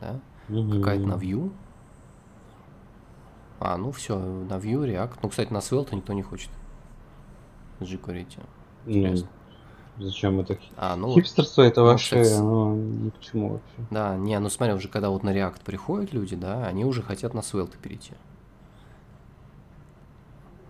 да? 0.00 0.20
какая-то 0.48 1.06
на 1.06 1.14
Vue. 1.14 1.52
А, 3.60 3.76
ну 3.76 3.92
все, 3.92 4.18
на 4.18 4.54
Vue, 4.54 4.88
React. 4.88 5.18
Ну, 5.22 5.28
кстати, 5.28 5.52
на 5.52 5.58
Svelte 5.58 5.94
никто 5.94 6.12
не 6.12 6.22
хочет. 6.22 6.50
Идти. 8.86 9.00
Ну, 9.00 9.06
Интересно. 9.06 9.28
Зачем 9.98 10.40
это? 10.40 10.58
А, 10.76 10.94
ну, 10.96 11.12
Хипстерство 11.14 11.62
это 11.62 11.80
ну, 11.80 11.86
вообще, 11.88 12.22
кстати, 12.22 12.38
оно 12.38 12.74
ни 12.76 13.10
к 13.10 13.20
чему 13.20 13.54
вообще. 13.54 13.88
да, 13.90 14.16
не, 14.16 14.38
ну 14.38 14.48
смотри, 14.48 14.74
уже 14.74 14.88
когда 14.88 15.10
вот 15.10 15.24
на 15.24 15.34
React 15.36 15.62
приходят 15.64 16.12
люди, 16.12 16.36
да, 16.36 16.66
они 16.66 16.84
уже 16.84 17.02
хотят 17.02 17.34
на 17.34 17.40
Svelte 17.40 17.76
перейти. 17.82 18.12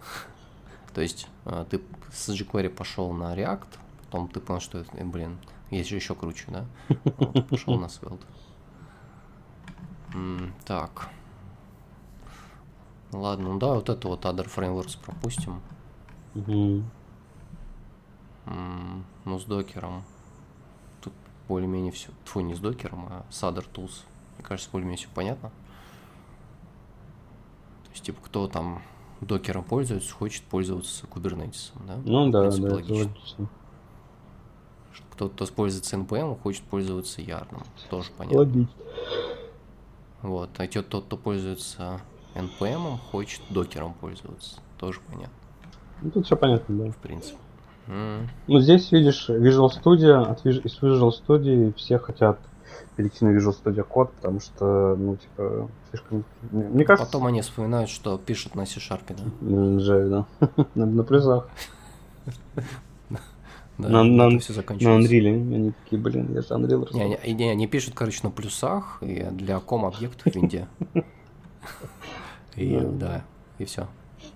То 0.94 1.02
есть 1.02 1.28
а, 1.44 1.66
ты 1.66 1.82
с 2.10 2.30
jQuery 2.30 2.70
пошел 2.70 3.12
на 3.12 3.36
React, 3.36 3.68
потом 4.04 4.28
ты 4.28 4.40
понял, 4.40 4.60
что 4.60 4.78
это, 4.78 5.04
блин, 5.04 5.36
есть 5.70 5.90
же 5.90 5.96
еще 5.96 6.14
круче, 6.14 6.46
да? 6.48 6.64
Вот, 7.18 7.48
пошел 7.48 7.78
на 7.78 7.86
Svelte. 7.86 8.24
Так. 10.64 11.08
Ладно, 13.12 13.52
ну 13.52 13.58
да, 13.58 13.74
вот 13.74 13.88
это 13.88 14.08
вот 14.08 14.24
Other 14.24 14.48
Frameworks 14.48 14.98
пропустим. 15.02 15.60
Мгм. 16.34 16.90
Ну, 19.24 19.38
с 19.38 19.44
докером. 19.44 20.02
Тут 21.02 21.12
более-менее 21.48 21.92
все. 21.92 22.10
Фу, 22.24 22.40
не 22.40 22.54
с 22.54 22.58
докером, 22.60 23.06
а 23.10 23.24
с 23.30 23.42
Other 23.42 23.66
Tools. 23.74 24.02
Мне 24.36 24.46
кажется, 24.46 24.70
более-менее 24.70 24.98
все 24.98 25.08
понятно. 25.14 25.50
То 27.84 27.90
есть, 27.92 28.04
типа, 28.04 28.20
кто 28.22 28.46
там 28.48 28.82
докером 29.20 29.64
пользуется, 29.64 30.12
хочет 30.14 30.42
пользоваться 30.44 31.06
Kubernetes, 31.06 31.72
да? 31.86 31.98
Ну 32.04 32.30
да, 32.30 32.42
принципе, 32.42 32.62
да, 32.62 32.68
это 32.68 32.76
логично. 32.76 33.08
логично. 33.08 33.48
Кто-то 35.12 35.34
пользуется 35.52 35.96
NPM, 35.96 36.40
хочет 36.40 36.62
пользоваться 36.64 37.20
Ярном. 37.20 37.64
Тоже 37.90 38.10
понятно. 38.16 38.38
Логично. 38.38 38.68
Вот. 40.22 40.50
А 40.58 40.66
те- 40.68 40.82
тот, 40.82 41.06
кто 41.06 41.16
пользуется 41.16 42.00
NPM, 42.34 42.98
хочет 43.10 43.42
докером 43.50 43.94
пользоваться. 43.94 44.60
Тоже 44.78 45.00
понятно, 45.08 45.34
Ну, 46.02 46.10
тут 46.12 46.26
все 46.26 46.36
понятно, 46.36 46.84
да. 46.84 46.90
в 46.92 46.96
принципе. 46.98 47.36
Ну, 47.88 48.60
здесь 48.60 48.92
видишь 48.92 49.28
Visual 49.30 49.68
Studio, 49.70 50.22
от 50.22 50.44
из 50.44 50.58
Visual 50.82 51.10
Studio 51.10 51.74
все 51.74 51.98
хотят 51.98 52.38
перейти 52.96 53.24
на 53.24 53.30
Visual 53.30 53.56
Studio 53.56 53.86
Code, 53.88 54.10
потому 54.16 54.40
что, 54.40 54.96
ну, 54.98 55.16
типа, 55.16 55.68
слишком... 55.90 56.24
Мне 56.50 56.84
кажется, 56.84 57.06
Потом 57.06 57.26
они 57.26 57.40
вспоминают, 57.40 57.88
что 57.88 58.18
пишут 58.18 58.54
на 58.54 58.66
C-Sharp, 58.66 59.00
да? 59.08 59.80
Жаль, 59.80 60.08
да. 60.08 60.26
на, 60.74 60.86
на 60.86 61.02
плюсах, 61.02 61.48
Да, 63.78 63.88
На- 63.88 64.02
на- 64.02 64.38
все 64.40 64.52
на. 64.52 64.60
Unreal. 64.98 65.54
Они 65.54 65.72
такие, 65.84 66.02
блин, 66.02 66.34
я 66.34 66.42
же 66.42 66.48
Unreal 66.48 66.88
Не, 66.92 67.14
они, 67.16 67.34
не, 67.34 67.50
они 67.50 67.66
пишут, 67.68 67.94
короче, 67.94 68.20
на 68.24 68.30
плюсах 68.30 68.98
и 69.02 69.28
для 69.30 69.60
ком 69.60 69.84
объектов 69.84 70.32
в 70.32 70.36
винде. 70.36 70.66
И 72.56 72.76
да, 72.80 73.22
и 73.58 73.64
все. 73.64 73.86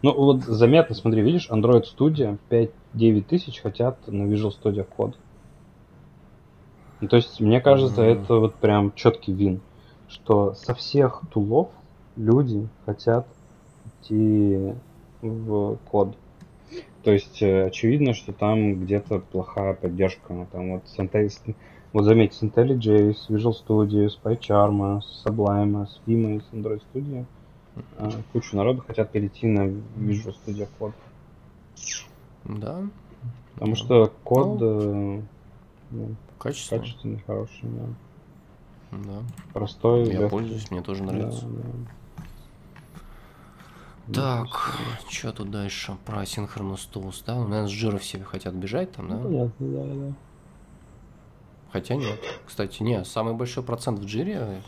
Ну, 0.02 0.12
вот 0.14 0.42
заметно, 0.42 0.96
смотри, 0.96 1.22
видишь, 1.22 1.48
Android 1.48 1.84
Studio 1.84 2.36
5-9 2.50 3.22
тысяч 3.22 3.60
хотят 3.60 4.08
на 4.08 4.24
Visual 4.24 4.50
Studio 4.50 4.86
Code. 4.96 5.14
Ну, 7.00 7.08
то 7.08 7.16
есть, 7.16 7.40
мне 7.40 7.60
кажется, 7.60 8.02
Мгм. 8.02 8.10
это 8.10 8.34
вот 8.34 8.54
прям 8.56 8.92
четкий 8.94 9.32
вин, 9.32 9.60
что 10.08 10.54
со 10.54 10.74
всех 10.74 11.22
тулов 11.32 11.68
люди 12.16 12.68
хотят 12.84 13.26
идти 13.86 14.74
в 15.20 15.76
код. 15.88 16.16
То 17.04 17.12
есть, 17.12 17.40
э, 17.42 17.66
очевидно, 17.66 18.12
что 18.12 18.32
там 18.32 18.80
где-то 18.80 19.20
плохая 19.20 19.74
поддержка. 19.74 20.46
Там 20.52 20.72
вот, 20.74 20.88
с 20.88 20.98
Intelli- 20.98 21.54
вот 21.92 22.04
заметьте, 22.04 22.36
с 22.36 22.42
IntelliJ, 22.42 23.14
с 23.14 23.28
Visual 23.28 23.52
Studio, 23.52 24.08
с 24.08 24.18
PyCharm, 24.22 25.00
с 25.00 25.24
Sublime, 25.24 25.86
с 25.86 26.00
Vim, 26.06 26.40
с 26.40 26.52
Android 26.52 26.80
Studio 26.92 27.24
кучу 28.32 28.56
народу 28.56 28.82
хотят 28.86 29.10
перейти 29.12 29.46
на 29.46 29.66
Visual 29.66 30.34
Studio 30.46 30.68
Code. 30.78 30.92
Да, 32.44 32.82
Потому 33.54 33.70
Ну, 33.70 33.76
что 33.76 34.12
код 34.24 34.58
э, 34.62 35.20
ну, 35.90 36.14
качественно. 36.38 36.80
качественный, 36.80 37.22
хороший, 37.26 37.60
да. 37.62 37.84
Да. 38.90 39.22
простой. 39.52 40.06
Я 40.06 40.12
легкий. 40.12 40.28
пользуюсь, 40.30 40.70
мне 40.70 40.82
тоже 40.82 41.04
Да, 41.04 41.12
нравится. 41.12 41.46
да. 41.46 41.60
Так, 44.12 44.76
что 45.08 45.32
тут 45.32 45.50
дальше? 45.50 45.96
Про 46.04 46.22
Synchronous 46.24 46.88
Tools, 46.92 47.22
да? 47.24 47.36
Ну, 47.36 47.42
наверное, 47.48 47.68
с 47.68 47.70
жира 47.70 47.98
все 47.98 48.20
хотят 48.22 48.54
бежать 48.54 48.92
там, 48.92 49.08
Ну, 49.08 49.16
да? 49.16 49.22
понятно, 49.24 49.52
да, 49.68 49.94
да. 50.08 50.14
Хотя 51.72 51.94
нет. 51.94 52.20
Кстати, 52.46 52.82
не, 52.82 53.04
самый 53.04 53.34
большой 53.34 53.62
процент 53.62 53.98
в 54.00 54.04
джире, 54.04 54.60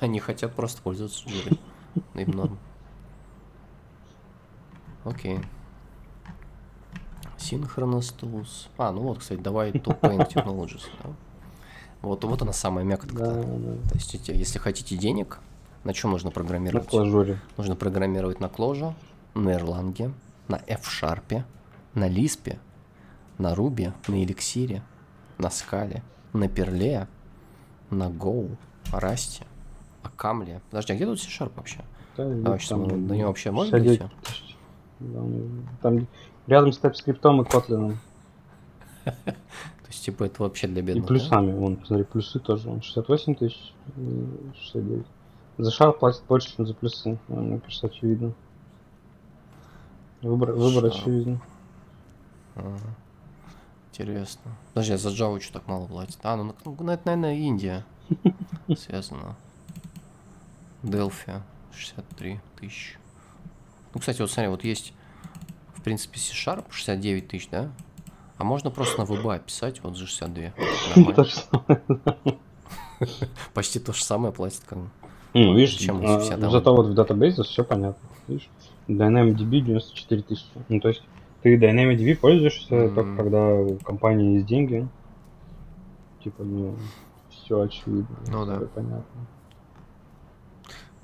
они 0.00 0.18
хотят 0.18 0.54
просто 0.54 0.82
пользоваться 0.82 1.28
джирой. 1.28 1.58
Им 2.14 2.30
норм. 2.30 2.58
Окей. 5.04 5.40
Synchronous 7.38 8.14
Tools. 8.18 8.68
А, 8.78 8.90
ну 8.92 9.02
вот, 9.02 9.18
кстати, 9.18 9.40
давай 9.40 9.70
to 9.70 9.98
Paint 10.00 10.28
Technologies, 10.32 10.84
да? 11.02 11.10
Вот, 12.02 12.24
вот 12.24 12.42
она 12.42 12.52
самая 12.52 12.84
мякотка. 12.84 13.18
Да, 13.18 13.34
да. 13.42 13.88
То 13.88 13.94
есть, 13.94 14.28
если 14.28 14.58
хотите 14.58 14.96
денег, 14.96 15.38
на 15.84 15.92
чем 15.92 16.10
нужно 16.10 16.30
На 16.30 16.34
программировать? 16.34 16.88
клажуре. 16.88 17.38
Нужно 17.56 17.76
программировать 17.76 18.40
на 18.40 18.46
Clojure, 18.46 18.94
на 19.34 19.50
Erlang, 19.50 20.12
на 20.48 20.56
F-Sharp, 20.66 21.44
на 21.94 22.08
Lisp, 22.08 22.58
на 23.38 23.54
Ruby, 23.54 23.92
на 24.08 24.14
Elixir, 24.24 24.82
на 25.38 25.46
Scala, 25.46 26.02
на 26.32 26.44
Perl, 26.44 27.06
на 27.90 28.04
Go, 28.08 28.56
Rust, 28.92 29.44
а 30.06 30.16
Камле. 30.16 30.60
Подожди, 30.70 30.92
а 30.92 30.96
где 30.96 31.04
тут 31.06 31.20
C-Sharp 31.20 31.52
вообще? 31.56 31.84
Да, 32.16 32.32
и 32.32 32.40
Давай 32.40 32.58
сейчас 32.58 32.68
там 32.70 33.06
до 33.06 33.16
него 33.16 33.28
вообще 33.28 33.50
можно 33.50 33.78
69 33.78 33.98
дойти? 33.98 34.14
Да, 35.00 35.20
Там 35.82 36.06
рядом 36.46 36.72
с 36.72 36.78
TypeScript 36.80 37.18
и 37.18 37.44
Kotlin. 37.48 37.96
То 39.04 39.92
есть, 39.92 40.04
типа, 40.04 40.24
это 40.24 40.42
вообще 40.42 40.66
для 40.66 40.80
И 40.80 40.84
бедных, 40.84 41.04
да? 41.04 41.08
плюсами, 41.08 41.52
вон, 41.52 41.76
посмотри, 41.76 42.04
плюсы 42.04 42.40
тоже. 42.40 42.68
Вон, 42.68 42.82
68 42.82 43.34
тысяч 43.36 43.72
и 43.96 44.26
69. 44.54 45.06
За 45.58 45.70
шар 45.70 45.92
платят 45.92 46.24
больше, 46.28 46.56
чем 46.56 46.66
за 46.66 46.74
плюсы. 46.74 47.18
Ну, 47.28 47.40
Мне 47.40 47.60
кажется, 47.60 47.86
очевидно. 47.86 48.32
Выбор, 50.22 50.52
выбор 50.52 50.86
очевиден. 50.86 51.40
Ага. 52.56 52.78
Интересно. 53.92 54.50
Подожди, 54.74 54.94
а 54.94 54.98
за 54.98 55.10
Java 55.10 55.40
что 55.40 55.54
так 55.54 55.68
мало 55.68 55.86
платят? 55.86 56.18
А, 56.22 56.36
ну, 56.36 56.54
ну, 56.64 56.90
это, 56.90 57.02
наверное, 57.06 57.34
Индия 57.34 57.84
связано. 58.76 59.36
Delphi 60.82 61.40
63 61.74 62.40
тысячи. 62.60 62.96
Ну, 63.94 64.00
кстати, 64.00 64.20
вот 64.20 64.30
смотри, 64.30 64.50
вот 64.50 64.64
есть, 64.64 64.92
в 65.74 65.82
принципе, 65.82 66.18
C-Sharp 66.18 66.66
69 66.70 67.28
тысяч, 67.28 67.48
да? 67.50 67.70
А 68.38 68.44
можно 68.44 68.70
просто 68.70 68.98
на 69.00 69.06
VBA 69.06 69.44
писать, 69.44 69.82
вот 69.82 69.96
за 69.96 70.06
62. 70.06 70.50
То 70.94 71.00
Нормально. 71.00 71.24
же 71.24 71.34
самое. 71.34 71.82
Почти 73.54 73.78
то 73.80 73.92
же 73.92 74.04
самое 74.04 74.32
платит, 74.32 74.62
как 74.66 74.78
бы. 74.78 74.88
Ну, 75.34 75.54
видишь, 75.54 75.72
Зачем 75.78 76.00
а, 76.04 76.20
зато 76.50 76.74
вот 76.74 76.86
в 76.86 76.94
датабейсе 76.94 77.42
все 77.42 77.62
понятно. 77.62 78.08
Видишь? 78.26 78.48
DynamoDB 78.88 79.60
94 79.60 80.22
тысячи. 80.22 80.46
Ну, 80.68 80.80
то 80.80 80.88
есть 80.88 81.02
ты 81.42 81.56
DynamoDB 81.56 82.16
пользуешься 82.16 82.74
Мгм. 82.74 82.94
только 82.94 83.16
когда 83.16 83.54
у 83.54 83.76
компании 83.76 84.34
есть 84.34 84.46
деньги. 84.46 84.88
Типа, 86.24 86.42
ну, 86.42 86.76
все 87.30 87.60
очевидно. 87.60 88.16
Ну 88.28 88.46
да. 88.46 88.60
понятно. 88.74 89.26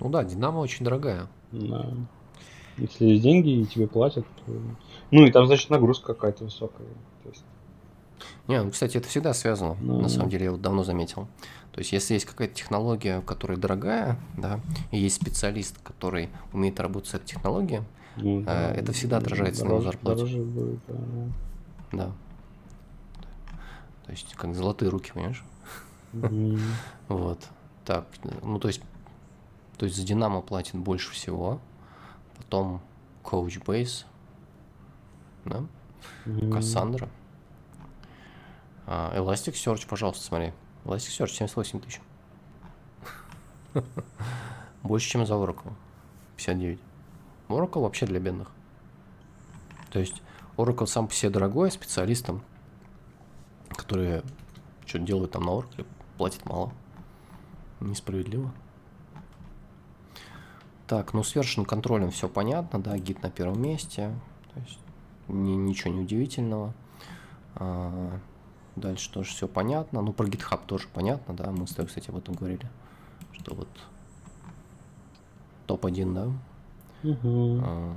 Ну 0.02 0.08
да, 0.10 0.24
Динамо 0.24 0.58
очень 0.58 0.84
дорогая. 0.84 1.28
Да. 1.52 1.86
Если 2.76 3.04
есть 3.06 3.22
деньги 3.22 3.50
и 3.60 3.66
тебе 3.66 3.86
платят, 3.86 4.26
то... 4.46 4.52
Ну, 5.10 5.26
и 5.26 5.30
там, 5.30 5.46
значит, 5.46 5.70
нагрузка 5.70 6.14
какая-то 6.14 6.44
высокая. 6.44 6.86
То 7.22 7.28
есть, 7.28 7.44
Не, 8.48 8.62
ну, 8.62 8.70
кстати, 8.70 8.96
это 8.96 9.06
всегда 9.08 9.32
связано, 9.34 9.76
Ну. 9.80 10.00
на 10.00 10.08
самом 10.08 10.28
деле, 10.30 10.46
я 10.46 10.50
вот 10.52 10.60
давно 10.62 10.82
заметил. 10.82 11.28
То 11.72 11.78
есть, 11.80 11.92
если 11.92 12.14
есть 12.14 12.26
какая-то 12.26 12.54
технология, 12.54 13.20
которая 13.20 13.58
дорогая, 13.58 14.18
да, 14.36 14.58
и 14.90 14.98
есть 14.98 15.16
специалист, 15.16 15.78
который 15.82 16.30
умеет 16.52 16.80
работать 16.80 17.10
с 17.10 17.14
этой 17.14 17.26
технологией, 17.26 17.82
ну, 18.16 18.42
Э, 18.46 18.72
это 18.74 18.92
всегда 18.92 19.18
отражается 19.18 19.64
на 19.64 19.68
его 19.68 19.78
дороже- 19.78 19.84
зарплате. 19.92 20.16
Дороже 20.24 20.42
будет, 20.42 20.80
да, 20.88 20.94
да. 21.92 21.98
да. 22.06 22.12
То 24.06 24.10
есть, 24.12 24.34
как 24.34 24.54
золотые 24.54 24.88
руки, 24.90 25.12
понимаешь? 25.14 25.44
Мгм. 26.12 26.58
Вот. 27.08 27.38
Так, 27.84 28.06
ну, 28.42 28.58
то 28.58 28.68
есть, 28.68 28.80
то 29.76 29.86
есть 29.86 29.96
за 29.96 30.04
Динамо 30.04 30.42
платит 30.42 30.76
больше 30.76 31.12
всего, 31.12 31.60
потом 32.36 32.80
Coachbase, 33.24 34.04
да? 35.44 35.64
Кассандра. 36.52 37.08
А, 38.86 39.16
Elasticsearch, 39.16 39.86
пожалуйста, 39.88 40.24
смотри. 40.24 40.52
Elasticsearch 40.84 41.28
78 41.28 41.80
тысяч. 41.80 42.00
Больше, 44.82 45.08
чем 45.08 45.26
за 45.26 45.34
Oracle. 45.34 45.72
59. 46.36 46.80
Oracle 47.48 47.82
вообще 47.82 48.06
для 48.06 48.18
бедных. 48.18 48.50
То 49.90 50.00
есть 50.00 50.22
Oracle 50.56 50.86
сам 50.86 51.08
по 51.08 51.14
себе 51.14 51.30
дорогой, 51.30 51.68
а 51.68 51.72
специалистам, 51.72 52.42
которые 53.70 54.22
что-то 54.86 55.04
делают 55.04 55.32
там 55.32 55.44
на 55.44 55.50
Oracle, 55.50 55.86
платят 56.18 56.44
мало. 56.46 56.72
Несправедливо. 57.80 58.52
Так, 60.86 61.14
ну 61.14 61.22
с 61.22 61.34
вершин 61.34 61.64
контролем 61.64 62.10
все 62.10 62.28
понятно, 62.28 62.80
да, 62.80 62.96
гид 62.98 63.22
на 63.22 63.30
первом 63.30 63.62
месте. 63.62 64.12
То 64.52 64.60
есть 64.60 64.78
ни, 65.28 65.52
ничего 65.52 65.92
не 65.94 66.00
удивительного. 66.00 66.74
А, 67.54 68.18
дальше 68.76 69.10
тоже 69.10 69.30
все 69.30 69.48
понятно. 69.48 70.02
Ну, 70.02 70.12
про 70.12 70.26
GitHub 70.26 70.60
тоже 70.66 70.88
понятно, 70.92 71.34
да. 71.34 71.50
Мы 71.50 71.66
с 71.66 71.70
тобой, 71.70 71.88
кстати, 71.88 72.10
об 72.10 72.16
этом 72.16 72.34
говорили. 72.34 72.68
Что 73.32 73.54
вот 73.54 73.68
топ-1, 75.66 76.14
да. 76.14 76.26
Угу. 77.08 77.60
А, 77.64 77.94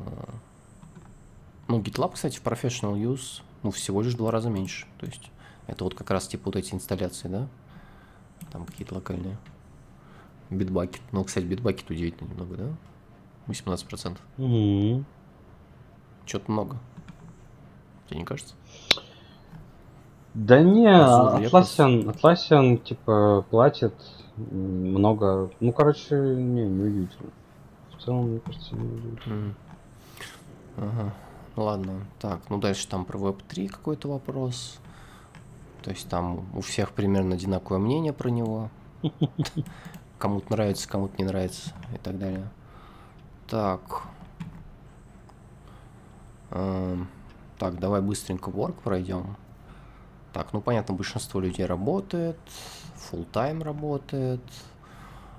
ну, 1.67 1.81
GitLab, 1.81 2.13
кстати, 2.13 2.37
в 2.37 2.43
Professional 2.43 2.95
Use, 2.95 3.41
ну, 3.63 3.71
всего 3.71 4.01
лишь 4.01 4.13
в 4.13 4.17
два 4.17 4.31
раза 4.31 4.49
меньше. 4.49 4.85
То 4.99 5.05
есть 5.05 5.31
это 5.67 5.83
вот 5.83 5.95
как 5.95 6.11
раз 6.11 6.27
типа 6.27 6.43
вот 6.45 6.55
эти 6.55 6.73
инсталляции, 6.73 7.27
да? 7.27 7.47
Там 8.51 8.65
какие-то 8.65 8.95
локальные. 8.95 9.37
Bitbucket. 10.49 11.01
Ну, 11.11 11.23
кстати, 11.23 11.45
Bitbucket 11.45 11.85
удивительно 11.89 12.29
немного, 12.29 12.55
да? 12.55 12.67
18%. 13.47 14.17
Угу. 14.37 15.03
Что-то 16.25 16.51
много. 16.51 16.77
Тебе 18.07 18.19
не 18.19 18.25
кажется? 18.25 18.55
Да 20.33 20.61
не, 20.61 20.83
Слушай, 20.83 21.43
я 21.43 21.49
Atlassian, 21.49 22.13
Atlassian, 22.13 22.77
типа, 22.83 23.45
платит 23.49 23.93
много. 24.35 25.49
Ну, 25.59 25.71
короче, 25.71 26.15
не, 26.15 26.67
не 26.67 26.83
удивительно. 26.83 27.29
В 27.97 28.03
целом, 28.03 28.29
мне 28.29 28.39
кажется, 28.39 28.75
не 28.75 28.85
удивительно. 28.85 29.33
М. 29.33 29.55
Ага. 30.77 31.13
Ладно. 31.55 32.05
Так, 32.19 32.41
ну 32.49 32.57
дальше 32.57 32.87
там 32.87 33.05
про 33.05 33.17
Web3 33.17 33.69
какой-то 33.69 34.09
вопрос. 34.09 34.79
То 35.83 35.91
есть 35.91 36.09
там 36.09 36.45
у 36.53 36.61
всех 36.61 36.91
примерно 36.91 37.35
одинаковое 37.35 37.79
мнение 37.79 38.11
про 38.11 38.29
него. 38.29 38.69
Кому-то 40.25 40.53
нравится, 40.53 40.89
кому-то 40.89 41.13
не 41.19 41.23
нравится 41.23 41.71
и 41.93 41.99
так 41.99 42.17
далее. 42.17 42.49
Так. 43.47 44.01
Эм, 46.49 47.07
Так, 47.59 47.79
давай 47.79 48.01
быстренько 48.01 48.49
work 48.49 48.73
пройдем. 48.83 49.35
Так, 50.33 50.51
ну 50.51 50.61
понятно, 50.61 50.95
большинство 50.95 51.39
людей 51.39 51.67
работает, 51.67 52.39
full 52.95 53.29
time 53.31 53.63
работает. 53.63 54.41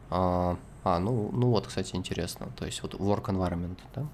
А, 0.08 0.56
а, 0.84 1.00
ну, 1.00 1.30
ну 1.32 1.50
вот, 1.50 1.66
кстати, 1.66 1.96
интересно. 1.96 2.46
То 2.56 2.64
есть 2.64 2.80
вот 2.84 2.94
work 2.94 3.24
environment, 3.24 3.80
да? 3.92 4.06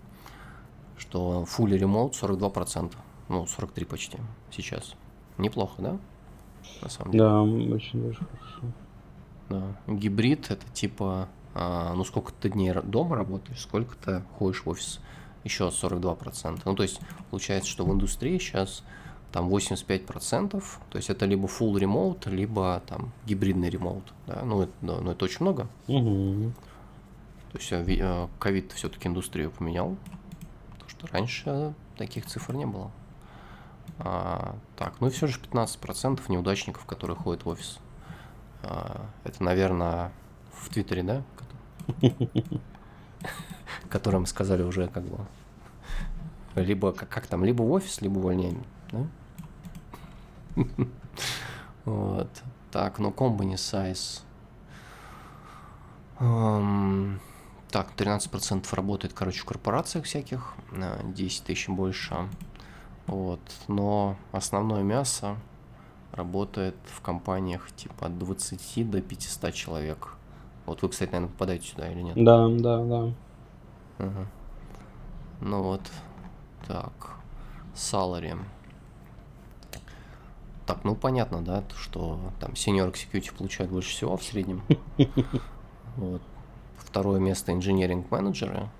Что 0.97 1.45
fully 1.47 1.79
remote 1.79 2.13
42%. 2.13 2.95
Ну, 3.29 3.47
43 3.47 3.85
почти 3.85 4.19
сейчас. 4.51 4.95
Неплохо, 5.37 5.83
да? 5.83 5.99
На 6.81 6.89
самом 6.89 7.13
деле. 7.13 7.25
Да, 7.25 7.43
очень 7.43 8.03
даже 8.03 8.21
хорошо. 8.25 8.73
Да. 9.53 9.93
Гибрид 9.93 10.51
это 10.51 10.65
типа, 10.73 11.29
а, 11.55 11.95
ну 11.95 12.05
сколько 12.05 12.33
ты 12.33 12.49
дней 12.49 12.73
дома 12.83 13.17
работаешь, 13.17 13.61
сколько 13.61 13.97
ты 13.97 14.23
ходишь 14.39 14.65
в 14.65 14.69
офис. 14.69 15.01
Еще 15.45 15.65
42%. 15.65 16.63
Ну, 16.65 16.75
то 16.77 16.85
есть, 16.85 17.01
получается, 17.31 17.69
что 17.69 17.85
в 17.85 17.93
индустрии 17.93 18.39
сейчас 18.39 18.85
там 19.33 19.49
85%, 19.49 20.63
то 20.91 20.97
есть 20.97 21.11
это 21.11 21.27
либо 21.27 21.49
full 21.49 21.73
remote, 21.73 22.31
либо 22.31 22.81
там 22.87 23.13
гибридный 23.27 23.71
ремоут. 23.71 24.13
Да? 24.27 24.43
Ну, 24.45 24.63
это, 24.63 24.73
ну, 24.83 25.11
это 25.11 25.25
очень 25.25 25.39
много. 25.41 25.67
Угу. 25.89 26.53
То 27.53 27.59
есть 27.59 27.73
э, 27.73 27.85
э, 27.89 28.29
ковид 28.39 28.73
все-таки 28.73 29.09
индустрию 29.09 29.51
поменял, 29.51 29.97
потому 30.73 30.91
что 30.91 31.07
раньше 31.09 31.75
таких 31.97 32.27
цифр 32.27 32.55
не 32.55 32.67
было. 32.67 32.91
А, 33.99 34.57
так, 34.77 35.01
ну 35.01 35.09
и 35.09 35.11
все 35.11 35.27
же 35.27 35.39
15% 35.39 36.21
неудачников, 36.29 36.85
которые 36.85 37.17
ходят 37.17 37.45
в 37.45 37.49
офис. 37.49 37.79
А, 38.63 39.07
это, 39.25 39.43
наверное, 39.43 40.13
в 40.53 40.69
Твиттере, 40.69 41.03
да? 41.03 41.23
Которым 43.89 44.27
сказали 44.27 44.63
уже 44.63 44.89
как 44.89 45.05
бы 45.05 45.27
либо 46.55 46.93
как, 46.93 47.09
как 47.09 47.27
там, 47.27 47.45
либо 47.45 47.63
в 47.63 47.71
офис, 47.71 48.01
либо 48.01 48.19
увольнение, 48.19 48.65
да? 48.91 49.07
Вот. 51.85 52.31
Так, 52.71 52.99
ну 53.01 53.11
company 53.11 53.55
size. 53.55 54.23
Ам, 56.19 57.21
Так, 57.71 57.89
13% 57.97 58.67
работает, 58.75 59.15
короче, 59.15 59.41
в 59.41 59.45
корпорациях 59.45 60.05
всяких, 60.05 60.55
а, 60.73 61.03
10 61.05 61.45
тысяч 61.45 61.69
больше. 61.69 62.29
Вот. 63.07 63.41
Но 63.69 64.17
основное 64.33 64.83
мясо 64.83 65.37
работает 66.13 66.77
в 66.85 67.01
компаниях 67.01 67.71
типа 67.73 68.07
от 68.07 68.19
20 68.19 68.91
до 68.91 69.01
500 69.01 69.55
человек. 69.55 70.15
Вот 70.67 70.83
вы, 70.83 70.89
кстати, 70.89 71.11
наверное, 71.11 71.33
попадаете 71.33 71.69
сюда 71.69 71.91
или 71.91 72.03
нет? 72.03 72.15
Да, 72.23 72.49
да, 72.49 72.85
да. 72.85 73.13
Ага. 73.99 74.27
Ну 75.41 75.63
вот. 75.63 75.83
Так. 76.67 77.17
Salary. 77.75 78.39
Так, 80.67 80.85
ну 80.85 80.95
понятно, 80.95 81.43
да, 81.43 81.63
то, 81.63 81.75
что 81.75 82.21
там 82.39 82.53
senior 82.53 82.93
executive 82.93 83.37
получает 83.37 83.71
больше 83.71 83.91
всего 83.91 84.17
в 84.17 84.23
среднем. 84.23 84.63
Вот. 85.97 86.23
Второе 86.79 87.21
место 87.21 87.53
engineering 87.53 88.07
менеджеры. 88.11 88.71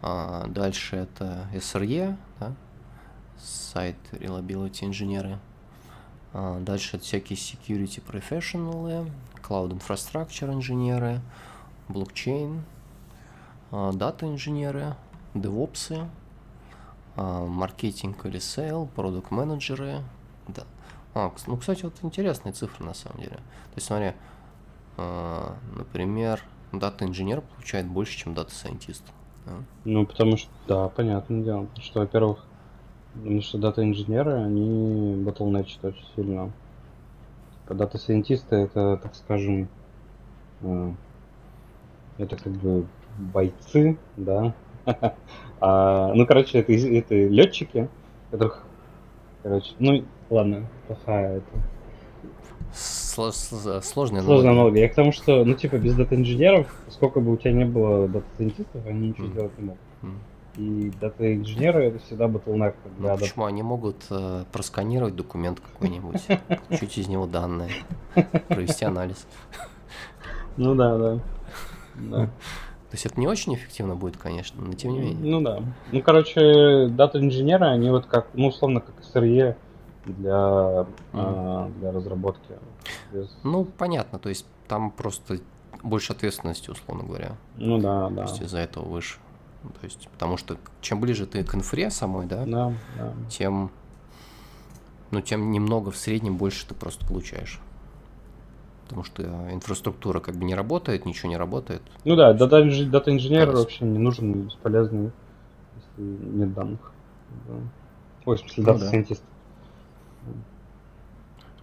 А 0.00 0.46
дальше 0.46 0.96
это 0.96 1.46
SRE, 1.52 2.16
да, 2.40 2.54
Site 3.38 3.96
Reliability 4.12 4.86
инженеры. 4.86 5.38
А 6.32 6.58
дальше 6.60 6.98
всякие 6.98 7.36
security 7.36 8.02
professional, 8.06 9.10
cloud 9.42 9.78
infrastructure 9.78 10.52
инженеры, 10.52 11.20
блокчейн, 11.88 12.62
а, 13.70 13.92
дата 13.92 14.26
инженеры, 14.26 14.94
девопсы, 15.34 16.08
а, 17.16 17.46
маркетинг 17.46 18.26
или 18.26 18.38
сейл, 18.38 18.86
продукт 18.94 19.30
менеджеры. 19.30 20.02
Да. 20.48 20.64
А, 21.14 21.32
ну, 21.46 21.56
кстати, 21.56 21.84
вот 21.84 21.94
интересные 22.02 22.52
цифры 22.52 22.84
на 22.84 22.94
самом 22.94 23.20
деле. 23.20 23.36
То 23.36 23.76
есть, 23.76 23.86
смотри, 23.86 24.12
например, 24.96 26.42
дата 26.72 27.04
инженер 27.04 27.42
получает 27.42 27.86
больше, 27.86 28.16
чем 28.16 28.32
data 28.34 28.54
scientist. 28.54 29.02
Ну, 29.84 30.06
потому 30.06 30.36
что, 30.38 30.50
да, 30.66 30.88
понятное 30.88 31.42
дело. 31.42 31.66
Что, 31.80 32.00
во-первых, 32.00 32.44
потому 33.16 33.40
что 33.42 33.58
дата-инженеры, 33.58 34.32
они 34.34 35.16
bottleneck 35.24 35.74
ат 35.74 35.84
очень 35.84 36.04
сильно. 36.14 36.50
Data 37.68 37.93
scientist 37.93 38.50
ы 38.50 38.56
это, 38.56 38.96
так 39.02 39.14
скажем, 39.14 39.68
э, 40.62 40.92
это 42.18 42.36
как 42.36 42.52
бы 42.52 42.86
бойцы, 43.18 43.98
да. 44.16 44.54
А, 45.58 46.12
ну, 46.14 46.26
короче, 46.26 46.58
это, 46.58 46.72
это 46.74 47.14
летчики, 47.14 47.88
которых, 48.30 48.62
короче, 49.42 49.72
ну, 49.78 50.04
ладно, 50.28 50.66
плохая 50.86 51.38
это. 51.38 51.46
Сло- 52.74 53.30
сло- 53.30 53.80
Сложная 53.80 54.20
Сложная 54.20 54.50
аналогия. 54.52 54.82
Я 54.82 54.88
к 54.90 54.94
тому, 54.94 55.12
что, 55.12 55.46
ну, 55.46 55.54
типа, 55.54 55.78
без 55.78 55.94
дата-инженеров, 55.94 56.66
сколько 56.90 57.20
бы 57.20 57.32
у 57.32 57.36
тебя 57.38 57.52
не 57.52 57.64
было 57.64 58.06
data 58.06 58.26
scientist 58.26 58.69
ов, 58.69 58.84
они 58.86 59.08
ничего 59.08 59.24
Мгм. 59.24 59.32
сделать 59.32 59.58
не 59.58 59.64
могут. 59.64 59.80
М. 60.02 60.18
И 60.56 60.90
дата-инженеры 61.00 61.84
это 61.84 61.98
всегда 61.98 62.26
bottleneck 62.26 62.74
Ну, 62.98 63.18
почему 63.18 63.44
они 63.44 63.62
могут 63.62 64.06
э, 64.10 64.44
просканировать 64.52 65.14
документ 65.14 65.60
какой-нибудь, 65.60 66.22
чуть 66.78 66.96
из 66.98 67.08
него 67.08 67.26
данные, 67.26 67.70
провести 68.48 68.84
анализ. 68.84 69.26
Ну 70.56 70.74
да, 70.74 70.96
да. 70.96 71.20
Да. 71.96 72.26
То 72.26 72.92
есть 72.92 73.04
это 73.06 73.20
не 73.20 73.26
очень 73.26 73.54
эффективно 73.54 73.96
будет, 73.96 74.16
конечно, 74.16 74.62
но 74.62 74.72
тем 74.72 74.92
не 74.92 75.00
менее. 75.00 75.30
Ну 75.30 75.40
да. 75.42 75.60
Ну, 75.92 76.02
короче, 76.02 76.88
дата-инженеры, 76.88 77.66
они 77.66 77.90
вот 77.90 78.06
как, 78.06 78.28
ну, 78.32 78.46
условно, 78.48 78.80
как 78.80 78.94
SRE 79.00 79.56
для, 80.06 80.86
а, 81.12 81.70
для 81.78 81.92
разработки. 81.92 82.52
Без- 83.12 83.36
Ну, 83.42 83.64
понятно, 83.64 84.18
то 84.18 84.28
есть 84.28 84.46
там 84.68 84.90
просто 84.90 85.40
больше 85.82 86.12
ответственности, 86.12 86.70
условно 86.70 87.04
говоря. 87.04 87.36
Ну 87.56 87.78
да, 87.78 88.08
То 88.08 88.14
да. 88.14 88.22
есть 88.22 88.40
из-за 88.40 88.58
этого 88.58 88.84
выше. 88.84 89.18
Ну, 89.66 89.72
То 89.80 89.84
есть, 89.84 90.08
потому 90.10 90.36
что 90.36 90.56
чем 90.80 91.00
ближе 91.00 91.26
ты 91.26 91.42
к 91.42 91.54
инфре 91.56 91.90
самой, 91.90 92.26
да, 92.26 92.44
Да, 92.44 92.72
да. 92.96 93.12
тем, 93.28 93.70
ну, 95.10 95.20
тем 95.20 95.50
немного 95.50 95.90
в 95.90 95.96
среднем 95.96 96.36
больше 96.36 96.66
ты 96.68 96.74
просто 96.74 97.04
получаешь. 97.04 97.60
Потому 98.84 99.02
что 99.02 99.22
инфраструктура 99.52 100.20
как 100.20 100.36
бы 100.36 100.44
не 100.44 100.54
работает, 100.54 101.04
ничего 101.06 101.28
не 101.28 101.36
работает. 101.36 101.82
Ну 102.04 102.14
да, 102.14 102.32
дата- 102.32 102.62
инж- 102.62 102.88
дата-инженер 102.88 103.40
Кажется. 103.46 103.62
вообще 103.62 103.84
не 103.84 103.98
нужен, 103.98 104.32
бесполезный, 104.44 105.10
если 105.76 106.02
нет 106.36 106.54
данных. 106.54 106.92
Да. 107.48 107.54
Ой, 108.26 108.36
в 108.36 108.40
смысле, 108.40 108.62
Ну 108.62 108.72
Data 108.72 108.78
да. 109.08 109.16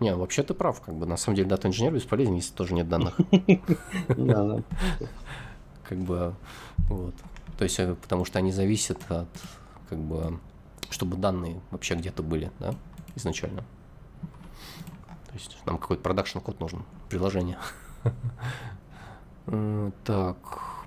Не, 0.01 0.15
вообще 0.15 0.43
ты 0.43 0.53
прав, 0.53 0.81
как 0.81 0.95
бы 0.95 1.05
на 1.05 1.15
самом 1.15 1.37
деле 1.37 1.47
дата 1.47 1.69
инженер 1.69 1.93
бесполезен, 1.93 2.33
если 2.35 2.53
тоже 2.53 2.73
нет 2.73 2.89
данных. 2.89 3.15
Да, 4.09 4.43
да. 4.43 4.63
Как 5.87 5.97
бы 5.99 6.33
вот. 6.89 7.13
То 7.57 7.63
есть, 7.63 7.79
э, 7.79 7.95
потому 7.95 8.25
что 8.25 8.39
они 8.39 8.51
зависят 8.51 8.99
от, 9.09 9.27
как 9.89 9.99
бы, 9.99 10.39
чтобы 10.89 11.17
данные 11.17 11.59
вообще 11.71 11.95
где-то 11.95 12.23
были, 12.23 12.51
да, 12.59 12.75
изначально. 13.15 13.63
То 15.27 15.33
есть 15.33 15.57
нам 15.65 15.77
какой-то 15.77 16.03
продакшн 16.03 16.39
код 16.39 16.59
нужен, 16.59 16.83
приложение. 17.09 17.57
Э, 19.45 19.91
Так, 20.05 20.37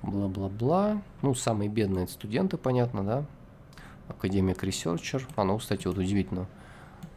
бла-бла-бла. 0.03 1.03
Ну, 1.21 1.35
самые 1.35 1.69
бедные 1.69 2.05
это 2.05 2.13
студенты, 2.15 2.57
понятно, 2.57 3.05
да? 3.05 3.25
Академик 4.09 4.65
Researcher. 4.65 5.23
А, 5.37 5.45
ну, 5.45 5.59
кстати, 5.59 5.87
вот 5.87 5.99
удивительно. 5.99 6.47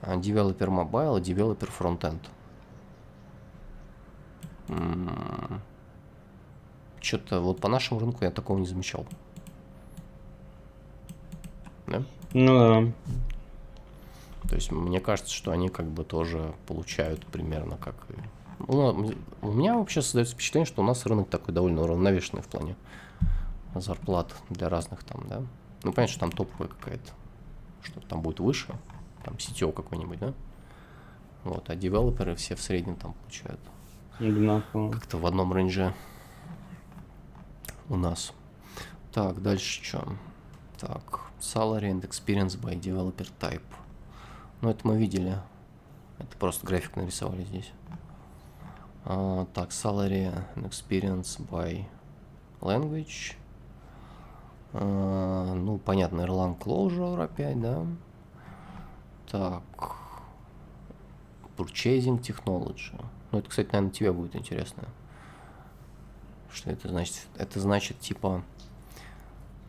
А, 0.02 0.16
Developer 0.18 0.68
Mobile 0.68 1.18
и 1.20 1.24
Developer 1.24 1.70
Frontend. 1.78 2.20
Что-то 7.02 7.40
вот 7.40 7.62
по 7.62 7.70
нашему 7.70 8.00
рынку 8.00 8.24
я 8.26 8.32
такого 8.32 8.60
не 8.60 8.68
замечал. 8.68 9.06
Да? 11.90 12.04
Ну 12.34 12.58
да. 12.58 14.50
То 14.50 14.56
есть 14.56 14.72
мне 14.72 15.00
кажется, 15.00 15.34
что 15.34 15.52
они 15.52 15.70
как 15.70 15.86
бы 15.86 16.04
тоже 16.04 16.54
получают 16.68 17.26
примерно 17.26 17.78
как. 17.78 17.96
Ну, 18.68 19.14
у 19.42 19.52
меня 19.52 19.78
вообще 19.78 20.02
создается 20.02 20.34
впечатление, 20.34 20.66
что 20.66 20.82
у 20.82 20.86
нас 20.86 21.06
рынок 21.06 21.30
такой 21.30 21.54
довольно 21.54 21.84
уравновешенный 21.84 22.42
в 22.42 22.48
плане 22.48 22.76
зарплат 23.76 24.36
для 24.50 24.70
разных 24.70 25.04
там, 25.04 25.24
да. 25.28 25.44
Ну, 25.84 25.94
понятно, 25.94 26.12
что 26.12 26.20
там 26.20 26.32
топовая 26.32 26.70
какая-то, 26.70 27.12
что 27.84 28.02
там 28.02 28.22
будет 28.22 28.40
выше, 28.40 28.76
там 29.24 29.36
CTO 29.36 29.72
какой-нибудь, 29.72 30.20
да. 30.20 30.34
Вот, 31.44 31.70
а 31.70 31.76
девелоперы 31.76 32.36
все 32.36 32.56
в 32.56 32.62
среднем 32.62 32.96
там 32.96 33.14
получают 33.14 33.60
Одинаково. 34.20 34.92
как-то 34.92 35.18
в 35.18 35.26
одном 35.26 35.56
рейнже 35.56 35.94
у 37.88 37.96
нас. 37.96 38.34
Так, 39.14 39.42
дальше 39.42 39.84
что? 39.84 40.06
Так, 40.80 41.20
salary 41.42 41.92
and 41.92 42.04
experience 42.04 42.56
by 42.56 42.80
developer 42.80 43.28
type. 43.38 43.62
Ну, 44.62 44.70
это 44.70 44.88
мы 44.88 44.98
видели. 44.98 45.38
Это 46.20 46.38
просто 46.38 46.66
график 46.66 46.96
нарисовали 46.96 47.44
здесь. 47.44 47.70
А, 49.04 49.46
так, 49.54 49.72
salary 49.72 50.34
and 50.56 50.70
experience 50.70 51.38
by 51.50 51.86
language. 52.62 53.36
А, 54.72 55.54
ну, 55.54 55.80
понятно, 55.80 56.22
Erlang 56.22 56.58
Closure 56.58 57.24
опять, 57.24 57.60
да. 57.60 57.86
Так, 59.30 59.64
purchasing 61.58 62.22
technology. 62.22 63.04
Ну, 63.32 63.40
это, 63.40 63.50
кстати, 63.50 63.68
наверное, 63.74 63.92
тебе 63.92 64.14
будет 64.14 64.36
интересно. 64.38 64.84
Что 66.50 66.72
это 66.72 66.88
значит? 66.88 67.28
Это 67.36 67.60
значит, 67.60 68.00
типа, 68.00 68.44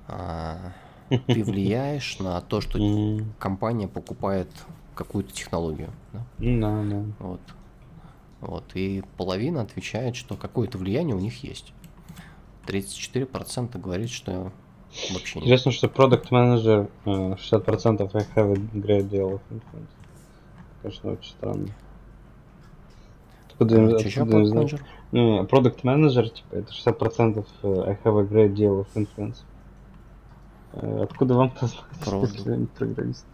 а, 0.06 0.72
ты 1.10 1.44
влияешь 1.44 2.18
на 2.18 2.40
то, 2.40 2.60
что 2.60 2.78
компания 3.38 3.88
покупает 3.88 4.48
какую-то 4.94 5.32
технологию. 5.32 5.90
Да? 6.12 6.24
Да, 6.38 6.84
да. 6.84 7.04
Вот. 7.18 7.40
Вот. 8.40 8.64
И 8.74 9.02
половина 9.16 9.62
отвечает, 9.62 10.16
что 10.16 10.36
какое-то 10.36 10.78
влияние 10.78 11.14
у 11.16 11.20
них 11.20 11.44
есть. 11.44 11.72
34% 12.66 13.78
говорит, 13.78 14.10
что 14.10 14.52
вообще 15.12 15.40
нет. 15.40 15.46
Интересно, 15.46 15.72
что 15.72 15.88
продукт 15.88 16.30
менеджер 16.30 16.88
60% 17.04 18.10
I 18.14 18.26
have 18.36 18.52
a 18.52 18.56
great 18.78 19.08
deal 19.10 19.34
of 19.34 19.40
influence. 19.50 19.88
Конечно, 20.82 21.12
очень 21.12 21.30
странно. 21.32 21.68
Откуда, 23.50 23.76
ещё 23.98 24.22
откуда 24.22 24.44
знать? 24.46 24.72
manager? 24.72 24.80
Ну, 25.12 25.44
продукт 25.46 25.84
менеджер, 25.84 26.30
типа, 26.30 26.54
это 26.54 26.72
60% 26.72 27.44
I 27.62 27.98
have 28.04 28.18
a 28.18 28.24
great 28.24 28.54
deal 28.54 28.80
of 28.80 28.86
influence. 28.94 29.44
Откуда 30.72 31.34
вам 31.34 31.52
не 31.60 32.66
программист? 32.66 33.24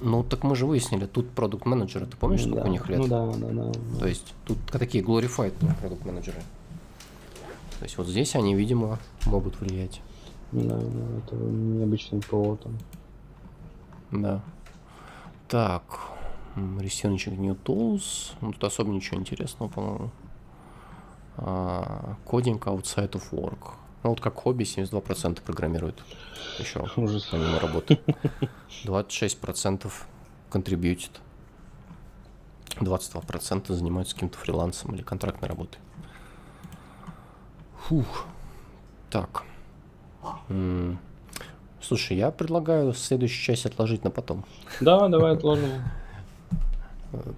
Ну, 0.00 0.22
так 0.22 0.44
мы 0.44 0.56
же 0.56 0.66
выяснили, 0.66 1.06
тут 1.06 1.30
продукт 1.30 1.66
менеджеры 1.66 2.06
ты 2.06 2.16
помнишь, 2.16 2.44
Ну 2.44 2.52
сколько 2.52 2.64
да, 2.64 2.68
у 2.68 2.72
них 2.72 2.88
лет? 2.88 2.98
Ну 2.98 3.06
да, 3.08 3.26
да, 3.26 3.48
да. 3.48 3.98
То 3.98 4.06
есть 4.06 4.34
тут 4.46 4.58
такие 4.66 5.04
glorified 5.04 5.52
продукт 5.80 6.04
менеджеры. 6.06 6.40
То 7.78 7.84
есть 7.84 7.98
вот 7.98 8.06
здесь 8.06 8.34
они, 8.34 8.54
видимо, 8.54 8.98
могут 9.26 9.60
влиять. 9.60 10.00
Да, 10.52 10.76
да, 10.78 11.18
это 11.18 11.36
необычный 11.36 12.20
повод. 12.22 12.62
там. 12.62 12.78
Да. 14.10 14.40
Так. 15.48 15.82
м, 16.56 16.80
Researching 16.80 17.38
New 17.38 17.54
Tools. 17.54 18.32
Ну, 18.40 18.52
тут 18.52 18.64
особо 18.64 18.90
ничего 18.90 19.20
интересного, 19.20 19.68
по-моему. 19.68 20.10
А, 21.36 22.16
Coding 22.24 22.66
outside 22.66 23.12
of 23.12 23.22
work. 23.32 23.74
Ну, 24.02 24.10
вот 24.10 24.20
как 24.20 24.36
хобби 24.36 24.64
72% 24.64 25.42
программируют. 25.42 26.02
Еще 26.58 26.86
Ужас. 26.96 27.26
помимо 27.30 27.58
работы. 27.58 27.98
26% 28.84 29.90
контрибьютит. 30.50 31.20
22% 32.76 33.72
занимаются 33.72 34.14
каким-то 34.14 34.38
фрилансом 34.38 34.94
или 34.94 35.02
контрактной 35.02 35.48
работой. 35.48 35.78
Фух. 37.88 38.26
Так. 39.10 39.42
М, 40.48 40.98
Слушай, 41.80 42.16
я 42.18 42.30
предлагаю 42.30 42.92
следующую 42.92 43.42
часть 43.44 43.64
отложить 43.64 44.04
на 44.04 44.10
потом. 44.10 44.44
Да, 44.80 45.08
давай 45.08 45.34
отложим. 45.34 45.70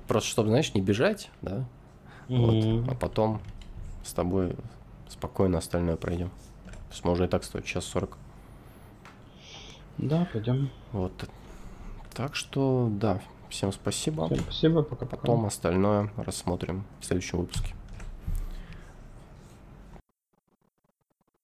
Просто 0.09 0.29
чтобы, 0.31 0.49
знаешь, 0.49 0.75
не 0.75 0.81
бежать, 0.81 1.31
да? 1.43 1.65
Вот. 2.29 2.55
Мгм. 2.55 2.91
А 2.91 2.95
потом 2.95 3.41
с 4.05 4.13
тобой 4.13 4.57
спокойно 5.09 5.59
остальное 5.59 5.97
пройдем. 5.97 6.31
То 6.91 6.95
есть 6.95 7.05
уже 7.07 7.25
и 7.25 7.29
так 7.29 7.45
стоит 7.45 7.65
час 7.65 7.85
40. 7.85 8.19
Да, 9.99 10.27
пойдем. 10.33 10.71
Вот. 10.93 11.13
Так 12.13 12.35
что, 12.35 12.89
да, 12.91 13.21
всем 13.49 13.73
спасибо. 13.73 14.27
Всем 14.27 14.41
спасибо, 14.41 14.83
пока-пока. 14.83 15.21
Потом 15.21 15.47
остальное 15.47 16.13
рассмотрим 16.17 16.85
в 17.01 17.05
следующем 17.05 17.39
выпуске. 17.39 17.75